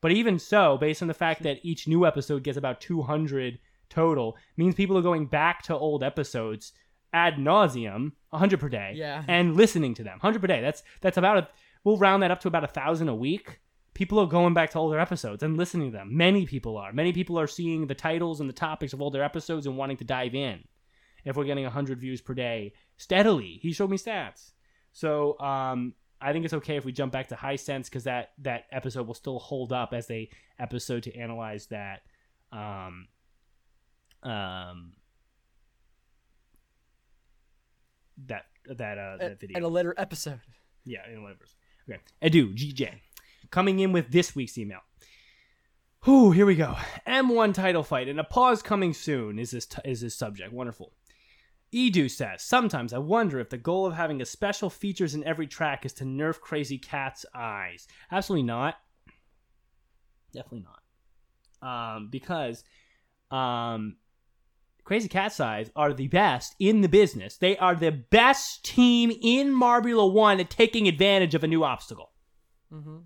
But 0.00 0.12
even 0.12 0.38
so, 0.38 0.76
based 0.76 1.00
on 1.02 1.08
the 1.08 1.14
fact 1.14 1.42
that 1.44 1.58
each 1.62 1.88
new 1.88 2.04
episode 2.06 2.44
gets 2.44 2.58
about 2.58 2.80
two 2.80 3.02
hundred 3.02 3.58
total, 3.88 4.36
means 4.56 4.74
people 4.74 4.98
are 4.98 5.02
going 5.02 5.26
back 5.26 5.62
to 5.62 5.76
old 5.76 6.02
episodes 6.04 6.72
ad 7.12 7.36
nauseum, 7.36 8.10
100 8.30 8.58
per 8.60 8.68
day, 8.68 8.92
Yeah. 8.96 9.22
and 9.28 9.56
listening 9.56 9.94
to 9.94 10.02
them, 10.02 10.18
100 10.20 10.40
per 10.40 10.46
day. 10.48 10.60
That's 10.60 10.82
that's 11.00 11.16
about 11.16 11.38
a 11.38 11.48
we'll 11.84 11.98
round 11.98 12.22
that 12.22 12.30
up 12.30 12.40
to 12.40 12.48
about 12.48 12.64
a 12.64 12.68
thousand 12.68 13.08
a 13.08 13.14
week. 13.14 13.60
People 13.92 14.18
are 14.18 14.26
going 14.26 14.54
back 14.54 14.70
to 14.70 14.78
older 14.78 14.98
episodes 14.98 15.42
and 15.42 15.56
listening 15.56 15.92
to 15.92 15.96
them. 15.96 16.16
Many 16.16 16.46
people 16.46 16.76
are. 16.76 16.92
Many 16.92 17.12
people 17.12 17.38
are 17.38 17.46
seeing 17.46 17.86
the 17.86 17.94
titles 17.94 18.40
and 18.40 18.48
the 18.48 18.54
topics 18.54 18.92
of 18.92 19.00
older 19.00 19.22
episodes 19.22 19.66
and 19.66 19.76
wanting 19.76 19.98
to 19.98 20.04
dive 20.04 20.34
in. 20.34 20.64
If 21.24 21.36
we're 21.36 21.44
getting 21.44 21.64
100 21.64 22.00
views 22.00 22.20
per 22.20 22.34
day 22.34 22.72
steadily, 22.96 23.58
he 23.62 23.72
showed 23.72 23.90
me 23.90 23.96
stats. 23.96 24.52
So 24.92 25.38
um, 25.38 25.94
I 26.20 26.32
think 26.32 26.44
it's 26.44 26.54
okay 26.54 26.76
if 26.76 26.84
we 26.84 26.92
jump 26.92 27.12
back 27.12 27.28
to 27.28 27.36
Hisense 27.36 27.84
because 27.84 28.04
that 28.04 28.32
that 28.38 28.64
episode 28.72 29.06
will 29.06 29.14
still 29.14 29.38
hold 29.38 29.72
up 29.72 29.92
as 29.92 30.10
a 30.10 30.28
episode 30.58 31.04
to 31.04 31.16
analyze 31.16 31.66
that. 31.66 32.02
Um, 32.52 33.08
um, 34.22 34.92
that 38.26 38.46
that 38.66 38.98
uh, 38.98 39.16
that 39.18 39.40
video. 39.40 39.56
And 39.56 39.64
a 39.64 39.68
later 39.68 39.94
episode. 39.96 40.40
Yeah, 40.84 41.00
in 41.10 41.22
whatever. 41.22 41.44
Okay. 41.88 42.00
Edu, 42.22 42.54
GJ. 42.54 43.00
Coming 43.50 43.78
in 43.78 43.92
with 43.92 44.10
this 44.10 44.34
week's 44.34 44.58
email. 44.58 44.80
Whew, 46.04 46.32
here 46.32 46.46
we 46.46 46.54
go. 46.54 46.76
M1 47.06 47.54
title 47.54 47.82
fight 47.82 48.08
and 48.08 48.20
a 48.20 48.24
pause 48.24 48.62
coming 48.62 48.92
soon 48.92 49.38
is 49.38 49.52
this, 49.52 49.66
t- 49.66 49.80
is 49.84 50.02
this 50.02 50.14
subject. 50.14 50.52
Wonderful. 50.52 50.92
Edu 51.74 52.10
says, 52.10 52.42
Sometimes 52.42 52.92
I 52.92 52.98
wonder 52.98 53.40
if 53.40 53.50
the 53.50 53.58
goal 53.58 53.86
of 53.86 53.94
having 53.94 54.20
a 54.20 54.26
special 54.26 54.70
features 54.70 55.14
in 55.14 55.24
every 55.24 55.46
track 55.46 55.84
is 55.84 55.92
to 55.94 56.04
nerf 56.04 56.40
Crazy 56.40 56.78
Cat's 56.78 57.24
eyes. 57.34 57.88
Absolutely 58.12 58.44
not. 58.44 58.76
Definitely 60.32 60.66
not. 61.62 61.96
Um, 61.96 62.08
because 62.10 62.64
um, 63.30 63.96
Crazy 64.84 65.08
Cat's 65.08 65.40
Eyes 65.40 65.70
are 65.74 65.94
the 65.94 66.08
best 66.08 66.54
in 66.58 66.82
the 66.82 66.88
business. 66.88 67.38
They 67.38 67.56
are 67.56 67.74
the 67.74 67.90
best 67.90 68.64
team 68.64 69.10
in 69.22 69.48
Marbula 69.48 70.12
1 70.12 70.40
at 70.40 70.50
taking 70.50 70.86
advantage 70.86 71.34
of 71.34 71.42
a 71.42 71.48
new 71.48 71.64
obstacle. 71.64 72.10
Mm-hmm. 72.72 72.98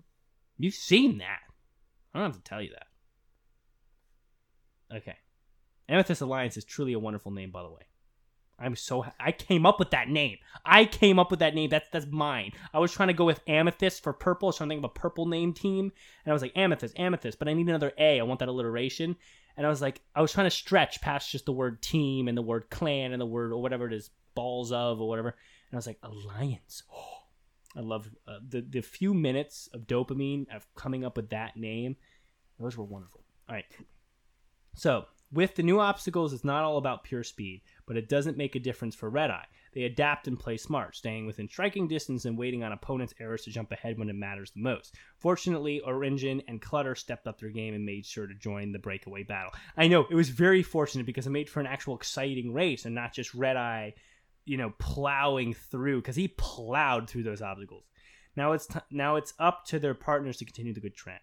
You've 0.57 0.73
seen 0.73 1.19
that. 1.19 1.39
I 2.13 2.19
don't 2.19 2.33
have 2.33 2.35
to 2.35 2.43
tell 2.43 2.61
you 2.61 2.71
that. 2.71 2.87
Okay. 4.97 5.15
Amethyst 5.87 6.21
Alliance 6.21 6.57
is 6.57 6.65
truly 6.65 6.93
a 6.93 6.99
wonderful 6.99 7.31
name, 7.31 7.51
by 7.51 7.63
the 7.63 7.71
way. 7.71 7.83
I'm 8.61 8.75
so 8.75 9.03
ha- 9.03 9.13
I 9.19 9.31
came 9.31 9.65
up 9.65 9.79
with 9.79 9.91
that 9.91 10.09
name. 10.09 10.37
I 10.65 10.83
came 10.85 11.17
up 11.17 11.31
with 11.31 11.39
that 11.39 11.55
name. 11.55 11.69
That's 11.69 11.87
that's 11.91 12.05
mine. 12.07 12.51
I 12.73 12.79
was 12.79 12.91
trying 12.91 13.07
to 13.07 13.13
go 13.13 13.23
with 13.25 13.39
Amethyst 13.47 14.03
for 14.03 14.11
purple. 14.11 14.47
I 14.47 14.49
was 14.49 14.57
trying 14.57 14.67
to 14.69 14.75
think 14.75 14.83
of 14.83 14.91
a 14.91 14.99
purple 14.99 15.27
name 15.27 15.53
team, 15.53 15.91
and 16.25 16.31
I 16.31 16.33
was 16.33 16.41
like 16.41 16.57
Amethyst, 16.57 16.99
Amethyst, 16.99 17.39
but 17.39 17.47
I 17.47 17.53
need 17.53 17.69
another 17.69 17.93
A. 17.97 18.19
I 18.19 18.23
want 18.23 18.41
that 18.41 18.49
alliteration, 18.49 19.15
and 19.59 19.65
I 19.65 19.69
was 19.69 19.81
like, 19.81 20.01
I 20.15 20.21
was 20.21 20.31
trying 20.31 20.45
to 20.45 20.55
stretch 20.55 21.01
past 21.01 21.29
just 21.29 21.45
the 21.45 21.51
word 21.51 21.81
team 21.81 22.29
and 22.29 22.37
the 22.37 22.41
word 22.41 22.69
clan 22.69 23.11
and 23.11 23.19
the 23.19 23.25
word 23.25 23.51
or 23.51 23.61
whatever 23.61 23.87
it 23.87 23.91
is, 23.91 24.09
balls 24.33 24.71
of 24.71 25.01
or 25.01 25.07
whatever, 25.09 25.27
and 25.27 25.73
I 25.73 25.75
was 25.75 25.85
like 25.85 25.99
Alliance. 26.01 26.83
I 27.75 27.81
love 27.81 28.09
uh, 28.25 28.39
the 28.47 28.61
the 28.61 28.79
few 28.79 29.13
minutes 29.13 29.67
of 29.73 29.81
dopamine 29.81 30.45
of 30.55 30.65
coming 30.75 31.03
up 31.03 31.17
with 31.17 31.31
that 31.31 31.57
name. 31.57 31.97
Those 32.57 32.77
were 32.77 32.85
wonderful. 32.85 33.25
All 33.49 33.55
right. 33.55 33.65
So, 34.75 35.07
with 35.29 35.55
the 35.55 35.63
new 35.63 35.81
obstacles, 35.81 36.31
it's 36.31 36.45
not 36.45 36.63
all 36.63 36.77
about 36.77 37.03
pure 37.03 37.25
speed, 37.25 37.61
but 37.85 37.97
it 37.97 38.07
doesn't 38.07 38.37
make 38.37 38.55
a 38.55 38.61
difference 38.61 38.95
for 38.95 39.09
Red 39.09 39.29
Eye. 39.29 39.47
They 39.73 39.83
adapt 39.83 40.27
and 40.27 40.39
play 40.39 40.57
smart, 40.57 40.95
staying 40.95 41.25
within 41.25 41.47
striking 41.47 41.87
distance 41.87 42.25
and 42.25 42.37
waiting 42.37 42.63
on 42.63 42.71
opponents' 42.71 43.13
errors 43.19 43.43
to 43.43 43.51
jump 43.51 43.71
ahead 43.71 43.97
when 43.97 44.09
it 44.09 44.15
matters 44.15 44.51
the 44.51 44.61
most. 44.61 44.95
Fortunately, 45.17 45.81
Orangin 45.85 46.43
and 46.47 46.61
Clutter 46.61 46.95
stepped 46.95 47.27
up 47.27 47.39
their 47.39 47.49
game 47.49 47.73
and 47.73 47.85
made 47.85 48.05
sure 48.05 48.27
to 48.27 48.33
join 48.33 48.71
the 48.71 48.79
breakaway 48.79 49.23
battle. 49.23 49.51
I 49.77 49.87
know 49.87 50.05
it 50.09 50.15
was 50.15 50.29
very 50.29 50.63
fortunate 50.63 51.05
because 51.05 51.27
it 51.27 51.31
made 51.31 51.49
for 51.49 51.59
an 51.59 51.67
actual 51.67 51.95
exciting 51.95 52.53
race 52.53 52.85
and 52.85 52.95
not 52.95 53.13
just 53.13 53.33
Red 53.33 53.57
Eye, 53.57 53.93
you 54.45 54.57
know, 54.57 54.73
plowing 54.79 55.53
through 55.53 56.01
because 56.01 56.15
he 56.15 56.27
plowed 56.27 57.09
through 57.09 57.23
those 57.23 57.41
obstacles. 57.41 57.83
Now 58.35 58.53
it's 58.53 58.67
t- 58.67 58.79
now 58.91 59.15
it's 59.17 59.33
up 59.39 59.65
to 59.65 59.79
their 59.79 59.93
partners 59.93 60.37
to 60.37 60.45
continue 60.45 60.73
the 60.73 60.79
good 60.79 60.95
trend. 60.95 61.19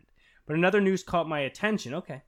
But 0.46 0.56
another 0.56 0.80
news 0.80 1.02
caught 1.02 1.28
my 1.28 1.40
attention. 1.40 1.94
Okay. 1.94 2.22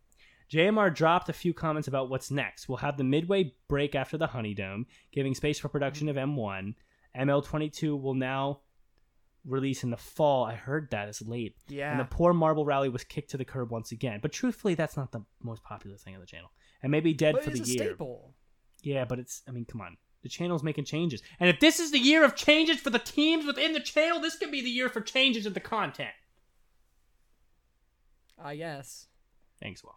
JMR 0.51 0.95
dropped 0.95 1.29
a 1.29 1.33
few 1.33 1.53
comments 1.53 1.89
about 1.89 2.09
what's 2.09 2.31
next. 2.31 2.69
We'll 2.69 2.79
have 2.79 2.97
the 2.97 3.05
midway 3.05 3.55
break 3.69 3.95
after 3.95 4.17
the 4.17 4.29
Honey 4.29 4.55
Dome, 4.55 4.87
giving 5.13 5.35
space 5.35 5.59
for 5.59 5.69
production 5.69 6.09
of 6.09 6.17
M1. 6.17 6.75
ML22 7.17 8.01
will 8.01 8.15
now 8.15 8.61
release 9.45 9.85
in 9.85 9.91
the 9.91 9.97
fall. 9.97 10.45
I 10.45 10.55
heard 10.55 10.91
that 10.91 11.09
it's 11.09 11.23
late. 11.23 11.57
Yeah. 11.69 11.91
And 11.91 12.01
the 12.01 12.05
poor 12.05 12.33
Marble 12.33 12.65
Rally 12.65 12.89
was 12.89 13.05
kicked 13.05 13.31
to 13.31 13.37
the 13.37 13.45
curb 13.45 13.71
once 13.71 13.93
again. 13.93 14.21
But 14.23 14.33
truthfully, 14.33 14.75
that's 14.75 14.97
not 14.97 15.13
the 15.13 15.25
most 15.43 15.63
popular 15.63 15.97
thing 15.97 16.15
on 16.15 16.21
the 16.21 16.27
channel. 16.27 16.51
And 16.83 16.91
maybe 16.91 17.13
dead 17.13 17.35
but 17.35 17.45
for 17.45 17.51
the 17.51 17.61
a 17.61 17.65
year. 17.65 17.89
staple. 17.89 18.35
Yeah, 18.83 19.05
but 19.05 19.19
it's, 19.19 19.43
I 19.49 19.51
mean, 19.51 19.65
come 19.65 19.81
on. 19.81 19.97
The 20.23 20.29
channel's 20.29 20.63
making 20.63 20.85
changes. 20.85 21.23
And 21.39 21.49
if 21.49 21.61
this 21.61 21.79
is 21.79 21.93
the 21.93 21.99
year 21.99 22.25
of 22.25 22.35
changes 22.35 22.81
for 22.81 22.91
the 22.91 22.99
teams 22.99 23.47
within 23.47 23.73
the 23.73 23.81
channel, 23.81 24.21
this 24.21 24.37
could 24.37 24.51
be 24.51 24.63
the 24.63 24.71
year 24.71 24.89
for 24.89 25.01
changes 25.01 25.47
in 25.47 25.53
the 25.53 25.61
content. 25.61 26.11
Ah, 28.39 28.49
I 28.49 28.57
guess. 28.57 29.07
Thanks, 29.61 29.83
Will. 29.85 29.97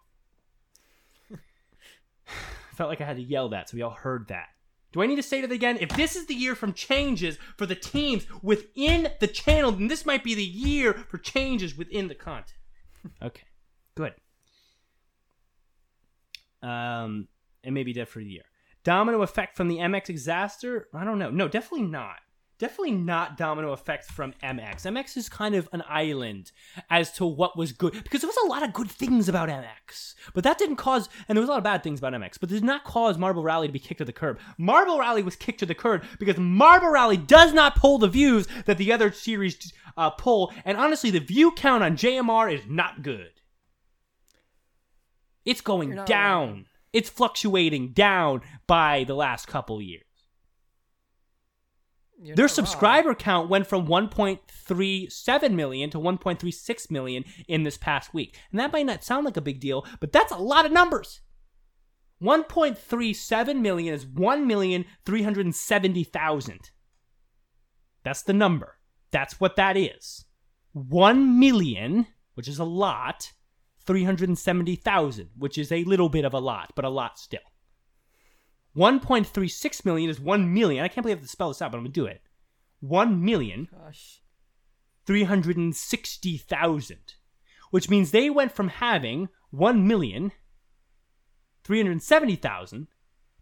I 2.72 2.76
felt 2.76 2.90
like 2.90 3.02
I 3.02 3.06
had 3.06 3.18
to 3.18 3.24
yell 3.24 3.50
that, 3.50 3.70
so 3.70 3.78
we 3.78 3.82
all 3.82 3.92
heard 3.92 4.28
that. 4.30 4.48
Do 4.92 5.02
I 5.02 5.06
need 5.06 5.16
to 5.16 5.24
say 5.24 5.42
it 5.42 5.52
again? 5.52 5.78
If 5.80 5.90
this 5.96 6.16
is 6.16 6.26
the 6.26 6.34
year 6.34 6.54
from 6.54 6.74
changes 6.74 7.38
for 7.58 7.66
the 7.66 7.76
teams 7.76 8.26
within 8.42 9.10
the 9.20 9.28
channel, 9.28 9.72
then 9.72 9.88
this 9.88 10.06
might 10.06 10.24
be 10.24 10.36
the 10.36 10.44
year 10.44 10.94
for 11.08 11.18
changes 11.18 11.78
within 11.78 12.08
the 12.08 12.16
content. 12.16 12.58
Okay, 13.24 13.48
good. 13.96 14.14
Um, 16.62 17.28
and 17.64 17.74
maybe 17.74 17.94
dead 17.94 18.08
for 18.08 18.20
the 18.20 18.26
year. 18.26 18.44
Domino 18.84 19.24
effect 19.24 19.58
from 19.58 19.70
the 19.70 19.78
MX 19.78 20.06
disaster? 20.06 20.88
I 20.94 21.04
don't 21.04 21.18
know. 21.18 21.32
No, 21.32 21.48
definitely 21.48 21.88
not. 21.88 22.18
Definitely 22.62 22.92
not 22.92 23.38
domino 23.38 23.72
effect 23.72 24.06
from 24.06 24.36
MX. 24.44 24.84
MX 24.84 25.18
is 25.18 25.30
kind 25.30 25.56
of 25.56 25.68
an 25.72 25.82
island 25.90 26.52
as 26.92 27.12
to 27.14 27.26
what 27.26 27.58
was 27.58 27.72
good 27.72 27.94
because 28.04 28.22
there 28.22 28.28
was 28.28 28.38
a 28.46 28.48
lot 28.48 28.62
of 28.62 28.72
good 28.72 28.92
things 28.92 29.28
about 29.28 29.50
MX, 29.50 30.14
but 30.36 30.44
that 30.44 30.60
didn't 30.60 30.76
cause, 30.76 31.10
and 31.28 31.36
there 31.36 31.42
was 31.42 31.50
a 31.50 31.54
lot 31.54 31.58
of 31.58 31.64
bad 31.64 31.82
things 31.82 31.98
about 31.98 32.14
MX, 32.14 32.40
but 32.40 32.52
it 32.52 32.54
did 32.54 32.64
not 32.64 32.84
cause 32.84 33.18
Marble 33.18 33.42
Rally 33.42 33.66
to 33.66 33.74
be 33.74 33.80
kicked 33.80 33.98
to 33.98 34.06
the 34.06 34.14
curb. 34.14 34.40
Marble 34.60 35.00
Rally 35.00 35.24
was 35.24 35.36
kicked 35.36 35.62
to 35.62 35.66
the 35.66 35.74
curb 35.74 36.04
because 36.20 36.38
Marble 36.38 36.90
Rally 36.90 37.18
does 37.18 37.52
not 37.52 37.76
pull 37.76 37.98
the 37.98 38.08
views 38.08 38.48
that 38.68 38.78
the 38.78 38.94
other 38.94 39.12
series 39.12 39.74
uh, 39.98 40.12
pull, 40.12 40.54
and 40.64 40.78
honestly, 40.78 41.10
the 41.10 41.20
view 41.20 41.50
count 41.54 41.84
on 41.84 41.98
JMR 41.98 42.54
is 42.54 42.62
not 42.68 43.02
good. 43.02 43.32
It's 45.46 45.62
going 45.62 45.96
down. 46.06 46.48
wrong. 46.48 46.66
It's 46.94 47.10
fluctuating 47.10 47.94
down 47.94 48.42
by 48.68 49.04
the 49.04 49.16
last 49.16 49.48
couple 49.48 49.82
years. 49.82 50.04
You're 52.24 52.36
Their 52.36 52.46
not 52.46 52.52
wrong. 52.52 52.56
subscriber 52.56 53.16
count 53.16 53.50
went 53.50 53.66
from 53.66 53.88
1.37 53.88 55.54
million 55.54 55.90
to 55.90 55.98
1.36 55.98 56.92
million 56.92 57.26
in 57.48 57.64
this 57.64 57.78
past 57.78 58.14
week. 58.14 58.38
And 58.52 58.60
that 58.60 58.72
might 58.72 58.86
not 58.86 59.04
sound 59.04 59.26
like 59.26 59.38
a 59.38 59.42
big 59.42 59.60
deal, 59.60 59.88
but 60.00 60.12
that's 60.12 60.32
a 60.32 60.38
lot 60.38 60.68
of 60.68 60.72
numbers. 60.72 61.22
1.37 62.22 63.62
million 63.62 63.96
is 63.96 64.06
1,370,000. 64.06 66.60
That's 68.04 68.22
the 68.22 68.34
number. 68.34 68.78
That's 69.10 69.40
what 69.40 69.56
that 69.56 69.76
is. 69.76 70.26
1 70.74 71.40
million, 71.40 72.06
which 72.36 72.48
is 72.48 72.60
a 72.60 72.64
lot, 72.64 73.34
370,000, 73.86 75.30
which 75.38 75.58
is 75.58 75.72
a 75.72 75.84
little 75.86 76.10
bit 76.10 76.26
of 76.26 76.36
a 76.36 76.40
lot, 76.40 76.74
but 76.76 76.86
a 76.86 76.90
lot 76.90 77.18
still. 77.18 77.40
1.36 78.76 79.86
million 79.86 80.10
is 80.10 80.20
1 80.20 80.54
million. 80.54 80.84
I 80.84 80.88
can't 80.88 81.04
believe 81.04 81.18
I 81.18 81.20
have 81.20 81.26
to 81.26 81.32
spell 81.32 81.50
this 81.50 81.62
out, 81.62 81.72
but 81.72 81.78
I'm 81.78 81.84
going 81.84 81.94
to 81.94 82.00
do 82.00 82.06
it. 82.06 82.22
1 82.80 83.24
million 83.24 83.68
Gosh. 83.72 84.22
360,000, 85.06 86.98
which 87.70 87.90
means 87.90 88.12
they 88.12 88.30
went 88.30 88.52
from 88.52 88.70
having 88.70 89.30
1 89.52 89.88
million 89.88 90.32
370,000 91.64 92.88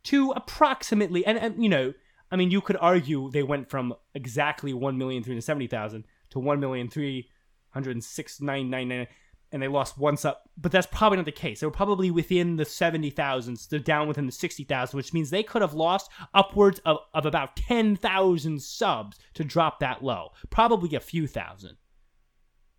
to 0.03 0.31
approximately, 0.31 1.25
and, 1.25 1.37
and 1.37 1.63
you 1.63 1.69
know, 1.69 1.93
I 2.31 2.35
mean, 2.35 2.51
you 2.51 2.61
could 2.61 2.77
argue 2.79 3.31
they 3.31 3.41
went 3.43 3.69
from 3.69 3.93
exactly 4.13 4.73
1,370,000 4.73 6.03
to 6.31 6.39
1,306,999, 6.39 9.07
and 9.51 9.61
they 9.61 9.67
lost 9.67 9.97
one 9.97 10.17
sub, 10.17 10.37
but 10.57 10.71
that's 10.71 10.87
probably 10.91 11.17
not 11.17 11.25
the 11.25 11.31
case. 11.31 11.59
They 11.59 11.67
were 11.67 11.71
probably 11.71 12.11
within 12.11 12.55
the 12.55 12.65
70,000s, 12.65 13.67
they're 13.67 13.79
down 13.79 14.07
within 14.07 14.25
the 14.25 14.31
60,000, 14.31 14.95
which 14.95 15.13
means 15.13 15.29
they 15.29 15.43
could 15.43 15.61
have 15.61 15.73
lost 15.73 16.11
upwards 16.33 16.79
of, 16.85 16.97
of 17.13 17.25
about 17.25 17.55
10,000 17.55 18.61
subs 18.61 19.17
to 19.33 19.43
drop 19.43 19.79
that 19.79 20.03
low. 20.03 20.29
Probably 20.49 20.95
a 20.95 20.99
few 20.99 21.27
thousand. 21.27 21.77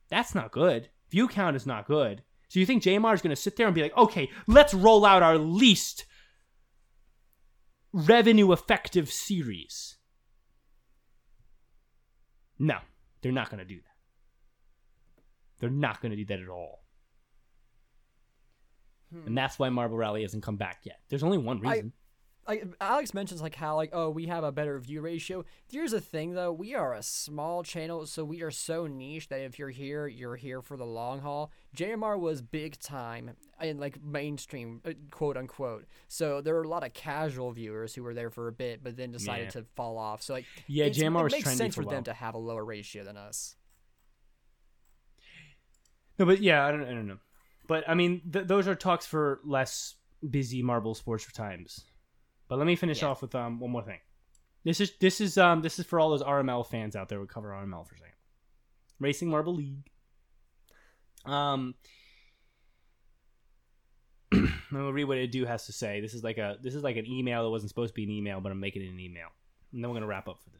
That's 0.08 0.34
not 0.34 0.52
good. 0.52 0.88
View 1.10 1.28
count 1.28 1.56
is 1.56 1.66
not 1.66 1.86
good. 1.86 2.22
So 2.48 2.58
you 2.58 2.66
think 2.66 2.82
JMR 2.82 3.14
is 3.14 3.22
going 3.22 3.34
to 3.34 3.40
sit 3.40 3.56
there 3.56 3.66
and 3.66 3.74
be 3.74 3.82
like, 3.82 3.96
okay, 3.96 4.28
let's 4.46 4.74
roll 4.74 5.04
out 5.04 5.22
our 5.22 5.38
least 5.38 6.04
revenue 7.92 8.52
effective 8.52 9.10
series? 9.10 9.96
No, 12.58 12.78
they're 13.22 13.32
not 13.32 13.50
going 13.50 13.60
to 13.60 13.64
do 13.64 13.76
that. 13.76 13.89
They're 15.60 15.70
not 15.70 16.00
going 16.02 16.10
to 16.10 16.16
do 16.16 16.24
that 16.26 16.40
at 16.40 16.48
all. 16.48 16.80
And 19.26 19.36
that's 19.36 19.58
why 19.58 19.68
Marble 19.70 19.96
Rally 19.96 20.22
hasn't 20.22 20.42
come 20.44 20.56
back 20.56 20.80
yet. 20.84 21.00
There's 21.08 21.22
only 21.24 21.38
one 21.38 21.64
I- 21.66 21.70
reason. 21.72 21.92
Alex 22.80 23.14
mentions 23.14 23.40
like 23.40 23.54
how 23.54 23.76
like 23.76 23.90
oh 23.92 24.10
we 24.10 24.26
have 24.26 24.42
a 24.42 24.50
better 24.50 24.76
view 24.80 25.00
ratio. 25.02 25.44
Here's 25.68 25.92
the 25.92 26.00
thing 26.00 26.32
though, 26.34 26.52
we 26.52 26.74
are 26.74 26.94
a 26.94 27.02
small 27.02 27.62
channel, 27.62 28.06
so 28.06 28.24
we 28.24 28.42
are 28.42 28.50
so 28.50 28.88
niche 28.88 29.28
that 29.28 29.40
if 29.42 29.56
you're 29.56 29.68
here, 29.70 30.08
you're 30.08 30.34
here 30.34 30.60
for 30.60 30.76
the 30.76 30.86
long 30.86 31.20
haul. 31.20 31.52
JMR 31.76 32.18
was 32.18 32.42
big 32.42 32.80
time 32.80 33.32
and 33.60 33.78
like 33.78 34.02
mainstream, 34.02 34.80
uh, 34.84 34.92
quote 35.12 35.36
unquote. 35.36 35.86
So 36.08 36.40
there 36.40 36.54
were 36.54 36.62
a 36.62 36.68
lot 36.68 36.82
of 36.84 36.92
casual 36.92 37.52
viewers 37.52 37.94
who 37.94 38.02
were 38.02 38.14
there 38.14 38.30
for 38.30 38.48
a 38.48 38.52
bit, 38.52 38.82
but 38.82 38.96
then 38.96 39.12
decided 39.12 39.44
Yeah. 39.54 39.60
to 39.60 39.64
fall 39.76 39.96
off. 39.96 40.20
So 40.22 40.32
like 40.34 40.46
Yeah, 40.66 40.88
JMR 40.88 41.20
it 41.20 41.24
was 41.24 41.32
makes 41.34 41.56
sense 41.56 41.76
for 41.76 41.84
them 41.84 42.02
to 42.04 42.12
have 42.12 42.34
a 42.34 42.38
lower 42.38 42.64
ratio 42.64 43.04
than 43.04 43.16
us. 43.16 43.54
No, 46.20 46.26
but 46.26 46.40
yeah, 46.42 46.66
I 46.66 46.70
don't, 46.70 46.82
I 46.84 46.90
don't 46.90 47.06
know. 47.08 47.16
But 47.66 47.88
I 47.88 47.94
mean, 47.94 48.20
th- 48.30 48.46
those 48.46 48.68
are 48.68 48.74
talks 48.74 49.06
for 49.06 49.40
less 49.42 49.94
busy 50.28 50.62
marble 50.62 50.94
sports 50.94 51.26
times. 51.32 51.84
But 52.46 52.58
let 52.58 52.66
me 52.66 52.76
finish 52.76 53.00
Yeah. 53.00 53.08
off 53.08 53.22
with 53.22 53.34
um 53.34 53.58
one 53.58 53.70
more 53.70 53.82
thing. 53.82 54.00
This 54.62 54.80
is 54.82 54.92
this 55.00 55.20
is 55.22 55.38
um 55.38 55.62
this 55.62 55.78
is 55.78 55.86
for 55.86 55.98
all 55.98 56.10
those 56.10 56.22
RML 56.22 56.66
fans 56.66 56.94
out 56.94 57.08
there. 57.08 57.18
We 57.20 57.26
cover 57.26 57.48
RML 57.48 57.86
for 57.88 57.94
a 57.94 57.98
second. 57.98 58.14
Racing 58.98 59.30
Marble 59.30 59.54
League. 59.54 59.78
Um, 61.24 61.74
I'm 64.32 64.52
gonna 64.70 64.92
read 64.92 65.04
what 65.04 65.16
Edu 65.16 65.46
has 65.46 65.64
to 65.66 65.72
say. 65.72 66.00
This 66.02 66.12
is 66.12 66.22
like 66.22 66.36
a 66.36 66.58
this 66.62 66.74
is 66.74 66.82
like 66.82 66.96
an 66.98 67.06
email 67.06 67.44
that 67.44 67.50
wasn't 67.50 67.70
supposed 67.70 67.94
to 67.94 67.96
be 67.96 68.04
an 68.04 68.10
email, 68.10 68.40
but 68.42 68.52
I'm 68.52 68.60
making 68.60 68.82
it 68.82 68.90
an 68.90 69.00
email, 69.00 69.28
and 69.72 69.82
then 69.82 69.90
we're 69.90 69.96
gonna 69.96 70.06
wrap 70.06 70.28
up 70.28 70.38
for 70.42 70.50
day. 70.50 70.59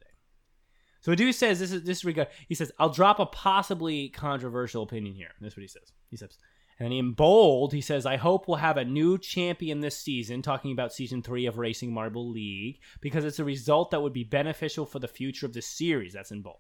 So 1.01 1.13
Edu 1.13 1.33
says 1.33 1.59
this 1.59 1.73
is 1.73 1.83
this 1.83 1.99
is 1.99 2.05
regard. 2.05 2.29
He 2.49 2.55
says 2.55 2.73
I'll 2.79 2.91
drop 2.91 3.19
a 3.19 3.27
possibly 3.27 4.09
controversial 4.11 4.83
opinion 4.83 5.15
here. 5.15 5.31
That's 5.41 5.57
what 5.57 5.63
he 5.63 5.69
says. 5.69 5.93
He 6.09 6.17
says, 6.17 6.37
and 6.79 6.87
then 6.87 6.93
in 6.93 7.13
bold 7.13 7.73
he 7.73 7.81
says 7.81 8.07
I 8.07 8.17
hope 8.17 8.47
we'll 8.47 8.59
have 8.59 8.77
a 8.77 8.85
new 8.85 9.19
champion 9.19 9.81
this 9.81 9.99
season. 9.99 10.43
Talking 10.43 10.73
about 10.73 10.93
season 10.93 11.23
three 11.23 11.47
of 11.47 11.59
Racing 11.59 11.93
Marble 11.93 12.31
League 12.31 12.81
because 13.01 13.25
it's 13.25 13.39
a 13.39 13.45
result 13.45 13.91
that 13.91 14.03
would 14.03 14.13
be 14.13 14.25
beneficial 14.25 14.85
for 14.85 14.99
the 14.99 15.09
future 15.09 15.47
of 15.47 15.55
the 15.55 15.63
series. 15.63 16.13
That's 16.13 16.31
in 16.31 16.43
bold. 16.43 16.59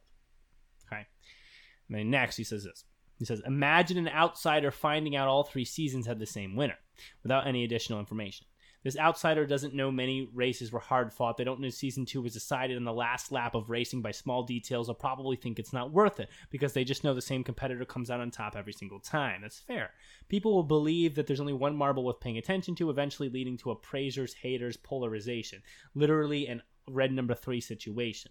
Okay. 0.90 1.06
And 1.88 1.98
then 1.98 2.10
next 2.10 2.36
he 2.36 2.44
says 2.44 2.64
this. 2.64 2.84
He 3.18 3.26
says, 3.26 3.42
Imagine 3.46 3.98
an 3.98 4.08
outsider 4.08 4.70
finding 4.70 5.14
out 5.14 5.28
all 5.28 5.44
three 5.44 5.66
seasons 5.66 6.06
had 6.06 6.18
the 6.18 6.26
same 6.26 6.56
winner 6.56 6.78
without 7.22 7.46
any 7.46 7.64
additional 7.64 8.00
information. 8.00 8.46
This 8.82 8.98
outsider 8.98 9.47
doesn't 9.47 9.74
know 9.74 9.90
many 9.90 10.28
races 10.32 10.73
were 10.73 10.81
hard 10.81 11.12
fought. 11.12 11.36
They 11.36 11.44
don't 11.44 11.61
know 11.61 11.69
season 11.69 12.07
two 12.07 12.23
was 12.23 12.32
decided 12.32 12.77
in 12.77 12.85
the 12.85 12.93
last 12.93 13.31
lap 13.31 13.55
of 13.55 13.69
racing 13.69 14.01
by 14.01 14.12
small 14.12 14.43
details. 14.43 14.86
They'll 14.86 14.94
probably 14.94 15.36
think 15.36 15.59
it's 15.59 15.73
not 15.73 15.93
worth 15.93 16.19
it 16.19 16.31
because 16.51 16.73
they 16.73 16.85
just 16.85 17.05
know 17.05 17.12
the 17.12 17.20
same 17.20 17.44
competitor 17.44 17.85
comes 17.85 18.11
out 18.11 18.20
on 18.20 18.31
top 18.31 18.57
every 18.57 18.73
single 18.73 19.01
time. 19.01 19.43
That's 19.43 19.61
fair. 19.61 19.90
People 20.28 20.55
will 20.55 20.62
believe 20.62 21.15
that 21.15 21.27
there's 21.27 21.40
only 21.40 21.52
one 21.52 21.77
marble 21.77 22.05
worth 22.05 22.20
paying 22.20 22.39
attention 22.39 22.74
to, 22.77 22.90
eventually 22.90 23.28
leading 23.28 23.57
to 23.59 23.70
appraisers, 23.70 24.35
haters 24.35 24.77
polarization. 24.77 25.62
Literally 25.94 26.48
an 26.48 26.62
red 26.89 27.12
number 27.12 27.35
three 27.35 27.61
situation. 27.61 28.31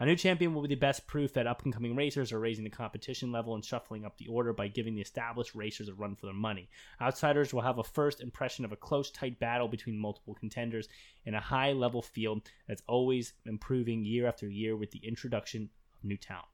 A 0.00 0.06
new 0.06 0.16
champion 0.16 0.54
will 0.54 0.62
be 0.62 0.68
the 0.68 0.76
best 0.76 1.06
proof 1.06 1.34
that 1.34 1.46
up 1.46 1.62
and 1.62 1.74
coming 1.74 1.94
racers 1.94 2.32
are 2.32 2.40
raising 2.40 2.64
the 2.64 2.70
competition 2.70 3.30
level 3.30 3.54
and 3.54 3.62
shuffling 3.62 4.06
up 4.06 4.16
the 4.16 4.28
order 4.28 4.54
by 4.54 4.66
giving 4.66 4.94
the 4.94 5.02
established 5.02 5.54
racers 5.54 5.88
a 5.88 5.94
run 5.94 6.16
for 6.16 6.24
their 6.24 6.34
money. 6.34 6.70
Outsiders 7.02 7.52
will 7.52 7.60
have 7.60 7.76
a 7.76 7.84
first 7.84 8.22
impression 8.22 8.64
of 8.64 8.72
a 8.72 8.76
close, 8.76 9.10
tight 9.10 9.38
battle 9.38 9.68
between 9.68 9.98
multiple 9.98 10.34
contenders 10.34 10.88
in 11.26 11.34
a 11.34 11.40
high 11.40 11.72
level 11.72 12.00
field 12.00 12.48
that's 12.66 12.82
always 12.86 13.34
improving 13.44 14.02
year 14.02 14.26
after 14.26 14.48
year 14.48 14.74
with 14.74 14.90
the 14.90 15.06
introduction 15.06 15.68
of 15.94 16.02
new 16.02 16.16
talent. 16.16 16.48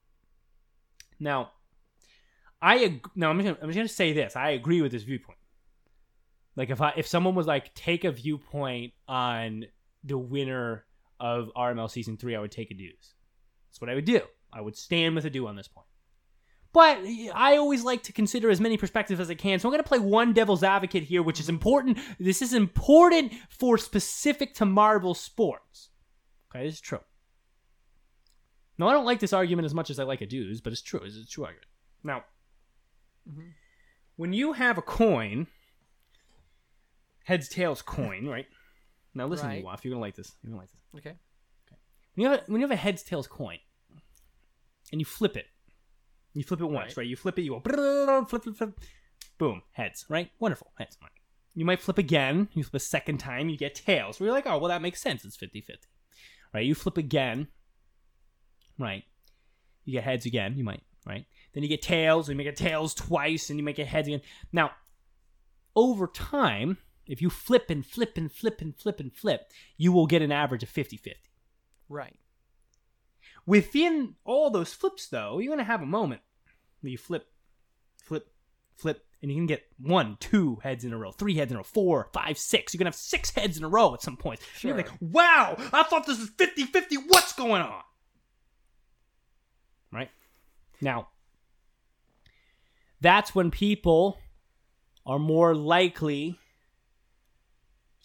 Now, 1.17 1.51
I 2.61 2.83
ag- 2.83 3.07
now 3.15 3.29
I'm 3.29 3.39
just 3.39 3.45
gonna, 3.45 3.65
I'm 3.65 3.73
gonna 3.73 3.87
say 3.87 4.11
this. 4.11 4.35
I 4.35 4.49
agree 4.49 4.81
with 4.81 4.91
this 4.91 5.03
viewpoint. 5.03 5.39
Like 6.57 6.69
if 6.69 6.81
I 6.81 6.91
if 6.97 7.07
someone 7.07 7.33
was 7.33 7.47
like 7.47 7.73
take 7.75 8.03
a 8.03 8.11
viewpoint 8.11 8.91
on 9.07 9.65
the 10.03 10.17
winner 10.17 10.83
of 11.17 11.49
RML 11.55 11.89
season 11.89 12.17
three, 12.17 12.35
I 12.35 12.41
would 12.41 12.51
take 12.51 12.71
a 12.71 12.73
dues. 12.73 13.13
That's 13.77 13.81
what 13.81 13.89
I 13.91 13.95
would 13.95 14.05
do. 14.05 14.21
I 14.51 14.59
would 14.61 14.75
stand 14.75 15.13
with 15.13 15.25
a 15.25 15.29
do 15.29 15.45
on 15.45 15.55
this 15.55 15.67
point. 15.67 15.85
But 16.73 16.97
I 17.35 17.57
always 17.57 17.83
like 17.83 18.01
to 18.03 18.11
consider 18.11 18.49
as 18.49 18.59
many 18.59 18.75
perspectives 18.75 19.19
as 19.19 19.29
I 19.29 19.35
can. 19.35 19.59
So 19.59 19.67
I'm 19.67 19.71
going 19.71 19.83
to 19.83 19.87
play 19.87 19.99
one 19.99 20.33
devil's 20.33 20.63
advocate 20.63 21.03
here, 21.03 21.21
which 21.21 21.39
is 21.39 21.47
important. 21.47 21.99
This 22.19 22.41
is 22.41 22.53
important 22.53 23.33
for 23.49 23.77
specific 23.77 24.55
to 24.55 24.65
marble 24.65 25.13
sports. 25.13 25.89
Okay, 26.49 26.65
this 26.65 26.75
is 26.75 26.81
true. 26.81 27.01
Now, 28.79 28.87
I 28.89 28.93
don't 28.93 29.05
like 29.05 29.19
this 29.19 29.31
argument 29.33 29.67
as 29.67 29.75
much 29.75 29.91
as 29.91 29.99
I 29.99 30.03
like 30.05 30.21
a 30.21 30.25
dues, 30.25 30.59
but 30.59 30.73
it's 30.73 30.81
true. 30.81 31.01
It's 31.03 31.17
a 31.17 31.25
true 31.27 31.45
argument. 31.45 31.67
Now, 32.03 32.25
Mhm. 33.29 33.53
when 34.15 34.33
you 34.33 34.53
have 34.53 34.79
a 34.79 34.81
coin, 34.81 35.45
heads 37.25 37.47
tails 37.47 37.83
coin, 37.83 38.25
right? 38.35 38.47
Now 39.13 39.27
listen, 39.27 39.47
Right. 39.47 39.59
to 39.59 39.65
Waff, 39.65 39.85
you're 39.85 39.91
gonna 39.93 40.01
like 40.01 40.15
this. 40.15 40.35
You're 40.41 40.49
gonna 40.51 40.61
like 40.61 40.71
this. 40.71 40.81
Okay. 40.95 41.15
When 42.15 42.23
you 42.23 42.29
have 42.31 42.39
a, 42.39 42.51
when 42.51 42.61
you 42.61 42.65
have 42.67 42.71
a 42.71 42.75
heads 42.75 43.03
tails 43.03 43.27
coin, 43.27 43.59
and 44.91 45.01
you 45.01 45.05
flip 45.05 45.35
it, 45.37 45.45
you 46.33 46.43
flip 46.43 46.61
it 46.61 46.65
once, 46.65 46.91
Right. 46.91 46.97
right? 46.97 47.07
You 47.07 47.15
flip 47.15 47.37
it, 47.39 47.43
you 47.43 47.51
go 47.51 48.25
flip, 48.25 48.43
flip, 48.43 48.55
flip, 48.55 48.79
boom, 49.37 49.61
heads, 49.71 50.05
right? 50.09 50.31
Wonderful, 50.39 50.71
heads. 50.77 50.97
Right. 51.01 51.11
You 51.55 51.65
might 51.65 51.81
flip 51.81 51.97
again. 51.97 52.49
You 52.53 52.63
flip 52.63 52.75
a 52.75 52.79
second 52.79 53.17
time, 53.17 53.49
you 53.49 53.57
get 53.57 53.73
tails. 53.75 54.19
We're 54.19 54.31
like, 54.31 54.45
oh, 54.45 54.57
well, 54.59 54.69
that 54.69 54.81
makes 54.81 55.01
sense. 55.01 55.25
It's 55.25 55.35
50-50. 55.37 55.87
right? 56.53 56.65
You 56.65 56.75
flip 56.75 56.97
again, 56.97 57.47
right? 58.77 59.03
You 59.85 59.93
get 59.93 60.03
heads 60.03 60.25
again. 60.25 60.55
You 60.57 60.63
might, 60.63 60.83
right? 61.05 61.25
Then 61.53 61.63
you 61.63 61.69
get 61.69 61.81
tails, 61.81 62.29
and 62.29 62.35
you 62.35 62.37
make 62.37 62.51
it 62.51 62.57
tails 62.57 62.93
twice, 62.93 63.49
and 63.49 63.57
you 63.57 63.63
make 63.65 63.79
it 63.79 63.87
heads 63.87 64.07
again. 64.07 64.21
Now, 64.51 64.71
over 65.75 66.07
time, 66.07 66.77
if 67.07 67.21
you 67.21 67.29
flip 67.29 67.69
and 67.69 67.85
flip 67.85 68.17
and 68.17 68.31
flip 68.31 68.61
and 68.61 68.75
flip 68.75 68.99
and 68.99 69.13
flip, 69.13 69.49
you 69.77 69.91
will 69.91 70.07
get 70.07 70.21
an 70.21 70.31
average 70.31 70.61
of 70.63 70.69
50-50. 70.69 71.13
Right. 71.89 72.19
Within 73.47 74.15
all 74.25 74.49
those 74.49 74.73
flips, 74.73 75.07
though, 75.07 75.39
you're 75.39 75.55
going 75.55 75.65
to 75.65 75.71
have 75.71 75.81
a 75.81 75.85
moment 75.85 76.21
where 76.81 76.91
you 76.91 76.97
flip, 76.97 77.27
flip, 78.03 78.27
flip, 78.75 79.05
and 79.21 79.31
you 79.31 79.37
can 79.37 79.47
get 79.47 79.63
one, 79.79 80.17
two 80.19 80.57
heads 80.61 80.83
in 80.83 80.91
a 80.91 80.97
row, 80.97 81.11
three 81.11 81.35
heads 81.35 81.51
in 81.51 81.55
a 81.55 81.59
row, 81.59 81.63
four, 81.63 82.09
five, 82.13 82.37
six. 82.37 82.73
You're 82.73 82.79
going 82.79 82.91
to 82.91 82.95
have 82.95 83.01
six 83.01 83.31
heads 83.31 83.57
in 83.57 83.63
a 83.63 83.69
row 83.69 83.93
at 83.93 84.01
some 84.01 84.17
point. 84.17 84.41
And 84.55 84.63
You're 84.65 84.75
like, 84.77 84.91
wow, 84.99 85.55
I 85.71 85.83
thought 85.83 86.05
this 86.05 86.19
was 86.19 86.29
50 86.37 86.65
50. 86.65 86.97
What's 87.07 87.33
going 87.33 87.61
on? 87.61 87.81
Right? 89.93 90.09
Now, 90.81 91.07
that's 92.99 93.33
when 93.33 93.49
people 93.49 94.17
are 95.05 95.19
more 95.19 95.55
likely 95.55 96.37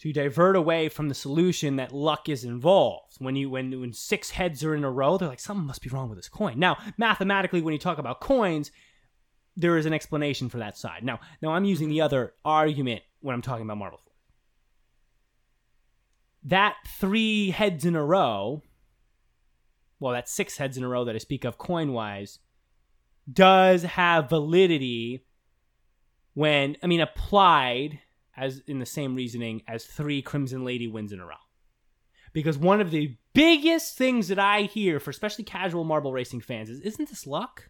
to 0.03 0.11
divert 0.11 0.57
away 0.57 0.89
from 0.89 1.07
the 1.07 1.15
solution 1.15 1.77
that 1.77 1.93
luck 1.93 2.27
is 2.27 2.43
involved. 2.43 3.15
When 3.19 3.37
you 3.37 3.49
when 3.49 3.79
when 3.79 3.93
six 3.93 4.31
heads 4.31 4.61
are 4.61 4.75
in 4.75 4.83
a 4.83 4.91
row, 4.91 5.17
they're 5.17 5.29
like 5.29 5.39
something 5.39 5.65
must 5.65 5.81
be 5.81 5.89
wrong 5.89 6.09
with 6.09 6.17
this 6.17 6.27
coin. 6.27 6.59
Now, 6.59 6.77
mathematically, 6.97 7.61
when 7.61 7.71
you 7.71 7.79
talk 7.79 7.99
about 7.99 8.19
coins, 8.19 8.69
there 9.55 9.77
is 9.77 9.85
an 9.85 9.93
explanation 9.93 10.49
for 10.49 10.57
that 10.57 10.77
side. 10.77 11.05
Now, 11.05 11.21
now 11.41 11.51
I'm 11.51 11.63
using 11.63 11.87
the 11.87 12.01
other 12.01 12.33
argument 12.43 13.01
when 13.21 13.33
I'm 13.33 13.41
talking 13.41 13.63
about 13.65 13.77
marble. 13.77 14.01
That 16.43 16.75
three 16.85 17.51
heads 17.51 17.85
in 17.85 17.95
a 17.95 18.03
row, 18.03 18.61
well, 20.01 20.11
that's 20.11 20.33
six 20.33 20.57
heads 20.57 20.75
in 20.75 20.83
a 20.83 20.89
row 20.89 21.05
that 21.05 21.15
I 21.15 21.19
speak 21.19 21.45
of 21.45 21.57
coin 21.57 21.93
wise, 21.93 22.39
does 23.31 23.83
have 23.83 24.27
validity 24.27 25.23
when 26.33 26.75
I 26.83 26.87
mean 26.87 26.99
applied 26.99 27.99
as 28.35 28.59
in 28.67 28.79
the 28.79 28.85
same 28.85 29.15
reasoning 29.15 29.61
as 29.67 29.85
three 29.85 30.21
Crimson 30.21 30.63
Lady 30.65 30.87
wins 30.87 31.11
in 31.11 31.19
a 31.19 31.25
row. 31.25 31.35
Because 32.33 32.57
one 32.57 32.81
of 32.81 32.89
the 32.91 33.15
biggest 33.33 33.95
things 33.97 34.27
that 34.29 34.39
I 34.39 34.63
hear 34.63 34.99
for 34.99 35.11
especially 35.11 35.43
casual 35.43 35.83
marble 35.83 36.11
racing 36.11 36.41
fans 36.41 36.69
is 36.69 36.79
isn't 36.81 37.09
this 37.09 37.27
luck? 37.27 37.69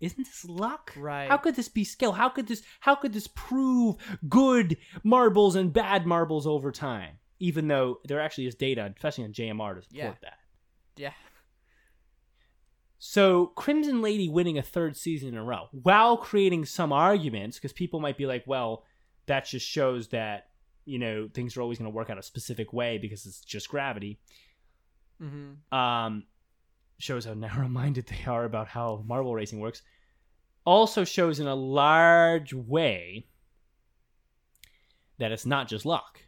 Isn't 0.00 0.24
this 0.24 0.44
luck? 0.44 0.92
Right. 0.96 1.28
How 1.28 1.36
could 1.38 1.54
this 1.56 1.68
be 1.68 1.84
skill? 1.84 2.12
How 2.12 2.28
could 2.28 2.48
this 2.48 2.62
how 2.80 2.94
could 2.96 3.12
this 3.12 3.28
prove 3.28 3.96
good 4.28 4.76
marbles 5.04 5.54
and 5.56 5.72
bad 5.72 6.06
marbles 6.06 6.46
over 6.46 6.72
time? 6.72 7.18
Even 7.38 7.68
though 7.68 8.00
there 8.04 8.20
actually 8.20 8.46
is 8.46 8.54
data, 8.54 8.92
especially 8.96 9.24
on 9.24 9.32
JMR 9.32 9.76
to 9.76 9.82
support 9.82 9.94
Yeah. 9.94 10.14
that. 10.22 10.38
Yeah. 10.96 11.12
So 12.98 13.46
Crimson 13.56 14.00
Lady 14.02 14.28
winning 14.28 14.58
a 14.58 14.62
third 14.62 14.96
season 14.96 15.28
in 15.28 15.36
a 15.36 15.44
row, 15.44 15.68
while 15.70 16.16
creating 16.16 16.64
some 16.64 16.92
arguments, 16.92 17.58
because 17.58 17.72
people 17.72 18.00
might 18.00 18.16
be 18.16 18.26
like, 18.26 18.44
well, 18.46 18.84
that 19.26 19.46
just 19.46 19.66
shows 19.66 20.08
that 20.08 20.48
you 20.84 20.98
know 20.98 21.28
things 21.32 21.56
are 21.56 21.62
always 21.62 21.78
going 21.78 21.90
to 21.90 21.94
work 21.94 22.10
out 22.10 22.18
a 22.18 22.22
specific 22.22 22.72
way 22.72 22.98
because 22.98 23.26
it's 23.26 23.40
just 23.40 23.68
gravity. 23.68 24.18
Mm-hmm. 25.22 25.76
Um, 25.76 26.24
shows 26.98 27.24
how 27.24 27.34
narrow-minded 27.34 28.06
they 28.06 28.30
are 28.30 28.44
about 28.44 28.68
how 28.68 29.02
marble 29.06 29.34
racing 29.34 29.60
works. 29.60 29.82
Also 30.64 31.04
shows 31.04 31.38
in 31.38 31.46
a 31.46 31.54
large 31.54 32.52
way 32.52 33.28
that 35.18 35.32
it's 35.32 35.46
not 35.46 35.68
just 35.68 35.86
luck. 35.86 36.20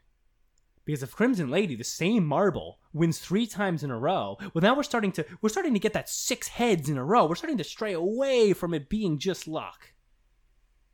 Because 0.84 1.02
if 1.02 1.14
Crimson 1.14 1.50
Lady, 1.50 1.74
the 1.74 1.84
same 1.84 2.24
marble, 2.24 2.78
wins 2.94 3.18
three 3.18 3.46
times 3.46 3.84
in 3.84 3.90
a 3.90 3.98
row, 3.98 4.38
well 4.54 4.62
now 4.62 4.74
we're 4.74 4.82
starting 4.82 5.12
to 5.12 5.26
we're 5.42 5.50
starting 5.50 5.74
to 5.74 5.80
get 5.80 5.92
that 5.92 6.08
six 6.08 6.48
heads 6.48 6.88
in 6.88 6.96
a 6.96 7.04
row. 7.04 7.26
We're 7.26 7.34
starting 7.34 7.58
to 7.58 7.64
stray 7.64 7.92
away 7.92 8.54
from 8.54 8.72
it 8.72 8.88
being 8.88 9.18
just 9.18 9.46
luck. 9.46 9.92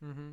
Mm-hmm. 0.02 0.32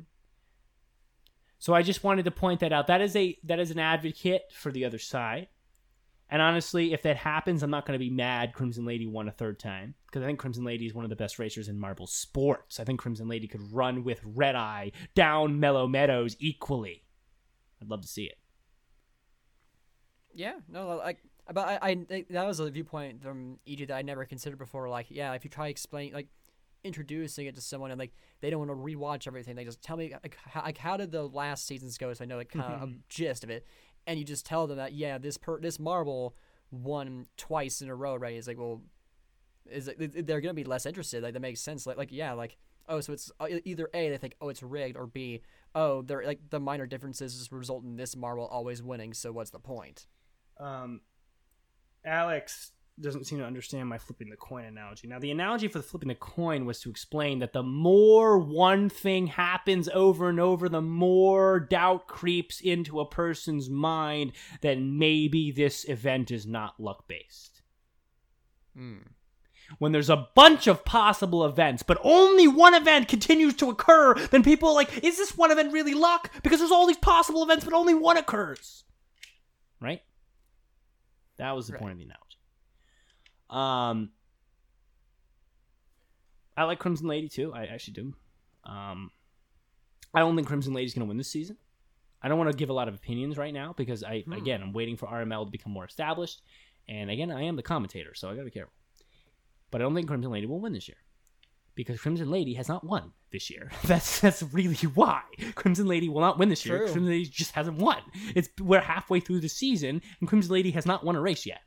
So 1.62 1.74
I 1.74 1.82
just 1.82 2.02
wanted 2.02 2.24
to 2.24 2.32
point 2.32 2.58
that 2.58 2.72
out. 2.72 2.88
That 2.88 3.00
is 3.00 3.14
a 3.14 3.38
that 3.44 3.60
is 3.60 3.70
an 3.70 3.78
advocate 3.78 4.50
for 4.52 4.72
the 4.72 4.84
other 4.84 4.98
side. 4.98 5.46
And 6.28 6.42
honestly, 6.42 6.92
if 6.92 7.02
that 7.02 7.16
happens, 7.16 7.62
I'm 7.62 7.70
not 7.70 7.86
going 7.86 7.96
to 7.96 8.04
be 8.04 8.10
mad 8.10 8.52
Crimson 8.52 8.84
Lady 8.84 9.06
won 9.06 9.28
a 9.28 9.30
third 9.30 9.60
time 9.60 9.94
because 10.06 10.24
I 10.24 10.26
think 10.26 10.40
Crimson 10.40 10.64
Lady 10.64 10.86
is 10.86 10.92
one 10.92 11.04
of 11.04 11.08
the 11.08 11.14
best 11.14 11.38
racers 11.38 11.68
in 11.68 11.78
marble 11.78 12.08
sports. 12.08 12.80
I 12.80 12.84
think 12.84 12.98
Crimson 12.98 13.28
Lady 13.28 13.46
could 13.46 13.72
run 13.72 14.02
with 14.02 14.20
Red 14.24 14.56
Eye 14.56 14.90
down 15.14 15.60
Mellow 15.60 15.86
Meadows 15.86 16.34
equally. 16.40 17.04
I'd 17.80 17.88
love 17.88 18.00
to 18.00 18.08
see 18.08 18.24
it. 18.24 18.38
Yeah, 20.34 20.54
no, 20.68 20.96
like, 20.96 21.18
but 21.52 21.68
I, 21.68 21.78
I 21.80 22.24
that 22.30 22.44
was 22.44 22.58
a 22.58 22.68
viewpoint 22.72 23.22
from 23.22 23.60
EG 23.68 23.86
that 23.86 23.94
I 23.94 24.02
never 24.02 24.24
considered 24.24 24.58
before. 24.58 24.88
Like, 24.88 25.06
yeah, 25.10 25.32
if 25.34 25.44
you 25.44 25.50
try 25.50 25.68
explain, 25.68 26.12
like, 26.12 26.26
introducing 26.84 27.46
it 27.46 27.54
to 27.54 27.60
someone 27.60 27.90
and 27.90 27.98
like 27.98 28.12
they 28.40 28.50
don't 28.50 28.66
want 28.66 28.70
to 28.70 28.76
rewatch 28.76 29.26
everything, 29.26 29.54
they 29.54 29.64
just 29.64 29.82
tell 29.82 29.96
me 29.96 30.12
like 30.22 30.36
how, 30.44 30.62
like 30.62 30.78
how 30.78 30.96
did 30.96 31.12
the 31.12 31.22
last 31.22 31.66
seasons 31.66 31.98
go, 31.98 32.12
so 32.12 32.24
I 32.24 32.26
know 32.26 32.36
like 32.36 32.50
kind 32.50 32.74
of 32.74 32.88
a 32.88 32.92
gist 33.08 33.44
of 33.44 33.50
it, 33.50 33.66
and 34.06 34.18
you 34.18 34.24
just 34.24 34.46
tell 34.46 34.66
them 34.66 34.76
that 34.78 34.92
yeah, 34.92 35.18
this 35.18 35.36
per 35.36 35.60
this 35.60 35.78
marble 35.78 36.36
won 36.70 37.26
twice 37.36 37.82
in 37.82 37.88
a 37.88 37.94
row, 37.94 38.16
right? 38.16 38.34
It's 38.34 38.48
like 38.48 38.58
well, 38.58 38.82
is 39.70 39.88
it, 39.88 40.26
they're 40.26 40.40
gonna 40.40 40.54
be 40.54 40.64
less 40.64 40.86
interested. 40.86 41.22
Like 41.22 41.34
that 41.34 41.40
makes 41.40 41.60
sense. 41.60 41.86
Like 41.86 41.96
like 41.96 42.12
yeah, 42.12 42.32
like 42.32 42.56
oh, 42.88 43.00
so 43.00 43.12
it's 43.12 43.30
uh, 43.40 43.46
either 43.64 43.88
a 43.94 44.10
they 44.10 44.16
think 44.16 44.34
oh 44.40 44.48
it's 44.48 44.62
rigged 44.62 44.96
or 44.96 45.06
b 45.06 45.42
oh 45.74 46.02
they're 46.02 46.24
like 46.24 46.40
the 46.50 46.60
minor 46.60 46.86
differences 46.86 47.38
just 47.38 47.52
result 47.52 47.84
in 47.84 47.96
this 47.96 48.16
marble 48.16 48.46
always 48.46 48.82
winning. 48.82 49.14
So 49.14 49.32
what's 49.32 49.50
the 49.50 49.60
point? 49.60 50.06
um, 50.58 51.00
Alex 52.04 52.72
doesn't 53.00 53.24
seem 53.24 53.38
to 53.38 53.44
understand 53.44 53.88
my 53.88 53.98
flipping 53.98 54.28
the 54.28 54.36
coin 54.36 54.64
analogy. 54.64 55.08
Now, 55.08 55.18
the 55.18 55.30
analogy 55.30 55.66
for 55.68 55.78
the 55.78 55.84
flipping 55.84 56.08
the 56.08 56.14
coin 56.14 56.66
was 56.66 56.80
to 56.80 56.90
explain 56.90 57.38
that 57.38 57.52
the 57.52 57.62
more 57.62 58.38
one 58.38 58.88
thing 58.88 59.28
happens 59.28 59.88
over 59.94 60.28
and 60.28 60.38
over, 60.38 60.68
the 60.68 60.82
more 60.82 61.58
doubt 61.58 62.06
creeps 62.06 62.60
into 62.60 63.00
a 63.00 63.08
person's 63.08 63.70
mind 63.70 64.32
that 64.60 64.78
maybe 64.78 65.50
this 65.50 65.88
event 65.88 66.30
is 66.30 66.46
not 66.46 66.78
luck 66.78 67.08
based. 67.08 67.62
Hmm. 68.76 68.98
When 69.78 69.92
there's 69.92 70.10
a 70.10 70.28
bunch 70.34 70.66
of 70.66 70.84
possible 70.84 71.46
events, 71.46 71.82
but 71.82 71.98
only 72.02 72.46
one 72.46 72.74
event 72.74 73.08
continues 73.08 73.54
to 73.56 73.70
occur, 73.70 74.14
then 74.30 74.42
people 74.42 74.68
are 74.68 74.74
like, 74.74 75.02
is 75.02 75.16
this 75.16 75.36
one 75.36 75.50
event 75.50 75.72
really 75.72 75.94
luck? 75.94 76.30
Because 76.42 76.58
there's 76.58 76.70
all 76.70 76.86
these 76.86 76.98
possible 76.98 77.42
events, 77.42 77.64
but 77.64 77.72
only 77.72 77.94
one 77.94 78.18
occurs. 78.18 78.84
Right? 79.80 80.02
That 81.38 81.56
was 81.56 81.68
the 81.68 81.72
Right. 81.72 81.80
point 81.80 81.92
of 81.92 81.98
the 81.98 82.04
analogy. 82.04 82.31
Um, 83.52 84.10
I 86.56 86.64
like 86.64 86.78
Crimson 86.78 87.06
Lady 87.06 87.28
too. 87.28 87.52
I 87.54 87.64
actually 87.66 87.94
do. 87.94 88.14
Um, 88.64 89.10
I 90.14 90.20
don't 90.20 90.36
think 90.36 90.46
Crimson 90.48 90.74
Lady's 90.74 90.94
going 90.94 91.06
to 91.06 91.08
win 91.08 91.16
this 91.16 91.30
season. 91.30 91.56
I 92.22 92.28
don't 92.28 92.38
want 92.38 92.50
to 92.50 92.56
give 92.56 92.70
a 92.70 92.74
lot 92.74 92.88
of 92.88 92.94
opinions 92.94 93.36
right 93.36 93.52
now 93.52 93.74
because 93.76 94.04
I 94.04 94.20
Hmm. 94.20 94.32
again 94.34 94.62
I'm 94.62 94.72
waiting 94.72 94.96
for 94.96 95.06
RML 95.08 95.44
to 95.46 95.50
become 95.50 95.72
more 95.72 95.84
established, 95.84 96.40
and 96.88 97.10
again 97.10 97.30
I 97.32 97.42
am 97.42 97.56
the 97.56 97.62
commentator, 97.62 98.14
so 98.14 98.28
I 98.28 98.32
got 98.32 98.40
to 98.40 98.44
be 98.44 98.50
careful. 98.50 98.74
But 99.70 99.80
I 99.80 99.84
don't 99.84 99.94
think 99.94 100.06
Crimson 100.08 100.30
Lady 100.30 100.46
will 100.46 100.60
win 100.60 100.72
this 100.72 100.86
year 100.88 100.98
because 101.74 102.00
Crimson 102.00 102.30
Lady 102.30 102.54
has 102.54 102.68
not 102.68 102.84
won 102.84 103.12
this 103.32 103.50
year. 103.50 103.70
That's 103.84 104.20
that's 104.20 104.42
really 104.52 104.74
why 104.94 105.22
Crimson 105.54 105.86
Lady 105.86 106.08
will 106.08 106.20
not 106.20 106.38
win 106.38 106.48
this 106.50 106.64
year. 106.66 106.78
Crimson 106.92 107.06
Lady 107.06 107.24
just 107.26 107.52
hasn't 107.52 107.78
won. 107.78 107.98
It's 108.36 108.48
we're 108.60 108.80
halfway 108.82 109.18
through 109.20 109.40
the 109.40 109.48
season, 109.48 110.00
and 110.20 110.28
Crimson 110.28 110.52
Lady 110.52 110.70
has 110.72 110.86
not 110.86 111.02
won 111.04 111.16
a 111.16 111.20
race 111.20 111.44
yet. 111.46 111.62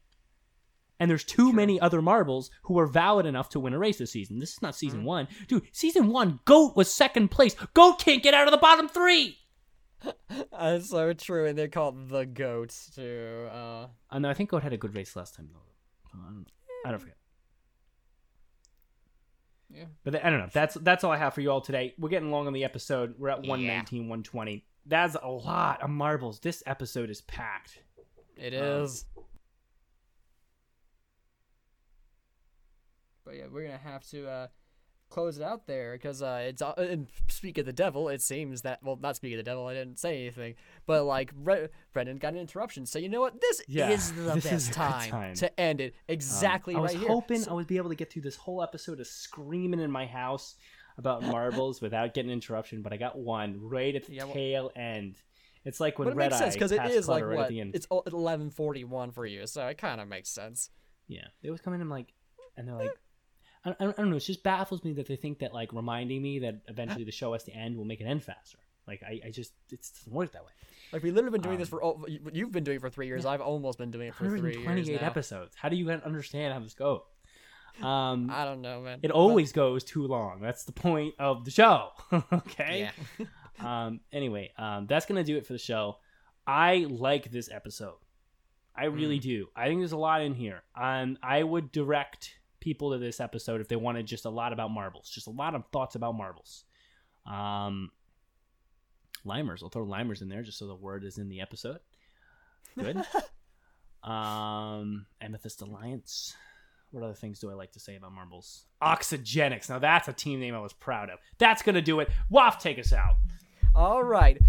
And 0.99 1.11
there's 1.11 1.23
too 1.25 1.51
many 1.51 1.79
other 1.79 2.01
marbles 2.01 2.49
who 2.63 2.79
are 2.79 2.87
valid 2.87 3.25
enough 3.25 3.49
to 3.49 3.59
win 3.59 3.73
a 3.73 3.77
race 3.79 3.97
this 3.97 4.11
season. 4.11 4.39
This 4.39 4.53
is 4.53 4.61
not 4.61 4.75
season 4.75 4.99
Mm-hmm. 4.99 5.07
one, 5.07 5.27
dude. 5.47 5.63
Season 5.73 6.07
one, 6.09 6.39
Goat 6.45 6.75
was 6.77 6.89
second 6.93 7.29
place. 7.31 7.53
Goat 7.73 7.99
can't 7.99 8.23
get 8.23 8.33
out 8.33 8.47
of 8.47 8.51
the 8.51 8.57
bottom 8.57 8.87
three. 8.87 9.37
That's 10.51 10.89
so 10.89 11.11
true, 11.13 11.47
and 11.47 11.57
they're 11.57 11.67
called 11.67 12.09
the 12.09 12.25
goats 12.25 12.91
too. 12.95 13.47
Uh, 13.51 13.87
I 14.09 14.19
know. 14.19 14.29
I 14.29 14.33
think 14.33 14.51
Goat 14.51 14.63
had 14.63 14.71
a 14.73 14.77
good 14.77 14.95
race 14.95 15.15
last 15.15 15.35
time 15.35 15.49
though. 15.51 15.59
I 16.13 16.29
don't, 16.29 16.45
I 16.85 16.91
don't 16.91 16.99
forget. 16.99 17.17
Yeah. 19.69 19.85
But 20.03 20.11
th- 20.11 20.23
I 20.23 20.29
don't 20.29 20.39
know. 20.39 20.49
That's 20.53 20.75
that's 20.75 21.03
all 21.03 21.11
I 21.11 21.17
have 21.17 21.33
for 21.33 21.41
you 21.41 21.51
all 21.51 21.61
today. 21.61 21.93
We're 21.97 22.09
getting 22.09 22.31
long 22.31 22.47
on 22.47 22.53
the 22.53 22.63
episode. 22.63 23.15
We're 23.17 23.29
at 23.29 23.39
119, 23.39 24.01
120. 24.03 24.63
That's 24.85 25.15
a 25.21 25.27
lot 25.27 25.81
of 25.81 25.89
marbles. 25.89 26.39
This 26.39 26.61
episode 26.65 27.09
is 27.09 27.21
packed. 27.21 27.79
it 28.37 28.53
Um, 28.53 28.83
is. 28.83 29.05
But 33.25 33.35
yeah, 33.35 33.45
we're 33.51 33.63
gonna 33.65 33.77
have 33.77 34.05
to 34.11 34.27
uh, 34.29 34.47
close 35.09 35.37
it 35.37 35.43
out 35.43 35.67
there 35.67 35.93
because 35.93 36.21
uh, 36.21 36.45
it's 36.47 36.61
uh, 36.61 36.73
and 36.77 37.07
speak 37.27 37.57
of 37.57 37.65
the 37.65 37.73
devil. 37.73 38.09
It 38.09 38.21
seems 38.21 38.61
that 38.61 38.79
well, 38.83 38.97
not 39.01 39.15
speak 39.15 39.33
of 39.33 39.37
the 39.37 39.43
devil. 39.43 39.65
I 39.67 39.73
didn't 39.73 39.99
say 39.99 40.21
anything, 40.21 40.55
but 40.85 41.03
like 41.03 41.33
Bre- 41.35 41.65
Brendan 41.93 42.17
got 42.17 42.33
an 42.33 42.39
interruption. 42.39 42.85
So 42.85 42.99
you 42.99 43.09
know 43.09 43.21
what? 43.21 43.41
This 43.41 43.61
Yeah, 43.67 43.89
is 43.89 44.11
the 44.15 44.21
this 44.35 44.43
best 44.43 44.53
is 44.53 44.69
time, 44.69 45.09
time. 45.09 45.33
to 45.35 45.59
end 45.59 45.81
it 45.81 45.95
exactly 46.07 46.75
Um, 46.75 46.79
I 46.81 46.83
was 46.83 46.91
here. 46.93 47.07
hoping 47.07 47.39
So- 47.41 47.51
I 47.51 47.53
would 47.55 47.67
be 47.67 47.77
able 47.77 47.89
to 47.89 47.95
get 47.95 48.11
through 48.11 48.21
this 48.23 48.35
whole 48.35 48.61
episode 48.61 48.99
of 48.99 49.07
screaming 49.07 49.79
in 49.79 49.91
my 49.91 50.05
house 50.05 50.55
about 50.97 51.23
marbles 51.35 51.81
without 51.81 52.13
getting 52.13 52.29
an 52.31 52.35
interruption, 52.35 52.81
but 52.81 52.93
I 52.93 52.97
got 52.97 53.17
one 53.17 53.57
right 53.59 53.95
at 53.95 54.05
the 54.05 54.13
Yeah, 54.13 54.23
well- 54.25 54.33
tail 54.33 54.71
end. 54.75 55.17
It's 55.65 55.79
like 55.79 55.97
when 55.97 56.05
but 56.07 56.11
it 56.11 56.17
Red 56.17 56.29
makes 56.29 56.37
sense 56.37 56.53
because 56.53 56.71
it 56.71 56.79
is 56.85 57.09
like 57.09 57.23
right 57.23 57.37
what 57.37 57.43
at 57.45 57.49
the 57.49 57.59
end. 57.59 57.75
it's 57.75 57.87
eleven 57.89 58.51
forty 58.51 58.83
one 58.83 59.09
for 59.09 59.25
you, 59.25 59.47
so 59.47 59.65
it 59.65 59.79
kind 59.79 59.99
of 59.99 60.07
makes 60.07 60.29
sense. 60.29 60.69
Yeah, 61.07 61.25
they 61.41 61.49
always 61.49 61.61
come 61.61 61.73
in 61.73 61.81
and 61.81 61.89
like, 61.89 62.13
and 62.55 62.67
they're 62.67 62.75
like, 62.75 62.91
I, 63.65 63.75
I, 63.79 63.85
don't, 63.91 64.09
know. 64.09 64.15
It 64.17 64.19
just 64.19 64.43
baffles 64.43 64.83
me 64.83 64.93
that 64.93 65.07
they 65.07 65.15
think 65.15 65.39
that 65.39 65.53
like 65.53 65.73
reminding 65.73 66.21
me 66.21 66.39
that 66.39 66.61
eventually 66.67 67.03
the 67.03 67.11
show 67.11 67.33
has 67.33 67.43
to 67.45 67.51
end 67.51 67.75
will 67.77 67.85
make 67.85 67.99
it 68.01 68.05
end 68.05 68.23
faster. 68.23 68.57
Like 68.87 69.01
I, 69.03 69.19
I 69.27 69.29
just 69.31 69.53
it 69.71 69.79
doesn't 69.81 70.13
work 70.13 70.31
that 70.33 70.43
way. 70.45 70.51
Like 70.93 71.01
we 71.01 71.09
literally 71.11 71.31
been 71.31 71.41
doing 71.41 71.55
Um, 71.55 71.59
this 71.59 71.69
for 71.69 71.83
oh, 71.83 72.05
you- 72.07 72.19
you've 72.31 72.51
been 72.51 72.63
doing 72.63 72.77
it 72.77 72.81
for 72.81 72.89
three 72.91 73.07
years. 73.07 73.25
I've 73.25 73.41
almost 73.41 73.79
been 73.79 73.89
doing 73.91 74.09
it 74.09 74.13
for 74.15 74.25
three 74.25 74.51
years 74.53 74.65
128 74.65 75.01
now. 75.01 75.07
episodes. 75.07 75.55
How 75.55 75.69
do 75.69 75.75
you 75.75 75.89
understand 75.89 76.53
how 76.53 76.59
this 76.59 76.75
goes? 76.75 77.01
Um, 77.81 78.29
I 78.31 78.45
don't 78.45 78.61
know, 78.61 78.81
man. 78.81 78.99
it 79.01 79.07
But- 79.09 79.15
always 79.15 79.51
goes 79.51 79.83
too 79.83 80.05
long. 80.07 80.39
That's 80.41 80.63
the 80.63 80.71
point 80.71 81.15
of 81.19 81.43
the 81.43 81.51
show. 81.51 81.89
okay. 82.31 82.89
yeah. 83.19 83.25
um, 83.87 83.99
anyway, 84.13 84.51
um, 84.57 84.85
that's 84.87 85.05
gonna 85.05 85.23
do 85.23 85.35
it 85.37 85.45
for 85.47 85.53
the 85.53 85.59
show. 85.59 85.97
I 86.47 86.85
like 86.89 87.31
this 87.31 87.49
episode. 87.51 87.95
I 88.75 88.85
really 88.85 89.19
do. 89.19 89.47
I 89.55 89.67
think 89.67 89.79
there's 89.81 89.93
a 89.93 89.97
lot 89.97 90.21
in 90.21 90.33
here. 90.35 90.61
Um, 90.79 91.17
I 91.23 91.41
would 91.43 91.71
direct 91.71 92.35
people 92.65 92.91
to 92.91 92.97
this 92.97 93.19
episode 93.19 93.61
if 93.61 93.67
they 93.67 93.75
wanted 93.75 94.07
just 94.07 94.25
a 94.25 94.29
lot 94.29 94.51
about 94.51 94.71
marbles, 94.71 95.07
just 95.07 95.27
a 95.27 95.31
lot 95.31 95.53
of 95.53 95.63
thoughts 95.71 95.93
about 95.93 96.15
marbles. 96.15 96.65
Um, 97.27 97.91
limers. 99.23 99.61
I'll 99.61 99.69
throw 99.69 99.85
limers 99.85 100.23
in 100.23 100.29
there 100.29 100.41
just 100.41 100.57
so 100.57 100.65
the 100.65 100.75
word 100.75 101.03
is 101.03 101.19
in 101.19 101.29
the 101.29 101.41
episode. 101.41 101.77
Good. 102.75 102.97
um, 104.03 105.05
Amethyst 105.21 105.61
Alliance. 105.61 106.35
What 106.89 107.03
other 107.03 107.13
things 107.13 107.39
do 107.39 107.51
I 107.51 107.53
like 107.53 107.71
to 107.73 107.79
say 107.79 107.97
about 107.97 108.13
marbles? 108.13 108.65
Oxygenics. 108.81 109.69
Now 109.69 109.77
that's 109.77 110.07
a 110.07 110.13
team 110.13 110.39
name 110.39 110.55
I 110.55 110.59
was 110.59 110.73
proud 110.73 111.11
of. 111.11 111.19
That's 111.37 111.61
gonna 111.61 111.83
do 111.83 111.99
it. 111.99 112.09
Waff, 112.31 112.57
take 112.57 112.79
us 112.79 112.91
out. 112.91 113.15
All 113.75 114.03
right, 114.03 114.39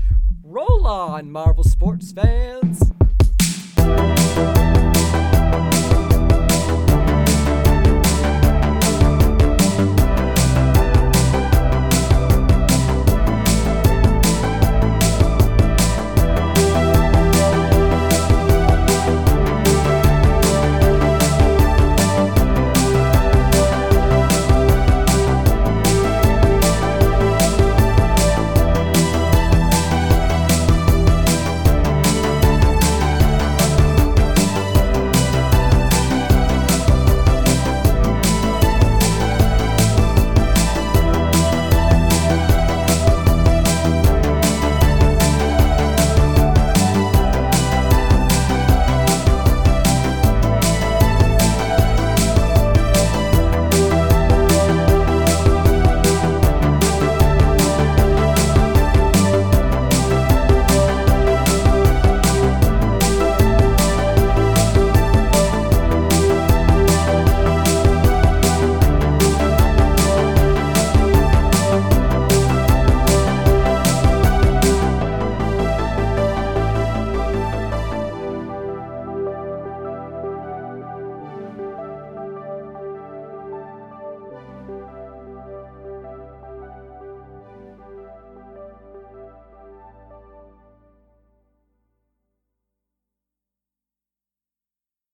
roll 0.42 0.86
on, 0.86 1.30
Marble 1.30 1.64
sports 1.64 2.12
fans. 2.12 2.80